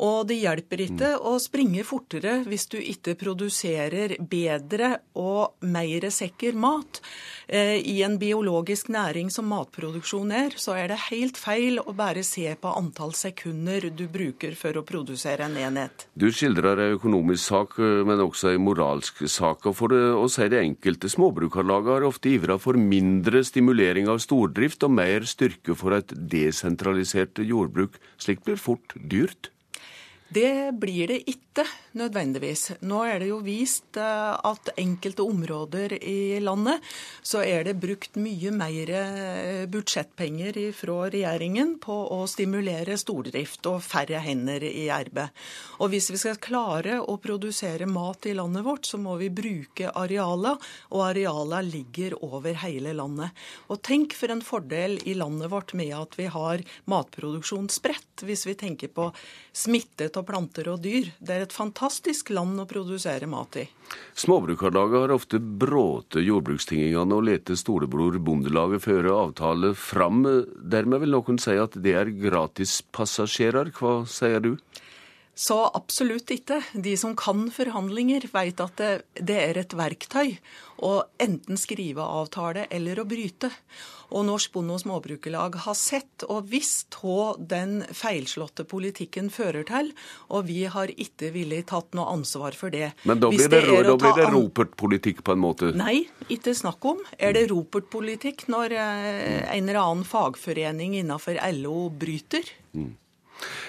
Og 0.00 0.24
det 0.30 0.38
hjelper 0.40 0.80
ikke 0.86 1.10
mm. 1.16 1.26
å 1.28 1.34
springe 1.42 1.84
fortere 1.84 2.38
hvis 2.48 2.66
du 2.72 2.78
ikke 2.80 3.16
produserer 3.20 4.16
bedre 4.20 4.94
og 5.20 5.60
mer 5.68 6.06
sikker 6.14 6.56
mat. 6.56 7.02
Eh, 7.46 7.76
I 7.84 7.98
en 8.06 8.16
biologisk 8.20 8.88
næring 8.94 9.28
som 9.34 9.50
matproduksjon 9.52 10.32
er, 10.32 10.56
så 10.56 10.78
er 10.80 10.88
det 10.92 11.00
helt 11.10 11.40
feil 11.40 11.82
å 11.82 11.92
bare 11.96 12.24
se 12.24 12.46
på 12.56 12.72
antall 12.78 13.12
sekunder 13.18 13.90
du 13.92 14.06
bruker 14.08 14.56
for 14.56 14.80
å 14.80 14.84
produsere 14.86 15.44
en 15.44 15.58
enhet. 15.60 16.06
Du 16.16 16.30
skildrer 16.32 16.80
en 16.86 16.96
økonomisk 16.96 17.44
sak, 17.50 17.76
eh, 17.82 18.00
men 18.08 18.24
også 18.24 18.54
en 18.54 18.64
moralsk 18.64 19.26
sak. 19.28 19.68
Og 19.68 19.76
for 19.82 19.92
å 19.92 20.24
si 20.32 20.48
det 20.48 20.64
enkelte, 20.64 21.12
småbrukarlaget 21.12 21.96
har 21.98 22.08
ofte 22.08 22.32
ivra 22.32 22.56
for 22.62 22.80
mindre 22.80 23.44
stimulering 23.44 24.08
av 24.08 24.24
stordrift 24.24 24.88
og 24.88 24.96
mer 24.96 25.28
styrke 25.28 25.76
for 25.76 25.98
et 25.98 26.16
desentralisert 26.16 27.44
jordbruk. 27.44 28.00
Slikt 28.16 28.46
blir 28.48 28.56
fort 28.60 28.96
dyrt. 28.96 29.52
Det 30.30 30.72
blir 30.78 31.08
det 31.10 31.24
ikke 31.26 31.64
nødvendigvis. 31.98 32.76
Nå 32.86 33.00
er 33.02 33.18
det 33.18 33.32
jo 33.32 33.40
vist 33.42 33.96
eh, 33.98 34.34
at 34.46 34.68
enkelte 34.78 35.24
områder 35.26 35.96
i 35.98 36.38
landet 36.38 36.84
så 37.26 37.40
er 37.42 37.64
det 37.66 37.80
brukt 37.82 38.14
mye 38.22 38.52
mer 38.54 38.92
eh, 38.94 39.64
budsjettpenger 39.66 40.60
fra 40.78 41.08
regjeringen 41.10 41.72
på 41.82 41.96
å 42.14 42.20
stimulere 42.30 42.94
stordrift 43.00 43.66
og 43.72 43.82
færre 43.82 44.20
hender 44.22 44.62
i 44.68 44.84
arbeid. 44.94 45.34
Og 45.82 45.90
hvis 45.90 46.12
vi 46.14 46.20
skal 46.22 46.38
klare 46.38 47.00
å 47.02 47.18
produsere 47.18 47.90
mat 47.90 48.30
i 48.30 48.36
landet 48.38 48.62
vårt, 48.68 48.86
så 48.86 49.02
må 49.02 49.16
vi 49.18 49.32
bruke 49.34 49.90
arealene, 49.90 50.54
og 50.94 51.04
arealene 51.08 51.64
ligger 51.66 52.14
over 52.22 52.54
hele 52.62 52.94
landet. 52.94 53.34
Og 53.66 53.82
tenk 53.82 54.14
for 54.14 54.30
en 54.30 54.44
fordel 54.46 55.00
i 55.10 55.18
landet 55.18 55.50
vårt 55.50 55.74
med 55.74 55.90
at 55.98 56.14
vi 56.20 56.30
har 56.30 56.62
matproduksjon 56.86 57.66
spredt, 57.72 58.22
hvis 58.22 58.46
vi 58.46 58.54
tenker 58.62 58.94
på 58.94 59.10
smittet 59.56 60.19
av 60.20 60.28
planter 60.28 60.68
og 60.70 60.82
dyr. 60.84 61.10
Det 61.18 61.34
er 61.34 61.44
et 61.46 61.54
fantastisk 61.56 62.30
land 62.36 62.60
å 62.60 62.68
produsere 62.70 63.28
mat 63.30 63.58
i. 63.60 63.66
Småbrukarlaget 64.20 65.02
har 65.02 65.14
ofte 65.14 65.40
bråte 65.40 66.22
jordbrukstingingene 66.22 67.16
og 67.16 67.26
lete 67.26 67.56
storebror 67.58 68.20
Bondelaget 68.22 68.84
føre 68.84 69.16
avtale 69.16 69.72
fram. 69.74 70.22
Dermed 70.60 71.02
vil 71.02 71.16
noen 71.16 71.40
si 71.42 71.56
at 71.58 71.74
det 71.82 71.96
er 71.98 72.12
gratispassasjerer. 72.20 73.72
Hva 73.74 74.02
sier 74.10 74.44
du? 74.44 74.52
Så 75.34 75.56
absolutt 75.74 76.30
ikke. 76.34 76.58
De 76.74 76.96
som 77.00 77.14
kan 77.16 77.46
forhandlinger, 77.54 78.26
vet 78.32 78.60
at 78.60 78.76
det, 78.80 78.90
det 79.16 79.38
er 79.40 79.60
et 79.62 79.76
verktøy 79.76 80.34
å 80.84 80.90
enten 81.20 81.60
skrive 81.60 82.04
avtale 82.04 82.66
eller 82.72 83.00
å 83.00 83.06
bryte. 83.08 83.50
Og 84.10 84.24
Norsk 84.26 84.52
Bonde- 84.52 84.74
og 84.74 84.82
Småbrukerlag 84.82 85.56
har 85.64 85.76
sett 85.78 86.24
og 86.26 86.48
visst 86.50 86.98
hva 87.00 87.36
den 87.38 87.80
feilslåtte 87.94 88.66
politikken 88.68 89.30
fører 89.30 89.64
til, 89.68 89.92
og 90.34 90.48
vi 90.50 90.64
har 90.66 90.90
ikke 90.90 91.30
villig 91.34 91.62
tatt 91.70 91.94
noe 91.94 92.10
ansvar 92.10 92.56
for 92.58 92.74
det. 92.74 92.90
Men 93.08 93.22
da 93.22 93.30
blir 93.30 93.46
det, 93.46 93.62
det, 93.68 93.82
da 93.86 93.96
blir 94.02 94.16
det 94.18 94.30
Ropert-politikk 94.34 95.22
på 95.24 95.36
en 95.36 95.44
måte? 95.44 95.70
Nei, 95.78 96.02
ikke 96.28 96.56
snakk 96.58 96.84
om. 96.90 97.04
Er 97.16 97.36
det 97.38 97.46
Ropert-politikk 97.52 98.48
når 98.50 98.74
eh, 98.76 99.44
en 99.54 99.62
eller 99.62 99.80
annen 99.84 100.08
fagforening 100.08 100.98
innenfor 101.00 101.38
LO 101.62 101.86
bryter? 101.94 102.50
Mm. 102.74 102.96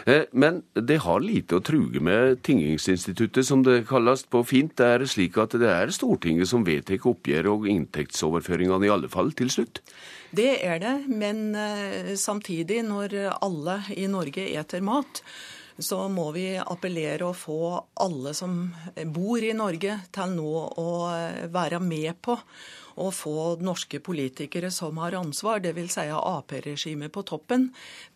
Eh, 0.05 0.25
men 0.31 0.61
det 0.73 1.01
har 1.05 1.21
lite 1.23 1.57
å 1.57 1.63
truge 1.63 2.01
med 2.03 2.41
tingingsinstituttet, 2.45 3.45
som 3.47 3.63
det 3.65 3.83
kalles 3.89 4.25
på 4.31 4.43
fint. 4.47 4.73
Det 4.77 4.89
er 4.95 5.05
slik 5.09 5.39
at 5.41 5.55
det 5.61 5.69
er 5.69 5.93
Stortinget 5.95 6.49
som 6.51 6.65
vedtar 6.67 7.01
oppgjør 7.11 7.51
og 7.53 7.69
inntektsoverføringene, 7.71 8.87
i 8.87 8.93
alle 8.93 9.11
fall 9.11 9.31
til 9.37 9.51
slutt? 9.53 9.81
Det 10.35 10.51
er 10.63 10.81
det, 10.83 10.95
men 11.11 11.55
eh, 11.55 12.13
samtidig, 12.19 12.81
når 12.87 13.17
alle 13.41 13.81
i 13.97 14.07
Norge 14.11 14.47
eter 14.55 14.83
mat, 14.85 15.23
så 15.81 16.03
må 16.11 16.27
vi 16.35 16.53
appellere 16.59 17.25
og 17.25 17.37
få 17.39 17.61
alle 18.03 18.35
som 18.37 18.67
bor 19.15 19.41
i 19.41 19.53
Norge, 19.57 19.97
til 20.13 20.35
nå 20.35 20.51
å 20.77 20.91
være 21.53 21.79
med 21.83 22.19
på 22.21 22.37
å 22.99 23.09
få 23.15 23.55
norske 23.63 24.01
politikere 24.03 24.71
som 24.73 24.99
har 25.01 25.15
ansvar, 25.17 25.61
dvs. 25.63 25.95
Si 25.95 26.07
Ap-regimet 26.11 27.11
på 27.13 27.23
toppen, 27.27 27.69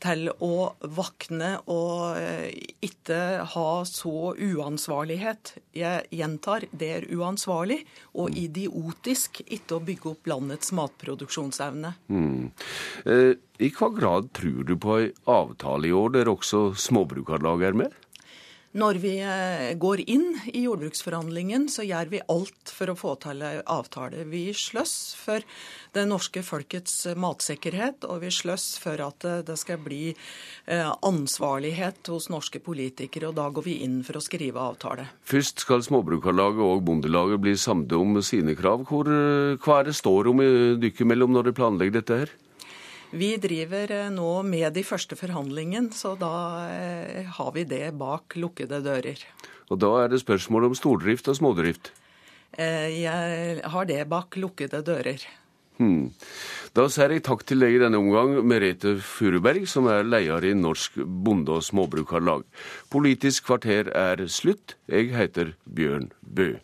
til 0.03 0.29
å 0.43 0.71
vakne 0.95 1.55
og 1.71 2.19
eh, 2.19 2.51
ikke 2.85 3.19
ha 3.55 3.69
så 3.87 4.33
uansvarlighet. 4.35 5.55
Jeg 5.75 6.05
gjentar, 6.15 6.67
det 6.71 6.91
er 6.99 7.09
uansvarlig 7.11 7.81
og 8.15 8.35
idiotisk 8.37 9.41
ikke 9.45 9.77
å 9.77 9.83
bygge 9.85 10.13
opp 10.13 10.31
landets 10.31 10.71
matproduksjonsevne. 10.75 11.95
Mm. 12.07 12.51
Eh, 13.05 13.33
I 13.59 13.71
hva 13.75 13.91
grad 13.95 14.31
tror 14.35 14.63
du 14.67 14.75
på 14.79 14.97
ei 14.99 15.11
avtale 15.31 15.89
i 15.89 15.95
år 15.95 16.17
der 16.17 16.31
også 16.31 16.67
Småbrukarlag 16.79 17.63
er 17.69 17.79
med? 17.85 18.01
Når 18.75 18.97
vi 18.99 19.13
eh, 19.23 19.69
går 19.79 20.01
inn 20.11 20.33
i 20.51 20.65
jordbruksforhandlingen, 20.65 21.69
så 21.71 21.85
gjør 21.87 22.09
vi 22.11 22.19
alt 22.27 22.71
for 22.75 22.91
å 22.91 22.95
få 22.99 23.13
til 23.23 23.39
en 23.47 23.61
avtale. 23.71 24.25
Vi 24.27 24.49
sløss 24.51 25.15
for 25.15 25.45
det 25.95 26.03
norske 26.09 26.43
folkets 26.43 27.05
matsikkerhet, 27.15 28.03
og 28.03 28.25
vi 28.25 28.33
sløss 28.35 28.73
for 28.83 28.99
at 29.05 29.23
det 29.47 29.55
skal 29.61 29.79
bli 29.79 30.09
eh, 30.11 30.91
ansvarlighet 31.07 32.11
hos 32.11 32.27
norske 32.33 32.59
politikere. 32.59 33.31
Og 33.31 33.39
da 33.39 33.47
går 33.47 33.63
vi 33.63 33.77
inn 33.87 34.01
for 34.03 34.19
å 34.19 34.25
skrive 34.25 34.59
avtale. 34.59 35.07
Først 35.23 35.63
skal 35.63 35.85
Småbrukarlaget 35.87 36.65
og 36.67 36.83
Bondelaget 36.83 37.45
bli 37.47 37.55
samde 37.55 37.95
om 37.95 38.19
sine 38.19 38.57
krav. 38.59 38.83
Hvor, 38.91 39.07
eh, 39.07 39.55
hva 39.55 39.79
er 39.79 39.87
det 39.87 39.95
står 39.95 40.33
om 40.33 40.43
dere 40.83 41.07
mellom 41.07 41.31
når 41.31 41.47
dere 41.47 41.61
planlegger 41.63 42.01
dette 42.01 42.25
her? 42.25 42.35
Vi 43.15 43.35
driver 43.39 43.91
eh, 43.95 44.09
nå 44.11 44.31
med 44.43 44.73
de 44.75 44.83
første 44.83 45.15
forhandlingene, 45.15 45.93
så 45.95 46.17
da 46.19 46.33
eh, 46.67 47.29
har 47.37 47.53
vi 47.55 47.63
det 47.67 47.93
bak 47.95 48.35
lukkede 48.35 48.81
dører. 48.83 49.21
Og 49.71 49.79
da 49.79 49.91
er 50.03 50.11
det 50.11 50.19
spørsmål 50.21 50.67
om 50.69 50.75
stordrift 50.75 51.29
og 51.31 51.39
smådrift? 51.39 51.93
Eh, 52.59 52.91
jeg 52.99 53.63
har 53.63 53.87
det 53.87 54.01
bak 54.11 54.35
lukkede 54.35 54.83
dører. 54.83 55.23
Hmm. 55.79 56.11
Da 56.75 56.85
sier 56.91 57.11
jeg 57.11 57.23
takk 57.27 57.43
til 57.47 57.63
deg 57.63 57.75
i 57.75 57.81
denne 57.81 57.99
omgang, 57.99 58.35
Merete 58.47 58.97
Furuberg, 59.03 59.63
som 59.67 59.87
er 59.91 60.07
leder 60.07 60.51
i 60.51 60.53
Norsk 60.55 60.99
Bonde- 60.99 61.55
og 61.55 61.63
Småbrukarlag. 61.63 62.43
Politisk 62.91 63.47
kvarter 63.47 63.91
er 63.95 64.27
slutt. 64.27 64.75
Jeg 64.91 65.11
heter 65.15 65.55
Bjørn 65.67 66.11
Bø. 66.19 66.55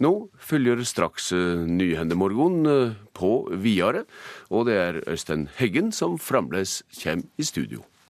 Nå 0.00 0.30
følger 0.40 0.80
straks 0.88 1.28
eh, 1.36 1.60
Nyhendemorgon 1.68 2.66
eh, 2.66 2.98
på 3.12 3.32
videre, 3.60 4.06
og 4.48 4.70
det 4.70 4.76
er 4.80 5.00
Øystein 5.04 5.48
Heggen 5.58 5.92
som 5.92 6.16
fremdeles 6.16 6.80
kommer 7.02 7.28
i 7.36 7.44
studio. 7.44 7.84